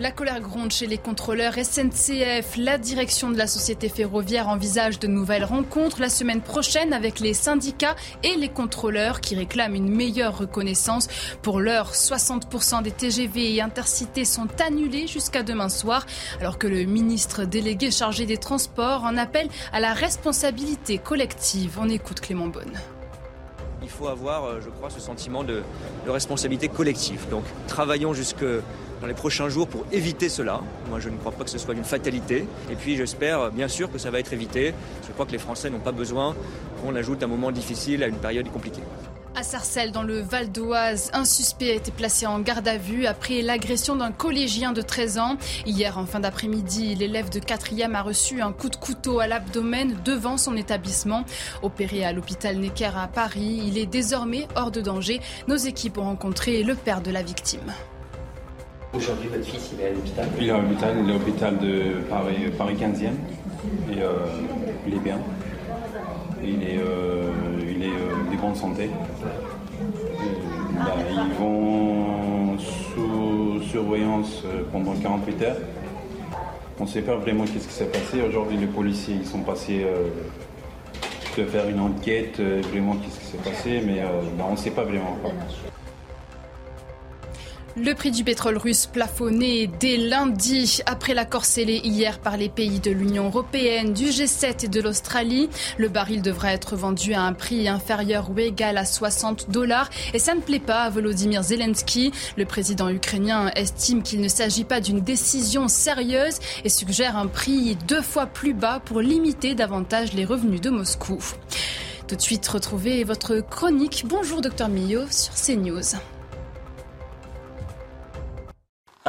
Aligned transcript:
La 0.00 0.12
colère 0.12 0.40
gronde 0.40 0.70
chez 0.70 0.86
les 0.86 0.96
contrôleurs 0.96 1.54
SNCF. 1.54 2.56
La 2.56 2.78
direction 2.78 3.30
de 3.30 3.36
la 3.36 3.48
société 3.48 3.88
ferroviaire 3.88 4.48
envisage 4.48 5.00
de 5.00 5.08
nouvelles 5.08 5.42
rencontres 5.42 6.00
la 6.00 6.08
semaine 6.08 6.40
prochaine 6.40 6.92
avec 6.92 7.18
les 7.18 7.34
syndicats 7.34 7.96
et 8.22 8.36
les 8.36 8.48
contrôleurs 8.48 9.20
qui 9.20 9.34
réclament 9.34 9.74
une 9.74 9.92
meilleure 9.92 10.38
reconnaissance. 10.38 11.08
Pour 11.42 11.58
l'heure, 11.58 11.94
60% 11.94 12.82
des 12.82 12.92
TGV 12.92 13.56
et 13.56 13.60
intercités 13.60 14.24
sont 14.24 14.46
annulés 14.64 15.08
jusqu'à 15.08 15.42
demain 15.42 15.68
soir, 15.68 16.06
alors 16.40 16.58
que 16.58 16.68
le 16.68 16.84
ministre 16.84 17.44
délégué 17.44 17.90
chargé 17.90 18.24
des 18.24 18.38
Transports 18.38 19.02
en 19.02 19.16
appelle 19.16 19.48
à 19.72 19.80
la 19.80 19.94
responsabilité 19.94 20.98
collective. 20.98 21.76
On 21.80 21.88
écoute 21.88 22.20
Clément 22.20 22.46
Bonne. 22.46 22.78
Il 23.82 23.88
faut 23.88 24.08
avoir, 24.08 24.44
euh, 24.44 24.60
je 24.62 24.70
crois, 24.70 24.90
ce 24.90 25.00
sentiment 25.00 25.44
de, 25.44 25.62
de 26.04 26.10
responsabilité 26.10 26.68
collective. 26.68 27.28
Donc, 27.30 27.44
travaillons 27.66 28.12
jusque 28.12 28.44
dans 29.00 29.06
les 29.06 29.14
prochains 29.14 29.48
jours 29.48 29.68
pour 29.68 29.84
éviter 29.92 30.28
cela. 30.28 30.60
Moi, 30.88 31.00
je 31.00 31.08
ne 31.08 31.16
crois 31.16 31.32
pas 31.32 31.44
que 31.44 31.50
ce 31.50 31.58
soit 31.58 31.74
une 31.74 31.84
fatalité. 31.84 32.46
Et 32.70 32.74
puis, 32.74 32.96
j'espère 32.96 33.50
bien 33.50 33.68
sûr 33.68 33.90
que 33.90 33.98
ça 33.98 34.10
va 34.10 34.18
être 34.18 34.32
évité. 34.32 34.74
Je 35.06 35.12
crois 35.12 35.26
que 35.26 35.32
les 35.32 35.38
Français 35.38 35.70
n'ont 35.70 35.78
pas 35.78 35.92
besoin 35.92 36.34
qu'on 36.82 36.94
ajoute 36.96 37.22
un 37.22 37.28
moment 37.28 37.50
difficile 37.50 38.02
à 38.02 38.08
une 38.08 38.16
période 38.16 38.50
compliquée. 38.50 38.82
À 39.36 39.42
Sarcelles, 39.42 39.92
dans 39.92 40.02
le 40.02 40.20
Val 40.20 40.50
d'Oise, 40.50 41.10
un 41.12 41.24
suspect 41.24 41.70
a 41.70 41.74
été 41.74 41.92
placé 41.92 42.26
en 42.26 42.40
garde 42.40 42.66
à 42.66 42.76
vue 42.76 43.06
après 43.06 43.40
l'agression 43.42 43.94
d'un 43.94 44.10
collégien 44.10 44.72
de 44.72 44.82
13 44.82 45.18
ans. 45.18 45.36
Hier, 45.64 45.96
en 45.96 46.06
fin 46.06 46.18
d'après-midi, 46.18 46.96
l'élève 46.96 47.28
de 47.28 47.38
4e 47.38 47.94
a 47.94 48.02
reçu 48.02 48.40
un 48.40 48.52
coup 48.52 48.68
de 48.68 48.76
couteau 48.76 49.20
à 49.20 49.28
l'abdomen 49.28 49.96
devant 50.04 50.38
son 50.38 50.56
établissement. 50.56 51.24
Opéré 51.62 52.04
à 52.04 52.12
l'hôpital 52.12 52.56
Necker 52.56 52.90
à 52.96 53.06
Paris, 53.06 53.62
il 53.64 53.78
est 53.78 53.86
désormais 53.86 54.48
hors 54.56 54.72
de 54.72 54.80
danger. 54.80 55.20
Nos 55.46 55.56
équipes 55.56 55.98
ont 55.98 56.04
rencontré 56.04 56.64
le 56.64 56.74
père 56.74 57.00
de 57.00 57.10
la 57.10 57.22
victime. 57.22 57.72
Aujourd'hui, 58.94 59.28
votre 59.28 59.44
fils, 59.44 59.70
il 59.74 59.80
est 59.80 59.88
à 59.88 59.92
l'hôpital? 59.92 60.28
Il 60.40 60.48
est 60.48 60.50
à 60.50 60.58
l'hôpital, 60.58 60.96
il 60.98 61.08
est 61.08 61.10
à 61.10 61.18
l'hôpital 61.18 61.58
de 61.58 61.82
Paris, 62.08 62.36
Paris 62.56 62.74
15e. 62.74 63.12
Et 63.92 64.02
euh, 64.02 64.08
il 64.86 64.94
est 64.94 65.00
bien. 65.00 65.18
Il 66.42 66.62
est, 66.62 66.78
euh, 66.78 67.30
euh, 67.90 68.30
de 68.30 68.40
bonne 68.40 68.54
santé. 68.54 68.90
Bah, 70.74 70.94
ils 71.10 71.34
vont 71.38 72.58
sous 72.58 73.62
surveillance 73.62 74.42
euh, 74.44 74.62
pendant 74.72 74.94
48 74.94 75.42
heures. 75.42 75.56
On 76.80 76.84
ne 76.84 76.88
sait 76.88 77.02
pas 77.02 77.16
vraiment 77.16 77.44
qu'est-ce 77.44 77.66
qui 77.66 77.74
s'est 77.74 77.86
passé. 77.86 78.22
Aujourd'hui, 78.22 78.56
les 78.56 78.66
policiers 78.66 79.16
ils 79.20 79.26
sont 79.26 79.40
passés 79.40 79.84
euh, 79.84 80.08
de 81.36 81.44
faire 81.44 81.68
une 81.68 81.80
enquête, 81.80 82.38
euh, 82.40 82.62
vraiment 82.70 82.94
qu'est-ce 82.96 83.18
qui 83.18 83.26
s'est 83.26 83.50
passé, 83.50 83.82
mais 83.84 84.00
euh, 84.00 84.22
bah, 84.36 84.44
on 84.48 84.52
ne 84.52 84.56
sait 84.56 84.70
pas 84.70 84.84
vraiment 84.84 85.12
encore. 85.12 85.32
Le 87.80 87.94
prix 87.94 88.10
du 88.10 88.24
pétrole 88.24 88.58
russe 88.58 88.86
plafonné 88.86 89.70
dès 89.78 89.96
lundi 89.96 90.80
après 90.86 91.14
l'accord 91.14 91.44
scellé 91.44 91.80
hier 91.84 92.18
par 92.18 92.36
les 92.36 92.48
pays 92.48 92.80
de 92.80 92.90
l'Union 92.90 93.26
européenne, 93.26 93.92
du 93.92 94.06
G7 94.06 94.64
et 94.64 94.68
de 94.68 94.80
l'Australie. 94.80 95.48
Le 95.76 95.88
baril 95.88 96.20
devra 96.20 96.52
être 96.52 96.74
vendu 96.74 97.14
à 97.14 97.22
un 97.22 97.32
prix 97.32 97.68
inférieur 97.68 98.30
ou 98.30 98.38
égal 98.40 98.78
à 98.78 98.84
60 98.84 99.50
dollars 99.50 99.90
et 100.12 100.18
ça 100.18 100.34
ne 100.34 100.40
plaît 100.40 100.58
pas 100.58 100.82
à 100.82 100.90
Volodymyr 100.90 101.44
Zelensky. 101.44 102.10
Le 102.36 102.46
président 102.46 102.88
ukrainien 102.88 103.52
estime 103.54 104.02
qu'il 104.02 104.20
ne 104.20 104.28
s'agit 104.28 104.64
pas 104.64 104.80
d'une 104.80 105.00
décision 105.00 105.68
sérieuse 105.68 106.40
et 106.64 106.68
suggère 106.68 107.16
un 107.16 107.28
prix 107.28 107.76
deux 107.86 108.02
fois 108.02 108.26
plus 108.26 108.54
bas 108.54 108.80
pour 108.84 109.00
limiter 109.00 109.54
davantage 109.54 110.14
les 110.14 110.24
revenus 110.24 110.60
de 110.60 110.70
Moscou. 110.70 111.18
Tout 112.08 112.16
de 112.16 112.22
suite, 112.22 112.48
retrouvez 112.48 113.04
votre 113.04 113.38
chronique. 113.38 114.04
Bonjour 114.04 114.40
docteur 114.40 114.68
Millot 114.68 115.06
sur 115.10 115.34
CNews. 115.34 115.94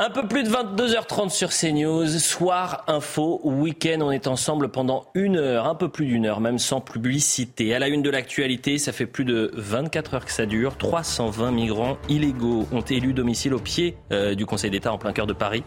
Un 0.01 0.09
peu 0.09 0.25
plus 0.25 0.43
de 0.43 0.49
22h30 0.49 1.29
sur 1.29 1.49
CNews, 1.49 2.07
soir, 2.07 2.85
info, 2.87 3.41
week-end, 3.43 3.97
on 3.99 4.11
est 4.11 4.27
ensemble 4.27 4.69
pendant 4.69 5.03
une 5.13 5.35
heure, 5.35 5.67
un 5.67 5.75
peu 5.75 5.89
plus 5.89 6.05
d'une 6.05 6.25
heure, 6.25 6.39
même 6.39 6.57
sans 6.57 6.79
publicité. 6.79 7.75
À 7.75 7.79
la 7.79 7.89
une 7.89 8.01
de 8.01 8.09
l'actualité, 8.09 8.77
ça 8.77 8.93
fait 8.93 9.05
plus 9.05 9.25
de 9.25 9.51
24 9.55 10.13
heures 10.13 10.25
que 10.25 10.31
ça 10.31 10.45
dure. 10.45 10.77
320 10.77 11.51
migrants 11.51 11.97
illégaux 12.07 12.65
ont 12.71 12.79
élu 12.79 13.11
domicile 13.11 13.53
au 13.53 13.59
pied 13.59 13.97
euh, 14.13 14.35
du 14.35 14.45
Conseil 14.45 14.71
d'État 14.71 14.93
en 14.93 14.97
plein 14.97 15.11
cœur 15.11 15.27
de 15.27 15.33
Paris. 15.33 15.65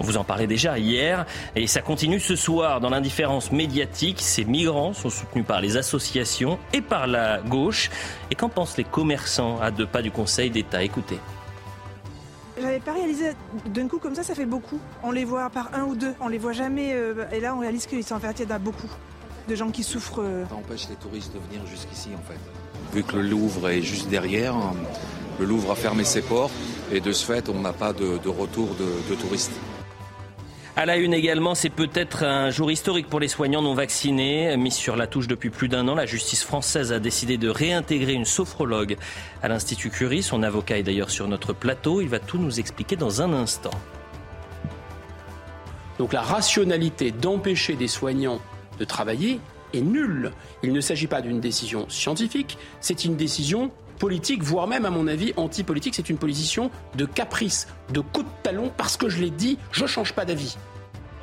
On 0.00 0.04
vous 0.04 0.16
en 0.16 0.24
parlait 0.24 0.46
déjà 0.46 0.78
hier 0.78 1.26
et 1.54 1.66
ça 1.66 1.82
continue 1.82 2.18
ce 2.18 2.34
soir 2.34 2.80
dans 2.80 2.88
l'indifférence 2.88 3.52
médiatique. 3.52 4.22
Ces 4.22 4.46
migrants 4.46 4.94
sont 4.94 5.10
soutenus 5.10 5.44
par 5.44 5.60
les 5.60 5.76
associations 5.76 6.58
et 6.72 6.80
par 6.80 7.06
la 7.06 7.42
gauche. 7.42 7.90
Et 8.30 8.36
qu'en 8.36 8.48
pensent 8.48 8.78
les 8.78 8.84
commerçants 8.84 9.60
à 9.60 9.70
deux 9.70 9.86
pas 9.86 10.00
du 10.00 10.10
Conseil 10.10 10.48
d'État? 10.48 10.82
Écoutez. 10.82 11.18
J'avais 12.60 12.80
pas 12.80 12.92
réalisé 12.92 13.32
d'un 13.66 13.86
coup 13.88 13.98
comme 13.98 14.14
ça, 14.14 14.22
ça 14.22 14.34
fait 14.34 14.46
beaucoup. 14.46 14.78
On 15.02 15.10
les 15.10 15.24
voit 15.24 15.50
par 15.50 15.74
un 15.74 15.84
ou 15.84 15.94
deux, 15.94 16.14
on 16.20 16.28
les 16.28 16.38
voit 16.38 16.52
jamais. 16.52 16.92
euh, 16.94 17.24
et 17.32 17.40
là, 17.40 17.54
on 17.54 17.60
réalise 17.60 17.86
qu'ils 17.86 18.04
sont 18.04 18.14
en 18.14 18.20
fait, 18.20 18.40
il 18.40 18.48
y 18.48 18.52
a 18.52 18.58
beaucoup 18.58 18.90
de 19.48 19.54
gens 19.54 19.70
qui 19.70 19.82
souffrent. 19.82 20.22
euh. 20.22 20.44
Ça 20.48 20.54
empêche 20.54 20.88
les 20.88 20.96
touristes 20.96 21.32
de 21.34 21.38
venir 21.38 21.66
jusqu'ici 21.66 22.10
en 22.14 22.22
fait. 22.30 22.38
Vu 22.94 23.02
que 23.02 23.16
le 23.16 23.22
Louvre 23.22 23.68
est 23.68 23.82
juste 23.82 24.08
derrière, 24.08 24.54
le 25.38 25.44
Louvre 25.44 25.70
a 25.72 25.74
fermé 25.74 26.04
ses 26.04 26.22
portes 26.22 26.52
et 26.92 27.00
de 27.00 27.12
ce 27.12 27.26
fait 27.26 27.48
on 27.48 27.60
n'a 27.60 27.72
pas 27.72 27.92
de, 27.92 28.28
retour 28.28 28.68
de 28.78 29.14
touristes. 29.16 29.52
À 30.78 30.84
la 30.84 30.98
une 30.98 31.14
également, 31.14 31.54
c'est 31.54 31.70
peut-être 31.70 32.22
un 32.22 32.50
jour 32.50 32.70
historique 32.70 33.08
pour 33.08 33.18
les 33.18 33.28
soignants 33.28 33.62
non 33.62 33.72
vaccinés. 33.72 34.54
Mis 34.58 34.70
sur 34.70 34.94
la 34.94 35.06
touche 35.06 35.26
depuis 35.26 35.48
plus 35.48 35.68
d'un 35.68 35.88
an, 35.88 35.94
la 35.94 36.04
justice 36.04 36.44
française 36.44 36.92
a 36.92 36.98
décidé 36.98 37.38
de 37.38 37.48
réintégrer 37.48 38.12
une 38.12 38.26
sophrologue 38.26 38.98
à 39.42 39.48
l'Institut 39.48 39.88
Curie. 39.88 40.22
Son 40.22 40.42
avocat 40.42 40.76
est 40.76 40.82
d'ailleurs 40.82 41.08
sur 41.08 41.28
notre 41.28 41.54
plateau. 41.54 42.02
Il 42.02 42.10
va 42.10 42.18
tout 42.18 42.36
nous 42.36 42.60
expliquer 42.60 42.94
dans 42.94 43.22
un 43.22 43.32
instant. 43.32 43.70
Donc 45.98 46.12
la 46.12 46.20
rationalité 46.20 47.10
d'empêcher 47.10 47.74
des 47.74 47.88
soignants 47.88 48.42
de 48.78 48.84
travailler 48.84 49.40
est 49.72 49.80
nulle. 49.80 50.32
Il 50.62 50.74
ne 50.74 50.82
s'agit 50.82 51.06
pas 51.06 51.22
d'une 51.22 51.40
décision 51.40 51.88
scientifique, 51.88 52.58
c'est 52.80 53.06
une 53.06 53.16
décision 53.16 53.70
politique, 53.96 54.42
voire 54.42 54.66
même 54.66 54.84
à 54.84 54.90
mon 54.90 55.06
avis 55.06 55.32
anti-politique. 55.36 55.94
C'est 55.94 56.10
une 56.10 56.18
position 56.18 56.70
de 56.96 57.04
caprice, 57.04 57.68
de 57.92 58.00
coup 58.00 58.22
de 58.22 58.28
talon, 58.42 58.70
parce 58.76 58.96
que 58.96 59.08
je 59.08 59.20
l'ai 59.20 59.30
dit, 59.30 59.58
je 59.72 59.82
ne 59.82 59.88
change 59.88 60.12
pas 60.12 60.24
d'avis. 60.24 60.56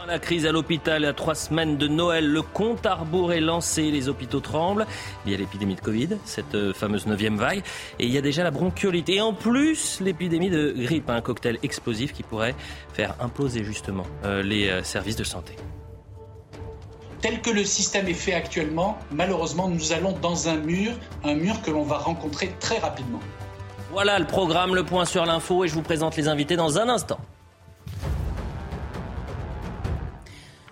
La 0.06 0.20
crise 0.20 0.46
à 0.46 0.52
l'hôpital 0.52 1.06
à 1.06 1.14
trois 1.14 1.34
semaines 1.34 1.78
de 1.78 1.88
Noël, 1.88 2.30
le 2.30 2.42
compte 2.42 2.86
à 2.86 2.96
rebours 2.96 3.32
est 3.32 3.40
lancé, 3.40 3.90
les 3.90 4.10
hôpitaux 4.10 4.42
tremblent. 4.42 4.86
Il 5.26 5.32
y 5.32 5.36
a 5.36 5.38
l'épidémie 5.38 5.76
de 5.76 5.80
Covid, 5.80 6.10
cette 6.26 6.56
euh, 6.56 6.74
fameuse 6.74 7.08
neuvième 7.08 7.38
vague, 7.38 7.64
et 8.00 8.06
il 8.06 8.12
y 8.12 8.18
a 8.18 8.22
déjà 8.22 8.44
la 8.44 8.52
bronchiolite. 8.52 9.08
Et 9.08 9.22
en 9.22 9.34
plus, 9.34 10.02
l'épidémie 10.02 10.50
de 10.50 10.74
grippe, 10.76 11.10
un 11.10 11.22
cocktail 11.22 11.58
explosif 11.64 12.12
qui 12.12 12.22
pourrait 12.22 12.54
faire 12.92 13.16
imploser 13.22 13.64
justement 13.64 14.06
euh, 14.26 14.44
les 14.44 14.68
euh, 14.68 14.84
services 14.84 15.16
de 15.16 15.24
santé. 15.24 15.56
Tel 17.24 17.40
que 17.40 17.52
le 17.52 17.64
système 17.64 18.10
est 18.10 18.14
fait 18.14 18.34
actuellement, 18.34 18.98
malheureusement, 19.10 19.70
nous 19.70 19.94
allons 19.94 20.12
dans 20.12 20.50
un 20.50 20.58
mur, 20.58 20.92
un 21.24 21.36
mur 21.36 21.62
que 21.62 21.72
l'on 21.72 21.84
va 21.84 21.98
rencontrer 21.98 22.54
très 22.60 22.80
rapidement. 22.80 23.22
Voilà 23.94 24.20
le 24.20 24.28
programme, 24.28 24.76
le 24.76 24.84
point 24.84 25.06
sur 25.06 25.26
l'info, 25.26 25.64
et 25.64 25.70
je 25.70 25.74
vous 25.74 25.84
présente 25.84 26.18
les 26.18 26.28
invités 26.28 26.58
dans 26.58 26.80
un 26.80 26.90
instant. 26.90 27.20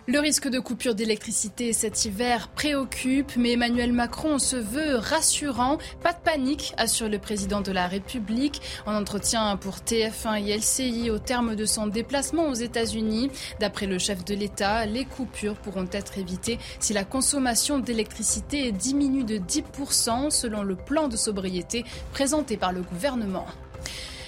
Le 0.07 0.19
risque 0.19 0.48
de 0.48 0.59
coupure 0.59 0.95
d'électricité 0.95 1.74
cet 1.74 2.06
hiver 2.06 2.48
préoccupe, 2.48 3.36
mais 3.38 3.51
Emmanuel 3.51 3.94
Macron 3.94 4.39
se 4.39 4.56
veut 4.56 4.95
rassurant. 4.95 5.77
Pas 6.01 6.12
de 6.12 6.18
panique, 6.18 6.74
assure 6.77 7.07
le 7.07 7.19
président 7.19 7.62
de 7.62 7.71
la 7.71 7.86
République. 7.86 8.63
En 8.88 8.95
entretien 8.95 9.56
pour 9.57 9.75
TF1 9.75 10.44
et 10.44 10.57
LCI 10.57 11.12
au 11.12 11.19
terme 11.19 11.56
de 11.56 11.65
son 11.65 11.86
déplacement 11.86 12.48
aux 12.48 12.56
États-Unis, 12.56 13.30
d'après 13.59 13.86
le 13.86 14.00
chef 14.00 14.25
de 14.25 14.33
l'État, 14.33 14.88
les 14.88 15.06
coupures 15.06 15.53
pourront 15.53 15.88
être 15.92 16.18
évitées 16.18 16.57
si 16.80 16.94
la 16.94 17.03
consommation 17.03 17.77
d'électricité 17.77 18.71
diminue 18.71 19.24
de 19.24 19.38
10% 19.38 20.31
selon 20.31 20.63
le 20.63 20.75
plan 20.75 21.09
de 21.09 21.15
sobriété 21.15 21.86
présenté 22.12 22.57
par 22.57 22.74
le 22.74 22.81
gouvernement. 22.81 23.45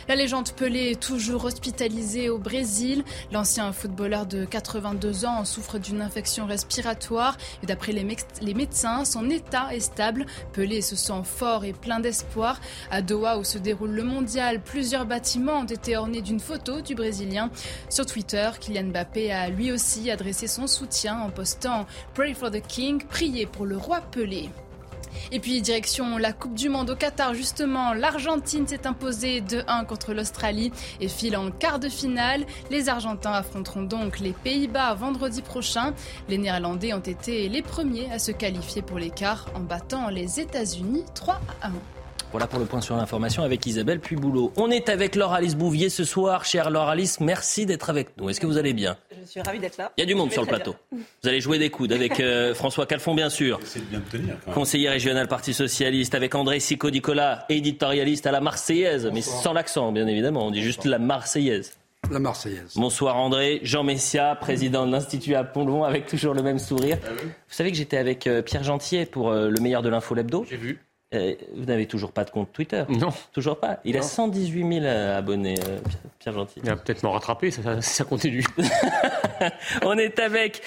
La 0.10 0.16
légende 0.16 0.52
Pelé 0.52 0.92
est 0.92 1.02
toujours 1.02 1.46
hospitalisé 1.46 2.30
au 2.30 2.38
Brésil. 2.38 3.06
L'ancien 3.32 3.72
footballeur 3.72 4.26
de 4.26 4.44
82 4.44 5.26
ans 5.26 5.46
souffre 5.46 5.80
d'une 5.80 6.02
infection 6.02 6.46
respiratoire 6.46 7.38
et 7.62 7.66
d'après 7.66 7.94
les, 7.94 8.06
les, 8.42 8.54
médecins, 8.54 9.06
son 9.06 9.30
état 9.30 9.74
est 9.74 9.80
stable. 9.80 10.26
Pelé 10.52 10.82
se 10.82 10.98
sent 10.98 11.24
fort 11.24 11.64
et 11.64 11.72
plein 11.72 12.02
d'espoir. 12.02 12.60
À 12.92 13.02
Doha 13.02 13.38
où 13.38 13.46
se 13.46 13.58
déroule 13.58 13.92
le 13.92 14.04
mondial, 14.04 14.62
plusieurs 14.62 15.06
bâtiments 15.06 15.60
ont 15.60 15.66
été 15.66 15.96
ornés 15.96 16.22
d'une 16.22 16.42
photo 16.42 16.82
du 16.82 16.96
Brésilien. 16.96 17.50
Sur 17.90 18.06
Twitter, 18.06 18.50
Kylian 18.60 18.90
Mbappé 18.90 19.32
a 19.32 19.50
lui 19.50 19.72
aussi 19.72 20.12
adressé 20.12 20.48
son 20.48 20.68
soutien 20.68 21.20
en 21.22 21.30
postant 21.30 21.86
Pray 22.14 22.34
for 22.34 22.52
the 22.52 22.62
King, 22.62 23.02
priez 23.08 23.46
pour 23.46 23.66
le 23.66 23.78
roi 23.78 24.02
Pelé. 24.02 24.50
Et 25.32 25.40
puis 25.40 25.62
direction 25.62 26.18
la 26.18 26.34
Coupe 26.34 26.56
du 26.56 26.70
Monde 26.70 26.90
au 26.90 26.96
Qatar, 26.96 27.34
justement, 27.34 27.94
l'Argentine 27.94 28.68
s'est 28.68 28.88
imposée 28.88 29.42
2-1 29.42 29.86
contre 29.86 30.14
l'Australie 30.14 30.72
et 31.00 31.08
file 31.08 31.38
en 31.38 31.52
quart 31.52 31.80
de 31.80 31.90
finale. 31.90 32.46
Les 32.70 32.90
Argentins 32.90 33.34
affronteront 33.34 33.84
donc 33.84 34.20
les 34.20 34.34
Pays-Bas 34.34 34.94
vendredi 34.94 35.42
prochain. 35.42 35.94
Les 36.30 36.38
Néerlandais 36.38 36.94
ont 36.94 37.00
été 37.00 37.50
les 37.50 37.62
premiers 37.62 38.12
à 38.12 38.20
se 38.20 38.32
qualifier 38.32 38.82
pour 38.82 39.00
les 39.00 39.10
quarts 39.10 39.48
en 39.56 39.60
battant 39.60 40.10
les 40.10 40.40
États-Unis 40.40 41.06
3 41.14 41.42
1. 41.64 41.72
Voilà 42.34 42.48
pour 42.48 42.58
le 42.58 42.66
point 42.66 42.82
sur 42.82 42.96
l'information 42.96 43.44
avec 43.44 43.64
Isabelle 43.68 44.00
Puy-Boulot. 44.00 44.54
On 44.58 44.72
est 44.72 44.90
avec 44.90 45.16
Laure 45.16 45.34
Alice 45.34 45.56
Bouvier 45.56 45.90
ce 45.90 46.04
soir. 46.04 46.46
Chère 46.46 46.72
Laure 46.72 46.90
Alice, 46.90 47.20
merci 47.20 47.68
d'être 47.68 47.92
avec 47.92 48.18
nous. 48.18 48.28
Est-ce 48.28 48.42
que 48.42 48.48
vous 48.48 48.58
allez 48.58 48.74
bien? 48.74 48.98
Je 49.22 49.30
suis 49.30 49.40
ravie 49.40 49.60
d'être 49.60 49.78
là. 49.78 49.92
Il 49.98 50.02
y 50.02 50.04
a 50.04 50.08
du 50.08 50.16
monde 50.16 50.32
sur 50.32 50.42
le 50.42 50.48
plateau. 50.48 50.76
Vous 50.92 51.30
allez 51.30 51.42
jouer 51.42 51.60
des 51.60 51.70
coudes 51.70 51.94
avec 51.94 52.20
euh, 52.20 52.56
François 52.56 52.88
Calfon, 52.88 53.14
bien 53.14 53.30
sûr. 53.30 53.60
bien 53.92 54.00
de 54.00 54.06
tenir, 54.06 54.36
Conseiller 54.52 54.90
régional 54.90 55.28
Parti 55.28 55.54
Socialiste, 55.54 56.16
avec 56.16 56.34
André 56.34 56.60
Sico-Nicolas, 56.60 57.46
éditorialiste 57.50 58.26
à 58.26 58.32
la 58.32 58.42
Marseillaise, 58.42 59.12
mais 59.14 59.22
sans 59.22 59.54
l'accent, 59.54 59.92
bien 59.92 60.08
évidemment. 60.08 60.48
On 60.48 60.50
dit 60.50 60.64
juste 60.64 60.86
la 60.86 60.98
Marseillaise. 60.98 61.74
La 62.10 62.18
Marseillaise. 62.18 62.74
Bonsoir 62.76 63.16
André. 63.16 63.60
Jean 63.62 63.84
Messia, 63.84 64.36
président 64.42 64.88
de 64.88 64.92
l'Institut 64.92 65.36
Apollon, 65.36 65.84
avec 65.84 66.08
toujours 66.08 66.34
le 66.34 66.42
même 66.42 66.58
sourire. 66.58 66.98
Ah 67.06 67.10
vous 67.12 67.30
savez 67.48 67.70
que 67.70 67.78
j'étais 67.78 67.98
avec 67.98 68.26
euh, 68.26 68.42
Pierre 68.42 68.64
Gentier 68.64 69.06
pour 69.06 69.30
euh, 69.30 69.50
le 69.50 69.62
meilleur 69.62 69.84
de 69.84 69.90
l'info 69.90 70.16
l'hebdo 70.16 70.48
J'ai 70.50 70.58
vu. 70.58 70.80
Euh, 71.14 71.36
vous 71.56 71.66
n'avez 71.66 71.86
toujours 71.86 72.12
pas 72.12 72.24
de 72.24 72.32
compte 72.32 72.52
Twitter 72.52 72.84
Non. 72.90 73.10
Toujours 73.32 73.60
pas 73.60 73.80
Il 73.86 73.98
a 73.98 74.02
118 74.02 74.74
000 74.74 74.86
euh, 74.86 75.18
abonnés, 75.18 75.56
euh, 75.68 75.78
Pierre 76.20 76.34
Gentil. 76.34 76.60
Il 76.64 76.70
va 76.70 76.76
peut-être 76.76 77.04
m'en 77.04 77.12
rattraper, 77.12 77.52
ça, 77.52 77.82
ça 77.82 78.04
continue. 78.04 78.44
On 79.84 79.98
est 79.98 80.20
avec 80.20 80.62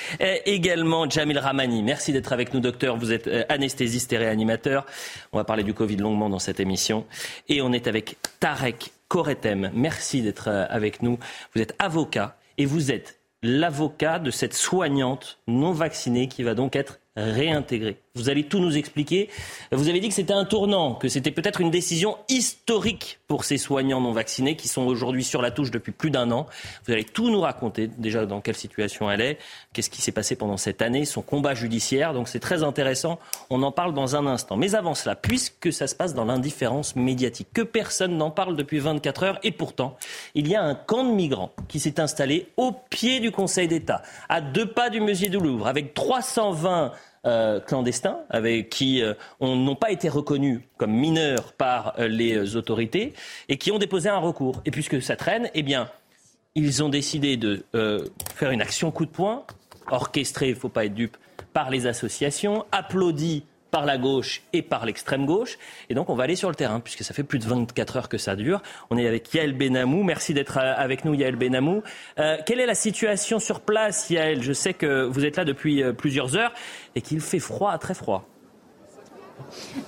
également 0.44 1.08
Jamil 1.08 1.38
Ramani. 1.38 1.82
Merci 1.82 2.12
d'être 2.12 2.32
avec 2.32 2.52
nous, 2.54 2.60
docteur. 2.60 2.96
Vous 2.96 3.12
êtes 3.12 3.28
anesthésiste 3.48 4.12
et 4.12 4.18
réanimateur. 4.18 4.86
On 5.32 5.38
va 5.38 5.44
parler 5.44 5.64
du 5.64 5.74
Covid 5.74 5.96
longuement 5.96 6.28
dans 6.28 6.38
cette 6.38 6.60
émission. 6.60 7.06
Et 7.48 7.62
on 7.62 7.72
est 7.72 7.86
avec 7.86 8.16
Tarek 8.38 8.92
Koretem. 9.08 9.70
Merci 9.74 10.22
d'être 10.22 10.48
avec 10.48 11.02
nous. 11.02 11.18
Vous 11.54 11.62
êtes 11.62 11.74
avocat 11.78 12.36
et 12.58 12.66
vous 12.66 12.90
êtes 12.90 13.18
l'avocat 13.42 14.18
de 14.18 14.30
cette 14.30 14.54
soignante 14.54 15.38
non 15.46 15.72
vaccinée 15.72 16.28
qui 16.28 16.42
va 16.42 16.54
donc 16.54 16.76
être 16.76 16.98
réintégrée. 17.16 17.96
Vous 18.16 18.30
allez 18.30 18.44
tout 18.44 18.58
nous 18.58 18.76
expliquer. 18.76 19.28
Vous 19.72 19.88
avez 19.88 20.00
dit 20.00 20.08
que 20.08 20.14
c'était 20.14 20.32
un 20.32 20.46
tournant, 20.46 20.94
que 20.94 21.08
c'était 21.08 21.30
peut-être 21.30 21.60
une 21.60 21.70
décision 21.70 22.16
historique 22.28 23.20
pour 23.28 23.44
ces 23.44 23.58
soignants 23.58 24.00
non 24.00 24.12
vaccinés 24.12 24.56
qui 24.56 24.68
sont 24.68 24.86
aujourd'hui 24.86 25.22
sur 25.22 25.42
la 25.42 25.50
touche 25.50 25.70
depuis 25.70 25.92
plus 25.92 26.10
d'un 26.10 26.30
an. 26.30 26.46
Vous 26.86 26.92
allez 26.92 27.04
tout 27.04 27.30
nous 27.30 27.40
raconter, 27.40 27.88
déjà 27.88 28.24
dans 28.24 28.40
quelle 28.40 28.56
situation 28.56 29.10
elle 29.10 29.20
est, 29.20 29.38
qu'est-ce 29.74 29.90
qui 29.90 30.00
s'est 30.00 30.12
passé 30.12 30.34
pendant 30.34 30.56
cette 30.56 30.80
année, 30.80 31.04
son 31.04 31.20
combat 31.20 31.54
judiciaire. 31.54 32.14
Donc 32.14 32.28
c'est 32.28 32.40
très 32.40 32.62
intéressant. 32.62 33.18
On 33.50 33.62
en 33.62 33.70
parle 33.70 33.92
dans 33.92 34.16
un 34.16 34.26
instant. 34.26 34.56
Mais 34.56 34.74
avant 34.74 34.94
cela, 34.94 35.14
puisque 35.14 35.72
ça 35.72 35.86
se 35.86 35.94
passe 35.94 36.14
dans 36.14 36.24
l'indifférence 36.24 36.96
médiatique, 36.96 37.48
que 37.52 37.62
personne 37.62 38.16
n'en 38.16 38.30
parle 38.30 38.56
depuis 38.56 38.78
24 38.78 39.22
heures, 39.24 39.38
et 39.42 39.52
pourtant, 39.52 39.96
il 40.34 40.48
y 40.48 40.54
a 40.54 40.62
un 40.62 40.74
camp 40.74 41.04
de 41.04 41.12
migrants 41.12 41.52
qui 41.68 41.80
s'est 41.80 42.00
installé 42.00 42.48
au 42.56 42.72
pied 42.72 43.20
du 43.20 43.30
Conseil 43.30 43.68
d'État, 43.68 44.02
à 44.28 44.40
deux 44.40 44.66
pas 44.66 44.88
du 44.88 45.00
musée 45.00 45.28
du 45.28 45.38
Louvre, 45.38 45.66
avec 45.66 45.92
320 45.92 46.92
euh, 47.26 47.60
clandestins 47.60 48.18
avec 48.30 48.70
qui 48.70 49.02
euh, 49.02 49.14
n'ont 49.40 49.74
pas 49.74 49.90
été 49.90 50.08
reconnus 50.08 50.60
comme 50.76 50.92
mineurs 50.92 51.52
par 51.54 51.94
euh, 51.98 52.06
les 52.06 52.54
autorités 52.56 53.14
et 53.48 53.56
qui 53.58 53.72
ont 53.72 53.78
déposé 53.78 54.08
un 54.08 54.18
recours. 54.18 54.62
Et 54.64 54.70
puisque 54.70 55.02
ça 55.02 55.16
traîne, 55.16 55.50
eh 55.54 55.62
bien, 55.62 55.90
ils 56.54 56.84
ont 56.84 56.88
décidé 56.88 57.36
de 57.36 57.64
faire 58.34 58.50
une 58.50 58.62
action 58.62 58.90
coup 58.90 59.04
de 59.04 59.10
poing, 59.10 59.44
orchestrée, 59.90 60.48
il 60.48 60.54
ne 60.54 60.58
faut 60.58 60.68
pas 60.68 60.86
être 60.86 60.94
dupe, 60.94 61.16
par 61.52 61.70
les 61.70 61.86
associations, 61.86 62.64
applaudie 62.72 63.44
par 63.76 63.84
la 63.84 63.98
gauche 63.98 64.40
et 64.54 64.62
par 64.62 64.86
l'extrême 64.86 65.26
gauche. 65.26 65.58
Et 65.90 65.94
donc, 65.94 66.08
on 66.08 66.14
va 66.14 66.24
aller 66.24 66.34
sur 66.34 66.48
le 66.48 66.54
terrain, 66.54 66.80
puisque 66.80 67.04
ça 67.04 67.12
fait 67.12 67.24
plus 67.24 67.38
de 67.38 67.44
24 67.44 67.96
heures 67.98 68.08
que 68.08 68.16
ça 68.16 68.34
dure. 68.34 68.62
On 68.88 68.96
est 68.96 69.06
avec 69.06 69.34
Yael 69.34 69.52
Benamou. 69.52 70.02
Merci 70.02 70.32
d'être 70.32 70.56
euh, 70.56 70.72
avec 70.78 71.04
nous, 71.04 71.12
Yael 71.12 71.36
Benamou. 71.36 71.82
Euh, 72.18 72.38
quelle 72.46 72.60
est 72.60 72.64
la 72.64 72.74
situation 72.74 73.38
sur 73.38 73.60
place, 73.60 74.08
Yael? 74.08 74.42
Je 74.42 74.54
sais 74.54 74.72
que 74.72 75.04
vous 75.04 75.26
êtes 75.26 75.36
là 75.36 75.44
depuis 75.44 75.82
euh, 75.82 75.92
plusieurs 75.92 76.38
heures 76.38 76.54
et 76.94 77.02
qu'il 77.02 77.20
fait 77.20 77.38
froid, 77.38 77.76
très 77.76 77.92
froid. 77.92 78.26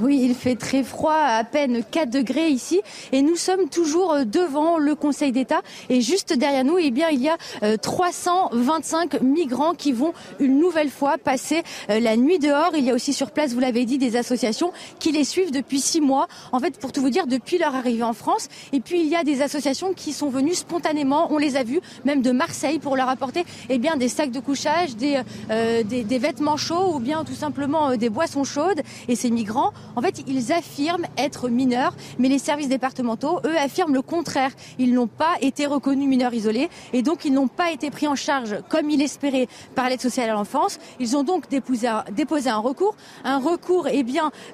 Oui, 0.01 0.21
il 0.23 0.35
fait 0.35 0.55
très 0.55 0.85
froid, 0.85 1.17
à 1.17 1.43
peine 1.43 1.83
4 1.91 2.11
degrés 2.11 2.49
ici, 2.49 2.81
et 3.13 3.23
nous 3.23 3.37
sommes 3.37 3.69
toujours 3.69 4.13
euh, 4.13 4.25
devant 4.25 4.79
le 4.79 4.95
Conseil 4.95 5.33
d'État. 5.33 5.61
Et 5.89 6.01
juste 6.01 6.33
derrière 6.33 6.65
nous, 6.65 6.79
eh 6.79 6.91
bien, 6.91 7.09
il 7.09 7.21
y 7.21 7.29
a 7.29 7.37
325 7.79 9.15
euh, 9.15 9.19
migrants 9.21 9.75
qui 9.75 9.93
vont 9.93 10.13
une 10.39 10.59
nouvelle 10.59 10.91
fois 10.91 11.19
passer 11.19 11.63
euh, 11.91 11.99
la 12.01 12.17
nuit 12.17 12.39
dehors. 12.39 12.73
Il 12.77 12.85
y 12.85 12.91
a 12.91 12.95
aussi 12.95 13.13
sur 13.13 13.31
place, 13.31 13.53
vous 13.55 13.61
l'avez 13.61 13.85
dit, 13.85 13.99
des 13.99 14.17
associations 14.17 14.73
qui 15.01 15.11
les 15.11 15.25
suivent 15.25 15.51
depuis 15.51 15.81
six 15.81 16.01
mois. 16.01 16.29
En 16.53 16.61
fait, 16.61 16.79
pour 16.79 16.93
tout 16.93 17.01
vous 17.01 17.11
dire, 17.11 17.27
depuis 17.27 17.59
leur 17.59 17.75
arrivée 17.75 18.05
en 18.05 18.13
France. 18.13 18.49
Et 18.73 18.81
puis, 18.81 19.01
il 19.01 19.09
y 19.09 19.17
a 19.17 19.25
des 19.25 19.43
associations 19.43 19.95
qui 19.95 20.13
sont 20.13 20.29
venues 20.29 20.55
spontanément. 20.55 21.33
On 21.33 21.39
les 21.39 21.57
a 21.57 21.65
vues, 21.65 21.81
même 22.05 22.23
de 22.23 22.31
Marseille, 22.31 22.79
pour 22.79 22.97
leur 22.97 23.09
apporter 23.09 23.45
eh 23.69 23.79
bien, 23.79 23.97
des 23.97 24.09
sacs 24.09 24.31
de 24.31 24.41
couchage, 24.41 24.97
des, 24.97 26.19
vêtements 26.19 26.57
chauds 26.57 26.95
ou 26.95 27.01
bien 27.01 27.25
tout 27.25 27.35
simplement 27.35 27.97
des 27.97 28.11
boissons 28.11 28.45
chaudes. 28.45 28.83
Et 29.09 29.17
migrants, 29.39 29.73
en 29.95 30.03
fait, 30.03 30.25
ils 30.27 30.53
affirment 30.53 31.07
être 31.17 31.49
mineurs, 31.49 31.95
mais 32.19 32.29
les 32.29 32.41
services 32.41 32.69
départementaux, 32.69 33.39
eux, 33.45 33.57
affirment 33.57 33.95
le 33.95 34.03
contraire. 34.03 34.51
Ils 34.81 34.93
n'ont 34.93 35.07
pas 35.07 35.35
été 35.41 35.67
reconnus 35.67 36.09
mineurs 36.09 36.35
isolés 36.35 36.69
et 36.93 37.03
donc 37.03 37.25
ils 37.25 37.33
n'ont 37.33 37.47
pas 37.47 37.71
été 37.71 37.91
pris 37.91 38.09
en 38.09 38.17
charge 38.17 38.57
comme 38.69 38.91
il 38.91 39.01
espérait 39.01 39.47
par 39.77 39.89
l'aide 39.89 40.01
sociale 40.01 40.29
à 40.31 40.33
l'enfance. 40.33 40.79
Ils 40.99 41.17
ont 41.17 41.23
donc 41.23 41.49
déposé 41.49 41.87
un, 41.87 42.59
recours, 42.59 42.97
un 43.25 43.39
recours 43.39 43.87
eh 43.87 44.05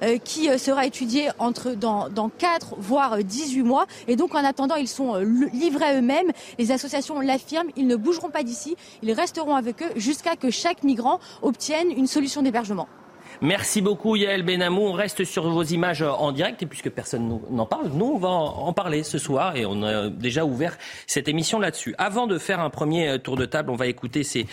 euh, 0.03 0.17
qui 0.19 0.49
euh, 0.49 0.57
sera 0.57 0.85
étudié 0.85 1.29
dans, 1.77 2.09
dans 2.09 2.29
4 2.29 2.75
voire 2.77 3.23
18 3.23 3.63
mois. 3.63 3.85
Et 4.07 4.15
donc 4.15 4.35
en 4.35 4.43
attendant, 4.43 4.75
ils 4.75 4.87
sont 4.87 5.15
euh, 5.15 5.47
livrés 5.51 5.85
à 5.85 5.97
eux-mêmes. 5.97 6.31
Les 6.59 6.71
associations 6.71 7.19
l'affirment, 7.21 7.71
ils 7.75 7.87
ne 7.87 7.95
bougeront 7.95 8.29
pas 8.29 8.43
d'ici, 8.43 8.75
ils 9.01 9.13
resteront 9.13 9.55
avec 9.55 9.81
eux 9.81 9.91
jusqu'à 9.95 10.35
que 10.35 10.51
chaque 10.51 10.83
migrant 10.83 11.19
obtienne 11.41 11.89
une 11.89 12.07
solution 12.07 12.43
d'hébergement. 12.43 12.87
Merci 13.41 13.81
beaucoup 13.81 14.15
Yael 14.15 14.43
Benamou. 14.43 14.81
On 14.81 14.93
reste 14.93 15.23
sur 15.23 15.49
vos 15.49 15.63
images 15.63 16.01
en 16.01 16.31
direct 16.31 16.63
et 16.63 16.65
puisque 16.65 16.89
personne 16.89 17.41
n'en 17.49 17.65
parle, 17.65 17.89
nous 17.93 18.05
on 18.05 18.17
va 18.17 18.29
en 18.29 18.73
parler 18.73 19.03
ce 19.03 19.17
soir 19.17 19.55
et 19.55 19.65
on 19.65 19.83
a 19.83 20.09
déjà 20.09 20.45
ouvert 20.45 20.77
cette 21.07 21.27
émission 21.27 21.59
là-dessus. 21.59 21.95
Avant 21.97 22.27
de 22.27 22.37
faire 22.37 22.59
un 22.59 22.69
premier 22.69 23.09
euh, 23.09 23.17
tour 23.17 23.35
de 23.35 23.45
table, 23.45 23.69
on 23.71 23.75
va 23.75 23.87
écouter 23.87 24.23
ces, 24.23 24.47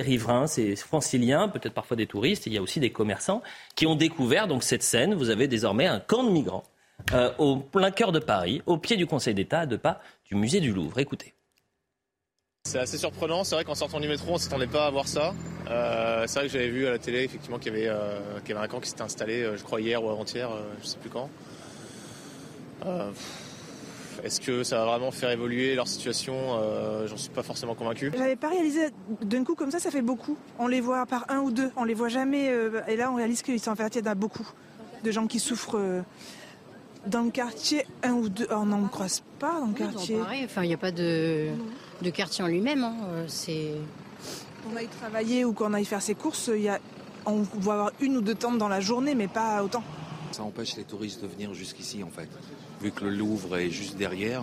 riverains, 0.00 0.46
ces 0.46 0.76
franciliens, 0.76 1.48
peut-être 1.48 1.74
parfois 1.74 1.96
des 1.96 2.06
touristes. 2.06 2.46
Il 2.46 2.52
y 2.52 2.58
a 2.58 2.62
aussi 2.62 2.80
des 2.80 2.90
commerçants 2.90 3.42
qui 3.74 3.86
ont 3.86 3.96
découvert 3.96 4.46
donc 4.46 4.62
cette 4.62 4.82
scène. 4.82 5.14
Vous 5.14 5.30
avez 5.30 5.48
désormais 5.48 5.86
un 5.86 6.00
camp 6.00 6.22
de 6.22 6.30
migrants 6.30 6.64
euh, 7.12 7.30
au 7.38 7.56
plein 7.56 7.90
cœur 7.90 8.12
de 8.12 8.18
Paris, 8.18 8.62
au 8.66 8.76
pied 8.78 8.96
du 8.96 9.06
Conseil 9.06 9.34
d'État, 9.34 9.60
à 9.60 9.66
deux 9.66 9.78
pas 9.78 10.00
du 10.26 10.34
musée 10.34 10.60
du 10.60 10.72
Louvre. 10.72 10.98
Écoutez. 10.98 11.34
C'est 12.68 12.78
assez 12.78 12.98
surprenant, 12.98 13.44
c'est 13.44 13.54
vrai 13.54 13.64
qu'en 13.64 13.74
sortant 13.74 13.98
du 13.98 14.08
métro, 14.08 14.32
on 14.32 14.34
ne 14.34 14.38
s'attendait 14.38 14.66
pas 14.66 14.84
à 14.84 14.90
voir 14.90 15.08
ça. 15.08 15.32
Euh, 15.70 16.24
c'est 16.26 16.38
vrai 16.38 16.48
que 16.48 16.52
j'avais 16.52 16.68
vu 16.68 16.86
à 16.86 16.90
la 16.90 16.98
télé 16.98 17.22
effectivement 17.24 17.58
qu'il 17.58 17.72
y, 17.72 17.76
avait, 17.76 17.88
euh, 17.88 18.20
avait 18.44 18.58
un 18.58 18.68
camp 18.68 18.78
qui 18.78 18.90
s'était 18.90 19.00
installé, 19.00 19.40
euh, 19.40 19.56
je 19.56 19.62
crois 19.64 19.80
hier 19.80 20.04
ou 20.04 20.10
avant-hier, 20.10 20.50
je 20.82 20.86
sais 20.86 20.98
plus 20.98 21.08
quand. 21.08 21.30
Est-ce 24.22 24.42
que 24.42 24.64
ça 24.64 24.80
va 24.80 24.84
vraiment 24.84 25.10
faire 25.10 25.30
évoluer 25.30 25.74
leur 25.76 25.88
situation? 25.88 26.60
J'en 27.06 27.16
suis 27.16 27.30
pas 27.30 27.42
forcément 27.42 27.74
convaincu. 27.74 28.12
J'avais 28.14 28.36
pas 28.36 28.50
réalisé 28.50 28.90
d'un 29.22 29.44
coup 29.44 29.54
comme 29.54 29.70
ça, 29.70 29.78
ça 29.78 29.90
fait 29.90 30.02
beaucoup. 30.02 30.36
On 30.58 30.66
les 30.66 30.82
voit 30.82 31.06
par 31.06 31.24
un 31.30 31.38
ou 31.38 31.50
deux, 31.50 31.70
on 31.74 31.84
les 31.84 31.94
voit 31.94 32.10
jamais. 32.10 32.52
et 32.86 32.96
là, 32.96 33.10
on 33.10 33.14
réalise 33.14 33.40
qu'ils 33.40 33.60
sont 33.60 33.74
fait, 33.76 33.96
y 33.96 34.06
a 34.06 34.14
beaucoup 34.14 34.46
de 35.04 35.10
gens 35.10 35.26
qui 35.26 35.40
souffrent 35.40 35.80
dans 37.06 37.22
le 37.22 37.30
quartier, 37.30 37.86
un 38.02 38.12
ou 38.12 38.28
deux. 38.28 38.46
on 38.50 38.66
n'en 38.66 38.86
croise 38.88 39.22
pas 39.38 39.60
dans 39.60 39.66
le 39.66 39.74
quartier. 39.74 40.18
Enfin, 40.44 40.62
il 40.62 40.68
n'y 40.68 40.74
a 40.74 40.78
pas 40.78 40.92
de 40.92 41.50
de 42.02 42.10
quartier 42.10 42.44
en 42.44 42.46
lui-même. 42.46 42.84
Hein. 42.84 42.96
Euh, 43.08 43.24
c'est... 43.28 43.72
Qu'on 44.64 44.76
aille 44.76 44.88
travailler 44.88 45.44
ou 45.44 45.52
qu'on 45.52 45.72
aille 45.72 45.84
faire 45.84 46.02
ses 46.02 46.14
courses, 46.14 46.50
y 46.54 46.68
a, 46.68 46.80
on 47.26 47.42
va 47.42 47.72
avoir 47.72 47.92
une 48.00 48.16
ou 48.16 48.20
deux 48.20 48.34
tentes 48.34 48.58
dans 48.58 48.68
la 48.68 48.80
journée, 48.80 49.14
mais 49.14 49.28
pas 49.28 49.62
autant. 49.62 49.82
Ça 50.32 50.42
empêche 50.42 50.76
les 50.76 50.84
touristes 50.84 51.22
de 51.22 51.26
venir 51.26 51.54
jusqu'ici 51.54 52.02
en 52.02 52.10
fait. 52.10 52.28
Vu 52.82 52.92
que 52.92 53.04
le 53.04 53.10
Louvre 53.10 53.56
est 53.56 53.70
juste 53.70 53.96
derrière, 53.96 54.42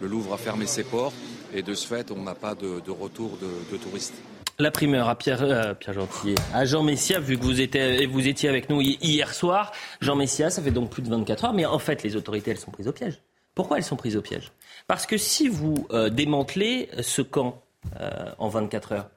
le 0.00 0.06
Louvre 0.06 0.34
a 0.34 0.38
fermé 0.38 0.66
ses 0.66 0.84
portes 0.84 1.14
et 1.52 1.62
de 1.62 1.74
ce 1.74 1.86
fait, 1.86 2.10
on 2.10 2.22
n'a 2.22 2.34
pas 2.34 2.54
de, 2.54 2.90
retour 2.90 3.36
de, 3.38 3.76
touristes. 3.76 4.14
La 4.62 4.70
primeur 4.70 5.08
à 5.08 5.16
Pierre, 5.16 5.42
euh, 5.42 5.74
Pierre 5.74 5.94
Gentil, 5.94 6.36
à 6.54 6.64
Jean 6.64 6.84
Messia, 6.84 7.18
vu 7.18 7.36
que 7.36 7.42
vous 7.42 7.60
étiez, 7.60 8.06
vous 8.06 8.28
étiez 8.28 8.48
avec 8.48 8.70
nous 8.70 8.80
hier 8.80 9.34
soir. 9.34 9.72
Jean 10.00 10.14
Messia, 10.14 10.50
ça 10.50 10.62
fait 10.62 10.70
donc 10.70 10.88
plus 10.88 11.02
de 11.02 11.08
24 11.08 11.46
heures, 11.46 11.52
mais 11.52 11.66
en 11.66 11.80
fait, 11.80 12.04
les 12.04 12.14
autorités, 12.14 12.52
elles 12.52 12.58
sont 12.58 12.70
prises 12.70 12.86
au 12.86 12.92
piège. 12.92 13.18
Pourquoi 13.56 13.78
elles 13.78 13.82
sont 13.82 13.96
prises 13.96 14.16
au 14.16 14.22
piège? 14.22 14.52
Parce 14.86 15.04
que 15.04 15.16
si 15.16 15.48
vous 15.48 15.88
euh, 15.90 16.10
démantelez 16.10 16.90
ce 17.00 17.22
camp 17.22 17.60
euh, 18.00 18.30
en 18.38 18.48
24 18.48 18.92
heures, 18.92 19.10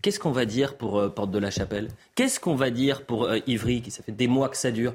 qu'est-ce 0.00 0.20
qu'on 0.20 0.30
va 0.30 0.44
dire 0.44 0.76
pour 0.76 1.00
euh, 1.00 1.08
Porte 1.08 1.32
de 1.32 1.40
la 1.40 1.50
Chapelle? 1.50 1.88
Qu'est-ce 2.14 2.38
qu'on 2.38 2.54
va 2.54 2.70
dire 2.70 3.04
pour 3.04 3.28
Ivry, 3.48 3.82
qui 3.82 3.90
ça 3.90 4.04
fait 4.04 4.12
des 4.12 4.28
mois 4.28 4.48
que 4.48 4.56
ça 4.56 4.70
dure? 4.70 4.94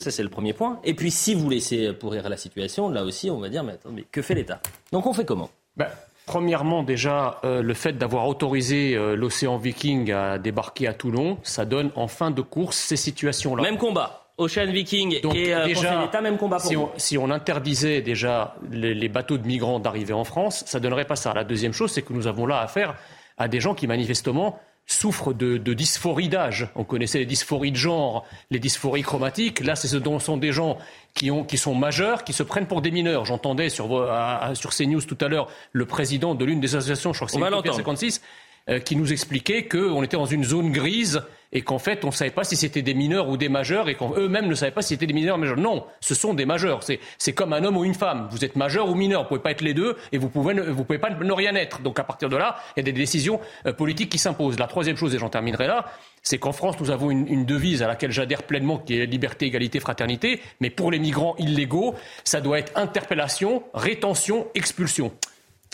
Ça, 0.00 0.10
c'est 0.10 0.24
le 0.24 0.30
premier 0.30 0.52
point. 0.52 0.80
Et 0.82 0.94
puis, 0.94 1.12
si 1.12 1.34
vous 1.34 1.48
laissez 1.48 1.92
pourrir 1.92 2.28
la 2.28 2.36
situation, 2.36 2.88
là 2.88 3.04
aussi, 3.04 3.30
on 3.30 3.38
va 3.38 3.50
dire, 3.50 3.62
mais 3.62 3.74
attends, 3.74 3.92
mais 3.92 4.02
que 4.02 4.20
fait 4.20 4.34
l'État? 4.34 4.60
Donc, 4.90 5.06
on 5.06 5.12
fait 5.12 5.24
comment? 5.24 5.48
Ben, 5.76 5.86
Premièrement, 6.32 6.82
déjà, 6.82 7.40
le 7.44 7.74
fait 7.74 7.92
d'avoir 7.92 8.26
autorisé 8.26 8.94
l'océan 9.16 9.58
Viking 9.58 10.10
à 10.12 10.38
débarquer 10.38 10.88
à 10.88 10.94
Toulon, 10.94 11.36
ça 11.42 11.64
donne 11.64 11.90
en 11.94 12.08
fin 12.08 12.30
de 12.30 12.40
course 12.40 12.78
ces 12.78 12.96
situations-là. 12.96 13.62
Même 13.62 13.76
combat. 13.76 14.22
Ocean 14.38 14.70
Viking 14.70 15.14
et 15.34 15.54
euh, 15.54 15.66
déjà, 15.66 16.08
même 16.22 16.38
combat 16.38 16.56
pour 16.56 16.66
si 16.66 16.76
on, 16.76 16.90
si 16.96 17.18
on, 17.18 17.30
interdisait 17.30 18.00
déjà 18.00 18.56
les, 18.70 19.08
bateaux 19.08 19.36
de 19.36 19.46
migrants 19.46 19.78
d'arriver 19.78 20.14
en 20.14 20.24
France, 20.24 20.64
ça 20.66 20.80
donnerait 20.80 21.04
pas 21.04 21.16
ça. 21.16 21.34
La 21.34 21.44
deuxième 21.44 21.72
chose, 21.72 21.92
c'est 21.92 22.02
que 22.02 22.12
nous 22.12 22.26
avons 22.26 22.46
là 22.46 22.60
affaire 22.60 22.94
à 23.36 23.48
des 23.48 23.60
gens 23.60 23.74
qui 23.74 23.86
manifestement 23.86 24.58
souffrent 24.86 25.32
de, 25.32 25.56
dysphorie 25.72 26.28
d'âge. 26.28 26.68
On 26.74 26.84
connaissait 26.84 27.18
les 27.18 27.26
dysphories 27.26 27.72
de 27.72 27.76
genre, 27.76 28.26
les 28.50 28.58
dysphories 28.58 29.02
chromatiques. 29.02 29.60
Là, 29.60 29.76
ce 29.76 29.88
sont 29.88 30.36
des 30.36 30.52
gens 30.52 30.78
qui, 31.14 31.30
ont, 31.30 31.44
qui 31.44 31.58
sont 31.58 31.74
majeurs, 31.74 32.24
qui 32.24 32.32
se 32.32 32.42
prennent 32.42 32.66
pour 32.66 32.82
des 32.82 32.90
mineurs. 32.90 33.24
J'entendais 33.24 33.68
sur, 33.68 34.08
sur 34.54 34.70
CNews 34.74 35.02
tout 35.02 35.18
à 35.20 35.28
l'heure 35.28 35.48
le 35.72 35.86
président 35.86 36.34
de 36.34 36.44
l'une 36.44 36.60
des 36.60 36.74
associations, 36.74 37.12
je 37.12 37.18
crois 37.18 37.26
que 37.62 37.68
c'est 37.68 37.76
56, 37.76 38.20
euh, 38.20 38.41
qui 38.84 38.96
nous 38.96 39.12
expliquait 39.12 39.66
qu'on 39.66 40.02
était 40.02 40.16
dans 40.16 40.26
une 40.26 40.44
zone 40.44 40.70
grise 40.70 41.22
et 41.52 41.62
qu'en 41.62 41.78
fait, 41.78 42.04
on 42.04 42.08
ne 42.08 42.12
savait 42.12 42.30
pas 42.30 42.44
si 42.44 42.56
c'était 42.56 42.82
des 42.82 42.94
mineurs 42.94 43.28
ou 43.28 43.36
des 43.36 43.50
majeurs 43.50 43.88
et 43.88 43.94
qu'eux-mêmes 43.94 44.48
ne 44.48 44.54
savaient 44.54 44.72
pas 44.72 44.80
si 44.80 44.90
c'était 44.90 45.06
des 45.06 45.12
mineurs 45.12 45.36
ou 45.36 45.40
des 45.40 45.48
majeurs. 45.48 45.62
Non, 45.62 45.84
ce 46.00 46.14
sont 46.14 46.32
des 46.32 46.46
majeurs. 46.46 46.80
C'est 47.18 47.32
comme 47.34 47.52
un 47.52 47.62
homme 47.64 47.76
ou 47.76 47.84
une 47.84 47.94
femme. 47.94 48.28
Vous 48.30 48.44
êtes 48.44 48.56
majeur 48.56 48.88
ou 48.88 48.94
mineur. 48.94 49.20
Vous 49.20 49.24
ne 49.24 49.28
pouvez 49.28 49.40
pas 49.40 49.50
être 49.50 49.60
les 49.60 49.74
deux 49.74 49.96
et 50.12 50.18
vous 50.18 50.26
ne 50.26 50.32
pouvez, 50.32 50.54
vous 50.54 50.84
pouvez 50.84 50.98
pas 50.98 51.10
ne 51.10 51.32
rien 51.32 51.54
être. 51.54 51.80
Donc 51.82 51.98
à 51.98 52.04
partir 52.04 52.30
de 52.30 52.36
là, 52.36 52.56
il 52.76 52.80
y 52.80 52.82
a 52.82 52.84
des 52.84 52.92
décisions 52.92 53.38
euh, 53.66 53.72
politiques 53.74 54.10
qui 54.10 54.18
s'imposent. 54.18 54.58
La 54.58 54.66
troisième 54.66 54.96
chose, 54.96 55.14
et 55.14 55.18
j'en 55.18 55.28
terminerai 55.28 55.66
là, 55.66 55.84
c'est 56.22 56.38
qu'en 56.38 56.52
France, 56.52 56.76
nous 56.80 56.90
avons 56.90 57.10
une, 57.10 57.28
une, 57.28 57.44
devise 57.44 57.82
à 57.82 57.86
laquelle 57.86 58.12
j'adhère 58.12 58.44
pleinement, 58.44 58.78
qui 58.78 58.98
est 58.98 59.06
liberté, 59.06 59.46
égalité, 59.46 59.78
fraternité. 59.78 60.40
Mais 60.60 60.70
pour 60.70 60.90
les 60.90 60.98
migrants 60.98 61.36
illégaux, 61.38 61.94
ça 62.24 62.40
doit 62.40 62.58
être 62.58 62.72
interpellation, 62.76 63.64
rétention, 63.74 64.46
expulsion. 64.54 65.12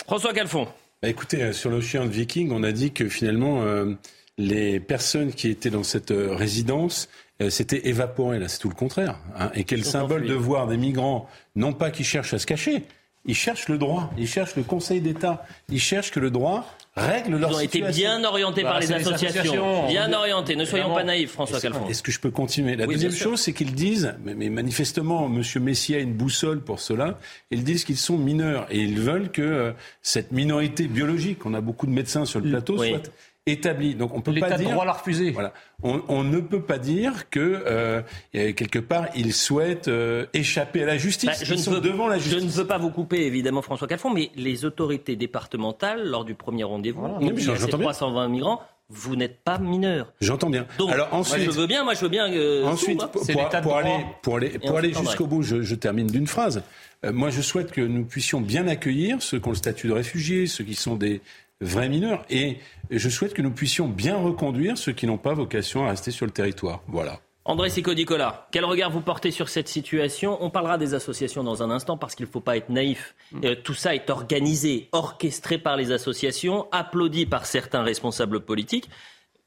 François 0.06 0.32
Calfon. 0.32 0.66
Bah 1.00 1.08
écoutez, 1.08 1.42
euh, 1.42 1.52
sur 1.52 1.70
l'Ocean 1.70 2.06
Viking, 2.06 2.50
on 2.50 2.64
a 2.64 2.72
dit 2.72 2.90
que 2.90 3.08
finalement, 3.08 3.62
euh, 3.62 3.94
les 4.36 4.80
personnes 4.80 5.32
qui 5.32 5.48
étaient 5.48 5.70
dans 5.70 5.84
cette 5.84 6.10
euh, 6.10 6.34
résidence 6.34 7.08
s'étaient 7.50 7.88
évaporées. 7.88 8.40
Là, 8.40 8.48
c'est 8.48 8.58
tout 8.58 8.68
le 8.68 8.74
contraire. 8.74 9.20
Hein, 9.38 9.52
et 9.54 9.62
quel 9.62 9.84
symbole 9.84 10.26
de 10.26 10.34
voir 10.34 10.66
des 10.66 10.76
migrants, 10.76 11.28
non 11.54 11.72
pas 11.72 11.92
qui 11.92 12.02
cherchent 12.02 12.34
à 12.34 12.40
se 12.40 12.46
cacher, 12.46 12.82
ils 13.28 13.34
cherchent 13.34 13.68
le 13.68 13.78
droit, 13.78 14.10
ils 14.16 14.26
cherchent 14.26 14.56
le 14.56 14.62
Conseil 14.64 15.00
d'État, 15.00 15.44
ils 15.68 15.80
cherchent 15.80 16.10
que 16.10 16.18
le 16.18 16.30
droit 16.30 16.66
règle 16.96 17.36
leur 17.36 17.56
situation. 17.60 17.78
Ils 17.78 17.84
ont 17.84 17.88
été 17.88 18.00
bien 18.00 18.24
orientés 18.24 18.62
par 18.62 18.74
bah, 18.74 18.80
les 18.80 18.92
associations. 18.92 19.86
Bien 19.86 20.12
orientés. 20.12 20.56
Ne 20.56 20.64
soyons 20.64 20.92
pas 20.94 21.04
naïfs, 21.04 21.32
François 21.32 21.60
Calfon. 21.60 21.86
Est-ce 21.88 22.02
que 22.02 22.10
je 22.10 22.18
peux 22.18 22.30
continuer 22.30 22.74
La 22.74 22.86
deuxième 22.86 23.12
chose, 23.12 23.40
c'est 23.40 23.52
qu'ils 23.52 23.74
disent, 23.74 24.14
mais, 24.24 24.48
manifestement, 24.48 25.26
M. 25.26 25.42
Messia 25.62 25.98
a 25.98 26.00
une 26.00 26.14
boussole 26.14 26.60
pour 26.60 26.80
cela, 26.80 27.18
ils 27.50 27.62
disent 27.62 27.84
qu'ils 27.84 27.98
sont 27.98 28.16
mineurs 28.16 28.66
et 28.70 28.78
ils 28.78 28.98
veulent 28.98 29.30
que 29.30 29.42
euh, 29.42 29.72
cette 30.02 30.32
minorité 30.32 30.88
biologique, 30.88 31.44
on 31.44 31.54
a 31.54 31.60
beaucoup 31.60 31.86
de 31.86 31.92
médecins 31.92 32.24
sur 32.24 32.40
le 32.40 32.48
plateau, 32.48 32.78
soit 32.78 33.10
établi. 33.50 33.94
Donc 33.94 34.14
on 34.14 34.20
peut 34.20 34.34
pas 34.34 34.56
dire. 34.56 34.70
droit 34.70 34.84
l'a 34.84 34.92
refusé. 34.92 35.30
Voilà. 35.30 35.52
On, 35.82 36.24
ne 36.24 36.40
peut 36.40 36.62
pas 36.62 36.78
dire 36.78 37.30
que 37.30 37.62
euh, 37.66 38.02
quelque 38.32 38.78
part 38.78 39.06
ils 39.14 39.32
souhaitent 39.32 39.88
euh, 39.88 40.26
échapper 40.34 40.82
à 40.82 40.86
la 40.86 40.96
justice. 40.96 41.28
Bah, 41.28 41.44
je 41.44 41.54
ils 41.54 41.60
sont 41.60 41.78
devant 41.78 42.08
la 42.08 42.18
justice. 42.18 42.40
Je 42.40 42.44
ne 42.44 42.50
veux 42.50 42.66
pas 42.66 42.78
vous 42.78 42.90
couper 42.90 43.26
évidemment 43.26 43.62
François 43.62 43.88
Calfon, 43.88 44.10
mais 44.10 44.30
les 44.36 44.64
autorités 44.64 45.16
départementales 45.16 46.06
lors 46.06 46.24
du 46.24 46.34
premier 46.34 46.64
rendez-vous, 46.64 47.00
voilà. 47.00 47.18
oui, 47.20 47.44
320 47.44 48.28
migrants. 48.28 48.60
Vous 48.90 49.16
n'êtes 49.16 49.40
pas 49.40 49.58
mineur. 49.58 50.14
J'entends 50.22 50.48
bien. 50.48 50.66
Donc, 50.78 50.90
Alors 50.90 51.12
ensuite, 51.12 51.44
moi 51.44 51.52
je 51.52 51.60
veux 51.60 51.66
bien, 51.66 51.84
moi 51.84 51.92
je 51.92 52.00
veux 52.00 52.08
bien. 52.08 52.32
Euh, 52.32 52.64
ensuite, 52.64 52.98
pour, 52.98 53.22
pour, 53.62 53.76
aller, 53.76 54.06
pour 54.22 54.36
aller, 54.36 54.58
pour 54.58 54.78
aller 54.78 54.94
jusqu'au 54.94 55.26
bout, 55.26 55.42
je, 55.42 55.60
je, 55.60 55.74
termine 55.74 56.06
d'une 56.06 56.26
phrase. 56.26 56.62
Euh, 57.04 57.12
moi, 57.12 57.28
je 57.28 57.42
souhaite 57.42 57.70
que 57.70 57.82
nous 57.82 58.04
puissions 58.04 58.40
bien 58.40 58.66
accueillir 58.66 59.22
ceux 59.22 59.38
qui 59.38 59.46
ont 59.46 59.52
le 59.52 59.56
statut 59.56 59.88
de 59.88 59.92
réfugiés, 59.92 60.46
ceux 60.46 60.64
qui 60.64 60.74
sont 60.74 60.96
des 60.96 61.20
vrais 61.60 61.88
mineurs. 61.88 62.24
Et 62.30 62.58
je 62.90 63.08
souhaite 63.08 63.34
que 63.34 63.42
nous 63.42 63.50
puissions 63.50 63.88
bien 63.88 64.16
reconduire 64.16 64.78
ceux 64.78 64.92
qui 64.92 65.06
n'ont 65.06 65.18
pas 65.18 65.34
vocation 65.34 65.86
à 65.86 65.90
rester 65.90 66.10
sur 66.10 66.26
le 66.26 66.32
territoire. 66.32 66.82
Voilà. 66.88 67.20
André 67.44 67.70
Sico-Nicolas, 67.70 68.46
quel 68.52 68.66
regard 68.66 68.90
vous 68.90 69.00
portez 69.00 69.30
sur 69.30 69.48
cette 69.48 69.68
situation? 69.68 70.36
On 70.44 70.50
parlera 70.50 70.76
des 70.76 70.92
associations 70.92 71.42
dans 71.42 71.62
un 71.62 71.70
instant 71.70 71.96
parce 71.96 72.14
qu'il 72.14 72.26
ne 72.26 72.30
faut 72.30 72.42
pas 72.42 72.58
être 72.58 72.68
naïf. 72.68 73.14
Mm. 73.32 73.40
Euh, 73.44 73.54
tout 73.54 73.72
ça 73.72 73.94
est 73.94 74.10
organisé, 74.10 74.90
orchestré 74.92 75.56
par 75.56 75.78
les 75.78 75.90
associations, 75.90 76.66
applaudi 76.72 77.24
par 77.24 77.46
certains 77.46 77.82
responsables 77.82 78.40
politiques. 78.40 78.90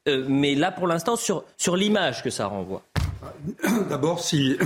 Euh, 0.08 0.26
mais 0.28 0.56
là, 0.56 0.72
pour 0.72 0.88
l'instant, 0.88 1.14
sur, 1.14 1.44
sur 1.56 1.76
l'image 1.76 2.24
que 2.24 2.30
ça 2.30 2.46
renvoie. 2.46 2.82
D'abord, 3.88 4.18
si, 4.18 4.56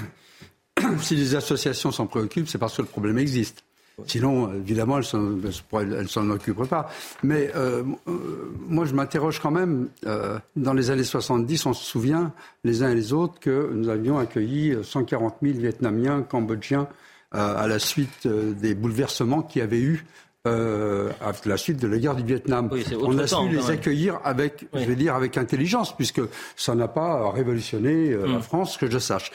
si 1.03 1.15
les 1.15 1.35
associations 1.35 1.93
s'en 1.93 2.07
préoccupent, 2.07 2.49
c'est 2.49 2.57
parce 2.57 2.75
que 2.75 2.83
le 2.83 2.89
problème 2.89 3.19
existe. 3.19 3.65
Sinon, 4.05 4.53
évidemment, 4.53 4.99
elle 4.99 6.03
ne 6.03 6.07
s'en 6.07 6.29
occuperait 6.29 6.67
pas. 6.67 6.91
Mais 7.23 7.51
euh, 7.57 7.83
euh, 8.09 8.53
moi, 8.69 8.85
je 8.85 8.93
m'interroge 8.93 9.41
quand 9.41 9.51
même. 9.51 9.89
Euh, 10.05 10.39
dans 10.55 10.75
les 10.75 10.91
années 10.91 11.03
70, 11.03 11.65
on 11.65 11.73
se 11.73 11.83
souvient, 11.83 12.33
les 12.63 12.83
uns 12.83 12.91
et 12.91 12.95
les 12.95 13.15
autres, 13.15 13.41
que 13.41 13.71
nous 13.73 13.89
avions 13.89 14.19
accueilli 14.19 14.77
140 14.83 15.37
000 15.41 15.59
Vietnamiens, 15.59 16.21
Cambodgiens, 16.23 16.89
à 17.33 17.67
la 17.67 17.79
suite 17.79 18.27
des 18.27 18.75
bouleversements 18.75 19.43
qu'il 19.43 19.61
y 19.61 19.63
avait 19.63 19.81
eu 19.81 20.05
à 20.45 21.33
la 21.45 21.57
suite 21.57 21.81
de 21.81 21.89
la 21.89 21.99
guerre 21.99 22.15
du 22.15 22.23
Vietnam. 22.23 22.71
on 23.03 23.19
a 23.19 23.27
su 23.27 23.49
les 23.49 23.69
accueillir 23.69 24.21
avec, 24.23 24.67
je 24.73 24.85
vais 24.85 24.95
dire, 24.95 25.15
avec 25.15 25.37
intelligence, 25.37 25.95
puisque 25.97 26.21
ça 26.55 26.75
n'a 26.75 26.87
pas 26.87 27.31
révolutionné 27.33 28.11
la 28.11 28.39
hmm. 28.39 28.43
France, 28.43 28.77
que 28.77 28.89
je 28.89 28.99
sache. 28.99 29.33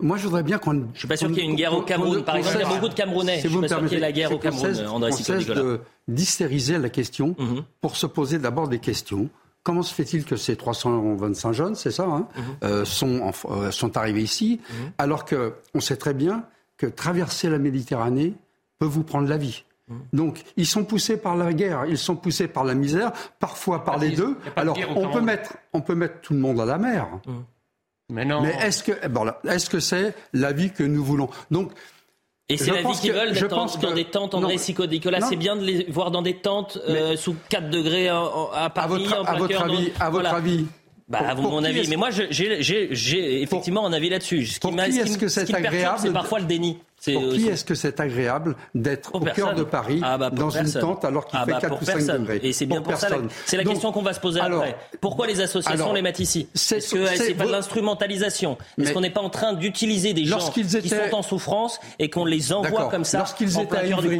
Moi, 0.00 0.16
je 0.16 0.24
voudrais 0.24 0.42
bien 0.42 0.58
qu'on. 0.58 0.86
Je 0.94 0.98
suis 0.98 1.08
pas 1.08 1.16
sûr 1.16 1.28
qu'il 1.28 1.38
y 1.38 1.40
ait 1.40 1.44
une 1.44 1.56
guerre 1.56 1.74
au 1.74 1.82
Cameroun. 1.82 2.24
Par 2.24 2.36
exemple, 2.36 2.56
il 2.58 2.62
y 2.62 2.64
a 2.64 2.68
beaucoup 2.68 2.88
de 2.88 2.94
Camerounais. 2.94 3.40
je 3.42 3.48
suis 3.48 3.60
pas 3.60 3.68
sûr 3.68 3.80
qu'il 3.80 3.92
y 3.92 3.96
ait 3.96 4.00
la 4.00 4.12
guerre 4.12 4.32
au 4.32 4.38
Cameroun, 4.38 4.86
André 4.86 5.12
cesse 5.12 5.46
de 5.46 5.80
d'hystériser 6.08 6.78
la 6.78 6.88
question 6.88 7.36
mhm. 7.38 7.62
pour 7.80 7.96
se 7.96 8.06
poser 8.06 8.38
d'abord 8.38 8.68
des 8.68 8.80
questions. 8.80 9.28
Comment 9.62 9.82
se 9.82 9.94
fait-il 9.94 10.24
que 10.24 10.36
ces 10.36 10.56
325 10.56 11.52
jeunes, 11.52 11.74
c'est 11.74 11.90
ça, 11.90 12.04
hein, 12.04 12.26
mhm. 12.34 12.42
euh, 12.64 12.84
sont, 12.84 13.30
euh, 13.50 13.70
sont 13.70 13.96
arrivés 13.96 14.22
ici, 14.22 14.60
mhm. 14.68 14.92
alors 14.98 15.24
qu'on 15.24 15.80
sait 15.80 15.96
très 15.96 16.14
bien 16.14 16.44
que 16.78 16.86
traverser 16.86 17.48
la 17.48 17.58
Méditerranée 17.58 18.34
peut 18.78 18.86
vous 18.86 19.04
prendre 19.04 19.28
la 19.28 19.36
vie. 19.36 19.64
Donc, 20.12 20.44
ils 20.56 20.66
sont 20.66 20.84
poussés 20.84 21.16
par 21.16 21.36
la 21.36 21.52
guerre, 21.52 21.84
ils 21.86 21.98
sont 21.98 22.14
poussés 22.14 22.46
par 22.46 22.64
la 22.64 22.74
misère, 22.74 23.12
parfois 23.40 23.84
par 23.84 23.98
les 23.98 24.10
deux. 24.10 24.36
Alors, 24.54 24.78
on 24.94 25.08
peut, 25.10 25.20
mettre, 25.20 25.56
on 25.72 25.80
peut 25.80 25.96
mettre 25.96 26.20
tout 26.20 26.32
le 26.32 26.38
monde 26.38 26.60
à 26.60 26.64
la 26.64 26.78
mer. 26.78 27.08
Mais 28.10 28.24
non. 28.24 28.42
Mais 28.42 28.54
est-ce 28.60 28.82
que, 28.82 28.92
est-ce 29.48 29.70
que 29.70 29.80
c'est 29.80 30.14
la 30.32 30.52
vie 30.52 30.70
que 30.70 30.82
nous 30.82 31.04
voulons? 31.04 31.28
Donc, 31.50 31.72
et 32.48 32.56
c'est 32.56 32.72
la 32.72 32.82
vie 32.82 32.98
qu'ils 33.00 33.12
veulent 33.12 33.32
d'être 33.32 33.78
dans 33.80 33.94
des 33.94 34.06
tentes, 34.06 34.34
André 34.34 34.58
Sico-Nicolas. 34.58 35.20
C'est 35.20 35.36
bien 35.36 35.56
de 35.56 35.64
les 35.64 35.84
voir 35.88 36.10
dans 36.10 36.22
des 36.22 36.36
tentes 36.38 36.78
euh, 36.88 37.16
sous 37.16 37.36
4 37.48 37.70
degrés 37.70 38.08
à 38.08 38.70
Paris, 38.74 38.92
à 38.92 38.98
votre, 38.98 39.20
en 39.20 39.24
à 39.24 39.36
votre 39.36 39.62
avis, 39.62 39.92
à 40.00 40.10
votre 40.10 40.34
avis 40.34 40.66
bah, 41.10 41.18
à 41.28 41.34
mon 41.34 41.64
avis. 41.64 41.88
Mais 41.88 41.96
moi, 41.96 42.10
j'ai 42.10 43.42
effectivement 43.42 43.86
un 43.86 43.92
avis 43.92 44.08
là-dessus. 44.08 44.46
Ce 44.46 44.60
qui, 44.60 44.68
est-ce 44.68 45.18
que 45.18 45.28
c'est 45.28 45.52
agréable 45.52 45.98
C'est 46.00 46.12
parfois 46.12 46.38
le 46.38 46.46
déni. 46.46 46.78
Pour 47.04 47.28
qui 47.30 47.48
est-ce 47.48 47.64
que 47.64 47.74
c'est 47.74 47.98
agréable 48.00 48.56
d'être 48.74 49.14
au 49.14 49.20
cœur 49.20 49.54
de 49.54 49.62
Paris 49.62 50.00
ah, 50.02 50.18
bah, 50.18 50.30
dans 50.30 50.50
une 50.50 50.70
tente 50.70 51.04
alors 51.04 51.26
qu'il 51.26 51.38
ah, 51.40 51.46
fait 51.46 51.52
4 51.52 51.68
bah, 51.68 51.78
ou 51.80 51.84
5 51.84 52.18
degrés 52.18 52.40
Et 52.42 52.52
c'est 52.52 52.66
bien 52.66 52.82
pour, 52.82 52.96
ça. 52.96 53.08
C'est 53.46 53.56
la 53.56 53.64
question 53.64 53.92
qu'on 53.92 54.02
va 54.02 54.12
se 54.12 54.20
poser 54.20 54.40
après. 54.40 54.76
Pourquoi 55.00 55.26
les 55.26 55.40
associations 55.40 55.92
les 55.92 56.02
mettent 56.02 56.20
ici 56.20 56.48
Est-ce 56.54 56.94
que 56.94 57.06
c'est 57.06 57.34
pas 57.34 57.46
de 57.46 57.52
l'instrumentalisation 57.52 58.58
Est-ce 58.78 58.92
qu'on 58.92 59.00
n'est 59.00 59.10
pas 59.10 59.22
en 59.22 59.30
train 59.30 59.54
d'utiliser 59.54 60.12
des 60.12 60.24
gens 60.24 60.50
qui 60.50 60.64
sont 60.64 61.14
en 61.14 61.22
souffrance 61.22 61.80
et 61.98 62.10
qu'on 62.10 62.24
les 62.24 62.52
envoie 62.52 62.88
comme 62.88 63.04
ça 63.04 63.18
Lorsqu'ils 63.18 63.58
étaient 63.58 63.76
à 63.76 63.86
Ivry, 63.86 64.18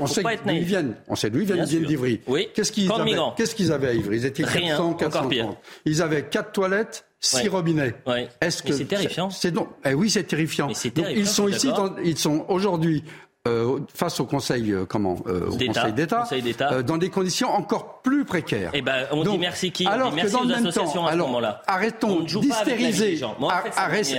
on 0.00 0.06
sait 0.06 0.22
d'où 0.22 0.50
ils 0.50 0.64
viennent. 0.64 0.94
On 1.08 1.16
sait 1.16 1.30
d'où 1.30 1.40
ils 1.40 1.52
viennent 1.52 1.64
d'Ivry. 1.64 2.20
Qu'est-ce 2.54 2.72
qu'ils 2.72 3.72
avaient 3.72 3.88
à 3.88 3.94
Ivry? 3.94 4.16
Ils 4.16 4.26
étaient 4.26 4.42
400, 4.42 4.94
430. 4.94 5.58
Ils 5.84 6.02
avaient 6.02 6.22
4 6.24 6.52
toilettes 6.52 7.04
six 7.22 7.48
robinets. 7.48 7.94
Est-ce 8.40 8.62
que 8.62 8.72
c'est 8.72 8.84
terrifiant. 8.84 9.30
C'est 9.30 9.52
donc, 9.52 9.68
eh 9.84 9.94
oui, 9.94 10.10
c'est 10.10 10.24
terrifiant. 10.24 10.68
ils 10.68 11.26
sont 11.26 11.48
ici, 11.48 11.70
ils 12.04 12.18
sont 12.18 12.44
aujourd'hui 12.48 13.04
euh, 13.48 13.80
face 13.92 14.20
au 14.20 14.24
Conseil, 14.24 14.70
euh, 14.70 14.84
comment, 14.84 15.16
euh, 15.26 15.48
au 15.48 15.56
Conseil 15.56 15.92
d'État, 15.92 16.28
euh, 16.60 16.82
dans 16.82 16.96
des 16.96 17.10
conditions 17.10 17.50
encore 17.50 18.00
plus 18.02 18.24
précaires. 18.24 18.70
Eh 18.72 18.82
ben, 18.82 19.06
on 19.10 19.24
dit 19.24 19.38
merci 19.38 19.72
qui 19.72 19.84
Alors 19.86 20.08
on 20.08 20.10
dit 20.10 20.16
merci 20.16 20.32
que 20.32 20.38
dans 20.38 20.44
le 20.44 20.62
même 20.62 20.72
temps, 20.72 21.06
à 21.06 21.12
ce 21.12 21.16
moment-là. 21.18 21.62
Arrêtons 21.66 22.20
d'hystériser, 22.20 23.20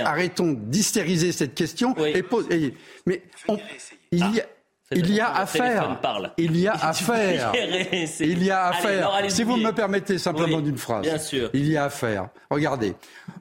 arrêtons 0.04 0.52
d'hystériser 0.52 1.32
cette 1.32 1.54
question 1.54 1.94
et, 2.04 2.22
et, 2.50 2.74
mais 3.06 3.22
on, 3.48 3.58
il 4.12 4.18
y 4.18 4.40
a, 4.40 4.44
il 4.94 5.12
y 5.12 5.20
a 5.20 5.30
à 5.34 5.46
faire. 5.46 5.98
Il 6.36 6.56
y 6.56 6.68
a 6.68 6.72
à 6.72 6.92
faire. 6.92 7.52
Il 8.20 8.42
y 8.42 8.50
a 8.50 8.66
à 8.66 8.72
faire. 8.72 9.10
Si 9.28 9.42
vous 9.42 9.56
me 9.56 9.72
permettez 9.72 10.18
simplement 10.18 10.60
d'une 10.60 10.78
phrase. 10.78 11.02
Bien 11.02 11.18
sûr. 11.18 11.50
Il 11.52 11.68
y 11.70 11.76
a 11.76 11.84
à 11.84 11.90
faire. 11.90 12.28
Regardez. 12.50 12.94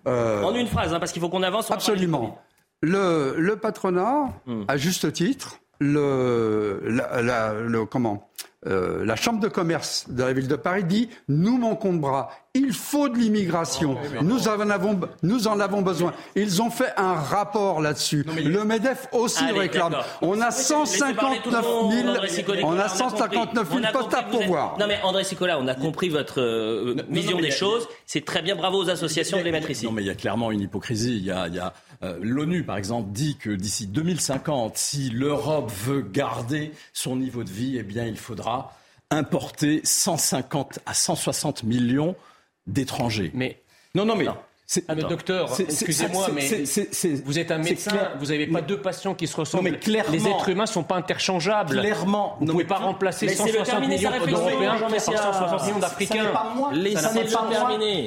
Euh, 0.08 0.44
en 0.44 0.54
une 0.56 0.68
phrase, 0.68 0.94
hein, 0.94 1.00
parce 1.00 1.12
qu'il 1.12 1.22
faut 1.22 1.30
qu'on 1.30 1.44
avance. 1.44 1.72
Absolument. 1.72 2.40
Le, 2.82 3.36
le, 3.38 3.56
patronat, 3.56 4.34
hmm. 4.46 4.64
à 4.68 4.76
juste 4.76 5.14
titre, 5.14 5.60
le, 5.80 6.82
la, 6.86 7.54
le 7.54 7.86
comment 7.86 8.30
euh, 8.68 9.06
la 9.06 9.16
Chambre 9.16 9.40
de 9.40 9.48
commerce 9.48 10.06
de 10.10 10.24
la 10.24 10.34
ville 10.34 10.48
de 10.48 10.56
Paris 10.56 10.84
dit 10.84 11.10
nous 11.28 11.58
manquons 11.58 11.94
de 11.94 12.00
bras. 12.00 12.30
Il 12.56 12.72
faut 12.72 13.10
de 13.10 13.18
l'immigration. 13.18 13.98
nous, 14.22 14.48
en 14.48 14.70
avons, 14.70 15.00
nous 15.24 15.48
en 15.48 15.60
avons 15.60 15.82
besoin. 15.82 16.14
Ils 16.36 16.62
ont 16.62 16.70
fait 16.70 16.94
un 16.98 17.14
rapport 17.14 17.82
là-dessus. 17.82 18.24
Le 18.38 18.64
MEDEF 18.64 19.08
aussi 19.12 19.44
réclame. 19.46 19.96
On 20.22 20.40
a 20.40 20.52
159 20.52 21.66
000, 21.66 22.64
on 22.64 22.78
a 22.78 22.88
159 22.90 23.70
000 23.72 23.82
postes 23.92 24.14
à 24.14 24.22
pourvoir. 24.22 24.78
Non 24.80 24.86
mais 24.88 25.00
André 25.04 25.24
Sicola, 25.24 25.60
on 25.60 25.68
a 25.68 25.74
compris 25.74 26.10
votre 26.10 26.42
euh, 26.42 26.96
vision 27.10 27.40
des 27.40 27.50
choses. 27.50 27.88
C'est 28.06 28.24
très 28.24 28.44
bien. 28.44 28.56
Bravo 28.56 28.84
aux 28.84 28.90
associations 28.90 29.40
de 29.40 29.44
les 29.44 29.52
mettre 29.52 29.72
ici. 29.72 29.86
Non 29.86 29.92
mais 29.92 30.04
il 30.04 30.08
y 30.08 30.12
a 30.12 30.16
clairement 30.16 30.52
une 30.52 30.62
hypocrisie. 30.62 31.18
Il 31.18 31.26
y 31.26 31.32
a, 31.32 31.48
il 31.48 31.56
y 31.56 31.60
a 31.60 31.74
euh, 32.04 32.18
l'ONU, 32.22 32.64
par 32.64 32.78
exemple, 32.78 33.12
dit 33.12 33.38
que 33.38 33.50
d'ici 33.50 33.88
2050, 33.88 34.78
si 34.78 35.10
l'Europe 35.10 35.72
veut 35.72 36.02
garder 36.02 36.72
son 36.92 37.16
niveau 37.16 37.44
de 37.44 37.50
vie, 37.50 37.78
eh 37.78 37.84
bien, 37.84 38.06
il 38.06 38.18
faudra 38.18 38.76
importer 39.10 39.82
150 39.84 40.80
à 40.86 40.94
160 40.94 41.64
millions 41.64 42.16
d'étrangers. 42.68 43.32
Mais 43.34 43.62
non, 43.96 44.06
non, 44.06 44.16
mais. 44.16 44.28
Ah, 44.88 44.96
docteur, 44.96 45.60
excusez-moi, 45.60 46.30
mais 46.34 46.64
vous 47.26 47.38
êtes 47.38 47.52
un 47.52 47.60
médecin, 47.60 48.10
vous 48.18 48.28
n'avez 48.28 48.48
pas 48.48 48.62
deux 48.62 48.80
patients 48.80 49.14
qui 49.14 49.28
se 49.28 49.36
ressemblent. 49.36 49.66
mais 49.66 49.78
clairement, 49.78 50.12
les 50.12 50.28
êtres 50.28 50.50
humains 50.50 50.64
ne 50.64 50.70
sont 50.70 50.84
pas 50.84 50.96
interchangeables. 50.96 51.80
Clairement. 51.80 52.38
Vous 52.40 52.46
ne 52.46 52.52
pouvez 52.52 52.64
pas 52.64 52.78
remplacer 52.78 53.28
160 53.28 53.88
millions 53.88 54.10
d'Européens 54.26 54.80
par 54.80 55.00
160 55.00 55.66
millions 55.68 55.80
d'Africains. 55.80 56.32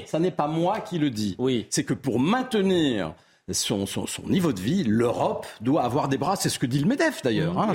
Ça 0.06 0.18
n'est 0.18 0.30
pas 0.30 0.48
moi 0.48 0.80
qui 0.80 0.98
le 0.98 1.10
dis. 1.10 1.36
Oui. 1.38 1.66
C'est 1.70 1.84
que 1.84 1.94
pour 1.94 2.18
maintenir 2.18 3.12
son, 3.52 3.86
son, 3.86 4.06
son, 4.06 4.22
niveau 4.24 4.52
de 4.52 4.60
vie, 4.60 4.82
l'Europe 4.82 5.46
doit 5.60 5.84
avoir 5.84 6.08
des 6.08 6.18
bras. 6.18 6.34
C'est 6.34 6.48
ce 6.48 6.58
que 6.58 6.66
dit 6.66 6.80
le 6.80 6.86
MEDEF 6.86 7.22
d'ailleurs. 7.22 7.58
Hein. 7.58 7.74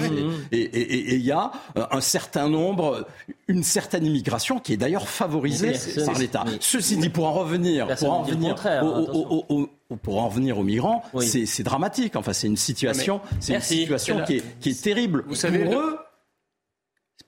Et 0.52 1.16
il 1.16 1.22
y 1.22 1.32
a 1.32 1.52
euh, 1.78 1.86
un 1.92 2.02
certain 2.02 2.50
nombre, 2.50 3.08
une 3.48 3.64
certaine 3.64 4.06
immigration 4.06 4.60
qui 4.60 4.74
est 4.74 4.78
d'ailleurs 4.78 5.08
favorisée 5.08 5.74
par 6.06 6.20
l'État. 6.20 6.44
Ceci 6.60 6.98
dit, 6.98 7.10
pour 7.10 7.26
en 7.26 7.34
revenir, 7.34 7.88
pour 7.96 8.12
en 8.12 8.24
venir 8.24 8.56
au, 8.84 9.70
pour 10.02 10.22
en 10.22 10.28
venir 10.28 10.58
aux 10.58 10.64
migrants, 10.64 11.04
c'est 11.22 11.64
dramatique. 11.64 12.18
Enfin, 12.18 12.34
c'est 12.34 12.48
une 12.48 12.58
situation, 12.58 13.22
c'est 13.40 13.56
une 13.56 13.62
situation 13.62 14.24
qui 14.26 14.38
est, 14.38 14.60
qui 14.60 14.70
est, 14.72 14.82
terrible. 14.82 15.24
Vous 15.28 15.36
savez, 15.36 15.64
pour 15.64 15.80
eux, 15.80 16.00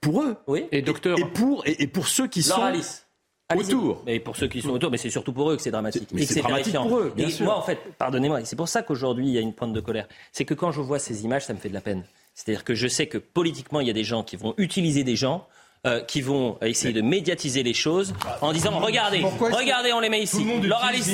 pour 0.01 0.21
eux, 0.21 0.35
oui. 0.47 0.65
et 0.71 0.81
docteur, 0.81 1.17
et 1.17 1.25
pour 1.25 1.63
et, 1.65 1.87
pour 1.87 2.07
ceux 2.09 2.27
qui 2.27 2.43
sont 2.43 2.61
autour. 3.55 4.03
Mais 4.05 4.19
pour 4.19 4.35
ceux 4.35 4.47
qui 4.47 4.61
sont 4.61 4.69
autour, 4.69 4.91
mais 4.91 4.97
c'est 4.97 5.09
surtout 5.09 5.33
pour 5.33 5.51
eux 5.51 5.55
que 5.55 5.61
c'est 5.61 5.71
dramatique. 5.71 6.09
Mais 6.13 6.25
c'est 6.25 6.41
dramatique 6.41 6.75
pour 6.75 6.97
eux, 6.97 7.13
bien 7.15 7.27
et 7.27 7.31
sûr. 7.31 7.45
Moi, 7.45 7.57
en 7.57 7.61
fait, 7.61 7.79
pardonnez-moi, 7.97 8.45
c'est 8.45 8.55
pour 8.55 8.67
ça 8.67 8.83
qu'aujourd'hui, 8.83 9.27
il 9.27 9.33
y 9.33 9.37
a 9.37 9.41
une 9.41 9.53
pointe 9.53 9.73
de 9.73 9.79
colère. 9.79 10.07
C'est 10.31 10.45
que 10.45 10.53
quand 10.53 10.71
je 10.71 10.81
vois 10.81 10.99
ces 10.99 11.23
images, 11.23 11.45
ça 11.45 11.53
me 11.53 11.59
fait 11.59 11.69
de 11.69 11.73
la 11.73 11.81
peine. 11.81 12.03
C'est-à-dire 12.35 12.63
que 12.63 12.73
je 12.73 12.87
sais 12.87 13.07
que 13.07 13.17
politiquement, 13.17 13.79
il 13.79 13.87
y 13.87 13.91
a 13.91 13.93
des 13.93 14.03
gens 14.03 14.23
qui 14.23 14.35
vont 14.35 14.53
utiliser 14.57 15.03
des 15.03 15.15
gens 15.15 15.47
euh, 15.85 15.99
qui 15.99 16.21
vont 16.21 16.57
essayer 16.61 16.93
de 16.93 17.01
médiatiser 17.01 17.61
les 17.61 17.73
choses 17.73 18.13
en 18.39 18.53
disant 18.53 18.71
regardez, 18.79 19.21
regardez, 19.21 19.91
on 19.91 19.99
les 19.99 20.07
met 20.07 20.21
ici. 20.21 20.41
Laura 20.63 20.87
Alice, 20.87 21.11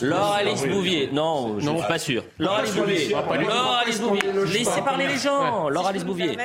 Laura 0.00 0.36
Alice 0.36 0.64
Bouvier, 0.64 1.10
non, 1.12 1.60
je 1.60 1.68
ne 1.68 1.76
suis 1.76 1.86
pas 1.86 1.98
sûr. 1.98 2.24
Laura 2.38 2.60
Alice 2.60 2.74
Bouvier, 2.74 3.14
Bouvier, 4.00 4.22
laissez 4.54 4.80
parler 4.80 5.06
les 5.08 5.18
gens. 5.18 5.68
Laura 5.68 5.90
Alice 5.90 6.06
Bouvier. 6.06 6.38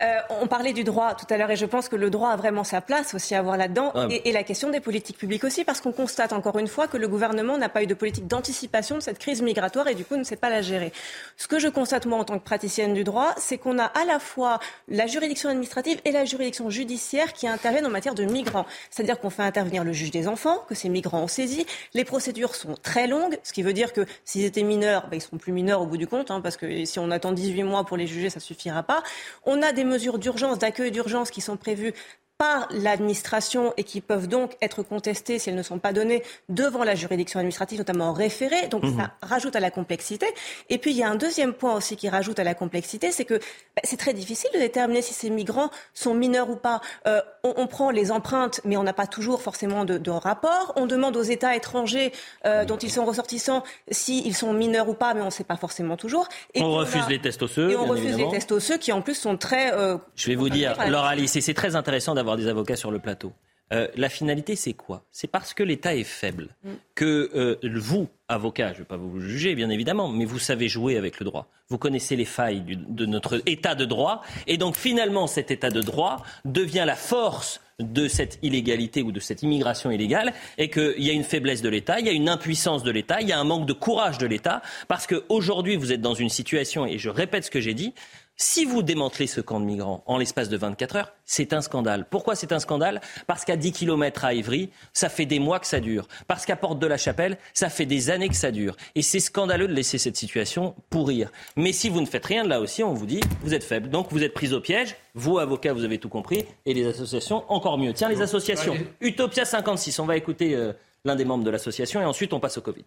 Euh, 0.00 0.06
on 0.40 0.46
parlait 0.46 0.72
du 0.72 0.84
droit 0.84 1.14
tout 1.14 1.26
à 1.28 1.36
l'heure 1.36 1.50
et 1.50 1.56
je 1.56 1.66
pense 1.66 1.88
que 1.88 1.96
le 1.96 2.08
droit 2.08 2.30
a 2.30 2.36
vraiment 2.36 2.62
sa 2.62 2.80
place 2.80 3.14
aussi 3.14 3.34
à 3.34 3.42
voir 3.42 3.56
là-dedans 3.56 3.92
et, 4.08 4.28
et, 4.28 4.32
la 4.32 4.44
question 4.44 4.70
des 4.70 4.78
politiques 4.78 5.18
publiques 5.18 5.42
aussi 5.42 5.64
parce 5.64 5.80
qu'on 5.80 5.90
constate 5.90 6.32
encore 6.32 6.56
une 6.56 6.68
fois 6.68 6.86
que 6.86 6.96
le 6.96 7.08
gouvernement 7.08 7.58
n'a 7.58 7.68
pas 7.68 7.82
eu 7.82 7.88
de 7.88 7.94
politique 7.94 8.28
d'anticipation 8.28 8.94
de 8.94 9.02
cette 9.02 9.18
crise 9.18 9.42
migratoire 9.42 9.88
et 9.88 9.96
du 9.96 10.04
coup 10.04 10.16
ne 10.16 10.22
sait 10.22 10.36
pas 10.36 10.50
la 10.50 10.62
gérer. 10.62 10.92
Ce 11.36 11.48
que 11.48 11.58
je 11.58 11.66
constate 11.66 12.06
moi 12.06 12.18
en 12.18 12.24
tant 12.24 12.38
que 12.38 12.44
praticienne 12.44 12.94
du 12.94 13.02
droit, 13.02 13.34
c'est 13.38 13.58
qu'on 13.58 13.80
a 13.80 13.86
à 13.86 14.04
la 14.04 14.20
fois 14.20 14.60
la 14.86 15.08
juridiction 15.08 15.48
administrative 15.48 16.00
et 16.04 16.12
la 16.12 16.24
juridiction 16.24 16.59
judiciaires 16.68 17.32
qui 17.32 17.48
interviennent 17.48 17.86
en 17.86 17.90
matière 17.90 18.14
de 18.14 18.24
migrants. 18.24 18.66
C'est-à-dire 18.90 19.18
qu'on 19.18 19.30
fait 19.30 19.42
intervenir 19.42 19.84
le 19.84 19.92
juge 19.92 20.10
des 20.10 20.28
enfants, 20.28 20.58
que 20.68 20.74
ces 20.74 20.88
migrants 20.90 21.22
ont 21.22 21.28
saisi. 21.28 21.64
Les 21.94 22.04
procédures 22.04 22.54
sont 22.54 22.74
très 22.82 23.06
longues, 23.06 23.38
ce 23.42 23.52
qui 23.52 23.62
veut 23.62 23.72
dire 23.72 23.92
que 23.92 24.04
s'ils 24.24 24.44
étaient 24.44 24.62
mineurs, 24.62 25.08
ben, 25.08 25.16
ils 25.16 25.22
seront 25.22 25.38
plus 25.38 25.52
mineurs 25.52 25.80
au 25.80 25.86
bout 25.86 25.96
du 25.96 26.06
compte, 26.06 26.30
hein, 26.30 26.40
parce 26.40 26.56
que 26.56 26.84
si 26.84 26.98
on 26.98 27.10
attend 27.10 27.32
18 27.32 27.62
mois 27.62 27.84
pour 27.84 27.96
les 27.96 28.06
juger, 28.06 28.28
ça 28.28 28.40
suffira 28.40 28.82
pas. 28.82 29.02
On 29.46 29.62
a 29.62 29.72
des 29.72 29.84
mesures 29.84 30.18
d'urgence, 30.18 30.58
d'accueil 30.58 30.90
d'urgence 30.90 31.30
qui 31.30 31.40
sont 31.40 31.56
prévues 31.56 31.94
par 32.40 32.68
l'administration 32.70 33.74
et 33.76 33.84
qui 33.84 34.00
peuvent 34.00 34.26
donc 34.26 34.56
être 34.62 34.82
contestées 34.82 35.38
si 35.38 35.50
elles 35.50 35.56
ne 35.56 35.62
sont 35.62 35.78
pas 35.78 35.92
données 35.92 36.22
devant 36.48 36.84
la 36.84 36.94
juridiction 36.94 37.38
administrative, 37.38 37.76
notamment 37.76 38.14
référée. 38.14 38.66
Donc 38.68 38.82
mmh. 38.82 38.96
ça 38.96 39.10
rajoute 39.20 39.56
à 39.56 39.60
la 39.60 39.70
complexité. 39.70 40.24
Et 40.70 40.78
puis 40.78 40.92
il 40.92 40.96
y 40.96 41.02
a 41.02 41.10
un 41.10 41.16
deuxième 41.16 41.52
point 41.52 41.74
aussi 41.74 41.96
qui 41.96 42.08
rajoute 42.08 42.38
à 42.38 42.44
la 42.44 42.54
complexité, 42.54 43.12
c'est 43.12 43.26
que 43.26 43.34
bah, 43.34 43.82
c'est 43.84 43.98
très 43.98 44.14
difficile 44.14 44.48
de 44.54 44.58
déterminer 44.58 45.02
si 45.02 45.12
ces 45.12 45.28
migrants 45.28 45.68
sont 45.92 46.14
mineurs 46.14 46.48
ou 46.48 46.56
pas. 46.56 46.80
Euh, 47.06 47.20
on, 47.44 47.52
on, 47.58 47.66
prend 47.66 47.90
les 47.90 48.10
empreintes, 48.10 48.62
mais 48.64 48.78
on 48.78 48.84
n'a 48.84 48.94
pas 48.94 49.06
toujours 49.06 49.42
forcément 49.42 49.84
de, 49.84 49.98
de, 49.98 50.10
rapport. 50.10 50.72
On 50.76 50.86
demande 50.86 51.18
aux 51.18 51.22
États 51.22 51.54
étrangers 51.54 52.10
euh, 52.46 52.64
dont 52.64 52.78
ils 52.78 52.90
sont 52.90 53.04
ressortissants 53.04 53.64
s'ils 53.90 54.34
sont 54.34 54.54
mineurs 54.54 54.88
ou 54.88 54.94
pas, 54.94 55.12
mais 55.12 55.20
on 55.20 55.26
ne 55.26 55.30
sait 55.30 55.44
pas 55.44 55.56
forcément 55.56 55.98
toujours. 55.98 56.26
Et 56.54 56.62
on 56.62 56.72
refuse 56.72 57.04
a... 57.04 57.08
les 57.10 57.20
tests 57.20 57.42
osseux. 57.42 57.70
Et 57.70 57.76
on 57.76 57.84
refuse 57.84 58.06
évidemment. 58.06 58.30
les 58.30 58.38
tests 58.38 58.52
osseux 58.52 58.78
qui 58.78 58.92
en 58.92 59.02
plus 59.02 59.14
sont 59.14 59.36
très. 59.36 59.74
Euh, 59.74 59.98
Je 60.16 60.28
vais 60.28 60.36
vous 60.36 60.48
dire, 60.48 60.74
Laura 60.88 61.10
Alice, 61.10 61.36
et 61.36 61.42
c'est 61.42 61.52
très 61.52 61.76
intéressant 61.76 62.14
d'avoir 62.14 62.29
des 62.36 62.48
avocats 62.48 62.76
sur 62.76 62.90
le 62.90 62.98
plateau. 62.98 63.32
Euh, 63.72 63.86
la 63.96 64.08
finalité, 64.08 64.56
c'est 64.56 64.72
quoi? 64.72 65.04
C'est 65.12 65.28
parce 65.28 65.54
que 65.54 65.62
l'État 65.62 65.94
est 65.94 66.04
faible 66.04 66.48
mm. 66.64 66.70
que 66.96 67.30
euh, 67.34 67.56
vous, 67.78 68.08
avocat, 68.28 68.68
je 68.68 68.72
ne 68.72 68.78
vais 68.78 68.84
pas 68.84 68.96
vous 68.96 69.20
juger 69.20 69.54
bien 69.54 69.70
évidemment, 69.70 70.08
mais 70.08 70.24
vous 70.24 70.40
savez 70.40 70.68
jouer 70.68 70.96
avec 70.96 71.20
le 71.20 71.24
droit. 71.24 71.46
Vous 71.68 71.78
connaissez 71.78 72.16
les 72.16 72.24
failles 72.24 72.62
du, 72.62 72.74
de 72.74 73.06
notre 73.06 73.40
État 73.46 73.76
de 73.76 73.84
droit, 73.84 74.22
et 74.48 74.56
donc 74.56 74.76
finalement, 74.76 75.28
cet 75.28 75.52
État 75.52 75.70
de 75.70 75.82
droit 75.82 76.24
devient 76.44 76.84
la 76.84 76.96
force 76.96 77.60
de 77.80 78.08
cette 78.08 78.38
illégalité 78.42 79.02
ou 79.02 79.12
de 79.12 79.20
cette 79.20 79.42
immigration 79.42 79.90
illégale 79.90 80.32
et 80.58 80.68
qu'il 80.68 81.02
y 81.02 81.10
a 81.10 81.12
une 81.12 81.24
faiblesse 81.24 81.62
de 81.62 81.68
l'État, 81.68 81.98
il 82.00 82.06
y 82.06 82.08
a 82.08 82.12
une 82.12 82.28
impuissance 82.28 82.82
de 82.82 82.90
l'État, 82.90 83.20
il 83.20 83.28
y 83.28 83.32
a 83.32 83.38
un 83.38 83.44
manque 83.44 83.66
de 83.66 83.72
courage 83.72 84.18
de 84.18 84.26
l'État, 84.26 84.62
parce 84.88 85.06
qu'aujourd'hui 85.06 85.76
vous 85.76 85.92
êtes 85.92 86.00
dans 86.00 86.14
une 86.14 86.28
situation, 86.28 86.86
et 86.86 86.98
je 86.98 87.08
répète 87.08 87.44
ce 87.44 87.50
que 87.50 87.60
j'ai 87.60 87.74
dit, 87.74 87.94
si 88.42 88.64
vous 88.64 88.82
démantelez 88.82 89.26
ce 89.26 89.42
camp 89.42 89.60
de 89.60 89.66
migrants 89.66 90.02
en 90.06 90.16
l'espace 90.16 90.48
de 90.48 90.56
24 90.56 90.96
heures, 90.96 91.12
c'est 91.26 91.52
un 91.52 91.60
scandale. 91.60 92.06
Pourquoi 92.08 92.34
c'est 92.34 92.52
un 92.52 92.58
scandale? 92.58 93.02
Parce 93.26 93.44
qu'à 93.44 93.54
10 93.54 93.72
km 93.72 94.24
à 94.24 94.32
Ivry, 94.32 94.70
ça 94.94 95.10
fait 95.10 95.26
des 95.26 95.38
mois 95.38 95.60
que 95.60 95.66
ça 95.66 95.78
dure. 95.78 96.08
Parce 96.26 96.46
qu'à 96.46 96.56
Porte 96.56 96.78
de 96.78 96.86
la 96.86 96.96
Chapelle, 96.96 97.36
ça 97.52 97.68
fait 97.68 97.84
des 97.84 98.08
années 98.08 98.30
que 98.30 98.34
ça 98.34 98.50
dure. 98.50 98.78
Et 98.94 99.02
c'est 99.02 99.20
scandaleux 99.20 99.68
de 99.68 99.74
laisser 99.74 99.98
cette 99.98 100.16
situation 100.16 100.74
pourrir. 100.88 101.30
Mais 101.56 101.74
si 101.74 101.90
vous 101.90 102.00
ne 102.00 102.06
faites 102.06 102.24
rien, 102.24 102.42
là 102.42 102.62
aussi, 102.62 102.82
on 102.82 102.94
vous 102.94 103.04
dit, 103.04 103.20
vous 103.42 103.52
êtes 103.52 103.62
faible. 103.62 103.90
Donc 103.90 104.06
vous 104.10 104.24
êtes 104.24 104.32
pris 104.32 104.54
au 104.54 104.60
piège. 104.62 104.96
Vous, 105.14 105.38
avocats, 105.38 105.74
vous 105.74 105.84
avez 105.84 105.98
tout 105.98 106.08
compris. 106.08 106.46
Et 106.64 106.72
les 106.72 106.86
associations, 106.86 107.44
encore 107.52 107.76
mieux. 107.76 107.92
Tiens, 107.92 108.08
les 108.08 108.22
associations. 108.22 108.74
Utopia 109.02 109.44
56, 109.44 109.98
on 109.98 110.06
va 110.06 110.16
écouter 110.16 110.54
euh, 110.54 110.72
l'un 111.04 111.14
des 111.14 111.26
membres 111.26 111.44
de 111.44 111.50
l'association 111.50 112.00
et 112.00 112.06
ensuite 112.06 112.32
on 112.32 112.40
passe 112.40 112.56
au 112.56 112.62
Covid. 112.62 112.86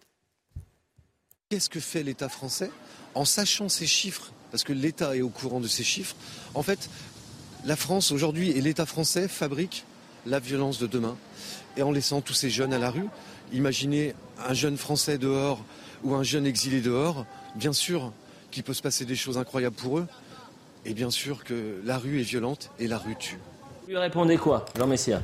Qu'est-ce 1.48 1.70
que 1.70 1.78
fait 1.78 2.02
l'État 2.02 2.28
français 2.28 2.72
en 3.14 3.24
sachant 3.24 3.68
ces 3.68 3.86
chiffres? 3.86 4.32
Parce 4.54 4.62
que 4.62 4.72
l'État 4.72 5.16
est 5.16 5.20
au 5.20 5.30
courant 5.30 5.58
de 5.58 5.66
ces 5.66 5.82
chiffres. 5.82 6.14
En 6.54 6.62
fait, 6.62 6.88
la 7.64 7.74
France 7.74 8.12
aujourd'hui 8.12 8.50
et 8.52 8.60
l'État 8.60 8.86
français 8.86 9.26
fabriquent 9.26 9.84
la 10.26 10.38
violence 10.38 10.78
de 10.78 10.86
demain. 10.86 11.16
Et 11.76 11.82
en 11.82 11.90
laissant 11.90 12.20
tous 12.20 12.34
ces 12.34 12.50
jeunes 12.50 12.72
à 12.72 12.78
la 12.78 12.88
rue, 12.88 13.08
imaginez 13.52 14.14
un 14.48 14.54
jeune 14.54 14.76
Français 14.76 15.18
dehors 15.18 15.64
ou 16.04 16.14
un 16.14 16.22
jeune 16.22 16.46
exilé 16.46 16.80
dehors, 16.80 17.26
bien 17.56 17.72
sûr 17.72 18.12
qu'il 18.52 18.62
peut 18.62 18.74
se 18.74 18.82
passer 18.82 19.04
des 19.04 19.16
choses 19.16 19.38
incroyables 19.38 19.74
pour 19.74 19.98
eux. 19.98 20.06
Et 20.84 20.94
bien 20.94 21.10
sûr 21.10 21.42
que 21.42 21.80
la 21.84 21.98
rue 21.98 22.20
est 22.20 22.22
violente 22.22 22.70
et 22.78 22.86
la 22.86 22.98
rue 22.98 23.16
tue. 23.16 23.40
Vous 23.82 23.88
lui 23.88 23.98
répondez 23.98 24.36
quoi, 24.36 24.66
Jean 24.78 24.86
Messia? 24.86 25.20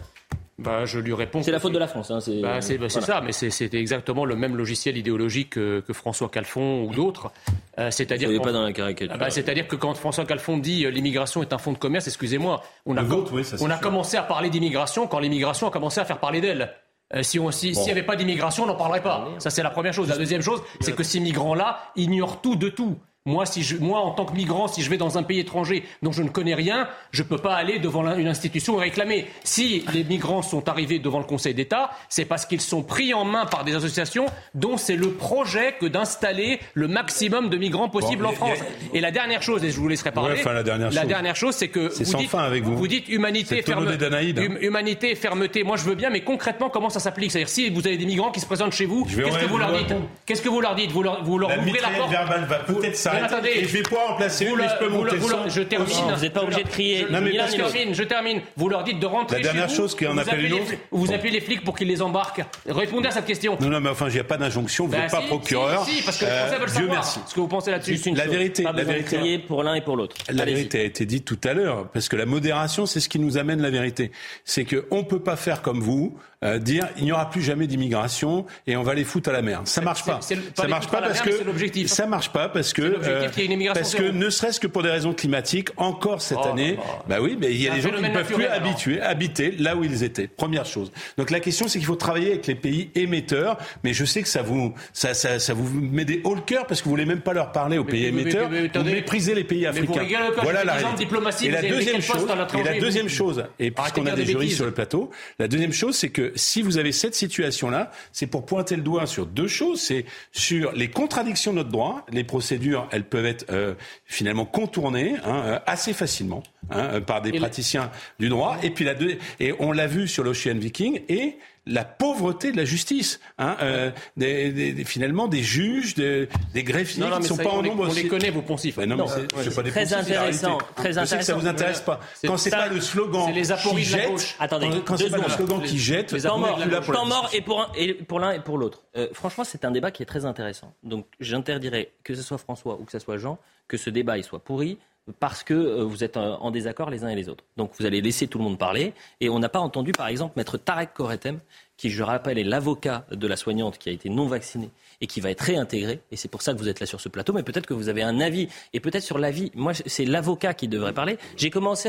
Bah, 0.61 0.85
je 0.85 0.99
lui 0.99 1.15
réponds. 1.15 1.43
C'est 1.43 1.51
la 1.51 1.59
faute 1.59 1.73
de 1.73 1.79
la 1.79 1.87
France. 1.87 2.11
Hein, 2.11 2.21
c'est 2.21 2.41
bah, 2.41 2.59
bah, 2.61 2.77
voilà. 2.77 2.89
ça, 2.89 3.21
mais 3.21 3.33
c'est 3.33 3.75
exactement 3.75 4.25
le 4.25 4.37
même 4.37 4.57
logiciel 4.57 4.97
idéologique 4.97 5.51
que, 5.51 5.81
que 5.81 5.93
François 5.93 6.29
Calfon 6.29 6.85
ou 6.85 6.95
d'autres. 6.95 7.33
Euh, 7.79 7.91
c'est-à-dire 7.91 8.31
pas 8.43 8.53
dans 8.53 8.63
la 8.63 8.73
caricature. 8.73 9.17
Bah, 9.19 9.31
c'est-à-dire 9.31 9.67
que 9.67 9.77
quand 9.77 9.95
François 9.95 10.25
Calfon 10.25 10.59
dit 10.59 10.85
euh, 10.85 10.91
l'immigration 10.91 11.43
est 11.43 11.53
un 11.53 11.59
fonds 11.59 11.73
de 11.73 11.79
commerce, 11.79 12.07
excusez-moi, 12.07 12.63
on 12.85 12.97
a, 12.97 13.03
vote, 13.03 13.31
oui, 13.33 13.43
on 13.61 13.71
a 13.71 13.79
commencé 13.79 14.17
à 14.17 14.23
parler 14.23 14.51
d'immigration 14.51 15.07
quand 15.07 15.19
l'immigration 15.19 15.67
a 15.67 15.71
commencé 15.71 16.01
à 16.01 16.05
faire 16.05 16.19
parler 16.19 16.41
d'elle. 16.41 16.71
Euh, 17.15 17.23
si 17.23 17.41
on 17.41 17.51
s'il 17.51 17.75
si, 17.75 17.81
bon. 17.81 17.87
n'y 17.87 17.91
avait 17.91 18.03
pas 18.03 18.17
d'immigration, 18.17 18.65
on 18.65 18.67
n'en 18.67 18.77
parlerait 18.77 19.03
pas. 19.03 19.29
Ça 19.39 19.51
c'est 19.51 19.63
la 19.63 19.71
première 19.71 19.93
chose. 19.93 20.09
La 20.09 20.17
deuxième 20.17 20.43
chose, 20.43 20.63
c'est 20.81 20.95
que 20.95 21.03
ces 21.03 21.21
migrants-là 21.21 21.93
ignorent 21.97 22.41
tout 22.41 22.57
de 22.57 22.69
tout. 22.69 22.99
Moi, 23.27 23.45
si 23.45 23.63
je, 23.63 23.77
moi, 23.77 24.01
en 24.01 24.13
tant 24.13 24.25
que 24.25 24.33
migrant, 24.33 24.67
si 24.67 24.81
je 24.81 24.89
vais 24.89 24.97
dans 24.97 25.19
un 25.19 25.23
pays 25.23 25.41
étranger 25.41 25.85
dont 26.01 26.11
je 26.11 26.23
ne 26.23 26.31
connais 26.31 26.55
rien, 26.55 26.89
je 27.11 27.23
ne 27.23 27.29
peux 27.29 27.37
pas 27.37 27.55
aller 27.55 27.79
devant 27.79 28.17
une 28.17 28.29
institution 28.29 28.79
et 28.81 28.85
réclamer. 28.85 29.27
Si 29.45 29.85
les 29.93 30.05
migrants 30.05 30.41
sont 30.41 30.71
arrivés 30.71 30.99
devant 31.01 31.19
le 31.19 31.27
Conseil 31.27 31.53
d'État, 31.53 31.91
c'est 32.09 32.25
parce 32.25 32.47
qu'ils 32.47 32.63
sont 32.63 32.83
pris 32.83 33.13
en 33.13 33.27
main 33.27 33.45
par 33.45 33.65
des 33.65 33.75
associations 33.75 34.25
dont 34.55 34.79
c'est 34.79 34.97
le 34.97 35.11
projet 35.11 35.75
que 35.79 35.85
d'installer 35.85 36.61
le 36.73 36.89
maximum 36.89 37.51
de 37.51 37.59
migrants 37.59 37.91
possible 37.91 38.23
bon, 38.23 38.31
en 38.31 38.33
France. 38.33 38.59
A... 38.63 38.97
Et 38.97 39.03
la 39.03 39.11
dernière 39.11 39.43
chose, 39.43 39.63
et 39.65 39.71
je 39.71 39.79
vous 39.79 39.89
laisserai 39.89 40.13
parler, 40.13 40.37
ouais, 40.37 40.41
enfin, 40.41 40.55
la 40.55 40.63
dernière, 40.63 40.91
la 40.91 41.05
dernière 41.05 41.37
chose, 41.37 41.55
c'est 41.55 41.69
que 41.69 41.93
vous 41.93 42.17
dites, 42.17 42.31
fin 42.31 42.39
avec 42.39 42.65
vous. 42.65 42.75
vous 42.75 42.89
dites 42.89 43.07
humanité, 43.11 43.61
ferme... 43.61 43.87
hum, 43.87 44.59
humanité, 44.63 45.15
fermeté. 45.15 45.63
Moi, 45.63 45.77
je 45.77 45.85
veux 45.85 45.95
bien, 45.95 46.09
mais 46.09 46.23
concrètement, 46.23 46.71
comment 46.71 46.89
ça 46.89 47.01
s'applique? 47.01 47.33
C'est-à-dire, 47.33 47.51
si 47.51 47.69
vous 47.69 47.87
avez 47.87 47.99
des 47.99 48.07
migrants 48.07 48.31
qui 48.31 48.41
se 48.41 48.47
présentent 48.47 48.73
chez 48.73 48.87
vous, 48.87 49.05
qu'est-ce 49.05 49.41
que 49.41 49.45
vous 49.45 49.59
leur 49.59 49.77
dites? 49.77 49.95
Qu'est-ce 50.25 50.41
que 50.41 50.49
vous 50.49 50.63
leur 50.63 50.75
dites? 50.75 50.91
Vous 50.91 51.03
leur, 51.03 51.23
vous 51.23 51.37
leur 51.37 51.51
la 51.51 51.59
ouvrez 51.59 51.81
la 51.81 51.91
porte? 51.91 52.11
verbale 52.11 52.47
va 52.47 52.61
peut-être 52.61 53.10
s'arrêter. 53.29 53.65
Je 53.65 53.69
vais 53.77 53.83
pouvoir 53.83 54.13
en 54.13 54.17
placer 54.17 54.47
une, 54.47 54.57
mais 54.57 54.69
je 54.69 54.79
peux 54.85 54.89
monter. 54.89 55.17
Je 55.49 55.63
termine. 55.63 55.89
Vous 56.15 56.21
n'êtes 56.23 56.33
pas 56.33 56.43
obligé 56.43 56.63
de 56.65 56.69
crier. 56.69 57.07
Non, 57.11 57.21
mais 57.21 57.33
je 57.33 57.57
termine, 57.57 57.95
je 57.95 58.03
termine. 58.05 58.41
Vous 58.57 58.69
leur 58.69 58.85
dites 58.85 59.01
de 59.01 59.07
rentrer 59.07 59.37
La 59.37 59.43
dernière 59.43 59.69
chose 59.71 59.93
vous, 59.93 59.97
qui 59.99 60.07
en 60.07 60.17
appelle 60.19 60.35
appelez 60.35 60.49
une 60.49 60.55
les 60.55 60.61
autre. 60.61 60.69
flics- 60.69 60.81
Vous 60.91 61.13
appelez 61.13 61.31
les 61.31 61.41
flics 61.41 61.65
pour 61.65 61.77
qu'ils 61.77 61.89
les 61.89 62.03
embarquent. 62.03 62.43
Répondez 62.69 63.09
à 63.09 63.11
cette 63.11 63.27
question. 63.27 63.57
Non, 63.61 63.69
non, 63.69 63.81
mais 63.81 63.91
enfin, 63.91 64.09
il 64.09 64.15
n'y 64.15 64.21
a 64.21 64.25
pas 64.25 64.37
d'injonction. 64.37 64.87
Vous 64.87 64.93
Bah 64.93 64.99
n'êtes 65.01 65.11
pas 65.11 65.23
procureur. 65.23 65.85
Si, 65.85 66.03
parce 66.03 66.19
que 66.19 66.25
les 66.25 66.31
Euh, 66.31 66.39
Français 66.47 66.57
veulent 66.59 66.67
Dieu 66.67 66.75
savoir 66.77 66.93
merci. 66.95 67.21
ce 67.27 67.35
que 67.35 67.41
vous 67.41 67.49
pensez 67.49 67.71
là-dessus. 67.71 68.11
La 68.15 68.27
vérité, 68.27 68.63
la 68.63 68.73
vérité. 68.73 69.17
crier 69.17 69.39
pour 69.39 69.63
l'un 69.63 69.75
et 69.75 69.81
pour 69.81 69.97
l'autre. 69.97 70.17
La 70.31 70.45
vérité 70.45 70.81
a 70.81 70.85
été 70.85 71.07
dite 71.07 71.25
tout 71.25 71.39
à 71.45 71.53
l'heure, 71.53 71.89
parce 71.93 72.09
que 72.09 72.17
la 72.17 72.27
modération, 72.27 72.87
c'est 72.87 73.01
ce 73.01 73.09
qui 73.09 73.19
nous 73.19 73.39
amène 73.39 73.61
la 73.63 73.71
vérité. 73.71 74.11
C'est 74.45 74.65
qu'on 74.65 74.99
ne 74.99 75.03
peut 75.05 75.21
pas 75.21 75.37
faire 75.37 75.63
comme 75.63 75.81
vous, 75.81 76.17
euh, 76.43 76.59
dire 76.59 76.89
il 76.97 77.05
n'y 77.05 77.13
aura 77.13 77.29
plus 77.29 77.43
jamais 77.43 77.67
d'immigration 77.67 78.47
et 78.67 78.77
on 78.77 78.83
va 78.83 78.95
les 78.95 79.05
foutre 79.05 79.29
à 79.29 79.33
la 79.33 79.43
mer. 79.43 79.61
Ça 79.65 79.81
marche 79.83 80.05
pas. 80.05 80.19
c'est 80.23 80.35
le- 80.37 80.41
pas 80.43 80.63
Ça 80.63 80.63
les 80.65 80.71
marche 80.71 80.89
pas 80.89 81.03
parce 81.03 81.21
que 81.21 81.87
ça 81.87 82.07
marche 82.07 82.31
pas 82.31 82.49
parce 82.49 82.73
que 82.73 82.99
euh, 83.09 83.13
l'objectif 83.15 83.31
qu'il 83.33 83.41
y 83.41 83.43
ait 83.43 83.47
une 83.47 83.53
immigration 83.53 83.83
parce 83.83 83.95
que 83.95 84.11
ne 84.11 84.31
serait-ce 84.31 84.61
que 84.61 84.67
pour 84.67 84.83
des 84.83 84.91
raisons 84.91 85.13
climatiques, 85.13 85.69
encore 85.77 86.21
cette 86.23 86.39
Oh 86.43 86.49
année, 86.49 86.77
là. 86.77 86.83
bah 87.09 87.17
oui, 87.21 87.37
mais 87.41 87.51
il 87.53 87.63
y 87.63 87.69
a 87.69 87.75
des 87.75 87.81
gens 87.81 87.91
qui 87.91 88.03
ne 88.03 88.09
peuvent 88.09 88.27
plus 88.33 88.45
habituer, 88.47 89.01
habiter 89.01 89.53
là 89.59 89.77
où 89.77 89.85
ils 89.85 90.03
étaient. 90.05 90.27
Première 90.29 90.67
chose. 90.67 90.91
Donc 91.19 91.31
la 91.31 91.41
question, 91.41 91.69
c'est 91.69 91.79
qu'il 91.79 91.87
faut 91.87 91.97
travailler 91.97 92.29
avec 92.31 92.47
les 92.47 92.55
pays 92.55 92.91
émetteurs, 92.95 93.59
mais 93.85 93.93
je 93.93 94.05
sais 94.05 94.23
que 94.23 94.29
ça 94.29 94.43
vous 94.43 94.75
ça 94.93 95.15
ça, 95.15 95.39
ça 95.39 95.55
vous 95.55 95.69
met 95.81 96.05
des 96.05 96.21
hauts 96.25 96.35
le 96.35 96.41
cœur 96.41 96.67
parce 96.67 96.81
que 96.81 96.85
vous 96.85 96.91
voulez 96.91 97.05
même 97.07 97.21
pas 97.21 97.33
leur 97.33 97.53
parler 97.53 97.79
aux 97.79 97.85
Mais- 97.85 97.91
pays 97.91 98.05
mais- 98.07 98.11
mais- 98.13 98.21
émetteurs. 98.23 98.49
mais- 98.51 98.57
mais 98.57 98.61
vous 98.63 98.67
attendez. 98.67 98.93
méprisez 98.93 99.35
les 99.35 99.45
pays 99.45 99.63
Mais 99.73 99.81
vous 99.81 99.93
africains. 99.93 100.25
encore, 100.31 100.45
voilà 100.45 100.65
la 100.65 100.73
fait 100.75 100.79
10 100.79 100.85
ans 100.85 100.89
de 100.89 100.93
réalité. 100.97 101.05
diplomatie, 101.05 101.45
Et 101.47 101.49
vous 101.49 101.55
la 101.55 101.63
deuxième 101.63 102.01
chose, 102.03 102.23
et 102.25 102.63
la 102.63 102.73
vous 102.75 102.81
deuxième 102.81 103.09
chose, 103.09 103.45
et 103.59 103.71
puisqu'on 103.71 104.07
a 104.07 104.11
de 104.13 104.17
des 104.17 104.27
juristes 104.27 104.57
sur 104.57 104.65
le 104.67 104.73
plateau, 104.73 105.11
la 105.39 105.49
deuxième 105.49 105.73
chose, 105.73 105.97
c'est 105.97 106.09
que 106.11 106.33
si 106.37 106.63
vous 106.63 106.79
avez 106.79 106.93
cette 106.93 107.15
situation-là, 107.15 107.91
c'est 108.13 108.27
pour 108.27 108.45
pointer 108.47 108.77
le 108.77 108.83
doigt 108.83 109.07
sur 109.07 109.27
deux 109.27 109.49
choses. 109.49 109.81
C'est 109.81 110.05
sur 110.33 110.73
les 110.73 110.89
contradictions 110.89 111.53
de 111.53 111.59
notre 111.59 111.71
droit. 111.71 112.05
Les 112.13 112.25
procédures, 112.25 112.89
elles 112.93 113.05
peuvent 113.05 113.27
être 113.27 113.47
euh, 113.51 113.75
finalement 114.07 114.45
contournées 114.45 115.17
hein, 115.25 115.43
euh, 115.45 115.59
assez 115.67 115.93
facilement 115.93 116.43
hein, 116.71 116.79
euh, 116.79 117.01
par 117.01 117.23
des 117.23 117.33
praticiens 117.33 117.91
du 118.19 118.29
droit. 118.29 118.57
Et 118.63 118.71
puis 118.71 118.85
la 118.85 118.95
deux, 118.95 119.19
et 119.39 119.55
on 119.59 119.73
l'a 119.73 119.87
vu 119.87 120.09
sur 120.09 120.25
l'Ocean 120.25 120.57
Viking 120.57 121.01
et 121.09 121.37
la 121.67 121.85
pauvreté 121.85 122.53
de 122.53 122.57
la 122.57 122.65
justice, 122.65 123.21
hein, 123.39 123.57
euh, 123.61 123.91
des, 124.17 124.51
des- 124.53 124.73
des- 124.73 124.85
finalement 124.85 125.29
des 125.29 125.43
juges, 125.43 125.95
des, 125.95 126.29
greffiers 126.55 127.03
Non, 127.03 127.09
non, 127.11 127.17
qui 127.17 127.23
ne 127.23 127.29
sont 127.29 127.37
ça, 127.37 127.43
pas 127.45 127.51
en 127.51 127.63
nombre. 127.63 127.89
on 127.89 127.93
les 127.93 128.09
connaît, 128.09 128.31
vos 128.31 128.43
poncifs. 128.43 128.77
Ben 128.77 128.89
non, 128.89 128.97
Non, 128.97 129.05
mais 129.05 129.11
c'est- 129.13 129.37
ouais, 129.37 129.45
c'est 129.45 129.55
pas 129.55 129.63
des 129.63 129.71
très 129.71 129.81
poncifs, 129.83 129.99
intéressant, 129.99 130.59
Je 130.79 131.05
sais 131.05 131.19
que 131.19 131.25
ça 131.25 131.35
vous 131.35 131.47
intéresse 131.47 131.81
pas. 131.81 132.01
C'est 132.15 132.27
Quand 132.29 132.37
c'est 132.37 132.51
pas 132.51 132.69
le 132.69 132.81
slogan 132.81 133.25
c'est 133.27 133.33
les 133.35 133.53
apories 133.53 133.83
qui 133.83 133.89
jette. 133.89 134.37
Attendez, 134.39 134.69
quand, 134.85 134.97
c'est 134.97 135.11
pas 135.11 135.19
le 135.19 135.29
slogan 135.29 135.63
qui 135.63 135.79
jette, 135.79 136.13
Les 136.13 136.23
Temps 136.23 136.39
mort, 136.39 137.31
et 137.33 137.41
pour, 137.43 138.19
l'un 138.21 138.33
et 138.33 138.41
pour 138.41 138.59
l'autre. 138.59 138.83
Euh, 138.97 139.09
franchement, 139.13 139.45
c'est 139.45 139.65
un 139.65 139.71
débat 139.71 139.91
qui 139.91 140.03
est 140.03 140.07
très 140.07 140.25
intéressant. 140.25 140.73
Donc, 140.83 141.07
j'interdirais 141.21 141.93
que 142.05 142.15
ce 142.15 142.23
soit 142.23 142.39
François 142.39 142.79
ou 142.81 142.85
que 142.85 142.93
ce 142.93 142.99
soit 142.99 143.19
Jean, 143.19 143.39
que 143.69 143.77
ce 143.77 143.91
débat 143.91 144.19
il 144.19 144.25
soit 144.25 144.43
pourri 144.43 144.79
parce 145.19 145.43
que 145.43 145.55
euh, 145.55 145.85
vous 145.85 146.05
êtes 146.05 146.17
euh, 146.17 146.37
en 146.41 146.51
désaccord 146.51 146.91
les 146.91 147.05
uns 147.05 147.09
et 147.09 147.17
les 147.17 147.29
autres. 147.29 147.45
Donc, 147.57 147.73
vous 147.79 147.87
allez 147.87 148.01
laisser 148.01 148.27
tout 148.27 148.39
le 148.39 148.45
monde 148.45 148.59
parler. 148.59 148.93
Et 149.21 149.29
on 149.29 149.39
n'a 149.39 149.49
pas 149.49 149.61
entendu, 149.61 149.93
par 149.93 150.09
exemple, 150.09 150.35
maître 150.37 150.57
Tarek 150.59 150.95
Koretem, 150.95 151.41
qui, 151.77 151.91
je 151.91 152.03
rappelle, 152.03 152.39
est 152.39 152.45
l'avocat 152.45 153.07
de 153.11 153.27
la 153.27 153.37
soignante 153.37 153.79
qui 153.79 153.89
a 153.89 153.93
été 153.93 154.09
non 154.11 154.27
vaccinée 154.27 154.71
et 155.01 155.07
qui 155.07 155.21
va 155.23 155.31
être 155.31 155.41
réintégrée. 155.41 156.01
Et 156.13 156.17
c'est 156.17 156.29
pour 156.29 156.43
ça 156.43 156.53
que 156.53 156.59
vous 156.59 156.69
êtes 156.69 156.79
là 156.79 156.85
sur 156.87 157.01
ce 157.01 157.09
plateau. 157.09 157.33
Mais 157.33 157.43
peut-être 157.43 157.65
que 157.67 157.73
vous 157.73 157.89
avez 157.89 158.03
un 158.03 158.21
avis. 158.21 158.49
Et 158.75 158.81
peut-être 158.81 159.03
sur 159.03 159.19
l'avis. 159.19 159.51
Moi, 159.55 159.73
c'est 159.87 160.05
l'avocat 160.05 160.53
qui 160.53 160.69
devrait 160.69 160.93
parler. 160.93 161.17
J'ai 161.37 161.49
commencé 161.49 161.89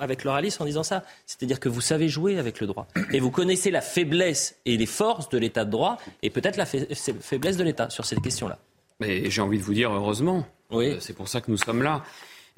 avec 0.00 0.24
Lauralis 0.24 0.56
en 0.60 0.64
disant 0.64 0.82
ça. 0.82 1.04
C'est-à-dire 1.26 1.60
que 1.60 1.68
vous 1.68 1.82
savez 1.82 2.08
jouer 2.08 2.38
avec 2.38 2.60
le 2.60 2.66
droit. 2.66 2.86
Et 3.12 3.20
vous 3.20 3.30
connaissez 3.30 3.70
la 3.70 3.82
faiblesse 3.82 4.56
et 4.64 4.78
les 4.78 4.86
forces 4.86 5.28
de 5.28 5.36
l'état 5.36 5.66
de 5.66 5.70
droit. 5.70 5.98
Et 6.22 6.30
peut-être 6.30 6.56
la 6.56 6.64
fa- 6.64 6.78
faiblesse 7.20 7.58
de 7.58 7.64
l'État 7.64 7.90
sur 7.90 8.06
cette 8.06 8.22
question-là. 8.22 8.58
Mais 9.00 9.30
j'ai 9.30 9.42
envie 9.42 9.58
de 9.58 9.62
vous 9.62 9.74
dire 9.74 9.92
heureusement. 9.92 10.46
Euh, 10.72 10.96
c'est 11.00 11.14
pour 11.14 11.28
ça 11.28 11.40
que 11.40 11.50
nous 11.50 11.56
sommes 11.56 11.82
là. 11.82 12.04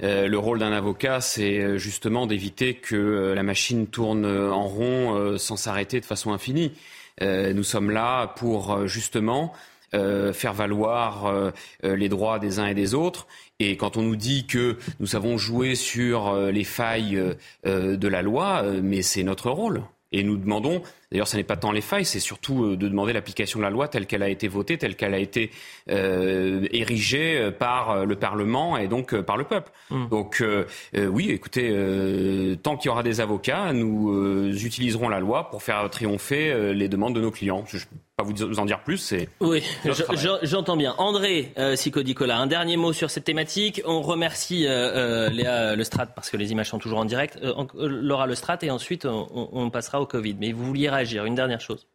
Euh, 0.03 0.27
le 0.27 0.37
rôle 0.37 0.59
d'un 0.59 0.71
avocat, 0.71 1.21
c'est 1.21 1.59
euh, 1.59 1.77
justement 1.77 2.25
d'éviter 2.27 2.75
que 2.75 3.33
la 3.35 3.43
machine 3.43 3.87
tourne 3.87 4.25
en 4.25 4.67
rond 4.67 5.37
sans 5.37 5.55
s'arrêter 5.55 5.99
de 5.99 6.05
façon 6.05 6.31
infinie. 6.33 6.73
Nous 7.21 7.63
sommes 7.63 7.91
là 7.91 8.27
pour 8.27 8.87
justement 8.87 9.53
faire 9.91 10.53
valoir 10.53 11.51
les 11.83 12.09
droits 12.09 12.39
des 12.39 12.57
uns 12.57 12.65
et 12.65 12.73
des 12.73 12.95
autres. 12.95 13.27
Et 13.59 13.77
quand 13.77 13.95
on 13.95 14.01
nous 14.01 14.15
dit 14.15 14.47
que 14.47 14.77
nous 14.99 15.05
savons 15.05 15.37
jouer 15.37 15.75
sur 15.75 16.35
les 16.35 16.63
failles 16.63 17.21
de 17.63 18.07
la 18.07 18.21
loi, 18.23 18.63
mais 18.81 19.03
c'est 19.03 19.23
notre 19.23 19.51
rôle. 19.51 19.83
Et 20.11 20.23
nous 20.23 20.37
demandons, 20.37 20.81
d'ailleurs, 21.11 21.27
ce 21.27 21.37
n'est 21.37 21.43
pas 21.43 21.55
tant 21.55 21.71
les 21.71 21.81
failles, 21.81 22.05
c'est 22.05 22.19
surtout 22.19 22.65
euh, 22.65 22.77
de 22.77 22.87
demander 22.87 23.13
l'application 23.13 23.59
de 23.59 23.63
la 23.63 23.69
loi 23.69 23.87
telle 23.87 24.07
qu'elle 24.07 24.23
a 24.23 24.29
été 24.29 24.47
votée, 24.47 24.77
telle 24.77 24.95
qu'elle 24.95 25.13
a 25.13 25.19
été 25.19 25.51
euh, 25.89 26.67
érigée 26.71 27.37
euh, 27.37 27.51
par 27.51 28.05
le 28.05 28.15
Parlement 28.15 28.77
et 28.77 28.87
donc 28.87 29.19
par 29.21 29.37
le 29.37 29.45
peuple. 29.45 29.71
Donc 30.09 30.41
euh, 30.41 30.65
euh, 30.95 31.07
oui, 31.07 31.29
écoutez, 31.29 31.69
euh, 31.71 32.55
tant 32.55 32.77
qu'il 32.77 32.89
y 32.89 32.91
aura 32.91 33.03
des 33.03 33.21
avocats, 33.21 33.73
nous 33.73 34.11
euh, 34.11 34.53
utiliserons 34.53 35.09
la 35.09 35.19
loi 35.19 35.49
pour 35.49 35.63
faire 35.63 35.89
triompher 35.89 36.51
euh, 36.51 36.73
les 36.73 36.87
demandes 36.87 37.15
de 37.15 37.21
nos 37.21 37.31
clients. 37.31 37.63
Je 37.67 37.77
pas 38.23 38.27
vous 38.27 38.47
vous 38.47 38.59
en 38.59 38.65
dire 38.65 38.81
plus, 38.83 38.97
c'est 38.97 39.29
Oui, 39.39 39.63
je- 39.85 40.37
j'entends 40.43 40.77
bien. 40.77 40.93
André 40.97 41.53
euh, 41.57 41.75
Sicodicola, 41.75 42.37
un 42.37 42.47
dernier 42.47 42.77
mot 42.77 42.93
sur 42.93 43.09
cette 43.11 43.23
thématique. 43.23 43.81
On 43.85 44.01
remercie 44.01 44.65
euh, 44.67 44.69
euh, 44.71 45.29
Léa 45.29 45.75
Lestrade 45.75 46.09
parce 46.15 46.29
que 46.29 46.37
les 46.37 46.51
images 46.51 46.69
sont 46.69 46.79
toujours 46.79 46.99
en 46.99 47.05
direct. 47.05 47.37
Euh, 47.41 47.53
en- 47.55 47.67
euh, 47.75 47.87
Laura 47.87 48.27
Lestrade 48.27 48.63
et 48.63 48.69
ensuite 48.71 49.05
on, 49.05 49.69
passera 49.69 50.01
au 50.01 50.05
Covid. 50.05 50.35
Mais 50.39 50.51
vous 50.51 50.65
vouliez 50.65 50.89
réagir. 50.89 51.25
Une 51.25 51.35
dernière 51.35 51.61
chose. 51.61 51.87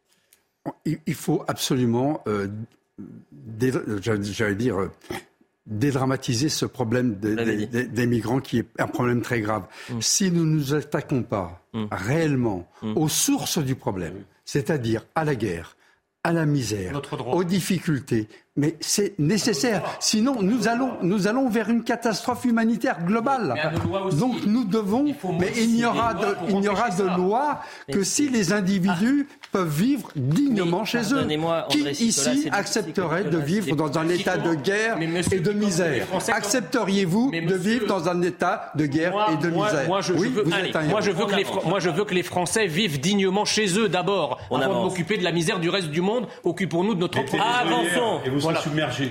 Il, 0.85 0.99
il 1.07 1.13
faut 1.13 1.43
absolument, 1.47 2.21
euh, 2.27 2.47
j'allais 4.01 4.55
dire, 4.55 4.79
euh, 4.79 4.91
dédramatiser 5.65 6.49
ce 6.49 6.65
problème 6.65 7.15
des, 7.15 7.35
des- 7.35 7.65
des- 7.67 7.83
des 7.85 8.07
migrants 8.07 8.39
qui 8.39 8.59
est 8.59 8.67
un 8.79 8.87
problème 8.87 9.21
très 9.21 9.41
grave. 9.41 9.63
Si 9.99 10.31
nous 10.31 10.45
ne 10.45 10.55
nous 10.55 10.73
attaquons 10.73 11.23
pas 11.23 11.61
réellement 11.91 12.67
aux 12.95 13.09
sources 13.09 13.59
du 13.59 13.75
problème, 13.75 14.23
c'est-à-dire 14.45 15.05
à 15.15 15.25
la 15.25 15.35
guerre, 15.35 15.76
à 16.27 16.33
la 16.33 16.45
misère, 16.45 17.01
aux 17.27 17.45
difficultés, 17.45 18.27
mais 18.57 18.75
c'est 18.79 19.17
nécessaire. 19.19 19.83
Sinon, 19.99 20.41
nous 20.41 20.67
allons, 20.67 20.91
nous 21.03 21.27
allons 21.27 21.47
vers 21.47 21.69
une 21.69 21.83
catastrophe 21.83 22.43
humanitaire 22.45 22.97
globale. 23.05 23.55
Donc 24.19 24.45
nous 24.45 24.65
devons, 24.65 25.05
mais 25.39 25.51
il 25.57 25.73
n'y 25.75 25.85
aura 25.85 26.13
de, 26.13 26.25
il 26.49 26.59
n'y 26.59 26.67
aura 26.67 26.89
de 26.89 27.03
loi 27.03 27.61
que 27.91 28.03
si 28.03 28.29
les 28.29 28.51
individus 28.53 29.27
peuvent 29.51 29.67
vivre 29.69 30.09
dignement 30.15 30.83
chez 30.85 31.13
eux. 31.13 31.25
Qui 31.69 31.83
ici 31.91 32.49
accepterait 32.51 33.23
de 33.25 33.37
vivre 33.37 33.75
dans 33.75 33.97
un 33.97 34.09
état 34.09 34.37
de 34.37 34.53
guerre 34.55 34.97
et 35.31 35.39
de 35.39 35.51
misère? 35.51 36.05
Accepteriez-vous 36.33 37.31
de 37.31 37.55
vivre 37.55 37.87
dans 37.87 38.09
un 38.09 38.21
état 38.21 38.71
de 38.75 38.85
guerre 38.85 39.13
et 39.33 39.37
de 39.37 39.49
misère? 39.49 39.87
moi, 39.87 40.01
je, 40.01 41.11
veux, 41.11 41.25
que 41.25 41.35
les, 41.35 41.43
Fran- 41.43 41.61
moi, 41.65 41.79
je 41.79 41.89
veux 41.89 42.05
que 42.05 42.13
les 42.13 42.23
Français 42.23 42.67
vivent 42.67 42.99
dignement 42.99 43.45
chez 43.45 43.77
eux 43.77 43.89
d'abord, 43.89 44.39
On 44.49 44.59
avant 44.59 44.79
de 44.79 44.85
m'occuper 44.85 45.17
de 45.17 45.23
la 45.23 45.31
misère 45.31 45.59
du 45.59 45.69
reste 45.69 45.89
du 45.89 46.01
monde. 46.01 46.27
Occupons-nous 46.43 46.95
de 46.95 46.99
notre 46.99 47.23
propre. 47.23 47.43
Avançons. 47.43 48.19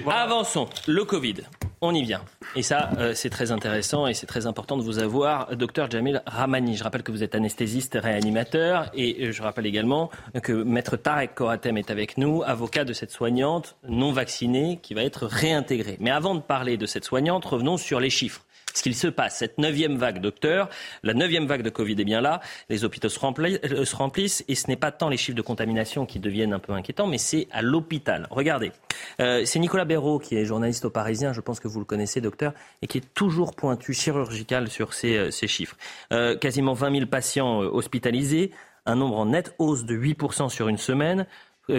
Voilà. 0.05 0.21
Avançons. 0.23 0.67
Le 0.87 1.05
Covid. 1.05 1.43
On 1.83 1.95
y 1.95 2.03
vient. 2.03 2.23
Et 2.55 2.63
ça, 2.63 2.89
euh, 2.99 3.13
c'est 3.15 3.29
très 3.29 3.53
intéressant 3.53 4.07
et 4.07 4.15
c'est 4.15 4.27
très 4.27 4.47
important 4.47 4.79
de 4.79 4.83
vous 4.83 4.99
avoir, 4.99 5.55
docteur 5.57 5.91
Jamil 5.91 6.23
Ramani. 6.27 6.75
Je 6.75 6.83
rappelle 6.83 7.03
que 7.03 7.13
vous 7.13 7.23
êtes 7.23 7.35
anesthésiste 7.35 7.99
réanimateur 8.01 8.91
et 8.95 9.27
euh, 9.27 9.33
je 9.33 9.43
rappelle 9.43 9.67
également 9.67 10.11
que 10.43 10.53
maître 10.53 10.97
Tarek 10.97 11.35
Koratem 11.35 11.77
est 11.77 11.91
avec 11.91 12.17
nous, 12.17 12.43
avocat 12.45 12.85
de 12.85 12.95
cette 12.95 13.11
soignante 13.11 13.77
non 13.87 14.11
vaccinée 14.13 14.81
qui 14.83 14.95
va 14.95 15.03
être 15.03 15.27
réintégrée. 15.27 15.99
Mais 16.01 16.11
avant 16.11 16.35
de 16.35 16.41
parler 16.41 16.79
de 16.79 16.87
cette 16.87 17.05
soignante, 17.05 17.45
revenons 17.45 17.77
sur 17.77 18.01
les 18.01 18.11
chiffres. 18.11 18.46
Ce 18.77 18.83
qu'il 18.83 18.95
se 18.95 19.09
passe, 19.09 19.39
cette 19.39 19.57
neuvième 19.57 19.97
vague, 19.97 20.21
docteur, 20.21 20.69
la 21.03 21.15
neuvième 21.15 21.47
vague 21.47 21.63
de 21.63 21.71
Covid 21.71 21.99
est 21.99 22.05
bien 22.05 22.21
là, 22.21 22.43
les 22.69 22.85
hôpitaux 22.85 23.09
euh, 23.09 23.85
se 23.87 23.97
remplissent 23.97 24.45
et 24.49 24.55
ce 24.55 24.69
n'est 24.69 24.77
pas 24.77 24.91
tant 24.91 25.09
les 25.09 25.17
chiffres 25.17 25.35
de 25.35 25.41
contamination 25.41 26.05
qui 26.05 26.19
deviennent 26.19 26.53
un 26.53 26.59
peu 26.59 26.75
inquiétants, 26.75 27.07
mais 27.07 27.17
c'est 27.17 27.49
à 27.53 27.63
l'hôpital. 27.63 28.27
Regardez, 28.31 28.73
euh, 29.21 29.47
c'est 29.47 29.61
Nicolas 29.61 29.87
Béraud 29.87 30.19
qui 30.19 30.37
est 30.37 30.45
journaliste 30.45 30.85
au 30.85 30.91
Parisien, 30.91 31.33
je 31.33 31.41
pense 31.41 31.59
que 31.59 31.69
vous 31.69 31.79
le 31.79 31.87
connaissez, 31.87 32.21
docteur, 32.21 32.53
et 32.83 32.87
qui 32.87 32.99
est 32.99 33.15
toujours 33.15 33.55
pointu 33.55 33.95
chirurgical 33.95 34.69
sur 34.69 34.93
ces, 34.93 35.17
euh, 35.17 35.31
ces 35.31 35.47
chiffres. 35.47 35.77
Euh, 36.13 36.37
quasiment 36.37 36.75
20 36.75 36.93
000 36.93 37.07
patients 37.07 37.63
euh, 37.63 37.71
hospitalisés, 37.73 38.51
un 38.85 38.97
nombre 38.97 39.17
en 39.17 39.27
nette 39.27 39.55
hausse 39.59 39.85
de 39.85 39.97
8% 39.97 40.51
sur 40.51 40.69
une 40.69 40.79
semaine, 40.79 41.27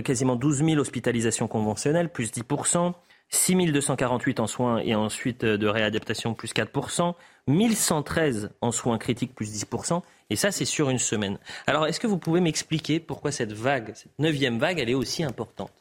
quasiment 0.03 0.36
12 0.36 0.65
000 0.65 0.79
hospitalisations 0.79 1.47
conventionnelles, 1.47 2.10
plus 2.10 2.31
10%. 2.33 2.93
6 3.29 3.71
248 3.71 4.39
en 4.39 4.47
soins 4.47 4.79
et 4.79 4.95
ensuite 4.95 5.43
euh, 5.43 5.57
de 5.57 5.67
réadaptation, 5.67 6.33
plus 6.33 6.53
4%. 6.53 7.13
1113 7.47 8.51
en 8.61 8.71
soins 8.71 8.97
critiques, 8.97 9.33
plus 9.33 9.63
10%. 9.63 10.01
Et 10.29 10.35
ça, 10.35 10.51
c'est 10.51 10.65
sur 10.65 10.89
une 10.89 10.99
semaine. 10.99 11.37
Alors, 11.65 11.87
est-ce 11.87 11.99
que 11.99 12.07
vous 12.07 12.17
pouvez 12.17 12.41
m'expliquer 12.41 12.99
pourquoi 12.99 13.31
cette 13.31 13.53
vague, 13.53 13.93
cette 13.95 14.17
neuvième 14.19 14.59
vague, 14.59 14.79
elle 14.79 14.89
est 14.89 14.95
aussi 14.95 15.23
importante? 15.23 15.71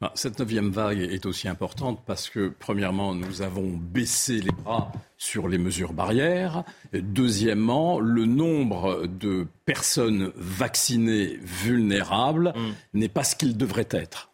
Ah, 0.00 0.10
Cette 0.16 0.38
neuvième 0.38 0.70
vague 0.70 0.98
est 0.98 1.24
aussi 1.24 1.48
importante 1.48 2.02
parce 2.04 2.28
que, 2.28 2.52
premièrement, 2.58 3.14
nous 3.14 3.42
avons 3.42 3.70
baissé 3.70 4.40
les 4.40 4.50
bras 4.50 4.92
sur 5.16 5.48
les 5.48 5.56
mesures 5.56 5.92
barrières. 5.92 6.64
Deuxièmement, 6.92 8.00
le 8.00 8.26
nombre 8.26 9.06
de 9.06 9.46
personnes 9.64 10.32
vaccinées 10.34 11.38
vulnérables 11.40 12.52
n'est 12.92 13.08
pas 13.08 13.24
ce 13.24 13.36
qu'il 13.36 13.56
devrait 13.56 13.88
être. 13.90 14.33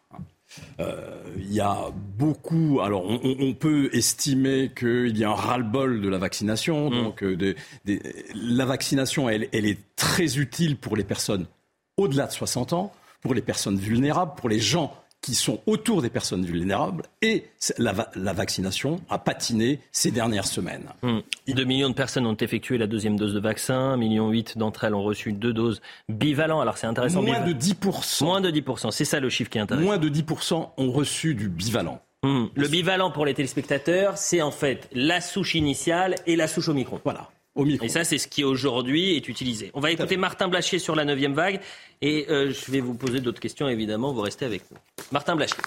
Il 0.79 1.53
y 1.53 1.59
a 1.59 1.89
beaucoup. 2.17 2.79
Alors, 2.81 3.03
on, 3.05 3.53
peut 3.53 3.89
estimer 3.93 4.71
qu'il 4.75 5.17
y 5.17 5.23
a 5.23 5.29
un 5.29 5.35
ras-le-bol 5.35 6.01
de 6.01 6.09
la 6.09 6.17
vaccination. 6.17 6.89
Mm. 6.89 7.03
Donc, 7.03 7.23
la 8.35 8.65
vaccination, 8.65 9.29
elle, 9.29 9.47
elle 9.53 9.65
est 9.65 9.79
très 9.95 10.37
utile 10.37 10.77
pour 10.77 10.95
les 10.95 11.03
personnes 11.03 11.45
au-delà 11.97 12.27
de 12.27 12.31
60 12.31 12.73
ans, 12.73 12.91
pour 13.21 13.33
les 13.33 13.41
personnes 13.41 13.77
vulnérables, 13.77 14.33
pour 14.35 14.49
les 14.49 14.59
gens 14.59 14.95
qui 15.21 15.35
sont 15.35 15.59
autour 15.67 16.01
des 16.01 16.09
personnes 16.09 16.45
vulnérables 16.45 17.03
et 17.21 17.45
la, 17.77 17.93
vaccination 18.33 19.01
a 19.09 19.19
patiné 19.19 19.79
ces 19.91 20.11
dernières 20.11 20.47
semaines. 20.47 20.89
2 21.03 21.09
hmm. 21.11 21.67
millions 21.67 21.89
de 21.89 21.95
personnes 21.95 22.25
ont 22.25 22.35
effectué 22.35 22.77
la 22.77 22.87
deuxième 22.87 23.17
dose 23.17 23.33
de 23.33 23.39
vaccin, 23.39 23.95
1,8 23.95 23.99
million 23.99 24.31
d'entre 24.55 24.83
elles 24.83 24.95
ont 24.95 25.03
reçu 25.03 25.31
deux 25.31 25.53
doses 25.53 25.81
bivalent. 26.09 26.59
Alors 26.59 26.77
c'est 26.77 26.87
intéressant. 26.87 27.21
Moins 27.21 27.45
de 27.45 27.53
10%. 27.53 28.23
Moins 28.23 28.41
de 28.41 28.49
10%, 28.49 28.91
c'est 28.91 29.05
ça 29.05 29.19
le 29.19 29.29
chiffre 29.29 29.49
qui 29.49 29.59
est 29.59 29.61
intéressant. 29.61 29.85
Moins 29.85 29.97
de 29.97 30.09
10% 30.09 30.69
ont 30.75 30.91
reçu 30.91 31.35
du 31.35 31.49
bivalent. 31.49 32.01
Hmm. 32.23 32.45
Le 32.55 32.67
bivalent 32.67 33.11
pour 33.11 33.25
les 33.25 33.33
téléspectateurs, 33.33 34.17
c'est 34.17 34.41
en 34.41 34.51
fait 34.51 34.89
la 34.93 35.21
souche 35.21 35.55
initiale 35.55 36.15
et 36.25 36.35
la 36.35 36.47
souche 36.47 36.69
Omicron. 36.69 36.99
Voilà. 37.03 37.29
Et 37.81 37.89
ça, 37.89 38.03
c'est 38.03 38.17
ce 38.17 38.27
qui 38.27 38.43
aujourd'hui 38.43 39.15
est 39.15 39.27
utilisé. 39.27 39.71
On 39.73 39.79
va 39.79 39.91
écouter 39.91 40.17
Martin 40.17 40.47
Blachier 40.47 40.79
sur 40.79 40.95
la 40.95 41.05
9 41.05 41.19
vague 41.33 41.59
et 42.01 42.25
euh, 42.29 42.51
je 42.51 42.71
vais 42.71 42.79
vous 42.79 42.93
poser 42.93 43.19
d'autres 43.19 43.39
questions, 43.39 43.67
évidemment. 43.67 44.13
Vous 44.13 44.21
restez 44.21 44.45
avec 44.45 44.63
nous. 44.71 44.77
Martin 45.11 45.35
Blachier. 45.35 45.57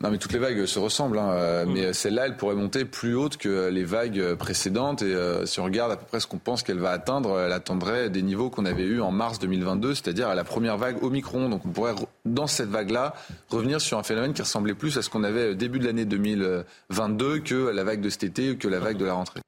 Non, 0.00 0.10
mais 0.10 0.18
toutes 0.18 0.32
les 0.32 0.40
vagues 0.40 0.66
se 0.66 0.80
ressemblent. 0.80 1.18
Hein. 1.18 1.30
Euh, 1.30 1.64
mm. 1.64 1.72
Mais 1.72 1.92
celle-là, 1.92 2.26
elle 2.26 2.36
pourrait 2.36 2.56
monter 2.56 2.84
plus 2.84 3.14
haute 3.14 3.36
que 3.36 3.68
les 3.68 3.84
vagues 3.84 4.34
précédentes. 4.34 5.02
Et 5.02 5.14
euh, 5.14 5.46
si 5.46 5.60
on 5.60 5.64
regarde 5.64 5.92
à 5.92 5.96
peu 5.96 6.04
près 6.06 6.18
ce 6.18 6.26
qu'on 6.26 6.38
pense 6.38 6.64
qu'elle 6.64 6.80
va 6.80 6.90
atteindre, 6.90 7.38
elle 7.38 7.52
atteindrait 7.52 8.10
des 8.10 8.22
niveaux 8.22 8.50
qu'on 8.50 8.64
avait 8.64 8.82
eus 8.82 9.00
en 9.00 9.12
mars 9.12 9.38
2022, 9.38 9.94
c'est-à-dire 9.94 10.28
à 10.28 10.34
la 10.34 10.42
première 10.42 10.76
vague 10.76 11.02
Omicron. 11.04 11.48
Donc 11.48 11.64
on 11.64 11.68
pourrait, 11.68 11.94
dans 12.24 12.48
cette 12.48 12.70
vague-là, 12.70 13.14
revenir 13.50 13.80
sur 13.80 13.98
un 13.98 14.02
phénomène 14.02 14.32
qui 14.32 14.42
ressemblait 14.42 14.74
plus 14.74 14.98
à 14.98 15.02
ce 15.02 15.10
qu'on 15.10 15.22
avait 15.22 15.54
début 15.54 15.78
de 15.78 15.86
l'année 15.86 16.04
2022 16.04 17.38
que 17.38 17.68
la 17.68 17.84
vague 17.84 18.00
de 18.00 18.10
cet 18.10 18.24
été 18.24 18.50
ou 18.50 18.56
que 18.56 18.66
la 18.66 18.80
vague 18.80 18.96
de 18.96 19.04
la 19.04 19.14
rentrée. 19.14 19.40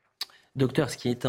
Docteur, 0.56 0.90
ce 0.90 0.96
qui 0.96 1.08
est 1.08 1.26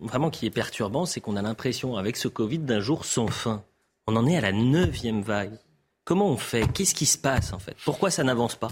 vraiment 0.00 0.30
qui 0.30 0.46
est 0.46 0.50
perturbant, 0.50 1.06
c'est 1.06 1.20
qu'on 1.20 1.36
a 1.36 1.42
l'impression, 1.42 1.96
avec 1.96 2.16
ce 2.16 2.28
Covid, 2.28 2.60
d'un 2.60 2.80
jour 2.80 3.04
sans 3.04 3.26
fin. 3.26 3.64
On 4.06 4.16
en 4.16 4.26
est 4.26 4.36
à 4.36 4.40
la 4.40 4.52
neuvième 4.52 5.22
vague. 5.22 5.58
Comment 6.04 6.28
on 6.28 6.36
fait? 6.36 6.70
Qu'est-ce 6.72 6.94
qui 6.94 7.06
se 7.06 7.18
passe 7.18 7.52
en 7.52 7.58
fait? 7.58 7.76
Pourquoi 7.84 8.10
ça 8.10 8.22
n'avance 8.22 8.54
pas? 8.54 8.68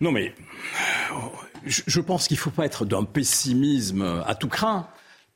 Non 0.00 0.12
mais 0.12 0.34
je 1.66 2.00
pense 2.00 2.28
qu'il 2.28 2.36
ne 2.36 2.40
faut 2.40 2.50
pas 2.50 2.64
être 2.64 2.86
d'un 2.86 3.04
pessimisme 3.04 4.22
à 4.26 4.34
tout 4.34 4.48
craint 4.48 4.88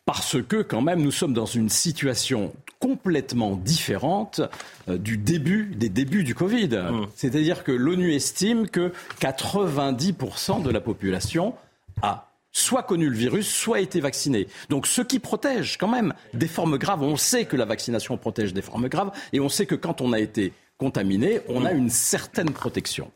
parce 0.06 0.40
que 0.40 0.62
quand 0.62 0.80
même 0.80 1.02
nous 1.02 1.10
sommes 1.10 1.34
dans 1.34 1.46
une 1.46 1.68
situation 1.68 2.54
complètement 2.78 3.56
différente 3.56 4.40
euh, 4.88 4.98
du 4.98 5.16
début 5.16 5.74
des 5.74 5.88
débuts 5.88 6.24
du 6.24 6.34
Covid. 6.34 6.68
Mmh. 6.68 7.06
C'est-à-dire 7.16 7.64
que 7.64 7.72
l'ONU 7.72 8.14
estime 8.14 8.68
que 8.68 8.92
90% 9.20 10.62
de 10.62 10.70
la 10.70 10.80
population 10.80 11.54
a 12.02 12.25
soit 12.56 12.82
connu 12.82 13.10
le 13.10 13.16
virus, 13.16 13.48
soit 13.48 13.80
été 13.80 14.00
vacciné. 14.00 14.48
Donc 14.70 14.86
ce 14.86 15.02
qui 15.02 15.18
protège 15.18 15.76
quand 15.76 15.88
même 15.88 16.14
des 16.32 16.48
formes 16.48 16.78
graves, 16.78 17.02
on 17.02 17.16
sait 17.16 17.44
que 17.44 17.54
la 17.54 17.66
vaccination 17.66 18.16
protège 18.16 18.54
des 18.54 18.62
formes 18.62 18.88
graves 18.88 19.10
et 19.34 19.40
on 19.40 19.50
sait 19.50 19.66
que 19.66 19.74
quand 19.74 20.00
on 20.00 20.12
a 20.14 20.18
été 20.18 20.54
contaminé, 20.78 21.40
on 21.48 21.66
a 21.66 21.72
une 21.72 21.90
certaine 21.90 22.50
protection. 22.50 23.10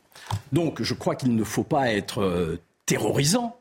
Donc 0.51 0.83
je 0.83 0.93
crois 0.93 1.15
qu'il 1.15 1.35
ne 1.35 1.43
faut 1.43 1.63
pas 1.63 1.91
être 1.91 2.21
euh, 2.21 2.59
terrorisant, 2.85 3.57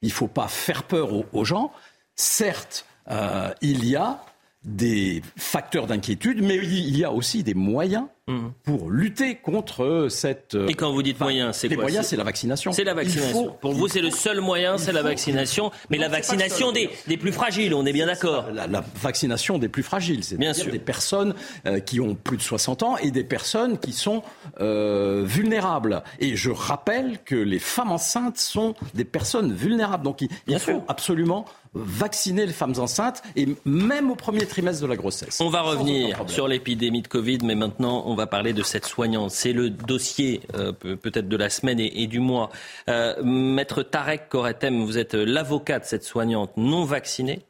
il 0.00 0.08
ne 0.08 0.14
faut 0.14 0.28
pas 0.28 0.46
faire 0.46 0.84
peur 0.84 1.10
aux, 1.32 1.44
gens. 1.44 1.72
Certes, 2.14 2.86
euh, 3.10 3.52
il 3.62 3.84
y 3.84 3.96
a 3.96 4.24
des 4.62 5.22
facteurs 5.36 5.88
d'inquiétude, 5.88 6.40
mais 6.40 6.56
il 6.56 6.96
y 6.96 7.04
a 7.04 7.10
aussi 7.10 7.42
des 7.42 7.54
moyens 7.54 8.06
mhm. 8.26 8.52
pour 8.64 8.90
lutter 8.90 9.36
contre 9.36 10.08
cette. 10.10 10.56
Et 10.68 10.74
quand 10.74 10.92
vous 10.92 11.02
dites 11.02 11.20
moyens, 11.20 11.56
c'est 11.56 11.68
quoi 11.68 11.76
Les 11.76 11.82
moyens, 11.82 12.06
c'est 12.06 12.16
la 12.16 12.24
vaccination. 12.24 12.72
C'est 12.72 12.84
la 12.84 12.94
vaccination. 12.94 13.56
pour 13.60 13.72
vous, 13.72 13.88
c'est 13.88 14.00
le 14.00 14.10
seul 14.10 14.40
moyen, 14.40 14.78
c'est 14.78 14.92
la 14.92 15.02
vaccination. 15.02 15.70
Mais 15.90 15.98
la 15.98 16.08
vaccination 16.08 16.72
des, 16.72 16.90
des, 17.06 17.16
plus 17.16 17.32
fragiles, 17.32 17.74
on 17.74 17.86
est 17.86 17.92
bien 17.92 18.06
d'accord. 18.06 18.46
La, 18.52 18.84
vaccination 19.00 19.58
des 19.58 19.68
plus 19.68 19.82
fragiles, 19.82 20.24
c'est 20.24 20.36
bien 20.36 20.52
sûr 20.52 20.70
des 20.70 20.78
personnes 20.78 21.34
euh, 21.66 21.80
qui 21.80 22.00
ont 22.00 22.14
plus 22.14 22.36
de 22.36 22.42
60 22.42 22.82
ans 22.82 22.96
et 22.96 23.10
des 23.10 23.24
personnes 23.24 23.78
qui 23.78 23.92
sont 23.92 24.22
euh, 24.60 25.22
vulnérables. 25.24 26.02
Et 26.20 26.36
je 26.36 26.50
rappelle 26.50 27.18
que 27.24 27.34
les 27.34 27.58
femmes 27.58 27.92
enceintes 27.92 28.38
sont 28.38 28.74
des 28.94 29.04
personnes 29.04 29.52
vulnérables. 29.52 30.04
Donc 30.04 30.20
il, 30.20 30.28
il 30.46 30.58
faut 30.58 30.82
absolument 30.88 31.46
vacciner 31.84 32.46
les 32.46 32.52
femmes 32.52 32.74
enceintes 32.78 33.22
et 33.36 33.48
même 33.64 34.10
au 34.10 34.14
premier 34.14 34.46
trimestre 34.46 34.82
de 34.82 34.86
la 34.86 34.96
grossesse. 34.96 35.40
On 35.40 35.48
va 35.48 35.62
revenir 35.62 36.18
sur 36.28 36.48
l'épidémie 36.48 37.02
de 37.02 37.08
Covid, 37.08 37.38
mais 37.44 37.54
maintenant 37.54 38.04
on 38.06 38.14
va 38.14 38.26
parler 38.26 38.52
de 38.52 38.62
cette 38.62 38.86
soignante. 38.86 39.30
C'est 39.30 39.52
le 39.52 39.70
dossier 39.70 40.40
euh, 40.54 40.72
peut-être 40.72 41.28
de 41.28 41.36
la 41.36 41.50
semaine 41.50 41.80
et, 41.80 42.06
du 42.06 42.20
mois. 42.20 42.50
Euh, 42.88 43.22
Maître 43.22 43.82
Tarek 43.82 44.28
Koretem, 44.28 44.84
vous 44.84 44.98
êtes 44.98 45.14
l'avocat 45.14 45.78
de 45.78 45.84
cette 45.84 46.04
soignante 46.04 46.56
non 46.56 46.84
vaccinée. 46.84 47.42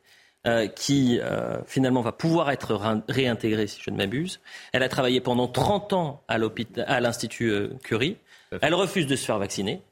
Euh, 0.47 0.69
qui 0.69 1.19
finalement 1.67 2.03
va 2.03 2.13
pouvoir 2.13 2.53
être 2.53 3.03
réintégrée, 3.09 3.67
si 3.67 3.81
je 3.83 3.91
ne 3.91 3.97
m'abuse. 3.97 4.39
Elle 4.73 4.85
a 4.85 4.89
travaillé 4.89 5.21
pendant 5.21 5.49
30 5.49 5.93
ans 5.93 6.23
à 6.29 7.01
l'Institut 7.01 7.71
Curie. 7.83 8.17
Elle 8.63 8.75
refuse 8.75 9.09
de 9.09 9.17
se 9.17 9.25
faire 9.25 9.41
vacciner 9.41 9.83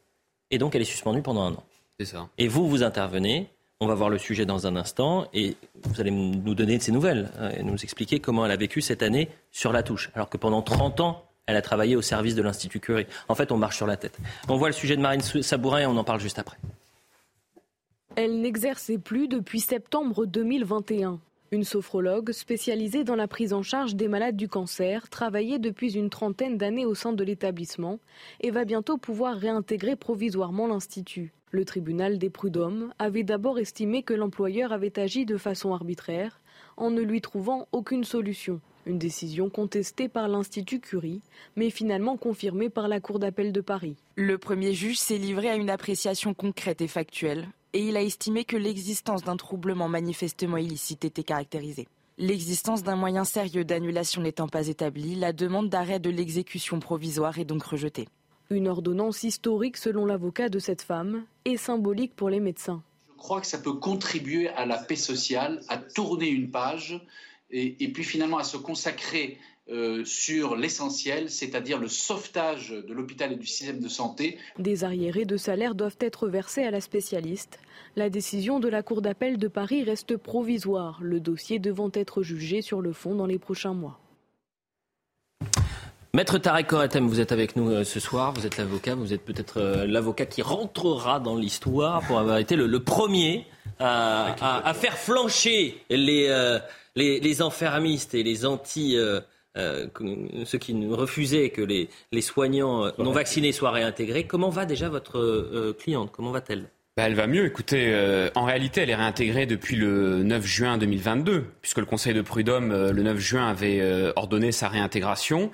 et 0.52 0.58
donc 0.58 0.76
elle 0.76 0.82
est 0.82 0.84
suspendue 0.84 1.22
pendant 1.22 1.42
un 1.42 1.54
an. 1.54 1.64
C'est 1.98 2.06
ça. 2.06 2.28
Et 2.38 2.48
vous, 2.48 2.68
vous 2.68 2.82
intervenez 2.82 3.48
on 3.84 3.86
va 3.86 3.94
voir 3.94 4.08
le 4.08 4.18
sujet 4.18 4.46
dans 4.46 4.66
un 4.66 4.76
instant 4.76 5.26
et 5.34 5.56
vous 5.82 6.00
allez 6.00 6.10
nous 6.10 6.54
donner 6.54 6.78
de 6.78 6.82
ces 6.82 6.90
nouvelles 6.90 7.30
hein, 7.38 7.50
et 7.56 7.62
nous 7.62 7.76
expliquer 7.82 8.18
comment 8.18 8.46
elle 8.46 8.50
a 8.50 8.56
vécu 8.56 8.80
cette 8.80 9.02
année 9.02 9.28
sur 9.52 9.72
la 9.72 9.82
touche, 9.82 10.10
alors 10.14 10.30
que 10.30 10.38
pendant 10.38 10.62
30 10.62 11.00
ans, 11.00 11.24
elle 11.46 11.56
a 11.56 11.62
travaillé 11.62 11.94
au 11.94 12.00
service 12.00 12.34
de 12.34 12.40
l'Institut 12.40 12.80
Curie. 12.80 13.06
En 13.28 13.34
fait, 13.34 13.52
on 13.52 13.58
marche 13.58 13.76
sur 13.76 13.86
la 13.86 13.98
tête. 13.98 14.18
On 14.48 14.56
voit 14.56 14.68
le 14.68 14.74
sujet 14.74 14.96
de 14.96 15.02
Marine 15.02 15.20
Sabourin 15.20 15.80
et 15.80 15.86
on 15.86 15.96
en 15.98 16.04
parle 16.04 16.20
juste 16.20 16.38
après. 16.38 16.56
Elle 18.16 18.40
n'exerçait 18.40 18.96
plus 18.96 19.28
depuis 19.28 19.60
septembre 19.60 20.24
2021. 20.24 21.20
Une 21.50 21.64
sophrologue 21.64 22.32
spécialisée 22.32 23.04
dans 23.04 23.16
la 23.16 23.28
prise 23.28 23.52
en 23.52 23.62
charge 23.62 23.94
des 23.94 24.08
malades 24.08 24.36
du 24.36 24.48
cancer 24.48 25.10
travaillait 25.10 25.58
depuis 25.58 25.96
une 25.96 26.08
trentaine 26.08 26.56
d'années 26.56 26.86
au 26.86 26.94
sein 26.94 27.12
de 27.12 27.22
l'établissement 27.22 27.98
et 28.40 28.50
va 28.50 28.64
bientôt 28.64 28.96
pouvoir 28.96 29.36
réintégrer 29.36 29.94
provisoirement 29.94 30.66
l'Institut. 30.66 31.32
Le 31.54 31.64
tribunal 31.64 32.18
des 32.18 32.30
prud'hommes 32.30 32.92
avait 32.98 33.22
d'abord 33.22 33.60
estimé 33.60 34.02
que 34.02 34.12
l'employeur 34.12 34.72
avait 34.72 34.98
agi 34.98 35.24
de 35.24 35.36
façon 35.36 35.72
arbitraire 35.72 36.40
en 36.76 36.90
ne 36.90 37.00
lui 37.00 37.20
trouvant 37.20 37.68
aucune 37.70 38.02
solution. 38.02 38.60
Une 38.86 38.98
décision 38.98 39.48
contestée 39.50 40.08
par 40.08 40.26
l'Institut 40.26 40.80
Curie, 40.80 41.22
mais 41.54 41.70
finalement 41.70 42.16
confirmée 42.16 42.70
par 42.70 42.88
la 42.88 42.98
Cour 42.98 43.20
d'appel 43.20 43.52
de 43.52 43.60
Paris. 43.60 43.94
Le 44.16 44.36
premier 44.36 44.74
juge 44.74 44.98
s'est 44.98 45.16
livré 45.16 45.48
à 45.48 45.54
une 45.54 45.70
appréciation 45.70 46.34
concrète 46.34 46.80
et 46.80 46.88
factuelle, 46.88 47.46
et 47.72 47.86
il 47.86 47.96
a 47.96 48.02
estimé 48.02 48.44
que 48.44 48.56
l'existence 48.56 49.22
d'un 49.22 49.36
troublement 49.36 49.88
manifestement 49.88 50.56
illicite 50.56 51.04
était 51.04 51.22
caractérisée. 51.22 51.86
L'existence 52.18 52.82
d'un 52.82 52.96
moyen 52.96 53.22
sérieux 53.22 53.64
d'annulation 53.64 54.22
n'étant 54.22 54.48
pas 54.48 54.66
établie, 54.66 55.14
la 55.14 55.32
demande 55.32 55.68
d'arrêt 55.68 56.00
de 56.00 56.10
l'exécution 56.10 56.80
provisoire 56.80 57.38
est 57.38 57.44
donc 57.44 57.62
rejetée. 57.62 58.08
Une 58.54 58.68
ordonnance 58.68 59.24
historique 59.24 59.76
selon 59.76 60.06
l'avocat 60.06 60.48
de 60.48 60.60
cette 60.60 60.82
femme 60.82 61.24
et 61.44 61.56
symbolique 61.56 62.14
pour 62.14 62.30
les 62.30 62.38
médecins. 62.38 62.84
Je 63.08 63.18
crois 63.18 63.40
que 63.40 63.48
ça 63.48 63.58
peut 63.58 63.72
contribuer 63.72 64.48
à 64.50 64.64
la 64.64 64.78
paix 64.78 64.94
sociale, 64.94 65.60
à 65.66 65.76
tourner 65.76 66.28
une 66.28 66.52
page 66.52 67.04
et, 67.50 67.92
puis 67.92 68.04
finalement 68.04 68.38
à 68.38 68.44
se 68.44 68.56
consacrer 68.56 69.38
euh, 69.70 70.04
sur 70.04 70.54
l'essentiel, 70.54 71.30
c'est-à-dire 71.30 71.80
le 71.80 71.88
sauvetage 71.88 72.70
de 72.70 72.94
l'hôpital 72.94 73.32
et 73.32 73.36
du 73.36 73.46
système 73.46 73.80
de 73.80 73.88
santé. 73.88 74.38
Des 74.60 74.84
arriérés 74.84 75.24
de 75.24 75.36
salaire 75.36 75.74
doivent 75.74 75.98
être 75.98 76.28
versés 76.28 76.62
à 76.62 76.70
la 76.70 76.80
spécialiste. 76.80 77.58
La 77.96 78.08
décision 78.08 78.60
de 78.60 78.68
la 78.68 78.84
Cour 78.84 79.02
d'appel 79.02 79.36
de 79.36 79.48
Paris 79.48 79.82
reste 79.82 80.16
provisoire, 80.16 81.00
le 81.02 81.18
dossier 81.18 81.58
devant 81.58 81.90
être 81.92 82.22
jugé 82.22 82.62
sur 82.62 82.80
le 82.80 82.92
fond 82.92 83.16
dans 83.16 83.26
les 83.26 83.40
prochains 83.40 83.74
mois. 83.74 83.98
Maître 86.14 86.38
Tarek 86.38 86.68
Koratem, 86.68 87.08
vous 87.08 87.18
êtes 87.18 87.32
avec 87.32 87.56
nous 87.56 87.72
euh, 87.72 87.82
ce 87.82 87.98
soir, 87.98 88.32
vous 88.34 88.46
êtes 88.46 88.56
l'avocat, 88.56 88.94
vous 88.94 89.12
êtes 89.12 89.24
peut-être 89.24 89.60
euh, 89.60 89.84
l'avocat 89.84 90.26
qui 90.26 90.42
rentrera 90.42 91.18
dans 91.18 91.34
l'histoire 91.34 92.06
pour 92.06 92.20
avoir 92.20 92.38
été 92.38 92.54
le, 92.54 92.78
premier 92.78 93.46
à, 93.80 94.72
faire 94.76 94.96
flancher 94.96 95.82
les, 95.90 96.28
euh, 96.28 96.60
les, 96.94 97.18
les, 97.18 97.42
enfermistes 97.42 98.14
et 98.14 98.22
les 98.22 98.46
anti... 98.46 98.96
ceux 99.56 100.58
qui 100.60 100.86
refusaient 100.86 101.50
que 101.50 101.62
les, 101.62 101.88
les 102.12 102.22
soignants 102.22 102.92
non 102.96 103.10
vaccinés 103.10 103.50
soient 103.50 103.72
réintégrés. 103.72 104.24
Comment 104.24 104.50
va 104.50 104.66
déjà 104.66 104.88
votre 104.88 105.72
cliente? 105.80 106.12
Comment 106.12 106.30
va-t-elle? 106.30 106.70
Bah, 106.96 107.04
elle 107.06 107.14
va 107.14 107.26
mieux. 107.26 107.44
Écoutez, 107.44 107.92
en 108.36 108.44
réalité, 108.44 108.82
elle 108.82 108.90
est 108.90 108.94
réintégrée 108.94 109.46
depuis 109.46 109.74
le 109.74 110.22
9 110.22 110.46
juin 110.46 110.78
2022, 110.78 111.44
puisque 111.60 111.78
le 111.78 111.86
Conseil 111.86 112.14
de 112.14 112.22
prud'homme, 112.22 112.72
le 112.72 113.02
9 113.02 113.18
juin, 113.18 113.48
avait 113.48 114.12
ordonné 114.14 114.52
sa 114.52 114.68
réintégration. 114.68 115.50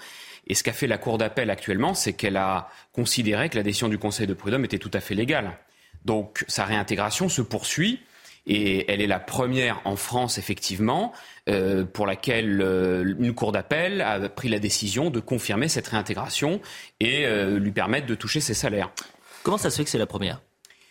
Et 0.50 0.54
ce 0.54 0.64
qu'a 0.64 0.72
fait 0.72 0.88
la 0.88 0.98
Cour 0.98 1.16
d'appel 1.16 1.48
actuellement, 1.48 1.94
c'est 1.94 2.12
qu'elle 2.12 2.36
a 2.36 2.68
considéré 2.92 3.48
que 3.50 3.56
la 3.56 3.62
décision 3.62 3.86
du 3.88 3.98
Conseil 3.98 4.26
de 4.26 4.34
prud'homme 4.34 4.64
était 4.64 4.80
tout 4.80 4.90
à 4.94 4.98
fait 4.98 5.14
légale. 5.14 5.52
Donc 6.04 6.44
sa 6.48 6.64
réintégration 6.64 7.28
se 7.28 7.40
poursuit. 7.40 8.00
Et 8.48 8.90
elle 8.90 9.00
est 9.00 9.06
la 9.06 9.20
première 9.20 9.80
en 9.84 9.94
France, 9.94 10.38
effectivement, 10.38 11.12
euh, 11.48 11.84
pour 11.84 12.04
laquelle 12.04 12.60
euh, 12.62 13.14
une 13.20 13.32
cour 13.32 13.52
d'appel 13.52 14.00
a 14.00 14.28
pris 14.28 14.48
la 14.48 14.58
décision 14.58 15.10
de 15.10 15.20
confirmer 15.20 15.68
cette 15.68 15.86
réintégration 15.86 16.60
et 16.98 17.26
euh, 17.26 17.60
lui 17.60 17.70
permettre 17.70 18.08
de 18.08 18.16
toucher 18.16 18.40
ses 18.40 18.54
salaires. 18.54 18.90
Comment 19.44 19.58
ça 19.58 19.70
se 19.70 19.76
fait 19.76 19.84
que 19.84 19.90
c'est 19.90 19.98
la 19.98 20.06
première? 20.06 20.40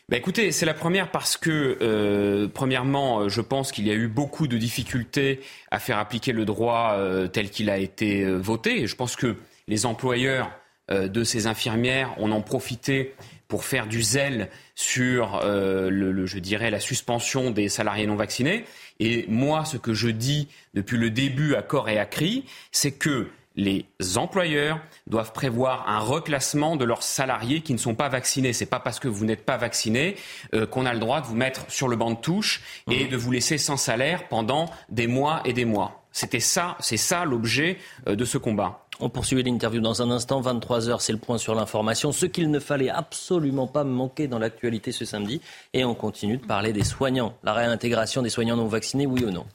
Bah 0.08 0.16
écoutez, 0.16 0.54
c'est 0.54 0.66
la 0.66 0.74
première 0.74 1.12
parce 1.12 1.36
que, 1.36 2.48
premièrement, 2.54 3.28
je 3.28 3.42
pense 3.42 3.72
qu'il 3.72 3.86
y 3.86 3.92
a 3.92 3.94
eu 3.94 4.08
beaucoup 4.08 4.48
de 4.48 4.58
difficultés 4.58 5.42
à 5.70 5.80
faire 5.80 5.98
appliquer 5.98 6.32
le 6.32 6.46
droit 6.46 6.98
tel 7.32 7.52
qu'il 7.52 7.70
a 7.70 7.78
été 7.78 8.26
voté. 8.26 8.82
Et 8.82 8.88
je 8.88 8.96
pense 8.96 9.16
que 9.16 9.36
les 9.70 9.86
employeurs 9.86 10.52
de 10.92 11.24
ces 11.24 11.46
infirmières 11.46 12.16
en 12.20 12.32
ont 12.32 12.42
profité 12.42 13.16
pour 13.50 13.66
faire 13.66 13.88
du 13.88 14.02
zèle 14.02 14.48
sur, 14.76 15.42
euh, 15.44 15.90
le, 15.90 16.26
je 16.26 16.40
dirais, 16.40 16.70
la 16.70 16.80
suspension 16.80 17.52
des 17.52 17.68
salariés 17.68 18.06
non 18.06 18.16
vaccinés. 18.16 18.64
Et 19.00 19.26
moi, 19.28 19.66
ce 19.66 19.76
que 19.76 19.94
je 19.94 20.08
dis 20.08 20.48
depuis 20.76 20.98
le 20.98 21.10
début 21.10 21.56
à 21.56 21.64
corps 21.64 21.90
et 21.90 21.98
à 21.98 22.06
cri, 22.06 22.46
c'est 22.72 22.92
que 22.92 23.28
les 23.56 23.86
employeurs 24.16 24.80
doivent 25.08 25.34
prévoir 25.34 25.90
un 25.90 26.00
reclassement 26.00 26.76
de 26.76 26.86
leurs 26.86 27.02
salariés 27.02 27.62
qui 27.62 27.74
ne 27.74 27.80
sont 27.80 27.96
pas 27.96 28.08
vaccinés. 28.08 28.54
C'est 28.54 28.68
pas 28.68 28.80
parce 28.80 29.00
que 29.00 29.08
vous 29.08 29.26
n'êtes 29.26 29.44
pas 29.44 29.58
vacciné 29.58 30.16
euh, 30.54 30.68
qu'on 30.68 30.86
a 30.86 30.94
le 30.94 31.00
droit 31.00 31.20
de 31.20 31.26
vous 31.26 31.36
mettre 31.36 31.70
sur 31.70 31.88
le 31.88 31.96
banc 31.96 32.12
de 32.12 32.22
touche 32.22 32.62
et 32.90 33.06
mmh. 33.06 33.10
de 33.10 33.18
vous 33.18 33.32
laisser 33.32 33.58
sans 33.58 33.78
salaire 33.78 34.28
pendant 34.28 34.70
des 34.90 35.08
mois 35.08 35.42
et 35.44 35.54
des 35.54 35.66
mois. 35.66 36.04
C'était 36.12 36.40
ça, 36.40 36.78
c'est 36.80 36.98
ça 36.98 37.26
l'objet 37.26 37.80
euh, 38.08 38.16
de 38.16 38.26
ce 38.26 38.38
combat. 38.38 38.86
On 39.02 39.10
poursuit 39.10 39.42
l'interview 39.42 39.80
dans 39.80 40.02
un 40.02 40.12
instant. 40.12 40.42
23h, 40.42 41.00
c'est 41.00 41.14
le 41.14 41.20
point 41.20 41.38
sur 41.38 41.56
l'information. 41.56 42.12
Ce 42.12 42.26
qu'il 42.26 42.52
ne 42.52 42.60
fallait 42.60 42.90
absolument 42.90 43.68
pas 43.68 43.86
manquer 43.86 44.28
dans 44.28 44.40
l'actualité 44.40 44.92
ce 44.92 45.06
samedi. 45.06 45.40
Et 45.74 45.86
on 45.86 45.96
continue 45.96 46.38
de 46.38 46.46
parler 46.46 46.74
des 46.74 46.84
soignants. 46.84 47.34
La 47.44 47.54
réintégration 47.54 48.22
des 48.22 48.30
soignants 48.30 48.58
non 48.58 48.68
vaccinés, 48.68 49.06
oui 49.06 49.24
ou 49.24 49.32
non? 49.32 49.46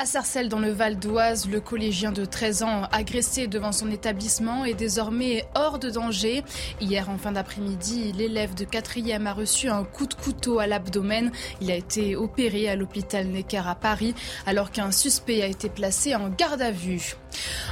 À 0.00 0.06
Sarcelles, 0.06 0.48
dans 0.48 0.60
le 0.60 0.70
Val 0.70 0.98
d'Oise, 0.98 1.46
le 1.46 1.60
collégien 1.60 2.10
de 2.10 2.24
13 2.24 2.62
ans 2.62 2.82
agressé 2.90 3.48
devant 3.48 3.70
son 3.70 3.90
établissement 3.90 4.64
est 4.64 4.72
désormais 4.72 5.44
hors 5.54 5.78
de 5.78 5.90
danger. 5.90 6.42
Hier, 6.80 7.10
en 7.10 7.18
fin 7.18 7.32
d'après-midi, 7.32 8.10
l'élève 8.12 8.54
de 8.54 8.64
4e 8.64 9.26
a 9.26 9.34
reçu 9.34 9.68
un 9.68 9.84
coup 9.84 10.06
de 10.06 10.14
couteau 10.14 10.58
à 10.58 10.66
l'abdomen. 10.66 11.30
Il 11.60 11.70
a 11.70 11.74
été 11.74 12.16
opéré 12.16 12.66
à 12.70 12.76
l'hôpital 12.76 13.26
Necker 13.26 13.68
à 13.68 13.74
Paris, 13.74 14.14
alors 14.46 14.70
qu'un 14.70 14.90
suspect 14.90 15.42
a 15.42 15.46
été 15.46 15.68
placé 15.68 16.14
en 16.14 16.30
garde 16.30 16.62
à 16.62 16.70
vue. 16.70 17.16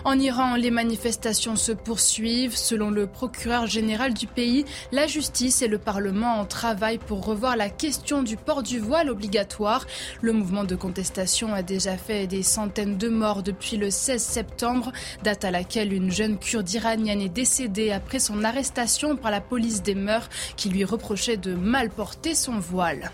En 0.05 0.19
Iran, 0.19 0.55
les 0.55 0.71
manifestations 0.71 1.57
se 1.57 1.73
poursuivent. 1.73 2.57
Selon 2.57 2.91
le 2.91 3.07
procureur 3.07 3.67
général 3.67 4.15
du 4.15 4.27
pays, 4.27 4.65
la 4.93 5.07
justice 5.07 5.63
et 5.63 5.69
le 5.69 5.79
Parlement 5.79 6.41
en 6.41 6.45
travaillent 6.45 6.99
pour 6.99 7.25
revoir 7.25 7.57
la 7.57 7.71
question 7.71 8.23
du 8.23 8.37
port 8.37 8.63
du 8.63 8.79
voile 8.79 9.11
obligatoire. 9.11 9.87
Le 10.21 10.33
mouvement 10.33 10.65
de 10.65 10.77
contestation 10.77 11.55
a 11.55 11.63
déjà 11.63 11.97
fait 11.97 12.18
des 12.27 12.43
centaines 12.43 12.99
de 12.99 13.09
morts 13.09 13.43
depuis 13.43 13.77
le 13.77 13.91
16 13.91 14.23
septembre, 14.23 14.93
date 15.23 15.45
à 15.45 15.51
laquelle 15.51 15.93
une 15.93 16.11
jeune 16.11 16.39
kurde 16.39 16.71
iranienne 16.73 17.21
est 17.21 17.29
décédée 17.29 17.91
après 17.91 18.19
son 18.19 18.45
arrestation 18.45 19.17
par 19.17 19.31
la 19.31 19.41
police 19.41 19.83
des 19.83 19.95
mœurs 19.95 20.29
qui 20.57 20.69
lui 20.69 20.85
reprochait 20.85 21.37
de 21.37 21.55
mal 21.55 21.91
porter 21.91 22.35
son 22.35 22.59
voile. 22.59 23.11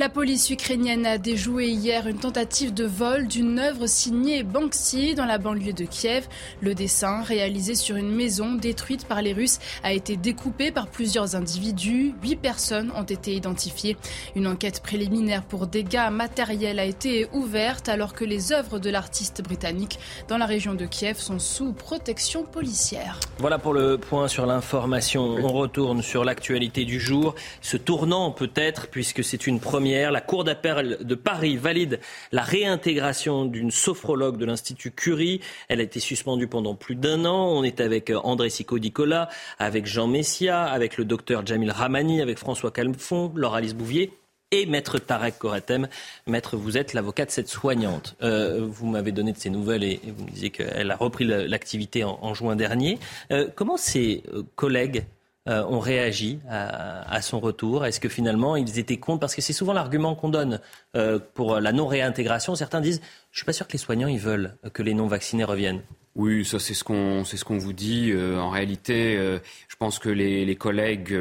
La 0.00 0.08
police 0.08 0.48
ukrainienne 0.48 1.04
a 1.04 1.18
déjoué 1.18 1.68
hier 1.68 2.06
une 2.06 2.18
tentative 2.18 2.72
de 2.72 2.84
vol 2.84 3.28
d'une 3.28 3.58
œuvre 3.58 3.86
signée 3.86 4.42
Banksy 4.42 5.14
dans 5.14 5.26
la 5.26 5.36
banlieue 5.36 5.74
de 5.74 5.84
Kiev. 5.84 6.26
Le 6.62 6.74
dessin, 6.74 7.20
réalisé 7.20 7.74
sur 7.74 7.96
une 7.96 8.10
maison 8.10 8.54
détruite 8.54 9.06
par 9.06 9.20
les 9.20 9.34
Russes, 9.34 9.58
a 9.82 9.92
été 9.92 10.16
découpé 10.16 10.72
par 10.72 10.86
plusieurs 10.86 11.36
individus. 11.36 12.14
Huit 12.22 12.36
personnes 12.36 12.90
ont 12.96 13.02
été 13.02 13.34
identifiées. 13.34 13.98
Une 14.34 14.46
enquête 14.46 14.80
préliminaire 14.82 15.42
pour 15.42 15.66
dégâts 15.66 16.08
matériels 16.10 16.78
a 16.78 16.86
été 16.86 17.28
ouverte 17.34 17.90
alors 17.90 18.14
que 18.14 18.24
les 18.24 18.52
œuvres 18.52 18.78
de 18.78 18.88
l'artiste 18.88 19.42
britannique 19.42 19.98
dans 20.28 20.38
la 20.38 20.46
région 20.46 20.72
de 20.72 20.86
Kiev 20.86 21.18
sont 21.18 21.38
sous 21.38 21.74
protection 21.74 22.44
policière. 22.44 23.20
Voilà 23.36 23.58
pour 23.58 23.74
le 23.74 23.98
point 23.98 24.28
sur 24.28 24.46
l'information. 24.46 25.36
On 25.42 25.52
retourne 25.52 26.00
sur 26.00 26.24
l'actualité 26.24 26.86
du 26.86 26.98
jour. 26.98 27.34
Ce 27.60 27.76
tournant 27.76 28.30
peut-être, 28.30 28.88
puisque 28.88 29.22
c'est 29.30 29.46
une 29.46 29.60
première 29.60 30.10
la 30.10 30.20
Cour 30.20 30.42
d'appel 30.42 30.98
de 31.02 31.14
Paris 31.14 31.56
valide 31.56 32.00
la 32.32 32.42
réintégration 32.42 33.44
d'une 33.44 33.70
sophrologue 33.70 34.36
de 34.38 34.44
l'Institut 34.44 34.90
Curie. 34.90 35.40
Elle 35.68 35.78
a 35.78 35.84
été 35.84 36.00
suspendue 36.00 36.48
pendant 36.48 36.74
plus 36.74 36.96
d'un 36.96 37.24
an. 37.24 37.46
On 37.52 37.62
est 37.62 37.80
avec 37.80 38.10
euh, 38.10 38.18
André 38.24 38.50
Sico-Nicolas, 38.50 39.28
avec 39.60 39.86
Jean 39.86 40.08
Messia, 40.08 40.64
avec 40.64 40.96
le 40.96 41.04
docteur 41.04 41.46
Jamil 41.46 41.70
Ramani, 41.70 42.20
avec 42.20 42.38
François 42.38 42.72
Calmfon, 42.72 43.32
Laura 43.36 43.58
Alice 43.58 43.74
Bouvier 43.74 44.12
et 44.50 44.66
Maître 44.66 44.98
Tarek 44.98 45.38
Koretem. 45.38 45.86
Maître, 46.26 46.56
vous 46.56 46.76
êtes 46.76 46.92
l'avocat 46.92 47.24
de 47.24 47.30
cette 47.30 47.48
soignante. 47.48 48.16
Euh, 48.22 48.66
vous 48.68 48.88
m'avez 48.88 49.12
donné 49.12 49.32
de 49.32 49.38
ces 49.38 49.50
nouvelles 49.50 49.84
et, 49.84 50.00
vous 50.08 50.24
me 50.24 50.30
disiez 50.30 50.50
qu'elle 50.50 50.90
a 50.90 50.96
repris 50.96 51.24
l'activité 51.24 52.02
en, 52.02 52.34
juin 52.34 52.56
dernier. 52.56 52.98
Euh, 53.30 53.46
comment 53.54 53.76
ses 53.76 54.24
collègues 54.56 55.04
euh, 55.48 55.64
ont 55.64 55.80
réagi 55.80 56.38
à, 56.50 57.22
son 57.22 57.40
retour 57.40 57.86
Est-ce 57.86 57.98
que 57.98 58.10
finalement 58.10 58.56
ils 58.56 58.78
étaient 58.78 58.98
contre? 58.98 59.20
Parce 59.20 59.34
que 59.34 59.40
c'est 59.40 59.54
souvent 59.54 59.72
l'argument 59.72 60.14
qu'on 60.14 60.28
donne 60.28 60.60
euh, 60.96 61.18
pour 61.18 61.60
la 61.60 61.72
non-réintégration. 61.72 62.54
Certains 62.54 62.82
disent 62.82 63.00
Je 63.30 63.36
ne 63.36 63.38
suis 63.38 63.46
pas 63.46 63.54
sûr 63.54 63.66
que 63.66 63.72
les 63.72 63.78
soignants 63.78 64.14
veulent 64.16 64.58
que 64.74 64.82
les 64.82 64.92
non-vaccinés 64.92 65.44
reviennent. 65.44 65.80
Oui, 66.14 66.44
ça 66.44 66.58
c'est 66.58 66.74
ce 66.74 66.84
qu'on 66.84 67.24
c'est 67.24 67.38
ce 67.38 67.46
qu'on 67.46 67.56
vous 67.56 67.72
dit. 67.72 68.10
Euh, 68.12 68.38
en 68.38 68.50
réalité, 68.50 69.16
je 69.16 69.76
pense 69.76 69.98
que 69.98 70.10
les, 70.10 70.56
collègues 70.56 71.18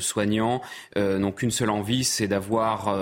soignants 0.00 0.62
n'ont 0.96 1.30
qu'une 1.30 1.52
seule 1.52 1.70
envie, 1.70 2.02
c'est 2.02 2.26
d'avoir 2.26 2.98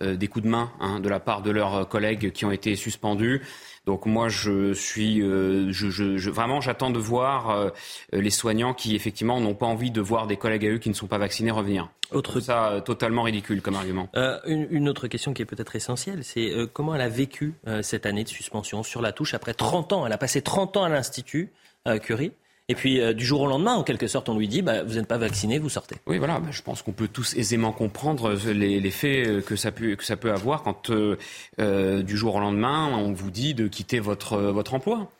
des 0.00 0.28
coups 0.28 0.44
de 0.44 0.50
main 0.50 0.70
hein, 0.78 1.00
de 1.00 1.08
la 1.08 1.18
part 1.18 1.42
de 1.42 1.50
leurs 1.50 1.88
collègues 1.88 2.30
qui 2.30 2.44
ont 2.44 2.52
été 2.52 2.76
suspendus. 2.76 3.42
Donc 3.84 4.06
moi, 4.06 4.28
je 4.28 4.72
suis, 4.74 5.20
euh, 5.22 5.72
je, 5.72 5.90
je, 5.90 6.30
vraiment, 6.30 6.60
j'attends 6.60 6.90
de 6.90 7.00
voir 7.00 7.50
euh, 7.50 7.70
les 8.12 8.30
soignants 8.30 8.74
qui 8.74 8.94
effectivement 8.94 9.40
n'ont 9.40 9.54
pas 9.54 9.66
envie 9.66 9.90
de 9.90 10.00
voir 10.00 10.28
des 10.28 10.36
collègues 10.36 10.66
à 10.66 10.70
eux 10.70 10.78
qui 10.78 10.88
ne 10.88 10.94
sont 10.94 11.08
pas 11.08 11.18
vaccinés 11.18 11.50
revenir. 11.50 11.88
Autre 12.12 12.38
ça 12.40 12.68
euh, 12.68 12.80
totalement 12.80 13.22
ridicule 13.22 13.60
comme 13.60 13.74
argument. 13.74 14.08
Une, 14.46 14.68
une, 14.70 14.88
autre 14.88 15.08
question 15.08 15.34
qui 15.34 15.42
est 15.42 15.46
peut-être 15.46 15.74
essentielle, 15.74 16.22
c'est 16.22 16.52
comment 16.72 16.94
elle 16.94 17.00
a 17.00 17.08
vécu 17.08 17.54
cette 17.82 18.06
année 18.06 18.22
de 18.22 18.28
suspension 18.28 18.82
sur 18.82 19.02
la 19.02 19.12
touche 19.12 19.34
après 19.34 19.54
30 19.54 19.92
ans? 19.92 20.06
Elle 20.06 20.12
a 20.12 20.18
passé 20.18 20.42
30 20.42 20.76
ans 20.76 20.84
à 20.84 20.88
l'institut 20.88 21.50
Curie. 22.02 22.32
Et 22.68 22.74
puis, 22.74 23.00
euh, 23.00 23.12
du 23.12 23.24
jour 23.24 23.40
au 23.40 23.46
lendemain, 23.46 23.74
en 23.74 23.82
quelque 23.82 24.06
sorte, 24.06 24.28
on 24.28 24.38
lui 24.38 24.48
dit 24.48 24.62
bah, 24.62 24.82
Vous 24.84 24.94
n'êtes 24.94 25.08
pas 25.08 25.18
vacciné, 25.18 25.58
vous 25.58 25.68
sortez. 25.68 25.96
Oui, 26.06 26.18
voilà. 26.18 26.38
Bah, 26.38 26.48
je 26.50 26.62
pense 26.62 26.82
qu'on 26.82 26.92
peut 26.92 27.08
tous 27.08 27.34
aisément 27.34 27.72
comprendre 27.72 28.34
les, 28.52 28.90
faits 28.90 29.26
euh, 29.26 29.40
que 29.40 29.56
ça, 29.56 29.72
peut, 29.72 30.32
avoir 30.32 30.62
quand, 30.62 30.90
euh, 30.90 32.02
du 32.02 32.16
jour 32.16 32.36
au 32.36 32.40
lendemain, 32.40 32.88
on 32.96 33.12
vous 33.12 33.30
dit 33.30 33.54
de 33.54 33.66
quitter 33.66 34.00
votre, 34.00 34.38
votre 34.38 34.74
emploi 34.74 35.10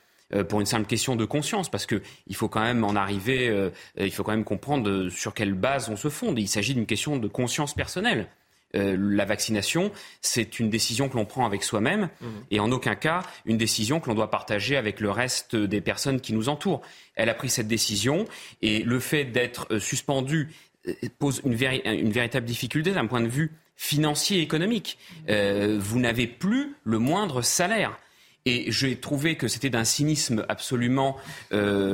pour 0.49 0.59
une 0.59 0.65
simple 0.65 0.87
question 0.87 1.15
de 1.15 1.25
conscience, 1.25 1.69
parce 1.69 1.85
que 1.85 2.01
il 2.25 2.35
faut 2.35 2.47
quand 2.47 2.61
même 2.61 2.83
en 2.83 2.95
arriver, 2.95 3.69
il 3.99 4.09
faut 4.09 4.23
quand 4.23 4.31
même 4.31 4.43
comprendre 4.43 5.09
sur 5.09 5.35
quelle 5.35 5.53
base 5.53 5.89
on 5.89 5.95
se 5.95 6.09
fonde. 6.09 6.39
Il 6.39 6.47
s'agit 6.47 6.73
d'une 6.73 6.87
question 6.87 7.17
de 7.17 7.27
conscience 7.27 7.75
personnelle. 7.75 8.27
Euh, 8.75 8.97
la 8.99 9.25
vaccination, 9.25 9.91
c'est 10.21 10.59
une 10.59 10.69
décision 10.69 11.09
que 11.09 11.15
l'on 11.15 11.25
prend 11.25 11.45
avec 11.45 11.63
soi-même 11.63 12.09
mmh. 12.21 12.27
et 12.51 12.59
en 12.59 12.71
aucun 12.71 12.95
cas 12.95 13.23
une 13.45 13.57
décision 13.57 13.99
que 13.99 14.09
l'on 14.09 14.15
doit 14.15 14.31
partager 14.31 14.77
avec 14.77 14.99
le 14.99 15.11
reste 15.11 15.55
des 15.55 15.81
personnes 15.81 16.19
qui 16.19 16.33
nous 16.33 16.49
entourent. 16.49 16.81
Elle 17.15 17.29
a 17.29 17.35
pris 17.35 17.49
cette 17.49 17.67
décision 17.67 18.25
et 18.61 18.83
le 18.83 18.99
fait 18.99 19.25
d'être 19.25 19.67
euh, 19.71 19.79
suspendu 19.79 20.49
euh, 20.87 20.93
pose 21.19 21.41
une, 21.45 21.53
véritable 21.55 22.45
difficulté 22.45 22.91
d'un 22.91 23.05
point 23.05 23.21
de 23.21 23.27
vue 23.27 23.51
financier 23.75 24.39
et 24.39 24.41
économique. 24.41 24.97
vous 25.27 25.99
n'avez 25.99 26.27
plus 26.27 26.75
le 26.83 26.99
moindre 26.99 27.41
salaire. 27.41 27.97
Et 28.45 28.71
j'ai 28.71 28.97
trouvé 28.97 29.35
que 29.35 29.47
c'était 29.47 29.71
d'un 29.71 29.83
cynisme 29.83 30.45
absolument 30.47 31.17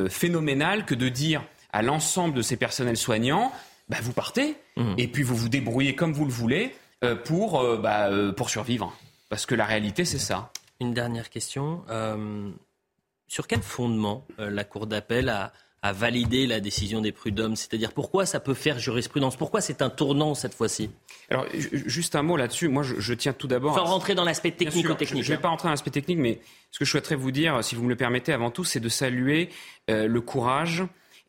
phénoménal 0.09 0.85
que 0.85 0.93
de 0.93 1.07
dire 1.07 1.41
à 1.71 1.81
l'ensemble 1.81 2.35
de 2.35 2.41
ces 2.41 2.57
personnels 2.57 2.97
soignants 2.97 3.51
bah, 3.89 3.97
vous 4.02 4.13
partez 4.13 4.56
mmh. 4.78 4.93
et 4.97 5.08
puis 5.08 5.23
vous 5.23 5.36
vous 5.36 5.49
débrouillez 5.49 5.95
comme 5.95 6.13
vous 6.13 6.25
le 6.25 6.32
voulez 6.32 6.73
euh, 7.04 7.15
pour, 7.15 7.62
euh, 7.62 7.78
bah, 7.78 8.10
euh, 8.10 8.34
pour 8.34 8.49
survivre. 8.49 8.93
Parce 9.30 9.45
que 9.45 9.56
la 9.56 9.65
réalité, 9.65 10.04
c'est 10.04 10.19
ça. 10.19 10.52
Une 10.82 10.93
dernière 10.93 11.30
question. 11.30 11.84
sur 13.28 13.47
quel 13.47 13.62
fondement 13.62 14.25
la 14.38 14.63
Cour 14.63 14.88
d'appel 14.88 15.30
a, 15.30 15.54
a, 15.84 15.93
validé 15.93 16.47
la 16.47 16.60
décision 16.60 16.99
des 16.99 17.12
prud'hommes? 17.12 17.56
C'est-à-dire 17.56 17.93
pourquoi 17.93 18.25
ça 18.25 18.39
peut 18.39 18.54
faire 18.54 18.80
jurisprudence? 18.80 19.36
Pourquoi 19.36 19.62
c'est 19.62 19.82
un 19.82 19.89
tournant 19.89 20.34
cette 20.34 20.56
fois-ci? 20.56 20.89
Alors, 21.30 21.45
juste 21.54 22.15
un 22.15 22.23
mot 22.23 22.38
là-dessus. 22.38 22.69
Moi, 22.69 22.82
je, 22.84 23.13
tiens 23.13 23.34
tout 23.34 23.47
d'abord. 23.47 23.75
Sans 23.75 23.86
rentrer 23.86 24.15
dans 24.15 24.25
l'aspect 24.25 24.52
technico-technique. 24.52 25.23
Je 25.23 25.32
ne 25.32 25.38
vais 25.38 25.41
pas 25.41 25.49
rentrer 25.49 25.67
dans 25.67 25.73
l'aspect 25.73 25.91
technique, 25.91 26.17
mais 26.17 26.39
ce 26.71 26.80
que 26.80 26.86
je 26.86 26.89
souhaiterais 26.89 27.15
vous 27.15 27.32
dire, 27.32 27.63
si 27.63 27.75
vous 27.75 27.84
me 27.84 27.89
le 27.89 27.95
permettez 27.95 28.34
avant 28.34 28.50
tout, 28.50 28.63
c'est 28.63 28.79
de 28.79 28.90
saluer 28.90 29.50
le 29.87 30.19
courage 30.19 30.83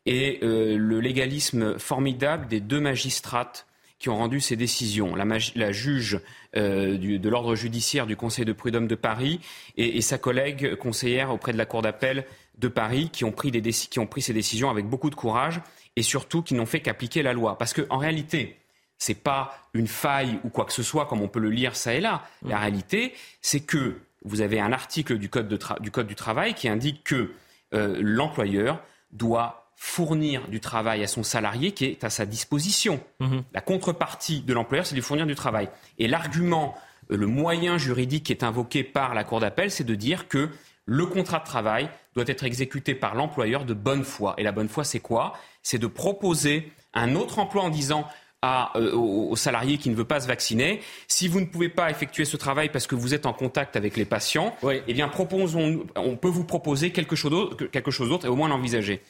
et 0.05 0.39
euh, 0.43 0.77
le 0.77 0.99
légalisme 0.99 1.77
formidable 1.77 2.47
des 2.47 2.59
deux 2.59 2.79
magistrates 2.79 3.67
qui 3.99 4.09
ont 4.09 4.17
rendu 4.17 4.41
ces 4.41 4.55
décisions, 4.55 5.13
la, 5.15 5.71
juge 5.71 6.19
euh, 6.55 6.97
de 6.97 7.29
l'ordre 7.29 7.53
judiciaire 7.55 8.07
du 8.07 8.15
Conseil 8.15 8.45
de 8.45 8.53
prud'homme 8.53 8.87
de 8.87 8.95
Paris 8.95 9.39
et, 9.77 10.01
sa 10.01 10.17
collègue 10.17 10.73
conseillère 10.75 11.31
auprès 11.31 11.53
de 11.53 11.57
la 11.59 11.67
Cour 11.67 11.83
d'appel 11.83 12.25
de 12.57 12.67
Paris 12.67 13.09
qui 13.13 13.25
ont, 13.25 13.31
pris 13.31 13.51
qui 13.51 13.99
ont 13.99 14.07
pris 14.07 14.23
ces 14.23 14.33
décisions 14.33 14.71
avec 14.71 14.87
beaucoup 14.87 15.11
de 15.11 15.15
courage 15.15 15.61
et 15.95 16.01
surtout 16.01 16.41
qui 16.41 16.55
n'ont 16.55 16.65
fait 16.65 16.79
qu'appliquer 16.79 17.21
la 17.21 17.33
loi. 17.33 17.59
Parce 17.59 17.73
qu'en 17.73 17.97
réalité, 17.97 18.57
c'est 18.97 19.13
pas 19.13 19.55
une 19.75 19.87
faille 19.87 20.39
ou 20.43 20.49
quoi 20.49 20.65
que 20.65 20.73
ce 20.73 20.83
soit, 20.83 21.05
comme 21.05 21.21
on 21.21 21.27
peut 21.27 21.39
le 21.39 21.51
lire 21.51 21.75
ça 21.75 21.93
et 21.93 22.01
là. 22.01 22.23
La 22.43 22.57
réalité, 22.57 23.13
c'est 23.41 23.59
que 23.59 23.99
vous 24.23 24.41
avez 24.41 24.59
un 24.59 24.71
article 24.71 25.17
du 25.17 25.29
Code, 25.29 25.47
du, 25.79 25.91
code 25.91 26.07
du 26.07 26.15
travail 26.15 26.55
qui 26.55 26.67
indique 26.67 27.03
que 27.03 27.31
euh, 27.73 27.97
l'employeur 28.01 28.81
doit 29.11 29.60
fournir 29.83 30.47
du 30.47 30.59
travail 30.59 31.03
à 31.03 31.07
son 31.07 31.23
salarié 31.23 31.71
qui 31.71 31.85
est 31.85 32.03
à 32.03 32.11
sa 32.11 32.27
disposition. 32.27 32.99
Mhm. 33.19 33.41
La 33.51 33.61
contrepartie 33.61 34.41
de 34.41 34.53
l'employeur, 34.53 34.85
c'est 34.85 34.93
de 34.93 34.99
lui 34.99 35.03
fournir 35.03 35.25
du 35.25 35.33
travail. 35.33 35.69
Et 35.97 36.07
l'argument, 36.07 36.75
euh, 37.11 37.17
le 37.17 37.25
moyen 37.25 37.79
juridique 37.79 38.25
qui 38.25 38.31
est 38.31 38.43
invoqué 38.43 38.83
par 38.83 39.15
la 39.15 39.23
Cour 39.23 39.39
d'appel, 39.39 39.71
c'est 39.71 39.83
de 39.83 39.95
dire 39.95 40.27
que 40.27 40.49
le 40.85 41.07
contrat 41.07 41.39
de 41.39 41.45
travail 41.45 41.89
doit 42.13 42.25
être 42.27 42.43
exécuté 42.43 42.93
par 42.93 43.15
l'employeur 43.15 43.65
de 43.65 43.73
bonne 43.73 44.03
foi. 44.03 44.35
Et 44.37 44.43
la 44.43 44.51
bonne 44.51 44.69
foi, 44.69 44.83
c'est 44.83 44.99
quoi? 44.99 45.33
C'est 45.63 45.79
de 45.79 45.87
proposer 45.87 46.71
un 46.93 47.15
autre 47.15 47.39
emploi 47.39 47.63
en 47.63 47.69
disant 47.69 48.07
à, 48.41 48.75
euh, 48.77 48.93
aux, 48.95 49.35
salariés 49.35 49.77
qui 49.77 49.89
ne 49.89 49.95
veut 49.95 50.05
pas 50.05 50.19
se 50.19 50.27
vacciner. 50.27 50.81
Si 51.07 51.27
vous 51.27 51.39
ne 51.39 51.45
pouvez 51.45 51.69
pas 51.69 51.91
effectuer 51.91 52.25
ce 52.25 52.37
travail 52.37 52.69
parce 52.69 52.87
que 52.87 52.95
vous 52.95 53.13
êtes 53.13 53.25
en 53.25 53.33
contact 53.33 53.75
avec 53.75 53.97
les 53.97 54.05
patients, 54.05 54.55
eh 54.87 54.93
bien 54.93 55.07
proposons, 55.07 55.85
on 55.95 56.15
peut 56.15 56.27
vous 56.27 56.43
proposer 56.43 56.91
quelque 56.91 57.15
chose 57.15 57.31
d'autre, 57.31 57.65
quelque 57.65 57.91
chose 57.91 58.09
d'autre 58.09 58.25
et 58.25 58.29
au 58.29 58.35
moins 58.35 58.49
l'envisager. 58.49 59.01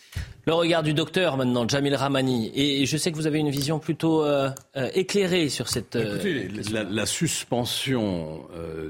Le 0.46 0.54
regard 0.54 0.84
du 0.84 0.94
docteur 0.94 1.38
maintenant, 1.38 1.68
Jamil 1.68 1.96
Ramani, 1.96 2.52
et 2.54 2.86
je 2.86 2.98
sais 2.98 3.12
que 3.12 3.16
vous 3.16 3.28
avez 3.28 3.40
une 3.40 3.52
vision 3.52 3.80
plutôt 3.80 4.24
euh, 4.24 4.50
euh, 4.76 4.90
éclairée 4.94 5.50
sur 5.50 5.70
cette. 5.70 5.96
Écoutez, 5.96 6.50
la, 6.72 6.84
la, 6.84 7.06
suspension 7.06 8.48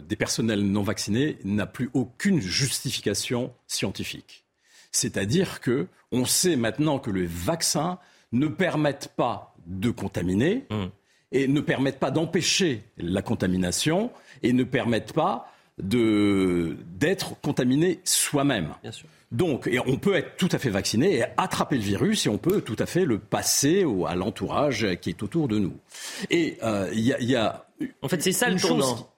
des 0.08 0.16
personnels 0.16 0.62
non 0.62 0.84
vaccinés 0.84 1.38
n'a 1.44 1.66
plus 1.66 1.90
aucune 1.94 2.40
justification 2.40 3.52
scientifique. 3.68 4.44
C'est-à-dire 4.92 5.60
que 5.62 5.88
on 6.12 6.26
sait 6.26 6.56
maintenant 6.56 7.00
que 7.00 7.12
les 7.12 7.26
vaccins 7.26 8.00
ne 8.32 8.48
permettent 8.48 9.12
pas 9.16 9.51
de 9.66 9.90
contaminer 9.90 10.66
mmh. 10.70 10.86
et 11.32 11.48
ne 11.48 11.62
permettent 11.62 12.00
pas 12.00 12.12
d'empêcher 12.12 12.84
la 12.98 13.22
contamination 13.22 14.12
et 14.44 14.54
ne 14.54 14.64
permettent 14.64 15.14
pas 15.14 15.48
d'être 15.80 17.40
contaminé 17.42 18.00
soi-même. 18.04 18.74
Donc, 19.32 19.68
et 19.68 19.80
on 19.80 19.98
peut 19.98 20.16
être 20.16 20.36
tout 20.36 20.50
à 20.52 20.60
fait 20.60 20.70
vacciné 20.70 21.18
et 21.18 21.24
attraper 21.38 21.78
le 21.78 21.82
virus 21.82 22.26
et 22.26 22.30
on 22.30 22.38
peut 22.38 22.62
tout 22.62 22.76
à 22.80 22.86
fait 22.86 23.06
le 23.06 23.18
passer 23.18 23.86
à 24.08 24.16
l'entourage 24.16 24.88
qui 25.00 25.10
est 25.10 25.24
autour 25.24 25.48
de 25.48 25.58
nous. 25.58 25.78
Et 26.30 26.58
euh, 26.64 26.90
il 26.94 27.06
y, 27.06 27.36
a, 27.36 27.66
En 28.02 28.10
fait, 28.10 28.22
c'est 28.22 28.34
ça 28.34 28.50
le 28.50 28.60
tournant. 28.60 29.10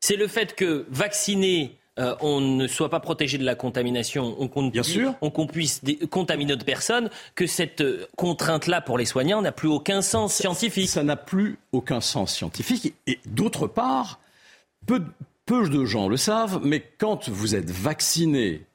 C'est 0.00 0.16
le 0.16 0.26
fait 0.26 0.54
que 0.54 0.86
vacciner 0.90 1.77
euh, 1.98 2.14
on 2.20 2.40
ne 2.40 2.66
soit 2.68 2.90
pas 2.90 3.00
protégé 3.00 3.38
de 3.38 3.44
la 3.44 3.54
contamination, 3.54 4.36
on, 4.38 4.48
qu'on 4.48 5.46
puisse 5.46 5.80
contaminer 6.10 6.52
d'autres 6.52 6.64
personnes, 6.64 7.10
que 7.34 7.46
cette 7.46 7.80
euh, 7.80 8.06
contrainte-là 8.16 8.80
pour 8.80 8.98
les 8.98 9.04
soignants 9.04 9.42
n'a 9.42 9.52
plus 9.52 9.68
aucun 9.68 10.00
sens 10.00 10.34
scientifique. 10.34 10.88
Ça 10.88 11.02
n'a 11.02 11.16
plus 11.16 11.58
aucun 11.72 12.00
sens 12.00 12.34
scientifique. 12.34 12.94
Et 13.06 13.18
d'autre 13.26 13.66
part, 13.66 14.20
peu, 14.86 15.02
de 15.50 15.84
gens 15.84 16.08
le 16.08 16.16
savent, 16.16 16.60
mais 16.62 16.84
quand 16.98 17.28
vous 17.28 17.54
êtes 17.54 17.70
vacciné 17.70 18.66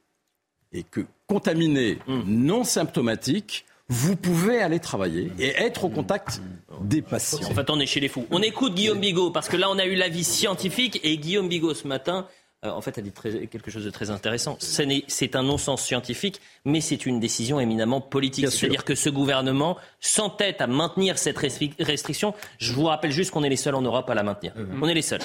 et 0.74 0.84
que 0.84 1.06
contaminé 1.28 2.00
hmm. 2.08 2.24
non 2.26 2.64
symptomatique, 2.64 3.66
vous 3.90 4.16
pouvez 4.16 4.60
aller 4.60 4.80
travailler 4.80 5.32
et 5.38 5.50
être 5.50 5.86
au 5.86 5.90
contact 5.90 6.42
des 6.82 7.02
patients. 7.02 7.48
En 7.48 7.54
fait, 7.54 7.70
on 7.70 7.80
est 7.80 7.86
chez 7.86 8.00
les 8.00 8.08
fous. 8.08 8.26
On 8.32 8.42
écoute 8.42 8.74
Guillaume 8.74 9.00
Bigot 9.00 9.30
parce 9.30 9.48
que 9.48 9.58
là, 9.58 9.70
on 9.70 9.78
a 9.78 9.86
eu 9.86 9.96
l'avis 9.96 10.24
scientifique 10.24 11.00
et 11.04 11.18
Guillaume 11.18 11.48
Bigot 11.48 11.74
ce 11.74 11.88
matin 11.88 12.28
en 12.64 12.82
fait, 12.82 12.98
a 12.98 13.02
dit 13.02 13.12
quelque 13.12 13.72
chose 13.72 13.86
de 13.86 13.90
très 13.90 14.10
intéressant. 14.10 14.58
C'est 14.60 15.36
un 15.36 15.44
non-sens 15.44 15.84
scientifique, 15.84 16.40
mais 16.66 16.82
c'est 16.82 17.06
une 17.06 17.20
décision 17.20 17.60
éminemment 17.60 18.02
politique. 18.02 18.50
C'est-à-dire 18.50 18.86
que 18.86 18.96
ce 18.96 19.10
gouvernement 19.10 19.78
s'entête 20.00 20.62
à 20.62 20.68
maintenir 20.68 21.18
cette 21.18 21.38
restriction. 21.38 22.34
Je 22.58 22.74
vous 22.74 22.86
rappelle 22.86 23.12
juste 23.12 23.32
qu'on 23.32 23.44
est 23.44 23.50
les 23.50 23.58
seuls 23.58 23.76
en 23.76 23.82
Europe 23.82 24.10
à 24.10 24.16
la 24.16 24.24
maintenir. 24.24 24.54
Mhm. 24.56 24.82
On 24.82 24.88
est 24.88 24.94
les 24.94 25.02
seuls. 25.02 25.22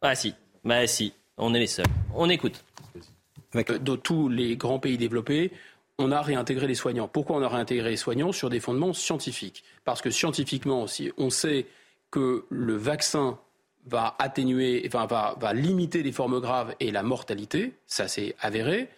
Ah 0.00 0.14
si, 0.14 0.34
bah 0.64 0.86
si, 0.86 1.12
on 1.38 1.54
est 1.54 1.58
les 1.58 1.66
seuls. 1.66 1.86
On 2.14 2.28
écoute. 2.28 2.64
Euh, 3.56 3.78
dans 3.78 3.96
tous 3.96 4.28
les 4.28 4.56
grands 4.56 4.78
pays 4.78 4.98
développés, 4.98 5.52
on 5.98 6.10
a 6.12 6.20
réintégré 6.20 6.66
les 6.66 6.74
soignants. 6.74 7.08
Pourquoi 7.08 7.36
on 7.36 7.42
a 7.42 7.48
réintégré 7.48 7.90
les 7.90 7.96
soignants 7.96 8.32
Sur 8.32 8.50
des 8.50 8.60
fondements 8.60 8.92
scientifiques? 8.92 9.64
Parce 9.84 10.02
que 10.02 10.10
scientifiquement 10.10 10.82
aussi, 10.82 11.12
on 11.18 11.30
sait 11.30 11.66
que 12.10 12.44
le 12.50 12.76
vaccin 12.76 13.38
va 13.86 14.16
atténuer, 14.18 14.82
enfin 14.86 15.06
va, 15.06 15.36
va 15.38 15.52
limiter 15.52 16.02
les 16.02 16.12
formes 16.12 16.40
graves 16.40 16.74
et 16.80 16.90
la 16.90 17.02
mortalité, 17.02 17.72
ça 17.86 18.08
c'est 18.08 18.34
avéré. 18.40 18.88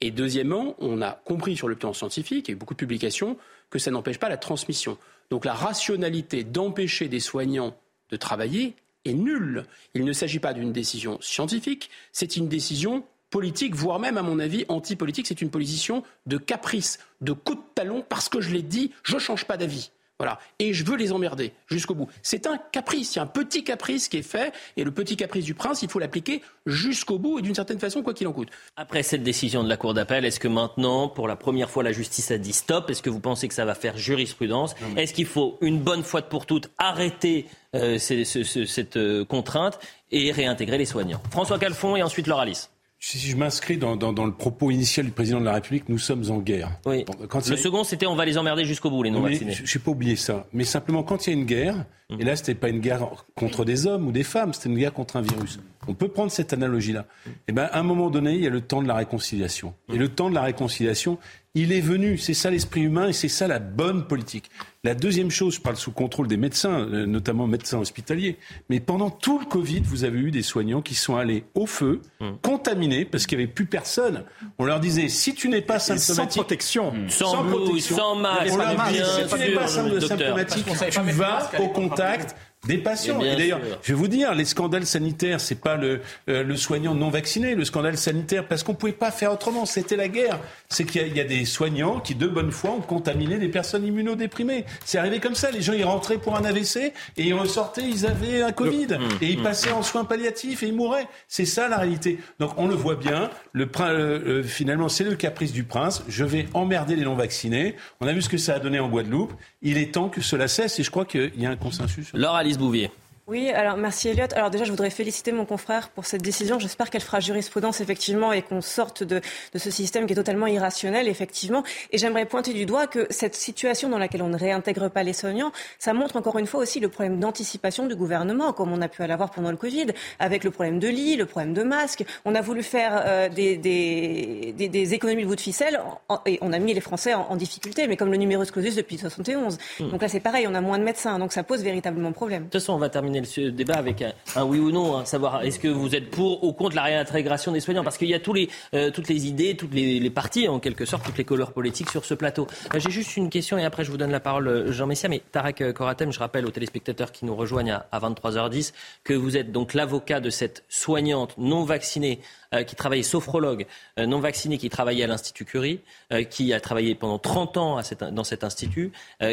Et 0.00 0.10
deuxièmement, 0.10 0.74
on 0.78 1.00
a 1.00 1.12
compris 1.12 1.56
sur 1.56 1.68
le 1.68 1.76
plan 1.76 1.92
scientifique, 1.92 2.48
il 2.48 2.50
y 2.50 2.54
a 2.54 2.56
eu 2.56 2.58
beaucoup 2.58 2.74
de 2.74 2.78
publications, 2.78 3.38
que 3.70 3.78
ça 3.78 3.90
n'empêche 3.90 4.18
pas 4.18 4.28
la 4.28 4.36
transmission. 4.36 4.98
Donc 5.30 5.44
la 5.44 5.54
rationalité 5.54 6.44
d'empêcher 6.44 7.08
des 7.08 7.20
soignants 7.20 7.74
de 8.10 8.16
travailler 8.16 8.74
est 9.04 9.14
nulle. 9.14 9.64
Il 9.94 10.04
ne 10.04 10.12
s'agit 10.12 10.38
pas 10.38 10.52
d'une 10.52 10.72
décision 10.72 11.18
scientifique, 11.20 11.90
c'est 12.12 12.36
une 12.36 12.48
décision 12.48 13.04
politique, 13.30 13.74
voire 13.74 13.98
même, 13.98 14.18
à 14.18 14.22
mon 14.22 14.38
avis, 14.38 14.64
anti-politique. 14.68 15.26
C'est 15.26 15.42
une 15.42 15.50
position 15.50 16.02
de 16.26 16.38
caprice, 16.38 16.98
de 17.20 17.32
coup 17.32 17.54
de 17.54 17.62
talon, 17.74 18.04
parce 18.08 18.28
que 18.28 18.40
je 18.40 18.52
l'ai 18.52 18.62
dit, 18.62 18.92
je 19.02 19.14
ne 19.14 19.20
change 19.20 19.44
pas 19.46 19.56
d'avis. 19.56 19.90
Voilà. 20.18 20.38
Et 20.58 20.72
je 20.72 20.84
veux 20.84 20.96
les 20.96 21.12
emmerder 21.12 21.52
jusqu'au 21.66 21.94
bout. 21.94 22.08
C'est 22.22 22.46
un 22.46 22.58
caprice, 22.72 23.12
c'est 23.12 23.20
un 23.20 23.26
petit 23.26 23.64
caprice 23.64 24.08
qui 24.08 24.18
est 24.18 24.22
fait, 24.22 24.52
et 24.76 24.84
le 24.84 24.90
petit 24.90 25.16
caprice 25.16 25.44
du 25.44 25.54
prince, 25.54 25.82
il 25.82 25.90
faut 25.90 25.98
l'appliquer 25.98 26.42
jusqu'au 26.64 27.18
bout 27.18 27.38
et 27.38 27.42
d'une 27.42 27.54
certaine 27.54 27.78
façon, 27.78 28.02
quoi 28.02 28.14
qu'il 28.14 28.26
en 28.26 28.32
coûte. 28.32 28.48
Après 28.76 29.02
cette 29.02 29.22
décision 29.22 29.62
de 29.62 29.68
la 29.68 29.76
Cour 29.76 29.94
d'appel, 29.94 30.24
est-ce 30.24 30.40
que 30.40 30.48
maintenant, 30.48 31.08
pour 31.08 31.28
la 31.28 31.36
première 31.36 31.68
fois, 31.68 31.82
la 31.82 31.92
justice 31.92 32.30
a 32.30 32.38
dit 32.38 32.52
stop? 32.52 32.88
Est-ce 32.90 33.02
que 33.02 33.10
vous 33.10 33.20
pensez 33.20 33.48
que 33.48 33.54
ça 33.54 33.64
va 33.64 33.74
faire 33.74 33.98
jurisprudence? 33.98 34.74
Est-ce 34.96 35.12
qu'il 35.12 35.26
faut, 35.26 35.58
une 35.60 35.80
bonne 35.80 36.02
fois 36.02 36.22
pour 36.22 36.46
toutes, 36.46 36.70
arrêter 36.78 37.46
euh, 37.74 37.98
cette 37.98 38.96
euh, 38.96 39.24
contrainte 39.24 39.78
et 40.10 40.32
réintégrer 40.32 40.78
les 40.78 40.86
soignants? 40.86 41.22
François 41.30 41.58
Calfon 41.58 41.96
et 41.96 42.02
ensuite 42.02 42.26
Laura 42.26 42.42
Alice 42.42 42.70
si 43.06 43.20
je 43.20 43.36
m'inscris 43.36 43.76
dans, 43.76 43.94
le 43.94 44.32
propos 44.32 44.72
initial 44.72 45.06
du 45.06 45.12
président 45.12 45.38
de 45.38 45.44
la 45.44 45.52
République, 45.52 45.88
nous 45.88 45.98
sommes 45.98 46.28
en 46.28 46.38
guerre. 46.38 46.72
Oui. 46.86 47.04
le 47.48 47.56
second, 47.56 47.84
c'était 47.84 48.06
on 48.06 48.16
va 48.16 48.24
les 48.24 48.36
emmerder 48.36 48.64
jusqu'au 48.64 48.90
bout, 48.90 49.04
les 49.04 49.12
non-vaccinés. 49.12 49.52
Je 49.52 49.78
n'ai 49.78 49.84
pas 49.84 49.92
oublié 49.92 50.16
ça. 50.16 50.44
Mais 50.52 50.64
simplement, 50.64 51.04
quand 51.04 51.24
il 51.26 51.30
y 51.32 51.36
a 51.36 51.38
une 51.38 51.46
guerre, 51.46 51.76
mmh. 52.10 52.20
et 52.20 52.24
là, 52.24 52.34
ce 52.34 52.42
n'était 52.42 52.56
pas 52.56 52.68
une 52.68 52.80
guerre 52.80 53.24
contre 53.36 53.64
des 53.64 53.86
hommes 53.86 54.08
ou 54.08 54.12
des 54.12 54.24
femmes, 54.24 54.52
c'était 54.52 54.70
une 54.70 54.78
guerre 54.78 54.92
contre 54.92 55.14
un 55.14 55.22
virus. 55.22 55.60
On 55.86 55.94
peut 55.94 56.08
prendre 56.08 56.32
cette 56.32 56.52
analogie-là. 56.52 57.06
Et 57.26 57.30
eh 57.48 57.52
ben, 57.52 57.68
à 57.70 57.78
un 57.78 57.84
moment 57.84 58.10
donné, 58.10 58.34
il 58.34 58.40
y 58.40 58.46
a 58.48 58.50
le 58.50 58.60
temps 58.60 58.82
de 58.82 58.88
la 58.88 58.94
réconciliation. 58.94 59.72
Et 59.92 59.98
le 59.98 60.08
temps 60.08 60.28
de 60.28 60.34
la 60.34 60.42
réconciliation, 60.42 61.16
il 61.54 61.72
est 61.72 61.80
venu. 61.80 62.18
C'est 62.18 62.34
ça 62.34 62.50
l'esprit 62.50 62.82
humain 62.82 63.06
et 63.06 63.12
c'est 63.12 63.28
ça 63.28 63.46
la 63.46 63.60
bonne 63.60 64.08
politique. 64.08 64.50
La 64.86 64.94
deuxième 64.94 65.32
chose, 65.32 65.56
je 65.56 65.60
parle 65.60 65.74
sous 65.74 65.90
contrôle 65.90 66.28
des 66.28 66.36
médecins, 66.36 66.78
euh, 66.78 67.06
notamment 67.06 67.48
médecins 67.48 67.80
hospitaliers, 67.80 68.38
mais 68.70 68.78
pendant 68.78 69.10
tout 69.10 69.40
le 69.40 69.44
Covid, 69.44 69.80
vous 69.80 70.04
avez 70.04 70.20
eu 70.20 70.30
des 70.30 70.44
soignants 70.44 70.80
qui 70.80 70.94
sont 70.94 71.16
allés 71.16 71.42
au 71.56 71.66
feu, 71.66 72.02
hum. 72.20 72.38
contaminés, 72.40 73.04
parce 73.04 73.26
qu'il 73.26 73.36
n'y 73.36 73.42
avait 73.42 73.52
plus 73.52 73.66
personne. 73.66 74.22
On 74.58 74.64
leur 74.64 74.78
disait, 74.78 75.08
si 75.08 75.34
tu 75.34 75.48
n'es 75.48 75.60
pas 75.60 75.80
symptomatique... 75.80 76.14
Sans 76.14 76.40
protection. 76.40 76.94
Sans, 77.08 77.32
sans, 77.32 77.42
protection, 77.42 77.96
sans 77.96 78.14
masque. 78.14 78.46
si 78.46 79.26
tu 79.26 79.38
n'es 79.40 79.54
pas 79.56 79.66
symptomatique, 79.66 80.66
tu 80.92 81.00
vas 81.10 81.50
au 81.58 81.68
contact 81.70 82.36
des 82.66 82.78
patients. 82.78 83.20
Et, 83.20 83.36
d'ailleurs, 83.36 83.60
je 83.82 83.92
vais 83.92 83.98
vous 83.98 84.08
dire, 84.08 84.34
les 84.34 84.44
scandales 84.44 84.86
sanitaires, 84.86 85.40
c'est 85.40 85.60
pas 85.60 85.76
le, 85.76 86.00
euh, 86.28 86.42
le 86.42 86.56
soignant 86.56 86.94
non 86.94 87.10
vacciné, 87.10 87.54
le 87.54 87.64
scandale 87.64 87.96
sanitaire, 87.96 88.46
parce 88.46 88.62
qu'on 88.62 88.74
pouvait 88.74 88.92
pas 88.92 89.10
faire 89.10 89.32
autrement. 89.32 89.66
C'était 89.66 89.96
la 89.96 90.08
guerre. 90.08 90.38
C'est 90.68 90.84
qu'il 90.84 91.16
y, 91.16 91.20
a 91.20 91.24
des 91.24 91.44
soignants 91.44 92.00
qui, 92.00 92.14
de 92.14 92.26
bonne 92.26 92.50
foi, 92.50 92.70
ont 92.70 92.80
contaminé 92.80 93.38
des 93.38 93.48
personnes 93.48 93.86
immunodéprimées. 93.86 94.64
C'est 94.84 94.98
arrivé 94.98 95.20
comme 95.20 95.34
ça. 95.34 95.50
Les 95.50 95.62
gens, 95.62 95.72
ils 95.72 95.84
rentraient 95.84 96.18
pour 96.18 96.36
un 96.36 96.44
AVC 96.44 96.92
et 97.16 97.24
ils 97.24 97.34
ressortaient, 97.34 97.88
ils 97.88 98.06
avaient 98.06 98.42
un 98.42 98.52
Covid 98.52 98.86
mmh, 98.86 99.22
et 99.22 99.30
ils 99.30 99.40
mmh. 99.40 99.42
passaient 99.42 99.72
en 99.72 99.82
soins 99.82 100.04
palliatifs 100.04 100.62
et 100.62 100.68
ils 100.68 100.74
mouraient. 100.74 101.06
C'est 101.28 101.44
ça 101.44 101.68
la 101.68 101.78
réalité. 101.78 102.18
Donc 102.38 102.52
on 102.56 102.66
le 102.66 102.74
voit 102.74 102.96
bien. 102.96 103.30
Le, 103.52 103.68
euh, 103.80 104.42
finalement, 104.42 104.88
c'est 104.88 105.04
le 105.04 105.14
caprice 105.14 105.52
du 105.52 105.64
prince. 105.64 106.02
Je 106.08 106.24
vais 106.24 106.46
emmerder 106.54 106.96
les 106.96 107.04
non 107.04 107.14
vaccinés. 107.14 107.76
On 108.00 108.06
a 108.06 108.12
vu 108.12 108.22
ce 108.22 108.28
que 108.28 108.38
ça 108.38 108.54
a 108.54 108.58
donné 108.58 108.78
en 108.78 108.88
Guadeloupe. 108.88 109.32
Il 109.62 109.78
est 109.78 109.92
temps 109.92 110.08
que 110.08 110.20
cela 110.20 110.48
cesse 110.48 110.78
et 110.78 110.82
je 110.82 110.90
crois 110.90 111.04
qu'il 111.04 111.32
y 111.36 111.46
a 111.46 111.50
un 111.50 111.56
consensus. 111.56 112.10
Alice 112.56 112.58
Bouvier. 112.58 113.05
Oui, 113.28 113.50
alors 113.50 113.76
merci 113.76 114.08
Elliot. 114.08 114.28
Alors 114.36 114.50
déjà, 114.50 114.62
je 114.62 114.70
voudrais 114.70 114.88
féliciter 114.88 115.32
mon 115.32 115.44
confrère 115.46 115.88
pour 115.88 116.06
cette 116.06 116.22
décision. 116.22 116.60
J'espère 116.60 116.90
qu'elle 116.90 117.02
fera 117.02 117.18
jurisprudence 117.18 117.80
effectivement 117.80 118.32
et 118.32 118.40
qu'on 118.40 118.60
sorte 118.60 119.02
de, 119.02 119.20
de, 119.52 119.58
ce 119.58 119.68
système 119.68 120.06
qui 120.06 120.12
est 120.12 120.16
totalement 120.16 120.46
irrationnel 120.46 121.08
effectivement. 121.08 121.64
Et 121.90 121.98
j'aimerais 121.98 122.26
pointer 122.26 122.52
du 122.52 122.66
doigt 122.66 122.86
que 122.86 123.08
cette 123.10 123.34
situation 123.34 123.88
dans 123.88 123.98
laquelle 123.98 124.22
on 124.22 124.28
ne 124.28 124.38
réintègre 124.38 124.88
pas 124.92 125.02
les 125.02 125.12
soignants, 125.12 125.50
ça 125.80 125.92
montre 125.92 126.14
encore 126.14 126.38
une 126.38 126.46
fois 126.46 126.60
aussi 126.60 126.78
le 126.78 126.88
problème 126.88 127.18
d'anticipation 127.18 127.86
du 127.86 127.96
gouvernement, 127.96 128.52
comme 128.52 128.72
on 128.72 128.80
a 128.80 128.86
pu 128.86 129.04
l'avoir 129.04 129.32
pendant 129.32 129.50
le 129.50 129.56
Covid, 129.56 129.86
avec 130.20 130.44
le 130.44 130.52
problème 130.52 130.78
de 130.78 130.86
lits, 130.86 131.16
le 131.16 131.26
problème 131.26 131.52
de 131.52 131.64
masques. 131.64 132.04
On 132.24 132.36
a 132.36 132.40
voulu 132.40 132.62
faire 132.62 133.02
euh, 133.04 133.28
des, 133.28 133.56
des, 133.56 134.54
des, 134.56 134.68
des, 134.68 134.94
économies 134.94 135.24
de 135.24 135.28
bout 135.28 135.34
de 135.34 135.40
ficelle 135.40 135.80
et 136.26 136.38
on 136.42 136.52
a 136.52 136.60
mis 136.60 136.74
les 136.74 136.80
Français 136.80 137.14
en, 137.14 137.34
difficulté, 137.34 137.88
mais 137.88 137.96
comme 137.96 138.12
le 138.12 138.18
numerus 138.18 138.52
clausus 138.52 138.76
depuis 138.76 138.98
71. 138.98 139.58
Hmm. 139.80 139.90
Donc 139.90 140.00
là, 140.00 140.06
c'est 140.06 140.20
pareil, 140.20 140.46
on 140.46 140.54
a 140.54 140.60
moins 140.60 140.78
de 140.78 140.84
médecins, 140.84 141.18
donc 141.18 141.32
ça 141.32 141.42
pose 141.42 141.64
véritablement 141.64 142.12
problème. 142.12 142.44
De 142.44 142.50
toute 142.50 142.60
façon, 142.60 142.74
on 142.74 142.78
va 142.78 142.88
terminer 142.88 143.15
terminer 143.22 143.50
le 143.50 143.52
débat 143.52 143.76
avec 143.76 144.02
un, 144.02 144.44
oui 144.44 144.58
ou 144.58 144.70
non, 144.70 144.96
hein, 144.96 145.04
savoir 145.04 145.42
est-ce 145.42 145.58
que 145.58 145.68
vous 145.68 145.94
êtes 145.94 146.10
pour 146.10 146.44
ou 146.44 146.52
contre 146.52 146.76
la 146.76 146.82
réintégration 146.82 147.52
des 147.52 147.60
soignants 147.60 147.84
Parce 147.84 147.98
qu'il 147.98 148.08
y 148.08 148.14
a 148.14 148.20
tous 148.20 148.32
les, 148.32 148.48
euh, 148.74 148.90
toutes 148.90 149.08
les 149.08 149.26
idées, 149.26 149.56
toutes 149.56 149.74
les, 149.74 150.00
les, 150.00 150.10
partis, 150.10 150.48
en 150.48 150.58
quelque 150.58 150.84
sorte, 150.84 151.04
toutes 151.04 151.18
les 151.18 151.24
couleurs 151.24 151.52
politiques 151.52 151.90
sur 151.90 152.04
ce 152.04 152.14
plateau. 152.14 152.46
Euh, 152.74 152.78
j'ai 152.78 152.90
juste 152.90 153.16
une 153.16 153.30
question 153.30 153.58
et 153.58 153.64
après 153.64 153.84
je 153.84 153.90
vous 153.90 153.96
donne 153.96 154.10
la 154.10 154.20
parole, 154.20 154.72
Jean 154.72 154.86
Messia. 154.86 155.08
Mais 155.08 155.22
Tarek 155.32 155.72
Koratem, 155.72 156.12
je 156.12 156.18
rappelle 156.18 156.46
aux 156.46 156.50
téléspectateurs 156.50 157.12
qui 157.12 157.24
nous 157.24 157.34
rejoignent 157.34 157.72
à, 157.72 157.86
à 157.92 158.00
23h10 158.00 158.72
que 159.04 159.14
vous 159.14 159.36
êtes 159.36 159.52
donc 159.52 159.74
l'avocat 159.74 160.20
de 160.20 160.30
cette 160.30 160.64
soignante 160.68 161.34
non 161.38 161.64
vaccinée 161.64 162.20
euh, 162.54 162.62
qui 162.62 162.76
travaillait 162.76 163.02
sophrologue 163.02 163.66
euh, 163.98 164.06
non 164.06 164.20
vacciné 164.20 164.58
qui 164.58 164.70
travaillait 164.70 165.04
à 165.04 165.06
l'Institut 165.06 165.44
Curie, 165.44 165.80
euh, 166.12 166.22
qui 166.22 166.52
a 166.52 166.60
travaillé 166.60 166.94
pendant 166.94 167.18
30 167.18 167.56
ans 167.56 167.80
dans 168.12 168.24
cet 168.24 168.44
institut, 168.44 168.92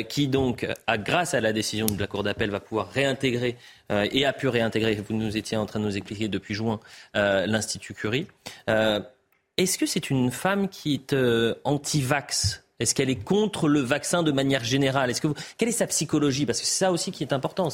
qui 0.09 0.27
donc, 0.27 0.67
grâce 0.99 1.33
à 1.33 1.41
la 1.41 1.53
décision 1.53 1.85
de 1.85 1.99
la 1.99 2.07
Cour 2.07 2.23
d'appel, 2.23 2.49
va 2.49 2.59
pouvoir 2.59 2.89
réintégrer 2.89 3.57
et 3.89 4.25
a 4.25 4.33
pu 4.33 4.47
réintégrer, 4.47 4.95
vous 4.95 5.15
nous 5.15 5.37
étiez 5.37 5.57
en 5.57 5.65
train 5.65 5.79
de 5.79 5.85
nous 5.85 5.97
expliquer 5.97 6.27
depuis 6.27 6.53
juin, 6.53 6.79
l'Institut 7.13 7.93
Curie. 7.93 8.27
Est-ce 8.67 9.77
que 9.77 9.85
c'est 9.85 10.09
une 10.09 10.31
femme 10.31 10.69
qui 10.69 10.93
est 10.93 11.15
anti-vax? 11.63 12.63
Est-ce 12.79 12.95
qu'elle 12.95 13.09
est 13.09 13.23
contre 13.23 13.67
le 13.67 13.79
vaccin 13.79 14.23
de 14.23 14.31
manière 14.31 14.63
générale? 14.63 15.11
Quelle 15.57 15.69
est 15.69 15.71
sa 15.71 15.87
psychologie? 15.87 16.45
Parce 16.45 16.59
que 16.59 16.65
c'est 16.65 16.79
ça 16.79 16.91
aussi 16.91 17.11
qui 17.11 17.23
est 17.23 17.33
important. 17.33 17.69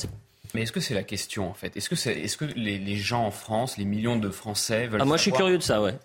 Mais 0.54 0.64
est-ce 0.64 0.72
que 0.72 0.80
c'est 0.80 0.94
la 0.94 1.04
question 1.04 1.50
en 1.50 1.54
fait? 1.54 1.76
Est-ce 1.78 1.90
que, 2.38 2.46
les, 2.56 2.96
gens 2.96 3.26
en 3.26 3.32
France, 3.32 3.78
les 3.78 3.86
millions 3.86 4.18
de 4.18 4.30
Français 4.30 4.88
veulent 4.88 5.02
ah, 5.02 5.06
Moi, 5.06 5.18
je 5.18 5.24
suis 5.24 5.32
curieux 5.32 5.58
de 5.58 5.64
ça, 5.64 5.82
ouais. 5.82 5.96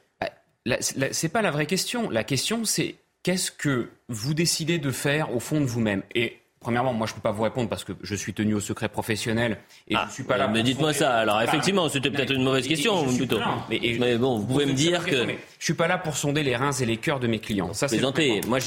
Bah, 0.66 0.76
c'est 0.80 1.28
pas 1.28 1.42
la 1.42 1.50
vraie 1.50 1.66
question. 1.66 2.08
La 2.08 2.24
question, 2.24 2.64
c'est 2.64 2.96
qu'est-ce 3.22 3.50
que 3.50 3.90
vous 4.08 4.34
décidez 4.34 4.78
de 4.78 4.90
faire 4.90 5.34
au 5.34 5.40
fond 5.40 5.60
de 5.60 5.66
vous-même? 5.66 6.02
Et 6.14 6.38
Premièrement, 6.64 6.94
moi, 6.94 7.06
je 7.06 7.12
ne 7.12 7.16
peux 7.16 7.20
pas 7.20 7.30
vous 7.30 7.42
répondre 7.42 7.68
parce 7.68 7.84
que 7.84 7.92
je 8.02 8.14
suis 8.14 8.32
tenu 8.32 8.54
au 8.54 8.60
secret 8.60 8.88
professionnel 8.88 9.58
et 9.86 9.94
ah, 9.96 10.06
je 10.08 10.14
suis 10.14 10.22
pas 10.22 10.38
là. 10.38 10.48
Mais 10.48 10.62
dites-moi 10.62 10.94
ça. 10.94 11.14
Alors, 11.18 11.42
effectivement, 11.42 11.90
c'était 11.90 12.10
peut-être 12.10 12.32
une 12.32 12.42
mauvaise 12.42 12.66
question, 12.66 13.04
plutôt. 13.04 13.38
Mais, 13.68 14.16
bon, 14.16 14.38
vous 14.38 14.46
pouvez 14.46 14.64
me 14.64 14.72
dire 14.72 15.04
que. 15.04 15.26
Je 15.58 15.64
suis 15.64 15.74
pas 15.74 15.88
là 15.88 15.98
pour 15.98 16.16
sonder 16.16 16.42
les 16.42 16.56
reins 16.56 16.72
et 16.72 16.86
les 16.86 16.96
cœurs 16.96 17.20
de 17.20 17.26
mes 17.26 17.38
clients. 17.38 17.74
Ça, 17.74 17.86
c'est 17.86 18.00
Moi, 18.00 18.60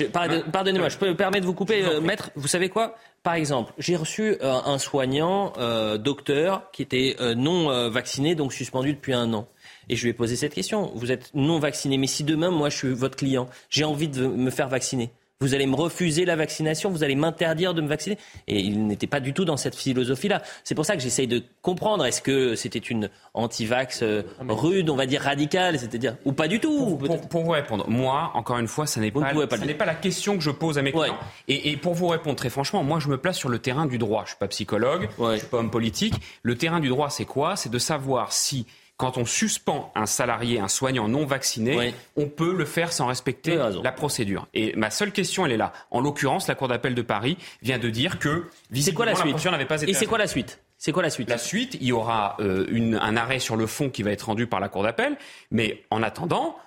pardonnez-moi, 0.52 0.90
je 0.90 0.98
peux 0.98 1.10
me 1.10 1.16
permettre 1.16 1.42
de 1.42 1.48
vous 1.48 1.56
couper, 1.56 1.84
euh, 1.84 2.02
maître. 2.02 2.30
Vous 2.36 2.48
savez 2.48 2.70
quoi? 2.70 2.96
Par 3.24 3.34
exemple, 3.34 3.74
j'ai 3.80 3.96
reçu 3.96 4.38
euh, 4.42 4.60
un 4.64 4.78
soignant, 4.78 5.54
euh, 5.58 5.98
docteur, 5.98 6.70
qui 6.72 6.84
était 6.84 7.16
non 7.36 7.90
vacciné, 7.90 8.36
donc 8.36 8.54
suspendu 8.54 8.94
depuis 8.94 9.14
un 9.14 9.34
an. 9.34 9.48
Et 9.90 9.96
je 9.96 10.04
lui 10.04 10.10
ai 10.12 10.14
posé 10.14 10.36
cette 10.36 10.54
question. 10.54 10.92
Vous 10.96 11.12
êtes 11.12 11.32
non 11.34 11.58
vacciné, 11.58 11.98
mais 11.98 12.08
si 12.08 12.24
demain, 12.24 12.52
moi, 12.52 12.70
je 12.70 12.78
suis 12.78 12.94
votre 12.94 13.16
client, 13.16 13.48
j'ai 13.70 13.86
envie 13.86 14.10
de 14.10 14.28
me 14.28 14.52
faire 14.52 14.68
vacciner, 14.68 15.12
vous 15.40 15.54
allez 15.54 15.68
me 15.68 15.76
refuser 15.76 16.26
la 16.26 16.36
vaccination, 16.36 16.90
vous 16.90 17.04
allez 17.04 17.16
m'interdire 17.16 17.76
de 17.76 17.82
me 17.82 17.88
vacciner. 17.88 18.18
Et 18.48 18.60
il 18.60 18.88
n'était 18.88 19.06
pas 19.06 19.20
du 19.20 19.34
tout 19.34 19.46
dans 19.46 19.58
cette 19.58 19.76
philosophie-là. 19.76 20.42
C'est 20.64 20.74
pour 20.74 20.86
ça 20.86 20.96
que 20.96 21.02
j'essaye 21.02 21.28
de 21.28 21.44
comprendre. 21.62 22.06
Est-ce 22.06 22.24
que 22.24 22.56
c'était 22.56 22.80
une 22.80 23.10
anti-vax 23.36 24.02
euh, 24.02 24.24
rude, 24.50 24.90
on 24.90 24.96
va 24.96 25.06
dire 25.06 25.22
radicale, 25.22 25.78
c'est-à-dire 25.78 26.16
ou 26.26 26.32
pas 26.32 26.48
du 26.48 26.60
tout 26.60 26.98
pour, 27.30 27.44
vous 27.44 27.52
répondre, 27.52 27.88
moi, 27.88 28.32
encore 28.34 28.58
une 28.58 28.68
fois, 28.68 28.88
ça 28.88 29.00
n'est 29.00 29.12
pas, 29.12 29.34
pas, 29.34 29.58
pas 29.58 29.86
la 29.86 29.96
question 29.96 30.38
que 30.38 30.44
je 30.44 30.50
pose 30.50 30.80
à 30.80 30.82
mes 30.82 30.92
clients. 30.92 31.18
Et, 31.48 31.78
pour 31.78 31.94
vous 31.94 32.08
répondre 32.08 32.36
très 32.36 32.50
franchement, 32.50 32.84
moi, 32.84 33.00
je 33.00 33.08
me 33.08 33.18
place 33.18 33.38
sur 33.38 33.50
le 33.50 33.60
terrain 33.60 33.86
du 33.86 34.00
droit. 34.00 34.24
Je 34.24 34.30
suis 34.30 34.38
pas 34.40 34.48
psychologue, 34.48 35.08
je 35.20 35.32
je 35.34 35.38
suis 35.38 35.48
pas 35.48 35.58
homme 35.58 35.70
politique. 35.70 36.16
Le 36.42 36.56
terrain 36.56 36.80
du 36.80 36.90
droit, 36.90 37.12
c'est 37.12 37.26
quoi? 37.26 37.56
C'est 37.56 37.70
de 37.70 37.78
savoir 37.78 38.34
si 38.34 38.66
quand 38.98 39.18
on 39.18 39.26
suspend 39.26 39.92
un 39.96 40.08
salarié, 40.08 40.60
un 40.60 40.68
soignant 40.68 41.08
non 41.08 41.26
vacciné, 41.26 41.94
on 42.16 42.28
peut 42.28 42.54
le 42.54 42.66
faire 42.66 42.92
sans 42.92 43.06
respecter 43.06 43.56
la 43.56 43.92
procédure. 43.92 44.48
Et 44.56 44.76
ma 44.76 44.90
seule 44.90 45.12
question, 45.12 45.46
elle 45.46 45.52
est 45.52 45.58
là. 45.58 45.72
En 45.92 46.02
l'occurrence, 46.02 46.48
la 46.48 46.56
Cour 46.56 46.68
d'appel 46.68 46.96
de 46.96 47.02
Paris 47.04 47.38
vient 47.62 47.78
de 47.78 47.90
dire 47.90 48.18
que 48.18 48.46
visiblement 48.72 48.98
quoi 48.98 49.06
la, 49.06 49.16
suite 49.38 49.52
n'avait 49.52 49.66
pas 49.66 49.82
été. 49.82 49.92
Et 49.92 49.94
c'est 49.94 50.08
quoi 50.08 50.18
la 50.18 50.28
suite? 50.28 50.60
C'est 50.80 50.92
quoi 50.92 51.04
la 51.04 51.12
suite? 51.12 51.30
La 51.30 51.38
suite, 51.38 51.76
il 51.76 51.88
y 51.88 51.92
aura 51.92 52.38
euh, 52.40 52.66
une, 52.70 52.96
un 52.96 53.18
arrêt 53.18 53.40
sur 53.40 53.56
le 53.56 53.68
fond 53.68 53.90
qui 53.90 54.04
va 54.04 54.12
être 54.12 54.24
rendu 54.24 54.48
par 54.48 54.60
la 54.60 54.70
Cour 54.70 54.84
d'appel, 54.84 55.18
mais 55.52 55.84
en 55.92 56.02
attendant, 56.02 56.58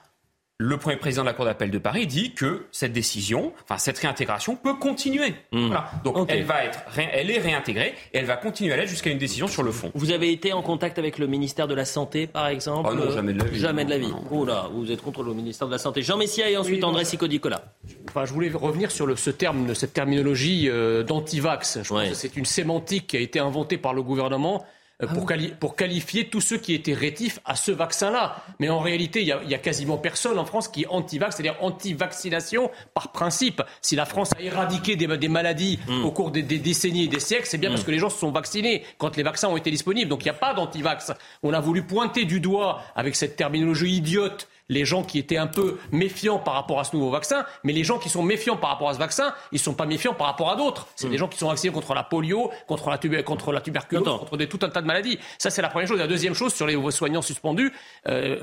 le 0.60 0.76
premier 0.76 0.96
président 0.96 1.22
de 1.22 1.26
la 1.26 1.32
Cour 1.32 1.46
d'appel 1.46 1.70
de 1.70 1.78
Paris 1.78 2.06
dit 2.06 2.34
que 2.34 2.66
cette 2.70 2.92
décision, 2.92 3.54
enfin 3.62 3.78
cette 3.78 3.96
réintégration 3.96 4.56
peut 4.56 4.74
continuer. 4.74 5.32
Voilà. 5.52 5.90
Donc 6.04 6.26
elle 6.28 6.44
va 6.44 6.66
être, 6.66 6.80
elle 6.98 7.30
est 7.30 7.38
réintégrée 7.38 7.94
et 8.12 8.18
elle 8.18 8.26
va 8.26 8.36
continuer 8.36 8.74
à 8.74 8.76
l'être 8.76 8.90
jusqu'à 8.90 9.08
une 9.08 9.16
décision 9.16 9.46
sur 9.46 9.62
le 9.62 9.72
fond. 9.72 9.90
Vous 9.94 10.10
avez 10.10 10.30
été 10.30 10.52
en 10.52 10.60
contact 10.60 10.98
avec 10.98 11.16
le 11.16 11.26
ministère 11.26 11.66
de 11.66 11.72
la 11.72 11.86
Santé, 11.86 12.26
par 12.26 12.46
exemple? 12.46 12.90
Oh 12.92 12.94
non, 12.94 13.10
jamais 13.10 13.32
de 13.32 13.38
la 13.38 13.44
vie. 13.46 13.58
Jamais 13.58 13.84
de 13.86 13.90
la 13.90 13.96
vie. 13.96 14.12
Oh 14.30 14.44
là, 14.44 14.68
vous 14.70 14.92
êtes 14.92 15.00
contre 15.00 15.22
le 15.22 15.32
ministère 15.32 15.66
de 15.66 15.72
la 15.72 15.78
Santé. 15.78 16.02
Jean 16.02 16.18
Messia 16.18 16.50
et 16.50 16.58
ensuite 16.58 16.84
André 16.84 17.06
Sicodicola. 17.06 17.72
Enfin, 18.10 18.26
je 18.26 18.34
voulais 18.34 18.50
revenir 18.50 18.90
sur 18.90 19.06
le, 19.06 19.16
ce 19.16 19.30
terme, 19.30 19.74
cette 19.74 19.94
terminologie 19.94 20.68
euh, 20.68 21.02
d'antivax. 21.02 21.78
Je 21.82 21.88
pense 21.88 22.06
que 22.06 22.14
c'est 22.14 22.36
une 22.36 22.44
sémantique 22.44 23.06
qui 23.06 23.16
a 23.16 23.20
été 23.20 23.38
inventée 23.38 23.78
par 23.78 23.94
le 23.94 24.02
gouvernement 24.02 24.66
euh, 25.02 25.06
ah 25.08 25.14
pour, 25.58 25.76
qualifier 25.76 26.28
tous 26.28 26.40
ceux 26.40 26.58
qui 26.58 26.74
étaient 26.74 26.94
rétifs 26.94 27.38
à 27.44 27.56
ce 27.56 27.70
vaccin-là. 27.70 28.36
Mais 28.58 28.68
en 28.68 28.80
réalité, 28.80 29.22
il 29.22 29.26
y, 29.26 29.54
a, 29.54 29.58
quasiment 29.58 29.98
personne 29.98 30.38
en 30.38 30.44
France 30.44 30.68
qui 30.68 30.82
est 30.82 30.86
anti-vax, 30.88 31.36
c'est-à-dire 31.36 31.56
anti-vaccination 31.60 32.70
par 32.94 33.12
principe. 33.12 33.62
Si 33.80 33.96
la 33.96 34.04
France 34.04 34.30
a 34.36 34.42
éradiqué 34.42 34.96
des, 34.96 35.28
maladies 35.28 35.78
hmm. 35.88 36.04
au 36.04 36.10
cours 36.10 36.30
des, 36.30 36.42
décennies 36.42 37.04
et 37.04 37.08
des 37.08 37.20
siècles, 37.20 37.46
c'est 37.46 37.58
bien 37.58 37.70
parce 37.70 37.82
hmm. 37.82 37.86
que 37.86 37.90
les 37.90 37.98
gens 37.98 38.10
se 38.10 38.18
sont 38.18 38.30
vaccinés 38.30 38.84
quand 38.98 39.16
les 39.16 39.22
vaccins 39.22 39.48
ont 39.48 39.56
été 39.56 39.70
disponibles. 39.70 40.08
Donc 40.08 40.22
il 40.22 40.26
n'y 40.26 40.30
a 40.30 40.34
pas 40.34 40.54
d'anti-vax. 40.54 41.12
On 41.42 41.52
a 41.52 41.60
voulu 41.60 41.82
pointer 41.82 42.24
du 42.24 42.40
doigt 42.40 42.82
avec 42.94 43.16
cette 43.16 43.36
terminologie 43.36 43.96
idiote 43.96 44.48
les 44.70 44.84
gens 44.86 45.02
qui 45.02 45.18
étaient 45.18 45.36
un 45.36 45.48
peu 45.48 45.76
méfiants 45.92 46.38
par 46.38 46.54
rapport 46.54 46.80
à 46.80 46.84
ce 46.84 46.96
nouveau 46.96 47.10
vaccin, 47.10 47.44
mais 47.64 47.74
les 47.74 47.84
gens 47.84 47.98
qui 47.98 48.08
sont 48.08 48.22
méfiants 48.22 48.56
par 48.56 48.70
rapport 48.70 48.88
à 48.88 48.94
ce 48.94 48.98
vaccin, 48.98 49.34
ils 49.52 49.56
ne 49.56 49.60
sont 49.60 49.74
pas 49.74 49.84
méfiants 49.84 50.14
par 50.14 50.28
rapport 50.28 50.50
à 50.50 50.56
d'autres. 50.56 50.86
C'est 50.96 51.08
hmm. 51.08 51.10
des 51.10 51.18
gens 51.18 51.28
qui 51.28 51.36
sont 51.36 51.48
vaccinés 51.48 51.72
contre 51.72 51.92
la 51.92 52.04
polio, 52.04 52.50
contre 52.66 52.88
la, 52.88 53.22
contre 53.22 53.52
la 53.52 53.60
tuberculose, 53.60 54.04
contre 54.04 54.36
des, 54.36 54.48
tout 54.48 54.60
un 54.62 54.68
tas 54.68 54.80
de 54.80 54.86
maladies. 54.86 55.18
Ça, 55.38 55.50
c'est 55.50 55.60
la 55.60 55.68
première 55.68 55.88
chose. 55.88 55.98
La 55.98 56.06
deuxième 56.06 56.34
chose, 56.34 56.54
sur 56.54 56.66
les 56.66 56.78
soignants 56.90 57.20
suspendus, 57.20 57.72
euh, 58.08 58.38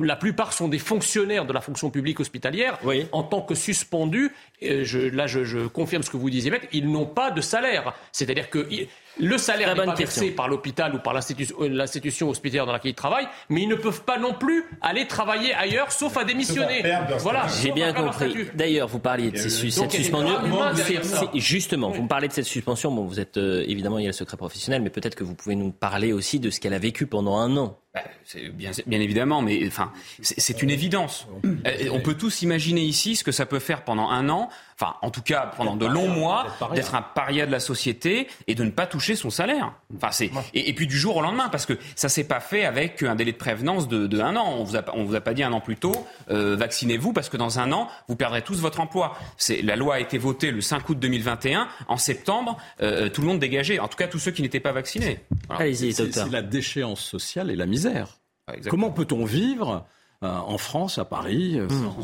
la 0.00 0.16
plupart 0.16 0.52
sont 0.52 0.68
des 0.68 0.78
fonctionnaires 0.78 1.46
de 1.46 1.52
la 1.52 1.62
fonction 1.62 1.90
publique 1.90 2.20
hospitalière. 2.20 2.78
En 3.12 3.22
tant 3.22 3.40
que 3.40 3.54
suspendus, 3.54 4.32
euh, 4.62 4.84
je, 4.84 4.98
là, 4.98 5.26
je, 5.26 5.44
je, 5.44 5.66
confirme 5.66 6.02
ce 6.02 6.10
que 6.10 6.18
vous 6.18 6.28
disiez, 6.28 6.50
maître, 6.50 6.66
ils 6.72 6.90
n'ont 6.90 7.06
pas 7.06 7.30
de 7.30 7.40
salaire. 7.40 7.94
C'est-à-dire 8.12 8.50
que 8.50 8.68
le 9.18 9.38
salaire 9.38 9.74
n'est 9.74 9.84
pas 9.84 9.94
versé 9.94 10.30
par 10.30 10.48
l'hôpital 10.48 10.94
ou 10.94 10.98
par 10.98 11.14
euh, 11.14 11.68
l'institution 11.68 12.28
hospitalière 12.28 12.66
dans 12.66 12.72
laquelle 12.72 12.92
ils 12.92 12.94
travaillent, 12.94 13.28
mais 13.48 13.62
ils 13.62 13.68
ne 13.68 13.74
peuvent 13.74 14.02
pas 14.02 14.18
non 14.18 14.34
plus 14.34 14.64
aller 14.80 15.06
travailler 15.06 15.54
ailleurs, 15.70 15.92
sauf 15.92 16.16
à 16.16 16.24
démissionner. 16.24 16.82
Voilà. 17.18 17.46
J'ai 17.62 17.72
bien 17.72 17.92
compris. 17.92 18.48
D'ailleurs, 18.54 18.88
vous 18.88 18.98
parliez 18.98 19.30
de 19.30 19.36
cette 19.36 19.50
suspension. 19.50 20.00
Justement, 21.34 21.90
vous 21.90 22.02
me 22.02 22.08
parlez 22.08 22.28
de 22.28 22.32
cette 22.32 22.44
suspension. 22.44 22.90
Bon, 22.90 23.04
vous 23.04 23.20
êtes 23.20 23.36
euh, 23.36 23.64
évidemment, 23.66 23.98
il 23.98 24.02
y 24.02 24.06
a 24.06 24.10
le 24.10 24.12
secret 24.12 24.36
professionnel, 24.36 24.82
mais 24.82 24.90
peut-être 24.90 25.14
que 25.14 25.24
vous 25.24 25.34
pouvez 25.34 25.54
nous 25.54 25.70
parler 25.70 26.12
aussi 26.12 26.40
de 26.40 26.50
ce 26.50 26.60
qu'elle 26.60 26.74
a 26.74 26.78
vécu 26.78 27.06
pendant 27.06 27.38
un 27.38 27.56
an. 27.56 27.78
Bah, 27.92 28.02
bien, 28.52 28.70
bien, 28.86 29.00
évidemment, 29.00 29.42
mais 29.42 29.66
enfin, 29.66 29.92
c'est 30.20 30.62
une 30.62 30.70
évidence. 30.70 31.26
Euh, 31.44 31.88
on 31.90 32.00
peut 32.00 32.14
tous 32.14 32.42
imaginer 32.42 32.82
ici 32.82 33.16
ce 33.16 33.24
que 33.24 33.32
ça 33.32 33.46
peut 33.46 33.58
faire 33.58 33.82
pendant 33.82 34.10
un 34.10 34.28
an, 34.28 34.48
enfin, 34.80 34.96
en 35.02 35.10
tout 35.10 35.22
cas 35.22 35.50
pendant 35.56 35.76
de 35.76 35.86
longs 35.86 36.08
mois, 36.08 36.46
d'être 36.74 36.94
un 36.94 37.02
paria 37.02 37.46
de 37.46 37.52
la 37.52 37.60
société 37.60 38.28
et 38.46 38.54
de 38.54 38.64
ne 38.64 38.70
pas 38.70 38.86
toucher 38.86 39.16
son 39.16 39.30
salaire. 39.30 39.72
Enfin, 39.96 40.10
c'est 40.10 40.30
et, 40.54 40.72
puis 40.74 40.86
du 40.86 40.96
jour 40.96 41.16
au 41.16 41.22
lendemain, 41.22 41.48
parce 41.48 41.66
que 41.66 41.74
ça 41.94 42.08
s'est 42.08 42.24
pas 42.24 42.40
fait 42.40 42.64
avec 42.64 43.02
un 43.02 43.14
délai 43.14 43.32
de 43.32 43.36
prévenance 43.36 43.88
de, 43.88 44.20
un 44.20 44.36
an. 44.36 44.54
On 44.58 44.64
vous 44.64 44.76
a, 44.76 44.84
on 44.94 45.04
vous 45.04 45.14
a 45.14 45.20
pas 45.20 45.34
dit 45.34 45.42
un 45.42 45.52
an 45.52 45.60
plus 45.60 45.76
tôt, 45.76 46.06
euh, 46.30 46.56
vaccinez-vous 46.56 47.12
parce 47.12 47.28
que 47.28 47.36
dans 47.36 47.58
un 47.58 47.72
an 47.72 47.88
vous 48.08 48.16
perdrez 48.16 48.42
tous 48.42 48.60
votre 48.60 48.80
emploi. 48.80 49.16
C'est 49.36 49.62
la 49.62 49.76
loi 49.76 49.96
a 49.96 50.00
été 50.00 50.18
votée 50.18 50.50
le 50.50 50.60
5 50.60 50.88
août 50.88 50.98
2021. 50.98 51.68
En 51.88 51.96
septembre, 51.96 52.56
euh, 52.82 53.08
tout 53.08 53.20
le 53.20 53.26
monde 53.26 53.38
dégagé. 53.38 53.80
En 53.80 53.88
tout 53.88 53.96
cas, 53.96 54.06
tous 54.06 54.18
ceux 54.18 54.30
qui 54.30 54.42
n'étaient 54.42 54.60
pas 54.60 54.72
vaccinés. 54.72 55.20
Allez-y, 55.48 55.92
C'est 55.92 56.30
la 56.30 56.42
déchéance 56.42 57.00
sociale 57.00 57.50
et 57.50 57.56
la 57.56 57.66
mise 57.66 57.86
Comment 58.68 58.90
peut-on 58.90 59.24
vivre 59.24 59.70
euh, 59.70 59.99
en 60.22 60.58
France, 60.58 60.98
à 60.98 61.06
Paris, 61.06 61.58
euh, 61.58 61.64
mmh. 61.64 61.94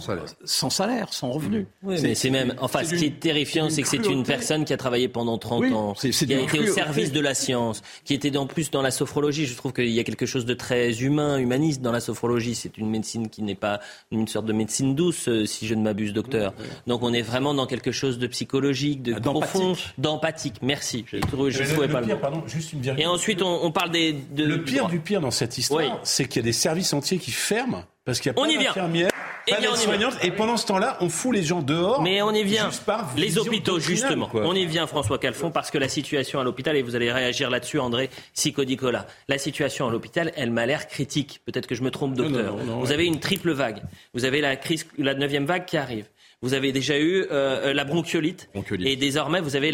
sans, 0.46 0.70
salaire. 0.70 1.12
sans, 1.12 1.30
revenu. 1.32 1.66
Oui, 1.82 1.96
mais 2.02 2.14
c'est 2.14 2.30
même. 2.30 2.54
Enfin, 2.62 2.82
ce 2.82 2.94
qui 2.94 3.04
est 3.04 3.20
terrifiant, 3.20 3.68
c'est 3.68 3.82
que 3.82 3.88
c'est 3.88 4.06
une 4.06 4.22
personne 4.22 4.64
qui 4.64 4.72
a 4.72 4.78
travaillé 4.78 5.06
pendant 5.08 5.36
30 5.36 5.72
ans, 5.72 5.92
qui 5.92 6.32
a 6.32 6.40
été 6.40 6.60
au 6.60 6.72
service 6.72 7.12
de 7.12 7.20
la 7.20 7.34
science, 7.34 7.82
qui 8.06 8.14
était 8.14 8.34
en 8.38 8.46
plus 8.46 8.70
dans 8.70 8.80
la 8.80 8.90
sophrologie. 8.90 9.44
Je 9.44 9.54
trouve 9.54 9.74
qu'il 9.74 9.90
y 9.90 10.00
a 10.00 10.04
quelque 10.04 10.24
chose 10.24 10.46
de 10.46 10.54
très 10.54 11.02
humain, 11.02 11.36
humaniste 11.36 11.82
dans 11.82 11.92
la 11.92 12.00
sophrologie. 12.00 12.54
C'est 12.54 12.78
une 12.78 12.88
médecine 12.88 13.28
qui 13.28 13.42
n'est 13.42 13.54
pas 13.54 13.80
une 14.10 14.26
sorte 14.26 14.46
de 14.46 14.54
médecine 14.54 14.94
douce, 14.94 15.28
euh, 15.28 15.44
si 15.44 15.66
je 15.66 15.74
ne 15.74 15.82
m'abuse, 15.82 16.14
docteur. 16.14 16.54
Donc 16.86 17.02
on 17.02 17.12
est 17.12 17.20
vraiment 17.20 17.52
dans 17.52 17.66
quelque 17.66 17.92
chose 17.92 18.18
de 18.18 18.26
psychologique, 18.28 19.02
de 19.02 19.12
profond, 19.12 19.74
d'empathique. 19.98 20.54
Merci. 20.62 21.04
Je 21.06 21.16
ne 21.16 21.20
trouvais 21.20 21.88
pas 21.88 22.00
le, 22.00 22.06
pire, 22.06 22.20
pardon, 22.20 22.42
juste 22.46 22.72
une 22.72 22.82
Et 22.96 23.04
ensuite, 23.04 23.42
on, 23.42 23.70
parle 23.72 23.90
des. 23.90 24.14
De, 24.14 24.44
le 24.44 24.64
pire 24.64 24.88
du 24.88 25.00
pire 25.00 25.20
dans 25.20 25.30
cette 25.30 25.58
histoire, 25.58 26.00
c'est 26.02 26.26
qu'il 26.26 26.36
y 26.36 26.44
a 26.44 26.48
des 26.48 26.54
services 26.54 26.94
entiers 26.94 27.18
qui 27.18 27.30
ferment 27.30 27.84
parce 28.06 28.20
qu'il 28.20 28.30
y 28.30 28.30
a 28.30 28.34
pas 28.34 28.46
d'infirmières, 28.46 29.10
pas 29.46 29.76
soignantes 29.76 30.16
et 30.22 30.30
pendant 30.30 30.56
ce 30.56 30.64
temps-là, 30.66 30.96
on 31.00 31.08
fout 31.08 31.34
les 31.34 31.42
gens 31.42 31.60
dehors. 31.60 32.02
Mais 32.02 32.22
on 32.22 32.30
y 32.32 32.44
vient. 32.44 32.70
les 33.16 33.36
hôpitaux, 33.36 33.78
justement. 33.78 34.30
On 34.32 34.54
y 34.54 34.64
vient, 34.64 34.86
François 34.86 35.18
Calfon, 35.18 35.50
parce 35.50 35.70
que 35.70 35.78
la 35.78 35.88
situation 35.88 36.40
à 36.40 36.44
l'hôpital, 36.44 36.76
et 36.76 36.82
vous 36.82 36.96
allez 36.96 37.12
réagir 37.12 37.50
là-dessus, 37.50 37.78
André 37.78 38.08
Sicodicola, 38.32 39.06
la 39.28 39.38
situation 39.38 39.88
à 39.88 39.90
l'hôpital, 39.90 40.32
elle 40.36 40.50
m'a 40.50 40.64
l'air 40.64 40.86
critique. 40.86 41.40
Peut-être 41.44 41.66
que 41.66 41.74
je 41.74 41.82
me 41.82 41.90
trompe, 41.90 42.14
docteur. 42.14 42.56
vous 42.56 42.92
avez 42.92 43.04
une 43.04 43.20
triple 43.20 43.50
vague. 43.52 43.82
Vous 44.14 44.24
avez 44.24 44.40
la 44.40 44.56
crise, 44.56 44.86
la 44.96 45.14
neuvième 45.14 45.44
vague 45.44 45.66
qui 45.66 45.76
arrive. 45.76 46.06
Vous 46.42 46.54
avez 46.54 46.70
déjà 46.70 46.98
eu 46.98 47.22
euh, 47.22 47.26
euh, 47.30 47.74
la 47.74 47.84
bronchiolite, 47.84 48.48
Et 48.78 48.96
désormais, 48.96 49.40
vous 49.40 49.56
avez 49.56 49.72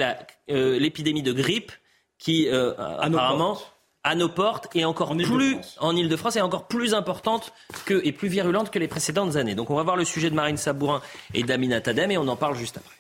euh, 0.51 0.79
l'épidémie 0.79 1.23
de 1.23 1.33
grippe 1.33 1.73
qui, 2.19 2.49
apparemment, 2.49 3.59
à 4.05 4.15
nos 4.15 4.29
portes 4.29 4.69
et 4.75 4.85
encore 4.85 5.17
plus 5.17 5.77
en 5.79 5.95
Ile-de-France 5.97 6.37
et 6.37 6.41
encore 6.41 6.67
plus 6.67 6.95
importante 6.95 7.53
que, 7.85 8.01
et 8.05 8.13
plus 8.13 8.29
virulente 8.29 8.71
que 8.71 8.79
les 8.79 8.89
précédentes 8.89 9.37
années. 9.37 9.55
Donc 9.55 9.71
on 9.71 9.77
va 9.77 9.83
voir 9.83 9.97
le 9.97 10.05
sujet 10.05 10.31
de 10.31 10.35
Marine 10.35 10.57
Sabourin 10.57 11.03
et 11.35 11.43
d'Amina 11.43 11.81
Tadem 11.81 12.11
et 12.11 12.19
on 12.19 12.29
en 12.29 12.37
parle 12.37 12.57
juste 12.57 12.79
après. 12.79 12.97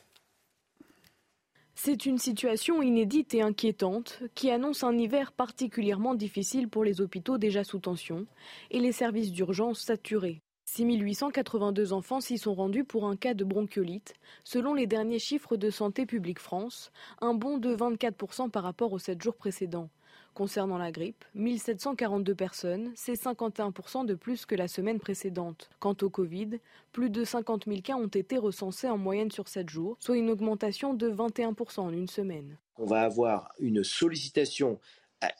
C'est 1.74 2.06
une 2.06 2.18
situation 2.18 2.80
inédite 2.80 3.34
et 3.34 3.42
inquiétante 3.42 4.20
qui 4.36 4.52
annonce 4.52 4.84
un 4.84 4.96
hiver 4.96 5.32
particulièrement 5.32 6.14
difficile 6.14 6.68
pour 6.68 6.84
les 6.84 7.00
hôpitaux 7.00 7.38
déjà 7.38 7.64
sous 7.64 7.80
tension 7.80 8.26
et 8.70 8.78
les 8.78 8.92
services 8.92 9.32
d'urgence 9.32 9.80
saturés. 9.80 10.42
6882 10.66 11.92
enfants 11.92 12.20
s'y 12.20 12.38
sont 12.38 12.54
rendus 12.54 12.84
pour 12.84 13.06
un 13.06 13.16
cas 13.16 13.34
de 13.34 13.42
bronchiolite, 13.44 14.14
selon 14.44 14.74
les 14.74 14.86
derniers 14.86 15.18
chiffres 15.18 15.56
de 15.56 15.70
Santé 15.70 16.06
publique 16.06 16.38
France, 16.38 16.92
un 17.20 17.34
bond 17.34 17.58
de 17.58 17.74
24% 17.74 18.48
par 18.48 18.62
rapport 18.62 18.92
aux 18.92 19.00
7 19.00 19.20
jours 19.20 19.34
précédents. 19.34 19.90
Concernant 20.34 20.78
la 20.78 20.90
grippe, 20.90 21.26
1742 21.34 22.34
personnes, 22.34 22.90
c'est 22.94 23.12
51% 23.12 24.06
de 24.06 24.14
plus 24.14 24.46
que 24.46 24.54
la 24.54 24.66
semaine 24.66 24.98
précédente. 24.98 25.68
Quant 25.78 25.96
au 26.00 26.08
Covid, 26.08 26.58
plus 26.92 27.10
de 27.10 27.22
50 27.22 27.64
000 27.66 27.82
cas 27.82 27.96
ont 27.96 28.06
été 28.06 28.38
recensés 28.38 28.88
en 28.88 28.96
moyenne 28.96 29.30
sur 29.30 29.46
7 29.46 29.68
jours, 29.68 29.96
soit 30.00 30.16
une 30.16 30.30
augmentation 30.30 30.94
de 30.94 31.10
21% 31.10 31.80
en 31.80 31.92
une 31.92 32.08
semaine. 32.08 32.56
On 32.78 32.86
va 32.86 33.02
avoir 33.02 33.52
une 33.58 33.84
sollicitation 33.84 34.80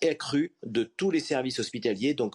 accrue 0.03 0.53
de 0.63 0.85
tous 0.85 1.11
les 1.11 1.21
services 1.21 1.59
hospitaliers, 1.59 2.13
donc 2.13 2.35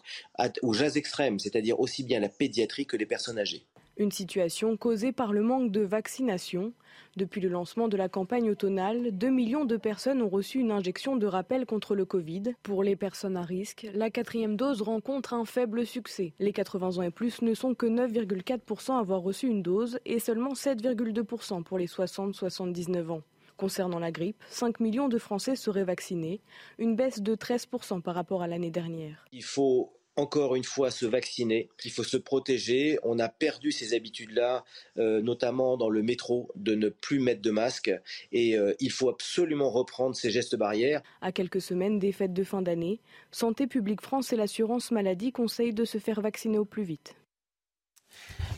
aux 0.64 0.74
jazz 0.74 0.98
extrêmes, 0.98 1.38
c'est-à-dire 1.38 1.80
aussi 1.80 2.04
bien 2.04 2.20
la 2.20 2.28
pédiatrie 2.28 2.88
que 2.88 2.98
les 2.98 3.06
personnes 3.06 3.38
âgées. 3.38 3.68
Une 4.00 4.12
situation 4.12 4.78
causée 4.78 5.12
par 5.12 5.34
le 5.34 5.42
manque 5.42 5.72
de 5.72 5.82
vaccination. 5.82 6.72
Depuis 7.16 7.42
le 7.42 7.50
lancement 7.50 7.88
de 7.88 7.98
la 7.98 8.10
campagne 8.10 8.52
automnale, 8.52 9.10
2 9.12 9.30
millions 9.30 9.66
de 9.66 9.76
personnes 9.76 10.22
ont 10.22 10.30
reçu 10.30 10.60
une 10.60 10.70
injection 10.70 11.16
de 11.16 11.26
rappel 11.26 11.66
contre 11.66 11.96
le 11.96 12.06
Covid. 12.06 12.44
Pour 12.62 12.84
les 12.84 12.96
personnes 12.96 13.38
à 13.38 13.42
risque, 13.42 13.88
la 13.96 14.12
quatrième 14.12 14.56
dose 14.56 14.84
rencontre 14.84 15.34
un 15.34 15.46
faible 15.46 15.84
succès. 15.84 16.34
Les 16.38 16.54
80 16.54 17.00
ans 17.00 17.02
et 17.02 17.10
plus 17.10 17.42
ne 17.42 17.56
sont 17.56 17.74
que 17.74 17.88
9,4% 17.88 18.94
à 18.94 19.00
avoir 19.00 19.22
reçu 19.22 19.48
une 19.48 19.64
dose 19.64 20.00
et 20.06 20.20
seulement 20.20 20.54
7,2% 20.54 21.64
pour 21.64 21.80
les 21.80 21.88
60-79 21.88 23.10
ans. 23.10 23.24
Concernant 23.58 23.98
la 23.98 24.12
grippe, 24.12 24.44
5 24.50 24.80
millions 24.80 25.10
de 25.10 25.18
Français 25.18 25.56
seraient 25.56 25.84
vaccinés, 25.84 26.40
une 26.78 26.96
baisse 26.96 27.22
de 27.24 27.34
13% 27.34 28.02
par 28.04 28.14
rapport 28.14 28.44
à 28.44 28.48
l'année 28.48 28.70
dernière. 28.70 29.26
Il 29.32 29.44
faut 29.44 29.97
encore 30.18 30.56
une 30.56 30.64
fois 30.64 30.92
se 30.92 31.06
vacciner, 31.06 31.70
il 31.86 31.92
faut 31.92 32.04
se 32.04 32.18
protéger. 32.18 32.98
On 33.04 33.20
a 33.20 33.30
perdu 33.30 33.72
ces 33.72 33.94
habitudes-là, 33.94 34.66
euh, 34.98 35.22
notamment 35.22 35.78
dans 35.78 35.90
le 35.90 36.02
métro, 36.02 36.52
de 36.56 36.76
ne 36.76 36.90
plus 36.90 37.20
mettre 37.20 37.42
de 37.42 37.52
masque. 37.52 37.92
Et 38.32 38.58
euh, 38.58 38.74
il 38.80 38.92
faut 38.92 39.10
absolument 39.10 39.70
reprendre 39.70 40.16
ces 40.16 40.32
gestes 40.32 40.56
barrières. 40.56 41.02
À 41.22 41.32
quelques 41.32 41.62
semaines 41.62 42.00
des 42.00 42.12
fêtes 42.12 42.34
de 42.34 42.44
fin 42.44 42.62
d'année, 42.62 43.00
Santé 43.32 43.68
publique 43.68 44.02
France 44.02 44.34
et 44.34 44.36
l'assurance 44.36 44.92
maladie 44.92 45.32
conseillent 45.32 45.74
de 45.74 45.86
se 45.86 46.00
faire 46.00 46.20
vacciner 46.20 46.58
au 46.58 46.66
plus 46.66 46.84
vite. 46.84 47.16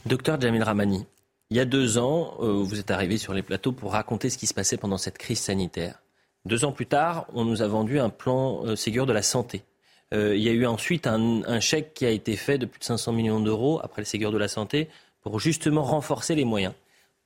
Docteur 0.05 0.39
Jamil 0.39 0.63
Ramani, 0.63 1.05
il 1.49 1.57
y 1.57 1.59
a 1.59 1.65
deux 1.65 1.97
ans, 1.97 2.37
euh, 2.39 2.63
vous 2.63 2.79
êtes 2.79 2.91
arrivé 2.91 3.17
sur 3.17 3.33
les 3.33 3.43
plateaux 3.43 3.73
pour 3.73 3.91
raconter 3.91 4.29
ce 4.29 4.37
qui 4.37 4.47
se 4.47 4.53
passait 4.53 4.77
pendant 4.77 4.97
cette 4.97 5.17
crise 5.17 5.39
sanitaire. 5.39 6.01
Deux 6.45 6.63
ans 6.63 6.71
plus 6.71 6.85
tard, 6.85 7.27
on 7.33 7.43
nous 7.43 7.61
a 7.61 7.67
vendu 7.67 7.99
un 7.99 8.09
plan 8.09 8.75
Ségur 8.77 9.05
de 9.05 9.11
la 9.11 9.21
santé 9.21 9.65
euh, 10.13 10.35
il 10.35 10.41
y 10.41 10.49
a 10.49 10.51
eu 10.51 10.65
ensuite 10.65 11.07
un, 11.07 11.59
chèque 11.59 11.93
qui 11.93 12.05
a 12.05 12.09
été 12.09 12.35
fait 12.35 12.57
de 12.57 12.65
plus 12.65 12.79
de 12.79 12.83
500 12.83 13.13
millions 13.13 13.39
d'euros 13.39 13.79
après 13.83 14.01
le 14.01 14.05
Ségur 14.05 14.31
de 14.31 14.37
la 14.37 14.47
Santé 14.47 14.89
pour 15.21 15.39
justement 15.39 15.83
renforcer 15.83 16.35
les 16.35 16.45
moyens. 16.45 16.73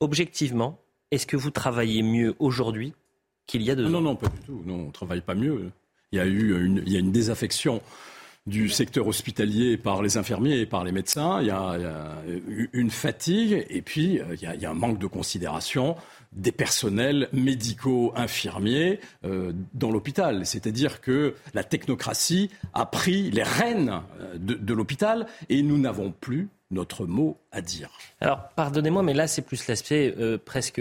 Objectivement, 0.00 0.78
est-ce 1.10 1.26
que 1.26 1.36
vous 1.36 1.50
travaillez 1.50 2.02
mieux 2.02 2.34
aujourd'hui 2.38 2.92
qu'il 3.46 3.62
y 3.62 3.70
a 3.70 3.74
deux 3.74 3.86
ans 3.86 3.90
Non, 3.90 4.00
non, 4.00 4.16
pas 4.16 4.28
du 4.28 4.38
tout. 4.46 4.62
Non, 4.66 4.74
on 4.74 4.86
ne 4.86 4.92
travaille 4.92 5.20
pas 5.20 5.34
mieux. 5.34 5.70
Il 6.12 6.18
y 6.18 6.20
a 6.20 6.26
eu 6.26 6.64
une, 6.64 6.82
il 6.86 6.92
y 6.92 6.96
a 6.96 7.00
une 7.00 7.12
désaffection 7.12 7.80
du 8.46 8.68
secteur 8.68 9.06
hospitalier 9.06 9.78
par 9.78 10.02
les 10.02 10.18
infirmiers 10.18 10.60
et 10.60 10.66
par 10.66 10.84
les 10.84 10.92
médecins. 10.92 11.40
Il 11.40 11.46
y 11.46 11.50
a, 11.50 11.78
une 12.72 12.90
fatigue 12.90 13.64
et 13.70 13.80
puis 13.80 14.20
euh, 14.20 14.36
il 14.40 14.60
y, 14.60 14.66
a, 14.66 14.70
un 14.70 14.74
manque 14.74 14.98
de 14.98 15.06
considération 15.06 15.96
des 16.34 16.52
personnels 16.52 17.28
médicaux 17.32 18.12
infirmiers 18.16 19.00
euh, 19.24 19.52
dans 19.72 19.90
l'hôpital. 19.90 20.46
C'est-à-dire 20.46 21.00
que 21.00 21.34
la 21.54 21.64
technocratie 21.64 22.50
a 22.72 22.86
pris 22.86 23.30
les 23.30 23.42
rênes 23.42 24.02
euh, 24.20 24.36
de, 24.38 24.74
l'hôpital 24.74 25.26
et 25.48 25.62
nous 25.62 25.78
n'avons 25.78 26.12
plus 26.12 26.48
notre 26.70 27.06
mot 27.06 27.38
à 27.52 27.60
dire. 27.60 27.90
Alors, 28.20 28.48
pardonnez-moi, 28.56 29.02
mais 29.02 29.14
là, 29.14 29.26
c'est 29.26 29.42
plus 29.42 29.66
l'aspect 29.68 30.14
presque... 30.44 30.80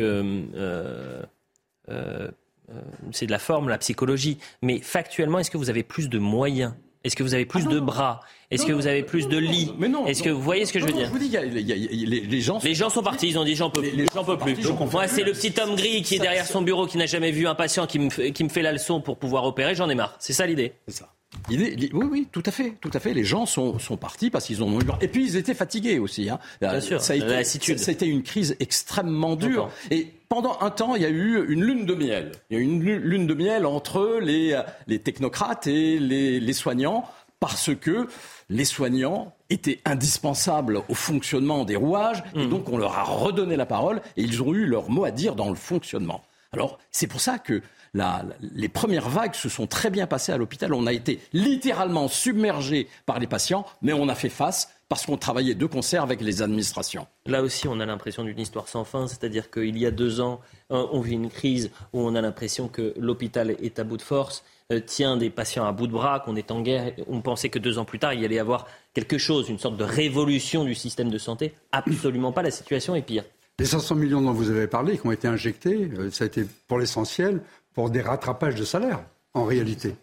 c'est 3.11 3.25
de 3.27 3.31
la 3.31 3.39
forme, 3.39 3.69
la 3.69 3.77
psychologie. 3.77 4.39
Mais 4.63 4.79
factuellement, 4.79 5.37
est-ce 5.39 5.51
que 5.51 5.57
vous 5.57 5.69
avez 5.69 5.83
plus 5.83 6.09
de 6.09 6.17
moyens 6.17 6.73
est-ce 7.03 7.15
que 7.15 7.23
vous 7.23 7.33
avez 7.33 7.45
plus 7.45 7.63
ah 7.67 7.69
de 7.69 7.79
bras 7.79 8.21
Est-ce 8.49 8.65
que 8.65 8.71
vous 8.71 8.87
avez 8.87 9.03
plus 9.03 9.27
de 9.27 9.37
lits 9.37 9.73
Mais 9.77 9.89
non. 9.89 10.05
Est-ce 10.05 10.23
que 10.23 10.29
vous 10.29 10.41
voyez 10.41 10.65
ce 10.65 10.71
que 10.71 10.79
je 10.79 10.85
veux 10.85 10.93
dire 10.93 11.07
Je 11.07 11.11
vous 11.11 11.19
dis, 11.19 12.05
les, 12.05 12.41
gens. 12.41 12.59
Les 12.63 12.73
gens 12.73 12.89
sont 12.89 13.03
partis. 13.03 13.27
Ils 13.27 13.37
ont 13.37 13.43
dit 13.43 13.55
j'en 13.55 13.69
peux, 13.69 13.81
peux 13.81 14.37
plus. 14.37 14.57
Moi, 14.91 15.07
c'est 15.07 15.23
le 15.23 15.33
petit 15.33 15.53
homme 15.61 15.75
gris 15.75 16.01
qui 16.01 16.15
est 16.15 16.19
derrière 16.19 16.45
son 16.45 16.61
bureau, 16.61 16.87
qui 16.87 16.97
n'a 16.97 17.05
jamais 17.05 17.31
vu 17.31 17.47
un 17.47 17.55
patient, 17.55 17.87
qui 17.87 17.99
me, 17.99 18.09
qui 18.09 18.43
me 18.43 18.49
fait 18.49 18.61
la 18.61 18.71
leçon 18.71 19.01
pour 19.01 19.17
pouvoir 19.17 19.43
opérer. 19.43 19.75
J'en 19.75 19.89
ai 19.89 19.95
marre. 19.95 20.15
C'est 20.19 20.33
ça 20.33 20.45
l'idée. 20.45 20.73
C'est 20.87 20.95
ça. 20.95 21.12
Oui, 21.49 21.89
oui, 21.93 22.27
tout 22.31 22.43
à 22.45 22.51
fait, 22.51 22.73
tout 22.81 22.91
à 22.93 22.99
fait. 22.99 23.13
Les 23.13 23.23
gens 23.23 23.45
sont, 23.45 23.79
sont 23.79 23.97
partis 23.97 24.29
parce 24.29 24.45
qu'ils 24.45 24.63
ont 24.63 24.79
eu. 24.79 24.83
Et 25.01 25.07
puis 25.07 25.25
ils 25.25 25.35
étaient 25.35 25.53
fatigués 25.53 25.99
aussi. 25.99 26.29
Hein. 26.29 26.39
Bien 26.61 26.79
sûr. 26.79 27.01
Ça 27.01 27.13
a 27.13 27.15
été, 27.15 27.43
c'était 27.43 28.07
une 28.07 28.23
crise 28.23 28.55
extrêmement 28.59 29.35
dure. 29.35 29.69
Et 29.91 30.07
pendant 30.29 30.57
un 30.61 30.69
temps, 30.69 30.95
il 30.95 31.01
y 31.01 31.05
a 31.05 31.09
eu 31.09 31.45
une 31.49 31.63
lune 31.63 31.85
de 31.85 31.93
miel. 31.93 32.31
Il 32.49 32.57
y 32.57 32.59
a 32.59 32.63
eu 32.63 32.65
une 32.65 32.83
lune 32.83 33.27
de 33.27 33.33
miel 33.33 33.65
entre 33.65 34.19
les, 34.21 34.59
les 34.87 34.99
technocrates 34.99 35.67
et 35.67 35.99
les, 35.99 36.39
les 36.39 36.53
soignants 36.53 37.05
parce 37.39 37.75
que 37.75 38.07
les 38.49 38.65
soignants 38.65 39.33
étaient 39.49 39.81
indispensables 39.83 40.81
au 40.87 40.93
fonctionnement 40.93 41.65
des 41.65 41.75
rouages 41.75 42.23
et 42.35 42.45
mmh. 42.45 42.49
donc 42.49 42.69
on 42.69 42.77
leur 42.77 42.97
a 42.97 43.03
redonné 43.03 43.57
la 43.57 43.65
parole 43.65 44.01
et 44.15 44.23
ils 44.23 44.41
ont 44.41 44.53
eu 44.53 44.65
leur 44.65 44.89
mot 44.89 45.03
à 45.03 45.11
dire 45.11 45.35
dans 45.35 45.49
le 45.49 45.55
fonctionnement. 45.55 46.23
Alors 46.53 46.79
c'est 46.91 47.07
pour 47.07 47.19
ça 47.19 47.39
que 47.39 47.61
les 47.93 48.69
premières 48.69 49.09
vagues 49.09 49.35
se 49.35 49.49
sont 49.49 49.67
très 49.67 49.89
bien 49.89 50.07
passées 50.07 50.31
à 50.31 50.37
l'hôpital. 50.37 50.73
On 50.73 50.87
a 50.87 50.93
été 50.93 51.19
littéralement 51.31 52.07
submergé 52.07 52.87
par 53.05 53.19
les 53.19 53.27
patients, 53.27 53.65
mais 53.81 53.93
on 53.93 54.09
a 54.09 54.15
fait 54.15 54.29
face 54.29 54.69
parce 54.89 55.05
qu'on 55.05 55.17
travaillait 55.17 55.55
de 55.55 55.65
concert 55.65 56.03
avec 56.03 56.21
les 56.21 56.41
administrations. 56.41 57.07
Là 57.25 57.41
aussi, 57.41 57.67
on 57.67 57.79
a 57.79 57.85
l'impression 57.85 58.23
d'une 58.23 58.39
histoire 58.39 58.67
sans 58.67 58.83
fin, 58.83 59.07
c'est-à-dire 59.07 59.49
qu'il 59.49 59.77
y 59.77 59.85
a 59.85 59.91
deux 59.91 60.21
ans, 60.21 60.39
on 60.69 61.01
vit 61.01 61.13
une 61.13 61.29
crise 61.29 61.71
où 61.93 62.01
on 62.01 62.15
a 62.15 62.21
l'impression 62.21 62.67
que 62.67 62.93
l'hôpital 62.97 63.51
est 63.51 63.79
à 63.79 63.83
bout 63.83 63.97
de 63.97 64.01
force, 64.01 64.43
euh, 64.71 64.79
tient 64.79 65.17
des 65.17 65.29
patients 65.29 65.65
à 65.65 65.71
bout 65.71 65.87
de 65.87 65.91
bras, 65.91 66.19
qu'on 66.19 66.35
est 66.35 66.51
en 66.51 66.61
guerre. 66.61 66.93
On 67.07 67.21
pensait 67.21 67.49
que 67.49 67.59
deux 67.59 67.77
ans 67.79 67.85
plus 67.85 67.99
tard, 67.99 68.13
il 68.13 68.21
y 68.21 68.25
allait 68.25 68.35
y 68.35 68.39
avoir 68.39 68.67
quelque 68.93 69.17
chose, 69.17 69.49
une 69.49 69.59
sorte 69.59 69.77
de 69.77 69.83
révolution 69.83 70.63
du 70.63 70.73
système 70.73 71.09
de 71.09 71.17
santé. 71.17 71.53
Absolument 71.71 72.31
pas, 72.31 72.41
la 72.41 72.51
situation 72.51 72.95
est 72.95 73.01
pire. 73.01 73.23
Les 73.59 73.65
500 73.65 73.95
millions 73.95 74.21
dont 74.21 74.31
vous 74.31 74.49
avez 74.49 74.67
parlé, 74.67 74.97
qui 74.97 75.05
ont 75.05 75.11
été 75.11 75.27
injectés, 75.27 75.91
euh, 75.97 76.09
ça 76.11 76.23
a 76.23 76.27
été 76.27 76.45
pour 76.67 76.79
l'essentiel 76.79 77.41
pour 77.73 77.89
des 77.89 78.01
rattrapages 78.01 78.55
de 78.55 78.63
salaire, 78.63 79.03
en 79.33 79.45
réalité. 79.45 79.95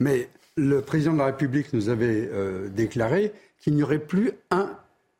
Mais 0.00 0.28
le 0.56 0.80
président 0.80 1.12
de 1.12 1.18
la 1.18 1.26
République 1.26 1.72
nous 1.72 1.88
avait 1.88 2.28
euh, 2.32 2.68
déclaré 2.68 3.32
qu'il 3.60 3.74
n'y 3.74 3.82
aurait 3.82 3.98
plus 3.98 4.32
un 4.50 4.70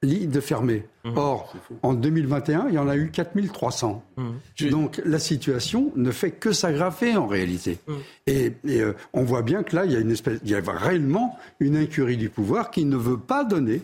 lit 0.03 0.27
de 0.27 0.41
fermé. 0.41 0.85
Mmh. 1.05 1.17
Or, 1.17 1.55
en 1.83 1.95
2021, 1.95 2.67
il 2.69 2.75
y 2.75 2.79
en 2.79 2.89
a 2.89 2.97
eu 2.97 3.11
4300. 3.11 4.05
Mmh. 4.17 4.69
Donc 4.71 5.01
la 5.05 5.19
situation 5.19 5.93
ne 5.97 6.11
fait 6.11 6.31
que 6.31 6.53
s'aggraver 6.53 7.17
en 7.17 7.27
réalité. 7.27 7.79
Mmh. 7.87 7.93
Et, 8.27 8.53
euh, 8.67 8.95
on 9.13 9.23
voit 9.23 9.43
bien 9.43 9.63
que 9.63 9.75
là, 9.75 9.85
il 9.85 9.93
y 9.93 9.97
a, 9.97 10.01
une 10.01 10.13
espèce, 10.13 10.39
il 10.45 10.51
y 10.51 10.55
a 10.55 10.61
réellement 10.67 11.39
une 11.61 11.77
incurie 11.77 12.17
du 12.17 12.29
pouvoir 12.29 12.71
qui 12.71 12.85
ne 12.85 12.97
veut 12.97 13.19
pas 13.19 13.45
donner 13.45 13.83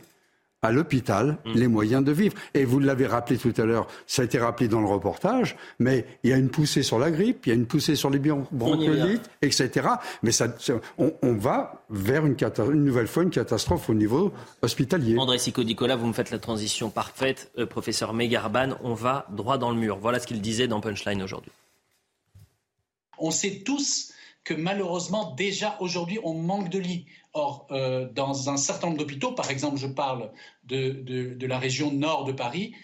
à 0.62 0.70
l'hôpital 0.70 1.38
mm. 1.44 1.52
les 1.54 1.68
moyens 1.68 2.04
de 2.04 2.12
vivre. 2.12 2.34
Et 2.54 2.64
vous 2.64 2.78
l'avez 2.78 3.06
rappelé 3.06 3.38
tout 3.38 3.52
à 3.56 3.64
l'heure, 3.64 3.88
ça 4.06 4.22
a 4.22 4.24
été 4.24 4.38
rappelé 4.38 4.68
dans 4.68 4.80
le 4.80 4.86
reportage, 4.86 5.56
mais 5.78 6.06
il 6.22 6.30
y 6.30 6.32
a 6.32 6.36
une 6.36 6.48
poussée 6.48 6.82
sur 6.82 6.98
la 6.98 7.10
grippe, 7.10 7.46
il 7.46 7.48
y 7.50 7.52
a 7.52 7.54
une 7.54 7.66
poussée 7.66 7.96
sur 7.96 8.10
les 8.10 8.18
bronchiolites, 8.18 9.28
etc. 9.42 9.88
Mais 10.22 10.32
ça, 10.32 10.46
on, 10.98 11.34
va 11.34 11.84
vers 11.90 12.24
une, 12.24 12.36
une, 12.58 12.84
nouvelle 12.84 13.08
fois 13.08 13.24
une 13.24 13.30
catastrophe 13.30 13.90
au 13.90 13.94
niveau 13.94 14.32
hospitalier. 14.62 15.18
André 15.18 15.38
Sico-Nicolas, 15.38 15.96
vous 15.96 16.06
me 16.06 16.12
faites 16.12 16.30
la 16.30 16.38
transition 16.38 16.90
parfaite. 16.90 17.50
Euh, 17.58 17.66
professeur 17.66 18.12
Megarban, 18.12 18.76
on 18.82 18.94
va 18.94 19.26
droit 19.30 19.58
dans 19.58 19.70
le 19.70 19.76
mur. 19.76 19.98
Voilà 19.98 20.20
ce 20.20 20.26
qu'il 20.26 20.40
disait 20.40 20.68
dans 20.68 20.80
Punchline 20.80 21.22
aujourd'hui. 21.22 21.52
On 23.18 23.30
sait 23.30 23.62
tous 23.64 24.12
que 24.44 24.54
malheureusement, 24.54 25.34
déjà 25.36 25.76
aujourd'hui, 25.80 26.18
on 26.24 26.34
manque 26.34 26.68
de 26.68 26.78
lits. 26.78 27.06
Or, 27.34 27.66
euh, 27.70 28.08
dans 28.12 28.50
un 28.50 28.58
certain 28.58 28.88
nombre 28.88 28.98
d'hôpitaux, 28.98 29.32
par 29.32 29.50
exemple, 29.50 29.78
je 29.78 29.86
parle 29.86 30.30
de, 30.64 31.46
la 31.46 31.58
région 31.58 31.90
nord 31.90 32.24
de 32.24 32.32
Paris, 32.32 32.74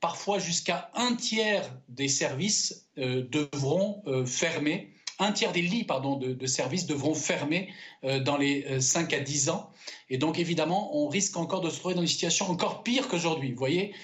parfois 0.00 0.38
jusqu'à 0.38 0.90
un 0.94 1.16
tiers 1.16 1.68
des 1.88 2.06
services 2.06 2.88
euh, 2.98 3.26
devront 3.28 4.02
euh, 4.06 4.24
fermer, 4.24 4.92
un 5.18 5.32
tiers 5.32 5.50
des 5.50 5.62
lits 5.62 5.82
pardon, 5.82 6.16
de, 6.16 6.46
services 6.46 6.86
devront 6.86 7.14
fermer 7.14 7.70
dans 8.02 8.36
les 8.36 8.82
5 8.82 9.14
à 9.14 9.20
10 9.20 9.48
ans. 9.48 9.70
Et 10.10 10.18
donc, 10.18 10.38
évidemment, 10.38 10.94
on 10.94 11.08
risque 11.08 11.38
encore 11.38 11.62
de 11.62 11.70
se 11.70 11.78
trouver 11.80 11.94
dans 11.94 12.02
une 12.02 12.06
situation 12.06 12.50
encore 12.50 12.82
pire 12.82 13.08
qu'aujourd'hui. 13.08 13.52
Vous 13.52 13.58
voyez, 13.58 13.94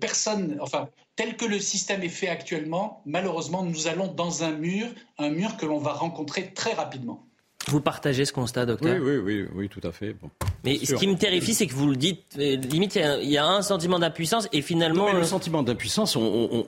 personne, 0.00 0.58
enfin, 0.60 0.88
tel 1.14 1.36
que 1.36 1.44
le 1.44 1.60
système 1.60 2.02
est 2.02 2.08
fait 2.08 2.26
actuellement, 2.26 3.00
malheureusement, 3.06 3.62
nous 3.62 3.86
allons 3.86 4.08
dans 4.08 4.42
un 4.42 4.50
mur, 4.50 4.88
un 5.18 5.30
mur 5.30 5.56
que 5.56 5.66
l'on 5.66 5.78
va 5.78 5.92
rencontrer 5.92 6.52
très 6.52 6.72
rapidement. 6.72 7.24
Vous 7.68 7.80
partagez 7.80 8.24
ce 8.24 8.32
constat, 8.32 8.64
docteur 8.64 8.96
oui, 9.00 9.16
oui, 9.16 9.18
oui, 9.18 9.48
oui, 9.54 9.68
tout 9.68 9.80
à 9.82 9.90
fait. 9.90 10.12
Bon. 10.12 10.30
Mais 10.64 10.78
ce 10.78 10.94
qui 10.94 11.08
me 11.08 11.16
terrifie, 11.16 11.52
c'est 11.52 11.66
que 11.66 11.74
vous 11.74 11.88
le 11.88 11.96
dites, 11.96 12.36
euh, 12.38 12.56
limite, 12.56 12.94
il 12.94 13.28
y, 13.28 13.38
a 13.38 13.46
un 13.46 13.62
sentiment 13.62 13.98
d'impuissance 13.98 14.48
et 14.52 14.62
finalement. 14.62 15.12
le 15.12 15.24
sentiment 15.24 15.62
d'impuissance, 15.62 16.14
on, 16.16 16.66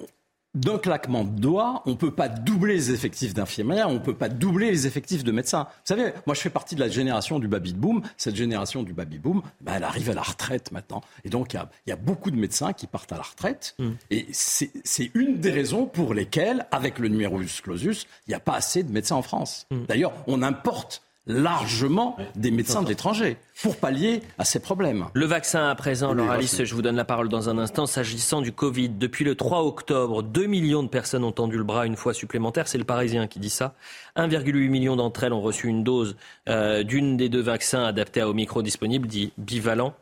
d'un 0.55 0.79
claquement 0.79 1.25
de 1.25 1.41
doigts, 1.41 1.83
on 1.87 1.91
ne 1.91 1.97
peut 1.97 2.11
pas 2.11 2.29
doubler 2.29 2.75
les 2.75 2.91
effectifs 2.91 3.35
d'infirmières, 3.35 3.89
on 3.89 3.95
ne 3.95 3.99
peut 3.99 4.17
pas 4.17 4.29
doubler 4.29 4.71
les 4.71 4.87
effectifs 4.87 5.23
de 5.25 5.33
médecins. 5.33 5.65
Vous 5.65 5.95
savez, 5.95 6.13
moi 6.27 6.35
je 6.35 6.41
fais 6.41 6.51
partie 6.51 6.75
de 6.75 6.81
la 6.81 6.89
génération 6.89 7.39
du 7.39 7.49
baby-boom. 7.49 8.03
Cette 8.17 8.37
génération 8.37 8.83
du 8.83 8.93
baby-boom, 8.93 9.43
ben, 9.61 9.75
elle 9.77 9.85
arrive 9.85 10.11
à 10.11 10.15
la 10.15 10.23
retraite 10.23 10.73
maintenant. 10.73 11.03
Et 11.25 11.29
donc 11.29 11.53
il 11.53 11.61
y, 11.87 11.93
a, 11.93 11.97
beaucoup 11.97 12.31
de 12.31 12.37
médecins 12.37 12.73
qui 12.73 12.87
partent 12.87 13.13
à 13.13 13.17
la 13.17 13.23
retraite. 13.23 13.75
Mm. 13.79 13.91
Et 14.11 14.27
c'est 14.33 15.11
une 15.15 15.39
des 15.39 15.51
raisons 15.51 15.87
pour 15.87 16.15
lesquelles, 16.15 16.67
avec 16.71 16.99
le 16.99 17.09
numerus 17.09 17.61
clausus, 17.61 18.07
il 18.27 18.31
n'y 18.31 18.35
a 18.35 18.41
pas 18.41 18.55
assez 18.55 18.83
de 18.83 18.93
médecins 18.93 19.17
en 19.17 19.23
France. 19.23 19.67
Mm. 19.71 19.85
D'ailleurs, 19.87 20.13
on 20.27 20.43
importe 20.43 21.03
largement 21.29 22.17
des 22.35 22.51
médecins 22.51 22.83
de 22.83 22.89
l'étranger 22.89 23.37
pour 23.63 23.77
pallier 23.77 24.23
à 24.39 24.45
ces 24.45 24.61
problèmes. 24.61 25.07
Le 25.15 25.27
vaccin 25.27 25.69
à 25.69 25.75
présent, 25.75 26.13
Laura 26.15 26.35
Alice, 26.35 26.63
je 26.65 26.75
vous 26.75 26.83
donne 26.83 26.97
la 26.97 27.05
parole 27.05 27.29
dans 27.29 27.49
un 27.49 27.59
instant. 27.59 27.87
S'agissant 27.87 28.41
du 28.41 28.53
Covid, 28.53 28.89
depuis 28.89 29.25
le 29.25 29.35
3 29.35 29.65
octobre, 29.65 30.23
2 30.23 30.47
millions 30.47 30.83
de 30.83 30.89
personnes 30.89 31.25
ont 31.25 31.33
tendu 31.33 31.59
le 31.59 31.65
bras 31.65 31.87
une 31.87 31.97
fois 31.97 32.15
supplémentaire. 32.15 32.69
C'est 32.69 32.79
le 32.79 32.85
Parisien 32.85 33.27
qui 33.27 33.41
dit 33.41 33.51
ça. 33.51 33.75
1,8 34.17 34.69
million 34.69 34.97
d'entre 34.97 35.25
elles 35.25 35.33
ont 35.33 35.41
reçu 35.41 35.69
une 35.69 35.85
dose 35.85 36.17
euh, 36.49 36.83
d'une 36.83 37.17
des 37.17 37.29
deux 37.29 37.41
vaccins 37.41 37.85
adaptés 37.85 38.21
à 38.21 38.29
Omicron 38.29 38.63
disponible, 38.63 39.07
dit 39.07 39.33
bivalent, 39.39 39.95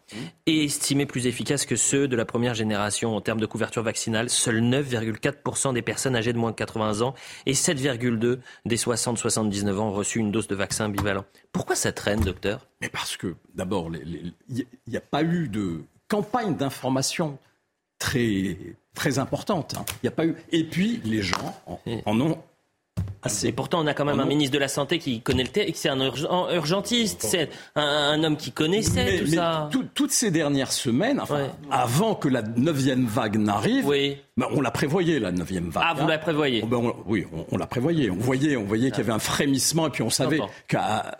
et 0.46 0.64
estimé 0.64 1.06
plus 1.06 1.26
efficace 1.26 1.66
que 1.66 1.76
ceux 1.76 2.08
de 2.08 2.16
la 2.16 2.24
première 2.24 2.54
génération 2.54 3.16
en 3.16 3.20
termes 3.20 3.40
de 3.40 3.46
couverture 3.46 3.82
vaccinale. 3.82 4.30
Seuls 4.30 4.60
9,4% 4.60 5.72
des 5.72 5.82
personnes 5.82 6.14
âgées 6.16 6.32
de 6.32 6.38
moins 6.38 6.50
de 6.50 6.56
80 6.56 7.00
ans 7.00 7.14
et 7.46 7.52
7,2% 7.52 8.38
des 8.66 8.76
60-79 8.76 9.78
ans 9.78 9.88
ont 9.88 9.92
reçu 9.92 10.18
une 10.18 10.30
dose 10.30 10.46
de 10.46 10.54
vaccin 10.54 10.88
bivalent. 10.88 11.15
Pourquoi 11.52 11.76
ça 11.76 11.92
traîne, 11.92 12.20
docteur? 12.20 12.66
Mais 12.80 12.88
parce 12.88 13.16
que, 13.16 13.34
d'abord, 13.54 13.90
il 13.94 14.34
n'y 14.86 14.96
a 14.96 15.00
pas 15.00 15.22
eu 15.22 15.48
de 15.48 15.82
campagne 16.08 16.56
d'information 16.56 17.38
très, 17.98 18.56
très 18.94 19.18
importante. 19.18 19.74
Hein. 19.78 19.84
Il 20.02 20.06
n'y 20.06 20.08
a 20.08 20.12
pas 20.12 20.26
eu. 20.26 20.34
Et 20.50 20.64
puis, 20.64 21.00
les 21.04 21.22
gens 21.22 21.56
en, 21.66 22.20
ont. 22.20 22.38
Et 23.42 23.52
pourtant, 23.52 23.80
on 23.82 23.86
a 23.86 23.94
quand 23.94 24.04
même 24.04 24.20
un 24.20 24.26
ministre 24.26 24.54
de 24.54 24.58
la 24.58 24.68
Santé 24.68 24.98
qui 24.98 25.20
connaît 25.20 25.42
le 25.42 25.48
texte, 25.48 25.82
c'est 25.82 25.88
un 25.88 26.00
urgentiste, 26.00 27.22
c'est 27.22 27.50
un, 27.74 28.22
homme 28.22 28.36
qui 28.36 28.52
connaissait 28.52 29.18
tout 29.18 29.26
ça. 29.26 29.68
toutes 29.94 30.12
ces 30.12 30.30
dernières 30.30 30.72
semaines, 30.72 31.20
enfin, 31.20 31.48
avant 31.70 32.14
que 32.14 32.28
la 32.28 32.42
neuvième 32.42 33.06
vague 33.06 33.36
n'arrive, 33.36 33.86
oui. 33.86 34.16
Ben, 34.36 34.46
on 34.52 34.60
la 34.60 34.70
prévoyait, 34.70 35.18
la 35.18 35.32
neuvième 35.32 35.70
vague. 35.70 35.84
Ah, 35.86 35.94
vous 35.94 36.06
la 36.06 36.18
prévoyez 36.18 36.60
oh, 36.62 36.66
ben, 36.66 36.92
Oui, 37.06 37.24
on, 37.50 37.56
la 37.56 37.66
prévoyait. 37.66 38.10
On 38.10 38.16
voyait, 38.16 38.56
on 38.56 38.64
voyait 38.64 38.90
qu'il 38.90 38.98
y 38.98 39.02
avait 39.02 39.12
un 39.12 39.18
frémissement, 39.18 39.86
et 39.86 39.90
puis 39.90 40.02
on 40.02 40.10
savait 40.10 40.40
qu'à 40.68 41.16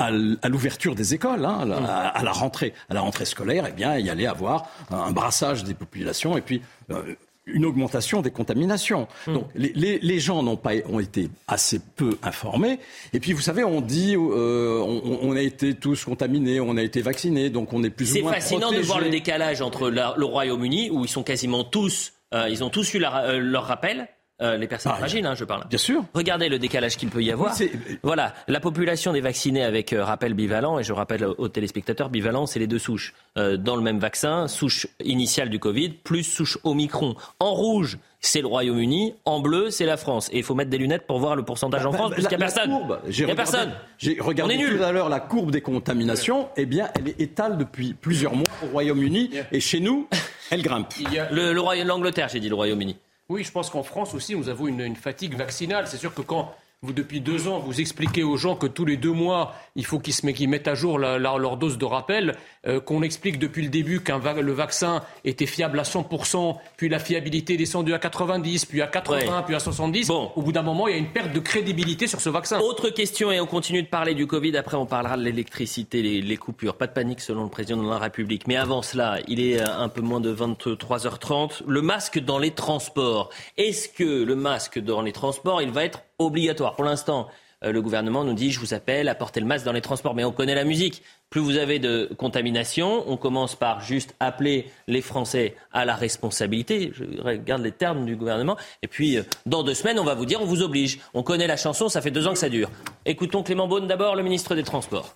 à 0.00 0.10
l'ouverture 0.48 0.94
des 0.94 1.14
écoles, 1.14 1.44
hein, 1.44 1.64
mmh. 1.66 1.72
à, 1.72 2.22
la 2.22 2.30
rentrée, 2.30 2.72
à 2.88 2.94
la 2.94 3.00
rentrée 3.00 3.24
scolaire, 3.24 3.64
eh 3.68 3.72
bien, 3.72 3.96
il 3.96 4.06
y 4.06 4.10
allait 4.10 4.28
avoir 4.28 4.68
un 4.90 5.10
brassage 5.10 5.64
des 5.64 5.74
populations 5.74 6.36
et 6.36 6.40
puis 6.40 6.62
euh, 6.90 7.16
une 7.52 7.64
augmentation 7.64 8.22
des 8.22 8.30
contaminations. 8.30 9.08
Mmh. 9.26 9.32
Donc 9.32 9.44
les, 9.54 9.98
les, 9.98 10.20
gens 10.20 10.42
n'ont 10.42 10.56
pas 10.56 10.72
ont 10.88 11.00
été 11.00 11.28
assez 11.46 11.80
peu 11.96 12.18
informés. 12.22 12.78
Et 13.12 13.20
puis 13.20 13.32
vous 13.32 13.40
savez, 13.40 13.64
on 13.64 13.80
dit 13.80 14.14
euh, 14.16 14.80
on, 14.80 15.34
a 15.36 15.40
été 15.40 15.74
tous 15.74 16.04
contaminés, 16.04 16.60
on 16.60 16.76
a 16.76 16.82
été 16.82 17.00
vaccinés, 17.00 17.50
donc 17.50 17.72
on 17.72 17.82
est 17.84 17.90
plus 17.90 18.16
ou 18.16 18.22
moins 18.22 18.32
C'est 18.34 18.40
fascinant 18.40 18.72
de 18.72 18.80
voir 18.80 19.00
le 19.00 19.10
décalage 19.10 19.62
entre 19.62 19.90
le 19.90 20.24
Royaume-Uni 20.24 20.90
où 20.90 21.04
ils 21.04 21.08
sont 21.08 21.22
quasiment 21.22 21.64
tous, 21.64 22.12
euh, 22.34 22.48
ils 22.48 22.64
ont 22.64 22.70
tous 22.70 22.94
eu 22.94 22.98
leur 22.98 23.64
rappel 23.64 24.08
euh, 24.40 24.56
les 24.56 24.68
personnes 24.68 24.92
ah, 24.94 24.98
fragiles, 24.98 25.26
hein, 25.26 25.34
je 25.34 25.44
parle. 25.44 25.66
Bien 25.68 25.78
sûr. 25.78 26.04
Regardez 26.14 26.48
le 26.48 26.60
décalage 26.60 26.96
qu'il 26.96 27.08
peut 27.08 27.22
y 27.22 27.32
avoir. 27.32 27.56
voilà, 28.04 28.34
la 28.46 28.60
population 28.60 29.12
des 29.12 29.20
vaccinés 29.20 29.64
avec 29.64 29.92
euh, 29.92 30.04
rappel 30.04 30.34
bivalent, 30.34 30.78
et 30.78 30.84
je 30.84 30.92
rappelle 30.92 31.24
aux 31.24 31.48
téléspectateurs, 31.48 32.08
bivalent, 32.08 32.46
c'est 32.46 32.60
les 32.60 32.68
deux 32.68 32.78
souches. 32.78 33.14
Euh, 33.36 33.56
dans 33.56 33.74
le 33.74 33.82
même 33.82 33.98
vaccin, 33.98 34.46
souche 34.46 34.86
initiale 35.04 35.50
du 35.50 35.58
Covid, 35.58 35.90
plus 35.90 36.22
souche 36.22 36.56
Omicron. 36.62 37.16
En 37.40 37.52
rouge, 37.52 37.98
c'est 38.20 38.40
le 38.40 38.46
Royaume-Uni. 38.46 39.14
En 39.24 39.40
bleu, 39.40 39.70
c'est 39.70 39.86
la 39.86 39.96
France. 39.96 40.28
Et 40.32 40.38
il 40.38 40.44
faut 40.44 40.54
mettre 40.54 40.70
des 40.70 40.78
lunettes 40.78 41.08
pour 41.08 41.18
voir 41.18 41.34
le 41.34 41.44
pourcentage 41.44 41.84
en 41.84 41.90
bah, 41.90 41.98
France, 41.98 42.12
puisqu'il 42.12 42.36
n'y 42.38 42.44
a 42.44 42.46
personne. 42.46 42.78
Il 43.08 43.24
n'y 43.24 43.32
a 43.32 43.34
personne. 43.34 43.72
J'ai 43.98 44.18
regardé 44.20 44.56
tout 44.56 44.82
à 44.84 44.92
l'heure 44.92 45.08
la 45.08 45.20
courbe 45.20 45.50
des 45.50 45.62
contaminations. 45.62 46.48
Eh 46.56 46.66
bien, 46.66 46.90
elle 46.94 47.08
est 47.08 47.20
étale 47.20 47.58
depuis 47.58 47.92
plusieurs 47.92 48.34
mois 48.34 48.48
au 48.64 48.68
Royaume-Uni. 48.68 49.30
Et 49.50 49.58
chez 49.58 49.80
nous, 49.80 50.06
elle 50.52 50.62
grimpe. 50.62 50.94
L'Angleterre, 51.32 52.28
j'ai 52.28 52.38
dit 52.38 52.48
le 52.48 52.54
Royaume-Uni. 52.54 52.96
Oui, 53.30 53.44
je 53.44 53.52
pense 53.52 53.68
qu'en 53.68 53.82
France 53.82 54.14
aussi, 54.14 54.34
nous 54.34 54.48
avons 54.48 54.68
une, 54.68 54.96
fatigue 54.96 55.34
vaccinale. 55.34 55.86
C'est 55.86 55.98
sûr 55.98 56.14
que 56.14 56.22
quand 56.22 56.54
vous, 56.80 56.94
depuis 56.94 57.20
deux 57.20 57.46
ans, 57.46 57.58
vous 57.58 57.78
expliquez 57.78 58.22
aux 58.22 58.38
gens 58.38 58.56
que 58.56 58.66
tous 58.66 58.86
les 58.86 58.96
deux 58.96 59.12
mois, 59.12 59.54
il 59.76 59.84
faut 59.84 59.98
qu'ils 59.98 60.48
mettent 60.48 60.66
à 60.66 60.74
jour 60.74 60.98
leur 60.98 61.58
dose 61.58 61.76
de 61.76 61.84
rappel, 61.84 62.36
euh, 62.68 62.80
qu'on 62.80 63.02
explique 63.02 63.38
depuis 63.38 63.62
le 63.62 63.68
début 63.68 64.00
que 64.00 64.12
le 64.12 64.52
vaccin 64.52 65.02
était 65.24 65.46
fiable 65.46 65.78
à 65.80 65.84
100%, 65.84 66.56
puis 66.76 66.88
la 66.88 66.98
fiabilité 66.98 67.54
est 67.54 67.56
descendue 67.56 67.94
à 67.94 67.98
90, 67.98 68.66
puis 68.66 68.82
à 68.82 68.86
80, 68.86 69.42
puis 69.42 69.54
à 69.54 69.60
70. 69.60 70.08
Bon. 70.08 70.30
Au 70.36 70.42
bout 70.42 70.52
d'un 70.52 70.62
moment, 70.62 70.88
il 70.88 70.92
y 70.92 70.94
a 70.94 70.98
une 70.98 71.12
perte 71.12 71.32
de 71.32 71.40
crédibilité 71.40 72.06
sur 72.06 72.20
ce 72.20 72.28
vaccin. 72.28 72.58
Autre 72.60 72.90
question, 72.90 73.32
et 73.32 73.40
on 73.40 73.46
continue 73.46 73.82
de 73.82 73.88
parler 73.88 74.14
du 74.14 74.26
Covid. 74.26 74.56
Après, 74.56 74.76
on 74.76 74.86
parlera 74.86 75.16
de 75.16 75.22
l'électricité, 75.22 76.02
les, 76.02 76.20
les, 76.20 76.36
coupures. 76.36 76.76
Pas 76.76 76.86
de 76.86 76.92
panique 76.92 77.20
selon 77.20 77.44
le 77.44 77.50
président 77.50 77.82
de 77.82 77.88
la 77.88 77.98
République. 77.98 78.46
Mais 78.46 78.56
avant 78.56 78.82
cela, 78.82 79.18
il 79.28 79.40
est 79.40 79.60
euh, 79.60 79.78
un 79.78 79.88
peu 79.88 80.00
moins 80.00 80.20
de 80.20 80.34
23h30. 80.34 81.62
Le 81.66 81.82
masque 81.82 82.18
dans 82.18 82.38
les 82.38 82.50
transports. 82.50 83.30
Est-ce 83.56 83.88
que 83.88 84.24
le 84.24 84.34
masque 84.34 84.78
dans 84.78 85.02
les 85.02 85.12
transports, 85.12 85.62
il 85.62 85.70
va 85.70 85.84
être 85.84 86.02
obligatoire? 86.18 86.74
Pour 86.74 86.84
l'instant, 86.84 87.28
le 87.62 87.82
gouvernement 87.82 88.24
nous 88.24 88.34
dit 88.34 88.50
je 88.50 88.60
vous 88.60 88.74
appelle 88.74 89.08
à 89.08 89.14
porter 89.14 89.40
le 89.40 89.46
masque 89.46 89.64
dans 89.64 89.72
les 89.72 89.80
transports, 89.80 90.14
mais 90.14 90.24
on 90.24 90.32
connaît 90.32 90.54
la 90.54 90.64
musique. 90.64 91.02
Plus 91.30 91.40
vous 91.40 91.56
avez 91.56 91.78
de 91.78 92.08
contamination, 92.16 93.04
on 93.06 93.16
commence 93.16 93.54
par 93.54 93.80
juste 93.80 94.14
appeler 94.20 94.70
les 94.86 95.02
Français 95.02 95.56
à 95.72 95.84
la 95.84 95.94
responsabilité. 95.94 96.92
Je 96.94 97.04
regarde 97.20 97.62
les 97.62 97.72
termes 97.72 98.06
du 98.06 98.16
gouvernement. 98.16 98.56
Et 98.82 98.88
puis, 98.88 99.18
euh, 99.18 99.22
dans 99.44 99.62
deux 99.62 99.74
semaines, 99.74 99.98
on 99.98 100.04
va 100.04 100.14
vous 100.14 100.24
dire 100.24 100.40
on 100.40 100.46
vous 100.46 100.62
oblige. 100.62 101.00
On 101.14 101.22
connaît 101.22 101.46
la 101.46 101.56
chanson, 101.56 101.88
ça 101.88 102.00
fait 102.00 102.10
deux 102.10 102.26
ans 102.26 102.32
que 102.32 102.38
ça 102.38 102.48
dure. 102.48 102.70
Écoutons 103.04 103.42
Clément 103.42 103.68
Beaune 103.68 103.86
d'abord, 103.86 104.16
le 104.16 104.22
ministre 104.22 104.54
des 104.54 104.62
Transports. 104.62 105.14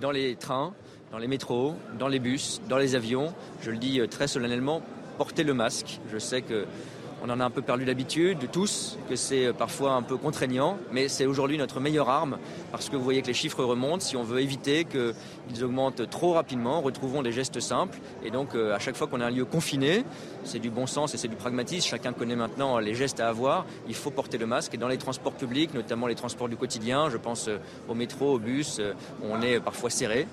Dans 0.00 0.10
les 0.10 0.36
trains, 0.36 0.74
dans 1.12 1.18
les 1.18 1.28
métros, 1.28 1.74
dans 1.98 2.08
les 2.08 2.18
bus, 2.18 2.60
dans 2.68 2.78
les 2.78 2.94
avions, 2.94 3.32
je 3.62 3.70
le 3.70 3.76
dis 3.76 4.00
euh, 4.00 4.06
très 4.06 4.26
solennellement, 4.26 4.82
portez 5.16 5.44
le 5.44 5.54
masque. 5.54 6.00
Je 6.10 6.18
sais 6.18 6.42
que 6.42 6.66
on 7.22 7.30
en 7.30 7.38
a 7.38 7.44
un 7.44 7.50
peu 7.50 7.62
perdu 7.62 7.84
l'habitude, 7.84 8.50
tous, 8.50 8.98
que 9.08 9.14
c'est 9.14 9.46
euh, 9.46 9.52
parfois 9.52 9.92
un 9.92 10.02
peu 10.02 10.16
contraignant, 10.16 10.76
mais 10.90 11.08
c'est 11.08 11.24
aujourd'hui 11.24 11.56
notre 11.56 11.78
meilleure 11.78 12.08
arme 12.08 12.38
parce 12.72 12.88
que 12.88 12.96
vous 12.96 13.04
voyez 13.04 13.22
que 13.22 13.28
les 13.28 13.34
chiffres 13.34 13.62
remontent. 13.62 14.00
Si 14.00 14.16
on 14.16 14.24
veut 14.24 14.40
éviter 14.40 14.84
qu'ils 14.84 15.64
augmentent 15.64 16.10
trop 16.10 16.32
rapidement, 16.32 16.80
retrouvons 16.80 17.22
des 17.22 17.30
gestes 17.30 17.60
simples. 17.60 17.98
Et 18.24 18.30
donc, 18.30 18.54
euh, 18.54 18.74
à 18.74 18.80
chaque 18.80 18.96
fois 18.96 19.06
qu'on 19.06 19.20
a 19.20 19.26
un 19.26 19.30
lieu 19.30 19.44
confiné, 19.44 20.04
c'est 20.42 20.58
du 20.58 20.70
bon 20.70 20.86
sens 20.86 21.14
et 21.14 21.16
c'est 21.16 21.28
du 21.28 21.36
pragmatisme. 21.36 21.88
Chacun 21.88 22.12
connaît 22.12 22.34
maintenant 22.34 22.78
les 22.78 22.94
gestes 22.94 23.20
à 23.20 23.28
avoir. 23.28 23.66
Il 23.86 23.94
faut 23.94 24.10
porter 24.10 24.36
le 24.36 24.46
masque. 24.46 24.74
Et 24.74 24.78
dans 24.78 24.88
les 24.88 24.98
transports 24.98 25.34
publics, 25.34 25.74
notamment 25.74 26.08
les 26.08 26.16
transports 26.16 26.48
du 26.48 26.56
quotidien, 26.56 27.08
je 27.08 27.18
pense 27.18 27.46
euh, 27.46 27.58
au 27.88 27.94
métro, 27.94 28.34
au 28.34 28.38
bus, 28.40 28.80
on 29.22 29.40
est 29.42 29.60
parfois 29.60 29.90
serré. 29.90 30.26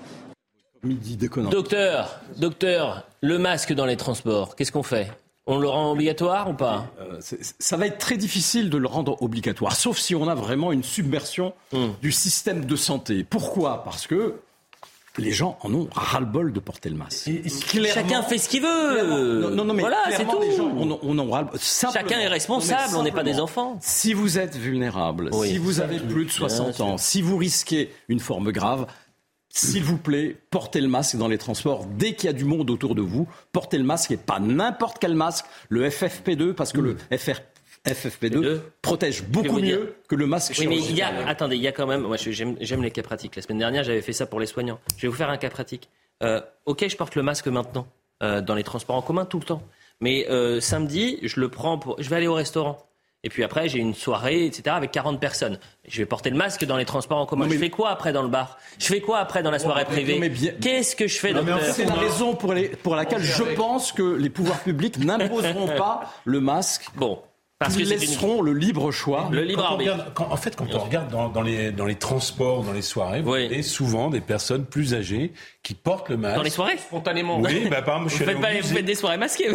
Midi 0.82 1.16
Docteur, 1.16 2.20
docteur, 2.38 3.06
le 3.20 3.38
masque 3.38 3.74
dans 3.74 3.84
les 3.86 3.96
transports, 3.96 4.56
qu'est-ce 4.56 4.72
qu'on 4.72 4.82
fait? 4.82 5.10
On 5.50 5.58
le 5.58 5.68
rend 5.68 5.90
obligatoire 5.90 6.48
ou 6.48 6.54
pas 6.54 6.86
euh, 7.00 7.18
Ça 7.58 7.76
va 7.76 7.86
être 7.86 7.98
très 7.98 8.16
difficile 8.16 8.70
de 8.70 8.78
le 8.78 8.86
rendre 8.86 9.20
obligatoire, 9.20 9.74
sauf 9.74 9.98
si 9.98 10.14
on 10.14 10.28
a 10.28 10.34
vraiment 10.34 10.70
une 10.70 10.84
submersion 10.84 11.52
hmm. 11.72 11.88
du 12.00 12.12
système 12.12 12.64
de 12.64 12.76
santé. 12.76 13.24
Pourquoi? 13.24 13.82
Parce 13.84 14.06
que 14.06 14.36
les 15.18 15.32
gens 15.32 15.58
en 15.62 15.74
ont 15.74 15.88
ras-le-bol 15.92 16.52
de 16.52 16.60
porter 16.60 16.88
le 16.88 16.96
masque. 16.96 17.28
Chacun 17.92 18.22
fait 18.22 18.38
ce 18.38 18.48
qu'il 18.48 18.62
veut. 18.62 19.50
Non, 19.54 19.64
non, 19.64 19.74
mais 19.74 19.82
voilà, 19.82 20.04
c'est 20.10 20.24
tout. 20.24 20.40
Chacun 21.92 22.20
est 22.20 22.28
responsable, 22.28 22.96
on 22.96 23.02
n'est 23.02 23.10
pas 23.10 23.24
des 23.24 23.40
enfants. 23.40 23.78
Si 23.80 24.14
vous 24.14 24.38
êtes 24.38 24.56
vulnérable, 24.56 25.30
si 25.44 25.58
vous 25.58 25.80
avez 25.80 25.98
plus 25.98 26.26
de 26.26 26.30
60 26.30 26.80
ans, 26.80 26.96
si 26.96 27.22
vous 27.22 27.36
risquez 27.36 27.92
une 28.08 28.20
forme 28.20 28.52
grave, 28.52 28.86
s'il 29.50 29.82
vous 29.82 29.98
plaît, 29.98 30.36
portez 30.50 30.80
le 30.80 30.88
masque 30.88 31.16
dans 31.16 31.28
les 31.28 31.36
transports. 31.36 31.84
Dès 31.84 32.14
qu'il 32.14 32.26
y 32.26 32.30
a 32.30 32.32
du 32.32 32.44
monde 32.44 32.70
autour 32.70 32.94
de 32.94 33.02
vous, 33.02 33.28
portez 33.52 33.78
le 33.78 33.84
masque 33.84 34.12
et 34.12 34.16
pas 34.16 34.38
n'importe 34.38 34.98
quel 35.00 35.14
masque, 35.14 35.44
le 35.68 35.88
FFP2, 35.88 36.54
parce 36.54 36.72
que 36.72 36.80
le 36.80 36.96
FR, 37.16 37.40
FFP2 37.84 38.60
protège 38.80 39.24
beaucoup 39.24 39.58
mieux 39.58 39.96
que 40.08 40.14
le 40.14 40.26
masque 40.26 40.54
oui, 40.58 40.66
mais 40.66 40.78
il 40.78 40.94
y 40.94 41.02
a, 41.02 41.26
attendez, 41.26 41.56
il 41.56 41.62
y 41.62 41.68
a 41.68 41.72
quand 41.72 41.86
même, 41.86 42.02
moi 42.02 42.16
j'aime 42.16 42.82
les 42.82 42.90
cas 42.90 43.02
pratiques. 43.02 43.36
La 43.36 43.42
semaine 43.42 43.58
dernière, 43.58 43.82
j'avais 43.82 44.02
fait 44.02 44.12
ça 44.12 44.26
pour 44.26 44.38
les 44.38 44.46
soignants. 44.46 44.78
Je 44.96 45.02
vais 45.02 45.08
vous 45.08 45.16
faire 45.16 45.30
un 45.30 45.38
cas 45.38 45.50
pratique. 45.50 45.88
Euh, 46.22 46.40
ok, 46.66 46.86
je 46.86 46.96
porte 46.96 47.16
le 47.16 47.22
masque 47.22 47.48
maintenant 47.48 47.86
euh, 48.22 48.40
dans 48.40 48.54
les 48.54 48.64
transports 48.64 48.96
en 48.96 49.02
commun 49.02 49.24
tout 49.24 49.38
le 49.38 49.44
temps. 49.44 49.62
Mais 50.00 50.26
euh, 50.30 50.60
samedi, 50.60 51.18
je 51.22 51.40
le 51.40 51.48
prends 51.48 51.78
pour. 51.78 52.00
Je 52.00 52.08
vais 52.08 52.16
aller 52.16 52.26
au 52.26 52.34
restaurant. 52.34 52.78
Et 53.22 53.28
puis 53.28 53.44
après, 53.44 53.68
j'ai 53.68 53.78
une 53.78 53.94
soirée, 53.94 54.46
etc., 54.46 54.74
avec 54.76 54.92
40 54.92 55.20
personnes. 55.20 55.58
Je 55.86 55.98
vais 55.98 56.06
porter 56.06 56.30
le 56.30 56.36
masque 56.36 56.64
dans 56.64 56.78
les 56.78 56.86
transports 56.86 57.18
en 57.18 57.26
commun. 57.26 57.46
Je 57.50 57.58
fais 57.58 57.68
quoi 57.68 57.90
après 57.90 58.12
dans 58.12 58.22
le 58.22 58.28
bar? 58.28 58.58
Je 58.78 58.86
fais 58.86 59.00
quoi 59.00 59.18
après 59.18 59.42
dans 59.42 59.50
la 59.50 59.58
soirée 59.58 59.84
privée? 59.84 60.32
Qu'est-ce 60.60 60.96
que 60.96 61.06
je 61.06 61.18
fais 61.18 61.34
dans 61.34 61.44
C'est 61.72 61.84
la 61.84 61.94
raison 61.94 62.34
pour, 62.34 62.54
les, 62.54 62.68
pour 62.68 62.96
laquelle 62.96 63.22
je 63.22 63.42
pense 63.42 63.92
que 63.92 64.02
les 64.02 64.30
pouvoirs 64.30 64.60
publics 64.60 64.98
n'imposeront 65.04 65.68
pas 65.68 66.12
le 66.24 66.40
masque. 66.40 66.86
Bon. 66.96 67.20
Parce 67.58 67.76
qu'ils 67.76 67.90
laisseront 67.90 68.40
le 68.40 68.54
libre 68.54 68.90
choix. 68.90 69.28
Le 69.30 69.42
libre 69.42 69.66
arbitre. 69.66 69.92
en 70.16 70.36
fait, 70.38 70.56
quand 70.56 70.74
on 70.74 70.78
regarde 70.78 71.10
dans, 71.10 71.42
les, 71.42 71.72
dans 71.72 71.84
les 71.84 71.96
transports, 71.96 72.64
dans 72.64 72.72
les 72.72 72.80
soirées, 72.80 73.20
vous 73.20 73.28
voyez 73.28 73.62
souvent 73.62 74.08
des 74.08 74.22
personnes 74.22 74.64
plus 74.64 74.94
âgées 74.94 75.34
qui 75.62 75.74
portent 75.74 76.08
le 76.08 76.16
masque. 76.16 76.36
Dans 76.36 76.42
les 76.42 76.50
soirées 76.50 76.78
Spontanément. 76.78 77.38
Oui, 77.38 77.68
bah, 77.70 77.82
par 77.82 77.96
exemple, 77.96 78.14
vous, 78.14 78.24
faites 78.24 78.40
pas, 78.40 78.48
vous 78.60 78.74
faites 78.74 78.84
des 78.84 78.94
soirées 78.94 79.18
masquées. 79.18 79.50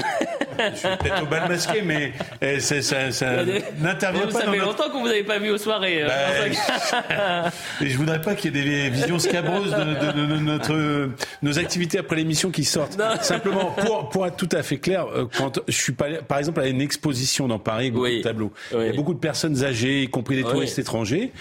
je 0.60 0.76
suis 0.76 0.88
peut-être 0.88 1.24
au 1.24 1.26
bal 1.26 1.49
masqué, 1.49 1.82
mais 1.82 2.14
eh, 2.41 2.60
ça, 2.60 2.82
ça, 2.82 3.12
ça 3.12 3.43
n'intervient 3.80 4.28
pas. 4.28 4.41
Ça 4.41 4.51
fait 4.51 4.58
longtemps 4.58 4.89
qu'on 4.91 5.01
vous 5.01 5.08
avait 5.08 5.24
pas 5.24 5.39
vu 5.39 5.49
aux 5.49 5.58
soirées. 5.58 6.03
Euh, 6.03 6.08
bah, 6.08 7.51
et 7.82 7.89
je 7.89 7.97
voudrais 7.97 8.22
pas 8.22 8.36
qu'il 8.36 8.56
y 8.56 8.60
ait 8.60 8.64
des 8.64 8.89
visions 8.89 9.18
scabreuses 9.18 9.72
de, 9.72 10.12
de, 10.12 10.39
notre, 10.39 11.10
nos 11.41 11.60
activités 11.60 11.97
après 11.97 12.18
l'émission 12.18 12.51
qui 12.51 12.66
sortent. 12.66 12.99
Simplement, 13.22 13.72
pour, 13.72 14.10
pour 14.10 14.28
être 14.28 14.38
tout 14.38 14.49
à 14.51 14.62
fait 14.62 14.78
clair, 14.78 15.08
euh, 15.08 15.26
quand 15.38 15.60
je 15.68 15.76
suis 15.76 15.93
pas, 15.93 16.06
par 16.28 16.38
exemple 16.38 16.62
à 16.62 16.68
une 16.68 16.82
exposition 16.82 17.47
dans 17.47 17.60
Paris, 17.60 17.91
oui. 17.95 18.22
tableau, 18.22 18.51
il 18.74 18.86
y 18.86 18.89
a 18.89 18.93
beaucoup 18.93 19.14
de 19.14 19.20
personnes 19.20 19.64
âgées, 19.64 20.03
y 20.03 20.08
compris 20.08 20.36
des 20.36 20.43
touristes 20.43 20.78
étrangers. 20.78 21.32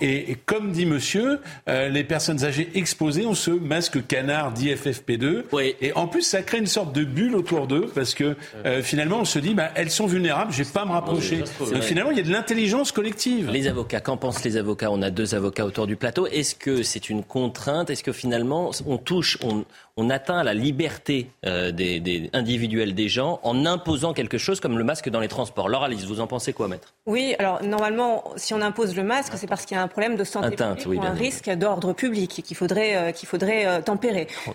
Et, 0.00 0.36
comme 0.46 0.72
dit 0.72 0.86
monsieur, 0.86 1.40
euh, 1.68 1.88
les 1.88 2.04
personnes 2.04 2.44
âgées 2.44 2.70
exposées 2.74 3.26
ont 3.26 3.34
ce 3.34 3.50
masque 3.50 4.02
canard 4.14 4.52
dit 4.52 4.70
FFP2. 4.70 5.44
Et 5.80 5.92
en 5.94 6.06
plus, 6.06 6.22
ça 6.22 6.42
crée 6.42 6.58
une 6.58 6.66
sorte 6.66 6.92
de 6.92 7.04
bulle 7.04 7.34
autour 7.34 7.66
d'eux 7.66 7.90
parce 7.94 8.14
que 8.14 8.36
euh, 8.64 8.82
finalement, 8.82 9.18
on 9.20 9.24
se 9.24 9.40
dit, 9.40 9.54
bah, 9.54 9.70
elles 9.74 9.90
sont 9.90 10.06
vulnérables, 10.06 10.52
je 10.52 10.62
vais 10.62 10.70
pas 10.70 10.84
me 10.84 10.92
rapprocher. 10.92 11.42
Donc 11.60 11.82
finalement, 11.82 12.12
il 12.12 12.18
y 12.18 12.20
a 12.20 12.24
de 12.24 12.30
l'intelligence 12.30 12.92
collective. 12.92 13.50
Les 13.50 13.66
avocats, 13.66 14.00
qu'en 14.00 14.16
pensent 14.16 14.44
les 14.44 14.56
avocats? 14.56 14.90
On 14.90 15.02
a 15.02 15.10
deux 15.10 15.34
avocats 15.34 15.64
autour 15.64 15.86
du 15.86 15.96
plateau. 15.96 16.26
Est-ce 16.28 16.54
que 16.54 16.82
c'est 16.82 17.10
une 17.10 17.24
contrainte? 17.24 17.90
Est-ce 17.90 18.04
que 18.04 18.12
finalement, 18.12 18.70
on 18.86 18.98
touche, 18.98 19.38
on, 19.42 19.64
on 19.96 20.10
atteint 20.10 20.42
la 20.42 20.54
liberté 20.54 21.30
euh, 21.46 21.70
des, 21.70 22.30
individuelle 22.32 22.94
des 22.94 23.08
gens 23.08 23.38
en 23.42 23.64
imposant 23.64 24.12
quelque 24.12 24.38
chose 24.38 24.58
comme 24.58 24.76
le 24.76 24.84
masque 24.84 25.08
dans 25.08 25.20
les 25.20 25.28
transports? 25.28 25.68
Laura 25.68 25.86
Alice, 25.86 26.04
vous 26.04 26.20
en 26.20 26.26
pensez 26.26 26.52
quoi, 26.52 26.68
maître? 26.68 26.94
Oui, 27.06 27.36
alors 27.38 27.62
normalement, 27.62 28.24
si 28.36 28.54
on 28.54 28.60
impose 28.60 28.96
le 28.96 29.04
masque, 29.04 29.34
c'est 29.36 29.46
parce 29.46 29.64
qu'il 29.64 29.76
y 29.76 29.80
a 29.80 29.82
un 29.82 29.88
problème 29.88 30.16
de 30.16 30.24
santé 30.24 30.56
publique 30.56 31.02
ou 31.02 31.02
un 31.04 31.12
risque 31.12 31.50
d'ordre 31.50 31.92
public 31.92 32.42
qu'il 32.44 32.56
faudrait, 32.56 32.96
euh, 32.96 33.12
qu'il 33.12 33.28
faudrait 33.28 33.66
euh, 33.66 33.80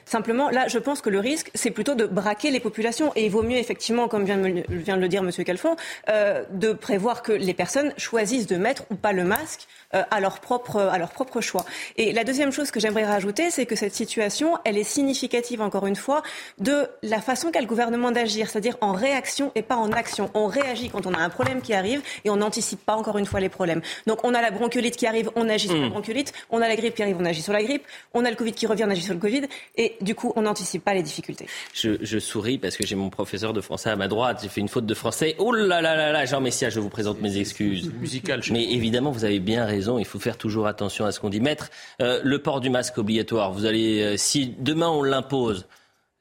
Simplement, 0.06 0.50
là, 0.50 0.68
je 0.68 0.78
pense 0.80 1.02
que 1.02 1.10
le 1.10 1.20
risque, 1.20 1.52
c'est 1.54 1.72
plutôt 1.72 1.96
de 1.96 2.06
braquer 2.06 2.52
les 2.52 2.60
populations. 2.60 3.12
Et 3.16 3.26
il 3.26 3.32
vaut 3.32 3.44
mieux, 3.44 3.58
effectivement, 3.58 4.08
comme 4.08 4.26
vient 4.26 4.38
de, 4.38 4.64
le 4.68 5.08
dire 5.08 5.24
M. 5.24 5.32
Calfon, 5.44 5.76
de 6.08 6.74
prévoir 6.74 7.22
que 7.24 7.32
les 7.32 7.54
personnes 7.54 7.94
choisissent 7.98 8.48
de 8.48 8.58
mettre 8.58 8.84
ou 8.90 8.96
pas 8.96 9.14
le 9.14 9.24
masque 9.24 9.68
à, 9.92 10.20
leur 10.20 10.40
propre, 10.40 10.78
à 10.78 10.98
leur 10.98 11.10
propre 11.10 11.42
choix. 11.42 11.66
Et 11.98 12.12
la 12.14 12.24
deuxième 12.24 12.52
chose 12.52 12.72
que 12.72 12.80
j'aimerais 12.80 13.06
rajouter, 13.06 13.50
c'est 13.52 13.66
que 13.66 13.76
cette 13.76 13.96
situation, 13.96 14.58
elle 14.66 14.78
est 14.78 14.84
significative 14.84 15.62
encore 15.62 15.88
une 15.88 15.96
fois, 15.96 16.22
de 16.60 16.88
la 17.04 17.22
façon 17.22 17.52
qu'a 17.52 17.62
le 17.62 17.68
gouvernement 17.68 18.12
d'agir, 18.12 18.50
c'est-à-dire 18.50 18.78
en 18.82 18.94
réaction 18.94 19.52
et 19.56 19.62
pas 19.62 19.76
en 19.76 19.92
action. 19.92 20.30
On 20.34 20.48
réagit 20.48 20.90
quand 20.90 21.06
on 21.06 21.14
a 21.14 21.20
un 21.20 21.30
problème 21.30 21.62
qui 21.62 21.74
arrive 21.74 22.02
et 22.26 22.30
on 22.30 22.38
n'anticipe 22.38 22.86
pas 22.86 22.96
encore 22.96 23.18
une 23.18 23.26
fois 23.26 23.40
les 23.40 23.50
problèmes. 23.50 23.82
Donc 24.08 24.20
on 24.24 24.34
a 24.34 24.42
la 24.42 24.52
bronchiolite 24.52 24.96
qui 24.96 25.08
arrive, 25.08 25.32
on 25.36 25.50
agit 25.50 25.68
sur 25.68 25.78
la 25.78 25.88
hmm. 25.88 25.90
bronchiolite, 25.90 26.34
on 26.50 26.62
a 26.62 26.68
la 26.68 26.76
grippe 26.76 26.96
qui 26.96 27.04
arrive, 27.04 27.18
on 27.20 27.26
agit 27.26 27.42
sur 27.42 27.54
la 27.54 27.64
grippe, 27.64 27.84
on 28.14 28.26
a 28.26 28.30
le 28.30 28.36
Covid 28.36 28.54
qui 28.54 28.68
revient, 28.68 28.84
on 28.86 28.90
agit 28.90 29.02
sur 29.02 29.14
le 29.14 29.20
Covid, 29.20 29.44
et 29.78 29.96
du 30.02 30.16
coup 30.16 30.34
on 30.36 30.44
n'anticipe 30.44 30.84
pas 30.84 30.94
les 30.94 31.04
difficultés. 31.04 31.48
Je, 31.74 32.20
souris 32.20 32.58
parce 32.58 32.76
que 32.76 32.86
j'ai 32.86 32.96
mon 32.96 33.10
professeur 33.10 33.54
de 33.54 33.62
français 33.62 33.90
à 33.90 33.96
ma 33.96 34.08
droite, 34.08 34.40
j'ai 34.44 34.50
fait 34.50 34.62
une 34.62 34.68
faute 34.68 34.86
de 34.86 34.94
français. 34.94 35.36
Oh 35.38 35.54
là 35.54 35.82
là 35.82 35.96
là 35.96 36.12
là, 36.12 36.26
Jean 36.26 36.42
Messia, 36.42 36.70
je 36.70 36.80
vous 36.80 36.90
présente 36.90 37.22
mes 37.22 37.38
excuses. 37.38 37.92
Musical. 38.00 38.42
Mais 38.52 38.66
évidemment, 38.72 39.12
vous 39.12 39.26
avez 39.26 39.40
bien 39.40 39.66
raison, 39.66 39.79
il 40.00 40.06
faut 40.06 40.20
faire 40.20 40.38
toujours 40.38 40.68
attention 40.68 41.06
à 41.06 41.12
ce 41.12 41.20
qu'on 41.20 41.30
dit. 41.30 41.40
Maître, 41.40 41.70
euh, 42.02 42.20
le 42.24 42.40
port 42.40 42.62
du 42.62 42.70
masque 42.70 42.98
obligatoire, 42.98 43.52
vous 43.52 43.66
allez, 43.66 44.02
euh, 44.02 44.18
si 44.18 44.56
demain 44.60 44.90
on 44.90 45.04
l'a 45.04 45.18
impose, 45.18 45.66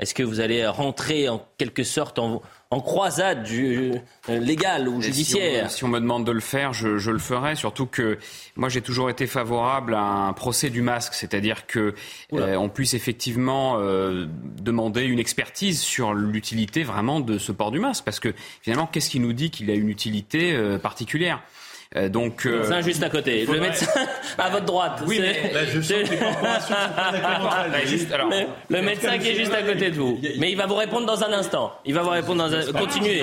Est-ce 0.00 0.14
que 0.14 0.22
vous 0.22 0.38
allez 0.38 0.64
rentrer 0.64 1.28
en 1.28 1.44
quelque 1.58 1.82
sorte 1.82 2.20
en, 2.20 2.40
croisade 2.70 3.42
du, 3.42 3.94
euh, 4.28 4.38
légale 4.38 4.88
ou 4.88 5.02
judiciaire? 5.02 5.68
si 5.72 5.82
on, 5.82 5.88
me 5.88 5.98
demande 5.98 6.24
de 6.24 6.30
le 6.30 6.38
faire, 6.38 6.72
je, 6.72 7.10
le 7.10 7.18
ferai. 7.18 7.56
Surtout 7.56 7.86
que 7.86 8.16
moi, 8.54 8.68
j'ai 8.68 8.80
toujours 8.80 9.10
été 9.10 9.26
favorable 9.26 9.96
à 9.96 10.02
un 10.02 10.32
procès 10.34 10.70
du 10.70 10.82
masque, 10.82 11.14
c'est-à-dire 11.14 11.66
que 11.66 11.94
euh, 12.32 12.54
on 12.54 12.68
puisse 12.68 12.94
effectivement 12.94 13.78
euh, 13.78 14.26
demander 14.60 15.02
une 15.02 15.18
expertise 15.18 15.80
sur 15.80 16.14
l'utilité 16.14 16.84
vraiment 16.84 17.18
de 17.18 17.36
ce 17.36 17.50
port 17.50 17.72
du 17.72 17.80
masque, 17.80 18.04
parce 18.04 18.20
que 18.20 18.32
finalement, 18.62 18.86
qu'est-ce 18.86 19.10
qui 19.10 19.18
nous 19.18 19.32
dit 19.32 19.50
qu'il 19.50 19.68
a 19.68 19.74
une 19.74 19.88
utilité 19.88 20.56
particulière? 20.80 21.42
Euh, 21.96 22.10
donc, 22.10 22.44
euh, 22.44 22.50
le 22.50 22.58
médecin 22.58 22.80
juste 22.82 23.02
à 23.02 23.08
côté. 23.08 23.46
Le 23.46 23.60
médecin 23.60 23.86
à 24.38 24.50
votre 24.50 24.66
droite. 24.66 25.02
Oui, 25.06 25.20
mais 25.20 25.50
là, 25.54 25.64
je 25.64 25.80
sens 25.80 26.02
que 26.02 26.10
les. 28.30 28.46
Le 28.68 28.82
médecin 28.82 29.16
qui 29.16 29.28
est 29.28 29.34
juste 29.34 29.54
à 29.54 29.62
côté 29.62 29.90
de 29.90 29.96
vous. 29.96 30.20
Mais 30.38 30.50
il 30.50 30.56
va 30.56 30.66
vous 30.66 30.74
répondre 30.74 31.06
dans 31.06 31.24
un 31.24 31.32
instant. 31.32 31.72
Il 31.86 31.94
va 31.94 32.02
vous 32.02 32.10
répondre 32.10 32.46
dans 32.46 32.54
un... 32.54 32.60
Continuez. 32.72 33.22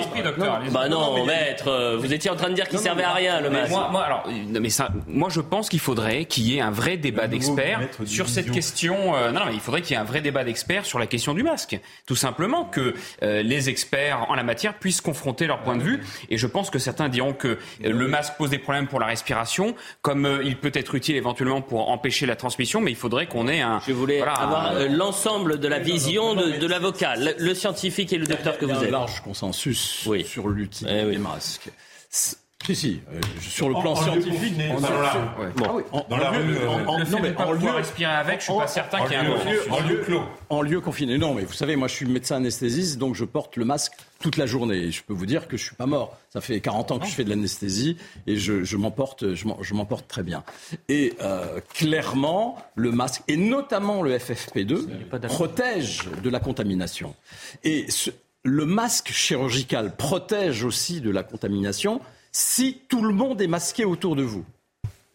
Bah 0.72 0.89
non, 0.89 1.24
maître, 1.26 1.68
euh, 1.68 1.97
vous 1.97 2.11
étiez 2.11 2.32
en 2.32 2.36
train 2.36 2.49
de 2.49 2.55
dire 2.55 2.68
qu'il 2.68 2.80
servait 2.80 3.03
à 3.03 3.13
rien, 3.13 3.39
le 3.39 3.51
masque. 3.51 3.70
Moi, 3.70 3.88
moi, 3.91 4.03
alors, 4.03 4.28
mais 4.49 4.70
ça, 4.70 4.89
moi, 5.07 5.30
je 5.30 5.41
pense 5.41 5.70
qu'il 5.70 5.80
faudrait 5.80 6.26
qu'il 6.26 6.47
y 6.47 6.57
ait 6.57 6.61
un 6.61 6.72
vrai 6.72 6.97
débat 6.97 7.28
d'experts 7.28 7.82
sur 8.05 8.30
cette 8.30 8.49
question. 8.49 9.11
non, 9.11 9.32
non, 9.32 9.41
mais 9.45 9.53
il 9.53 9.59
faudrait 9.59 9.84
qu'il 9.84 9.91
y 9.91 9.99
ait 9.99 10.01
un 10.01 10.05
vrai 10.05 10.22
débat 10.22 10.43
d'experts 10.43 10.86
sur 10.86 10.97
la 10.97 11.05
question 11.05 11.36
du 11.36 11.43
masque. 11.43 11.80
Tout 12.07 12.16
simplement 12.16 12.66
que 12.66 12.95
les 13.22 13.70
experts 13.70 14.26
en 14.28 14.34
la 14.34 14.41
matière 14.43 14.74
puissent 14.74 15.01
confronter 15.01 15.45
leur 15.45 15.59
point 15.59 15.78
de 15.78 15.84
vue. 15.84 16.03
Et 16.32 16.39
je 16.39 16.47
pense 16.47 16.72
que 16.72 16.80
certains 16.80 17.09
diront 17.09 17.34
que 17.34 17.59
le 17.84 18.07
masque 18.07 18.34
pose 18.39 18.54
des 18.57 18.63
problèmes 18.63 18.87
pour 18.87 18.99
la 18.99 19.07
respiration, 19.07 19.75
comme 20.01 20.25
euh, 20.25 20.43
il 20.43 20.57
peut 20.57 20.71
être 20.73 20.95
utile 20.95 21.15
éventuellement 21.15 21.61
pour 21.61 21.89
empêcher 21.89 22.25
la 22.25 22.35
transmission, 22.35 22.81
mais 22.81 22.91
il 22.91 22.97
faudrait 22.97 23.27
qu'on 23.27 23.47
ait 23.47 23.61
un. 23.61 23.81
Je 23.87 23.93
voulais 23.93 24.21
avoir 24.21 24.71
euh, 24.73 24.87
l'ensemble 24.87 25.59
de 25.59 25.67
la 25.67 25.79
vision 25.79 26.35
de, 26.35 26.67
l'avocat, 26.67 27.15
le, 27.15 27.53
scientifique 27.53 28.13
et 28.13 28.17
le 28.17 28.25
docteur 28.25 28.57
que 28.57 28.65
vous 28.65 28.83
êtes. 28.83 28.89
un 28.89 28.91
large 28.91 29.21
consensus 29.21 30.07
sur 30.25 30.47
l'utilité 30.47 31.01
eh 31.03 31.11
des 31.11 31.17
masques. 31.17 31.69
Si, 32.66 32.76
si, 32.76 32.99
euh, 33.13 33.22
sur 33.39 33.70
le 33.70 33.76
plan 33.76 33.95
scientifique. 33.95 34.55
on 34.72 34.82
dans 34.82 34.89
la, 34.89 36.03
dans 36.09 36.18
la 36.18 36.30
rue. 36.32 36.45
non, 37.11 37.20
mais 37.22 37.36
en 37.38 37.51
lieu 37.51 37.70
respirer 37.70 38.11
avec, 38.11 38.39
je 38.39 38.45
suis 38.45 38.53
pas 38.55 38.66
certain 38.66 39.01
qu'il 39.01 39.11
y 39.11 39.13
ait 39.13 39.18
un 39.18 39.72
en 39.72 39.88
lieu 39.88 40.01
clos. 40.03 40.24
En 40.49 40.61
lieu 40.63 40.82
confiné. 40.82 41.20
Non, 41.20 41.36
mais 41.36 41.43
vous 41.43 41.53
savez, 41.53 41.76
moi, 41.76 41.88
je 41.88 41.93
suis 41.93 42.07
médecin 42.07 42.38
anesthésiste, 42.38 42.97
donc 42.97 43.13
je 43.13 43.24
porte 43.24 43.57
le 43.57 43.66
masque 43.66 43.93
toute 44.20 44.38
la 44.38 44.47
journée. 44.47 44.78
Et 44.78 44.91
je 44.91 45.03
peux 45.03 45.13
vous 45.13 45.28
dire 45.28 45.47
que 45.47 45.57
je 45.57 45.63
suis 45.63 45.76
pas 45.76 45.86
mort. 45.86 46.18
Ça 46.32 46.41
fait 46.41 46.59
40 46.59 46.91
ans 46.91 46.97
que 46.97 47.05
je 47.05 47.11
fais 47.11 47.24
de 47.24 47.30
l'anesthésie 47.30 47.97
et 48.26 48.36
je, 48.36 48.63
je 48.63 48.78
m'en 48.78 48.89
porte, 48.89 49.36
je 49.36 49.74
m'en 49.76 49.86
porte 49.86 50.07
très 50.07 50.24
bien. 50.24 50.43
Et 50.89 51.13
euh, 51.22 51.59
clairement, 51.76 52.57
le 52.74 52.91
masque 52.91 53.22
et 53.28 53.38
notamment 53.38 54.01
le 54.01 54.18
FFP2 54.18 54.88
protège 55.28 56.01
de 56.24 56.30
la 56.32 56.39
contamination. 56.39 57.16
Et 57.63 57.86
le 58.43 58.66
masque 58.66 59.09
chirurgical 59.11 59.95
protège 59.95 60.63
aussi 60.63 61.01
de 61.01 61.09
la 61.09 61.24
contamination 61.24 62.01
si 62.38 62.81
tout 62.89 63.01
le 63.01 63.13
monde 63.13 63.41
est 63.41 63.47
masqué 63.47 63.86
autour 63.86 64.17
de 64.17 64.23
vous 64.23 64.43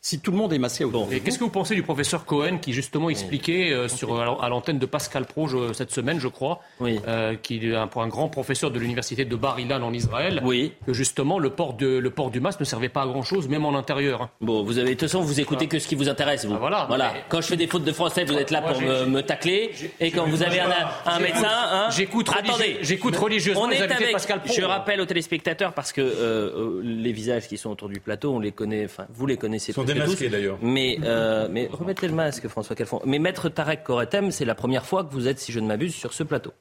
si 0.03 0.21
tout 0.21 0.31
le 0.31 0.39
monde 0.39 0.53
est 0.53 0.59
masqué 0.59 0.85
autour. 0.85 1.13
Et 1.13 1.21
qu'est-ce 1.21 1.39
que 1.39 1.45
vous 1.45 1.51
pensez 1.51 1.75
du 1.75 1.83
professeur 1.83 2.25
Cohen 2.25 2.59
qui 2.59 2.73
justement 2.73 3.11
expliquait 3.11 3.71
euh, 3.73 3.87
sur, 3.87 4.19
à 4.21 4.49
l'antenne 4.49 4.79
de 4.79 4.87
Pascal 4.87 5.27
Pro 5.27 5.49
cette 5.75 5.91
semaine, 5.91 6.19
je 6.19 6.29
crois, 6.29 6.61
euh, 6.81 7.35
qui 7.43 7.57
est 7.57 7.75
un, 7.75 7.89
un, 7.95 8.09
grand 8.09 8.29
professeur 8.29 8.71
de 8.71 8.79
l'université 8.79 9.25
de 9.25 9.37
Bar 9.37 9.61
Ilan 9.61 9.83
en 9.83 9.93
Israël, 9.93 10.41
oui. 10.45 10.73
que 10.87 10.93
justement 10.93 11.39
le 11.39 11.51
port, 11.51 11.75
de, 11.75 11.87
le 11.87 12.11
port 12.11 12.31
du 12.31 12.41
masque 12.41 12.61
ne 12.61 12.65
servait 12.65 12.89
pas 12.89 13.03
à 13.03 13.07
grand 13.07 13.23
chose, 13.23 13.49
même 13.49 13.65
en 13.65 13.77
intérieur. 13.77 14.31
Bon, 14.41 14.63
vous 14.63 14.79
avez 14.79 14.91
de 14.91 14.95
toute 14.95 15.09
façon 15.09 15.21
vous 15.21 15.41
écoutez 15.41 15.67
que 15.67 15.79
ce 15.79 15.87
qui 15.87 15.95
vous 15.95 16.09
intéresse. 16.09 16.47
Vous. 16.47 16.55
Ah, 16.55 16.59
voilà. 16.59 16.85
voilà. 16.89 17.13
Quand 17.29 17.41
je 17.41 17.49
fais 17.49 17.57
des 17.57 17.67
fautes 17.67 17.85
de 17.85 17.93
français, 17.93 18.25
vous 18.25 18.35
êtes 18.35 18.51
là 18.51 18.63
pour 18.63 18.81
me, 18.81 19.21
tacler, 19.21 19.73
et 20.01 20.11
quand 20.11 20.27
vous 20.27 20.43
avez 20.43 20.61
un, 20.61 20.71
un 21.07 21.21
médecin, 21.21 21.49
hein, 21.51 21.89
j'écoute. 21.91 22.31
Attendez, 22.35 22.79
j'écoute 22.81 23.17
religieusement. 23.17 23.65
On 23.65 23.71
est 23.71 23.83
avec 23.83 24.13
Pascal 24.13 24.41
Pro. 24.43 24.55
Je 24.55 24.63
rappelle 24.63 25.01
aux 25.01 25.07
téléspectateurs 25.07 25.75
parce 25.75 25.93
que 25.93 26.01
euh, 26.01 26.81
les 26.83 27.13
visages 27.13 27.49
qui 27.49 27.59
sont 27.59 27.71
autour 27.71 27.89
du 27.89 28.01
plateau, 28.01 28.33
on 28.33 28.41
les 28.41 28.53
connaît, 28.53 28.87
enfin 28.87 29.07
vous 29.13 29.27
les 29.27 29.37
connaissez 29.37 29.73
d'ailleurs. 29.95 30.59
Mais, 30.63 30.99
euh, 31.03 31.49
mais 31.51 31.69
remettez 31.71 32.09
le 32.09 32.15
masque, 32.15 32.49
François 32.49 32.77
Calfon. 32.77 33.01
Mais 33.05 33.19
Maître 33.19 33.49
Tarek 33.49 33.83
Koretem, 33.83 34.31
c'est 34.31 34.45
la 34.45 34.55
première 34.55 34.87
fois 34.87 35.05
que 35.05 35.13
vous 35.13 35.29
êtes, 35.29 35.39
si 35.39 35.53
je 35.53 35.61
ne 35.61 35.67
m'abuse, 35.67 35.95
sur 35.95 36.13
ce 36.13 36.23
plateau. 36.23 36.53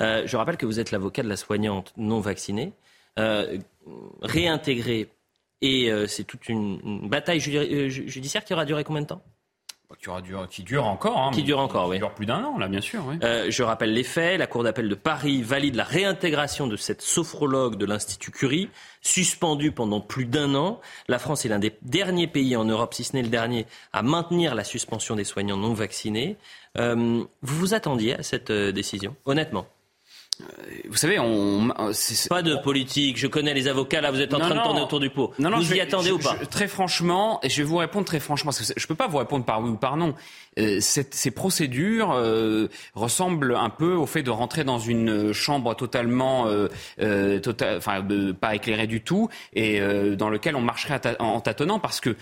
Euh, 0.00 0.22
je 0.26 0.36
rappelle 0.36 0.56
que 0.56 0.66
vous 0.66 0.80
êtes 0.80 0.90
l'avocat 0.90 1.22
de 1.22 1.28
la 1.28 1.36
soignante 1.36 1.92
non 1.96 2.20
vaccinée, 2.20 2.72
euh, 3.18 3.58
réintégrée, 4.22 5.08
et 5.62 5.90
c'est 6.06 6.24
toute 6.24 6.48
une, 6.48 7.08
bataille 7.08 7.40
judiciaire 7.40 8.44
qui 8.44 8.52
aura 8.52 8.66
duré 8.66 8.84
combien 8.84 9.02
de 9.02 9.06
temps? 9.06 9.22
Qui, 9.98 10.10
qui, 10.50 10.62
dure 10.62 10.84
encore. 10.84 11.18
Hein, 11.18 11.30
qui 11.32 11.42
dure 11.42 11.58
encore, 11.58 11.88
oui. 11.88 11.96
Qui 11.96 12.00
dure 12.00 12.14
plus 12.14 12.26
d'un 12.26 12.42
an, 12.44 12.58
là, 12.58 12.68
bien 12.68 12.80
sûr. 12.80 13.02
Oui. 13.06 13.16
Euh, 13.22 13.46
je 13.48 13.62
rappelle 13.62 13.92
les 13.92 14.02
faits. 14.02 14.38
La 14.38 14.46
Cour 14.46 14.64
d'appel 14.64 14.88
de 14.88 14.94
Paris 14.94 15.42
valide 15.42 15.74
la 15.74 15.84
réintégration 15.84 16.66
de 16.66 16.76
cette 16.76 17.02
sophrologue 17.02 17.76
de 17.76 17.86
l'Institut 17.86 18.30
Curie, 18.30 18.68
suspendue 19.00 19.72
pendant 19.72 20.00
plus 20.00 20.26
d'un 20.26 20.54
an. 20.54 20.80
La 21.08 21.18
France 21.18 21.44
est 21.44 21.48
l'un 21.48 21.58
des 21.58 21.76
derniers 21.82 22.26
pays 22.26 22.56
en 22.56 22.64
Europe, 22.64 22.94
si 22.94 23.04
ce 23.04 23.14
n'est 23.14 23.22
le 23.22 23.28
dernier, 23.28 23.66
à 23.92 24.02
maintenir 24.02 24.54
la 24.54 24.64
suspension 24.64 25.14
des 25.16 25.24
soignants 25.24 25.56
non 25.56 25.72
vaccinés. 25.72 26.36
Euh, 26.78 27.22
vous 27.42 27.56
vous 27.56 27.74
attendiez 27.74 28.14
à 28.14 28.22
cette 28.22 28.50
euh, 28.50 28.72
décision, 28.72 29.16
honnêtement? 29.24 29.66
Vous 30.88 30.96
savez, 30.96 31.18
on. 31.18 31.68
Pas 32.28 32.42
de 32.42 32.56
politique. 32.56 33.16
Je 33.16 33.26
connais 33.26 33.54
les 33.54 33.68
avocats. 33.68 34.00
Là, 34.00 34.10
vous 34.10 34.20
êtes 34.20 34.34
en 34.34 34.38
train 34.38 34.54
de 34.54 34.62
tourner 34.62 34.80
autour 34.80 35.00
du 35.00 35.10
pot. 35.10 35.32
Non, 35.38 35.50
non, 35.50 35.58
vous 35.58 35.74
y 35.74 35.80
attendez 35.80 36.10
ou 36.10 36.18
pas 36.18 36.36
Très 36.50 36.68
franchement, 36.68 37.40
et 37.42 37.48
je 37.48 37.62
vais 37.62 37.68
vous 37.68 37.76
répondre 37.76 38.04
très 38.04 38.20
franchement, 38.20 38.50
parce 38.50 38.72
que 38.72 38.80
je 38.80 38.86
peux 38.86 38.94
pas 38.94 39.06
vous 39.06 39.18
répondre 39.18 39.44
par 39.44 39.62
oui 39.62 39.70
ou 39.70 39.76
par 39.76 39.96
non. 39.96 40.14
Euh, 40.58 40.78
ces 40.80 41.30
procédures 41.30 42.12
euh, 42.12 42.68
ressemblent 42.94 43.54
un 43.56 43.68
peu 43.68 43.92
au 43.92 44.06
fait 44.06 44.22
de 44.22 44.30
rentrer 44.30 44.64
dans 44.64 44.78
une 44.78 45.32
chambre 45.32 45.74
totalement, 45.74 46.46
euh, 46.46 47.38
tota-, 47.40 47.76
enfin, 47.76 48.06
pas 48.40 48.54
éclairée 48.54 48.86
du 48.86 49.02
tout, 49.02 49.28
et 49.52 49.80
dans 50.16 50.30
lequel 50.30 50.56
on 50.56 50.60
marcherait 50.60 51.00
en 51.18 51.40
tâtonnant, 51.40 51.78
parce 51.78 52.00
que 52.00 52.16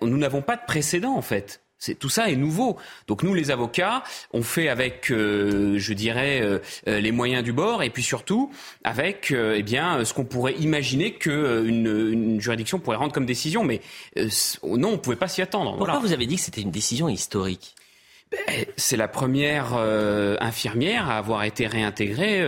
nous 0.00 0.16
n'avons 0.16 0.42
pas 0.42 0.56
de 0.56 0.62
précédent 0.66 1.14
en 1.16 1.22
fait 1.22 1.61
tout 1.98 2.08
ça 2.08 2.30
est 2.30 2.36
nouveau. 2.36 2.76
Donc 3.08 3.22
nous, 3.22 3.34
les 3.34 3.50
avocats, 3.50 4.02
on 4.32 4.42
fait 4.42 4.68
avec, 4.68 5.10
euh, 5.10 5.78
je 5.78 5.92
dirais, 5.92 6.40
euh, 6.42 6.58
euh, 6.88 7.00
les 7.00 7.12
moyens 7.12 7.42
du 7.42 7.52
bord, 7.52 7.82
et 7.82 7.90
puis 7.90 8.02
surtout 8.02 8.50
avec, 8.84 9.32
eh 9.32 9.62
bien, 9.62 10.04
ce 10.04 10.14
qu'on 10.14 10.24
pourrait 10.24 10.54
imaginer 10.54 11.14
qu'une 11.14 11.86
une 12.12 12.40
juridiction 12.40 12.78
pourrait 12.78 12.96
rendre 12.96 13.12
comme 13.12 13.26
décision. 13.26 13.64
Mais 13.64 13.80
non, 14.16 14.28
on 14.62 14.92
ne 14.92 14.96
pouvait 14.96 15.16
pas 15.16 15.28
s'y 15.28 15.42
attendre. 15.42 15.76
Pourquoi 15.76 15.98
vous 15.98 16.12
avez 16.12 16.26
dit 16.26 16.36
que 16.36 16.42
c'était 16.42 16.60
une 16.60 16.70
décision 16.70 17.08
historique? 17.08 17.74
Ben, 18.30 18.64
c'est 18.76 18.96
la 18.96 19.08
première 19.08 19.74
infirmière 20.40 21.10
à 21.10 21.18
avoir 21.18 21.44
été 21.44 21.66
réintégrée 21.66 22.44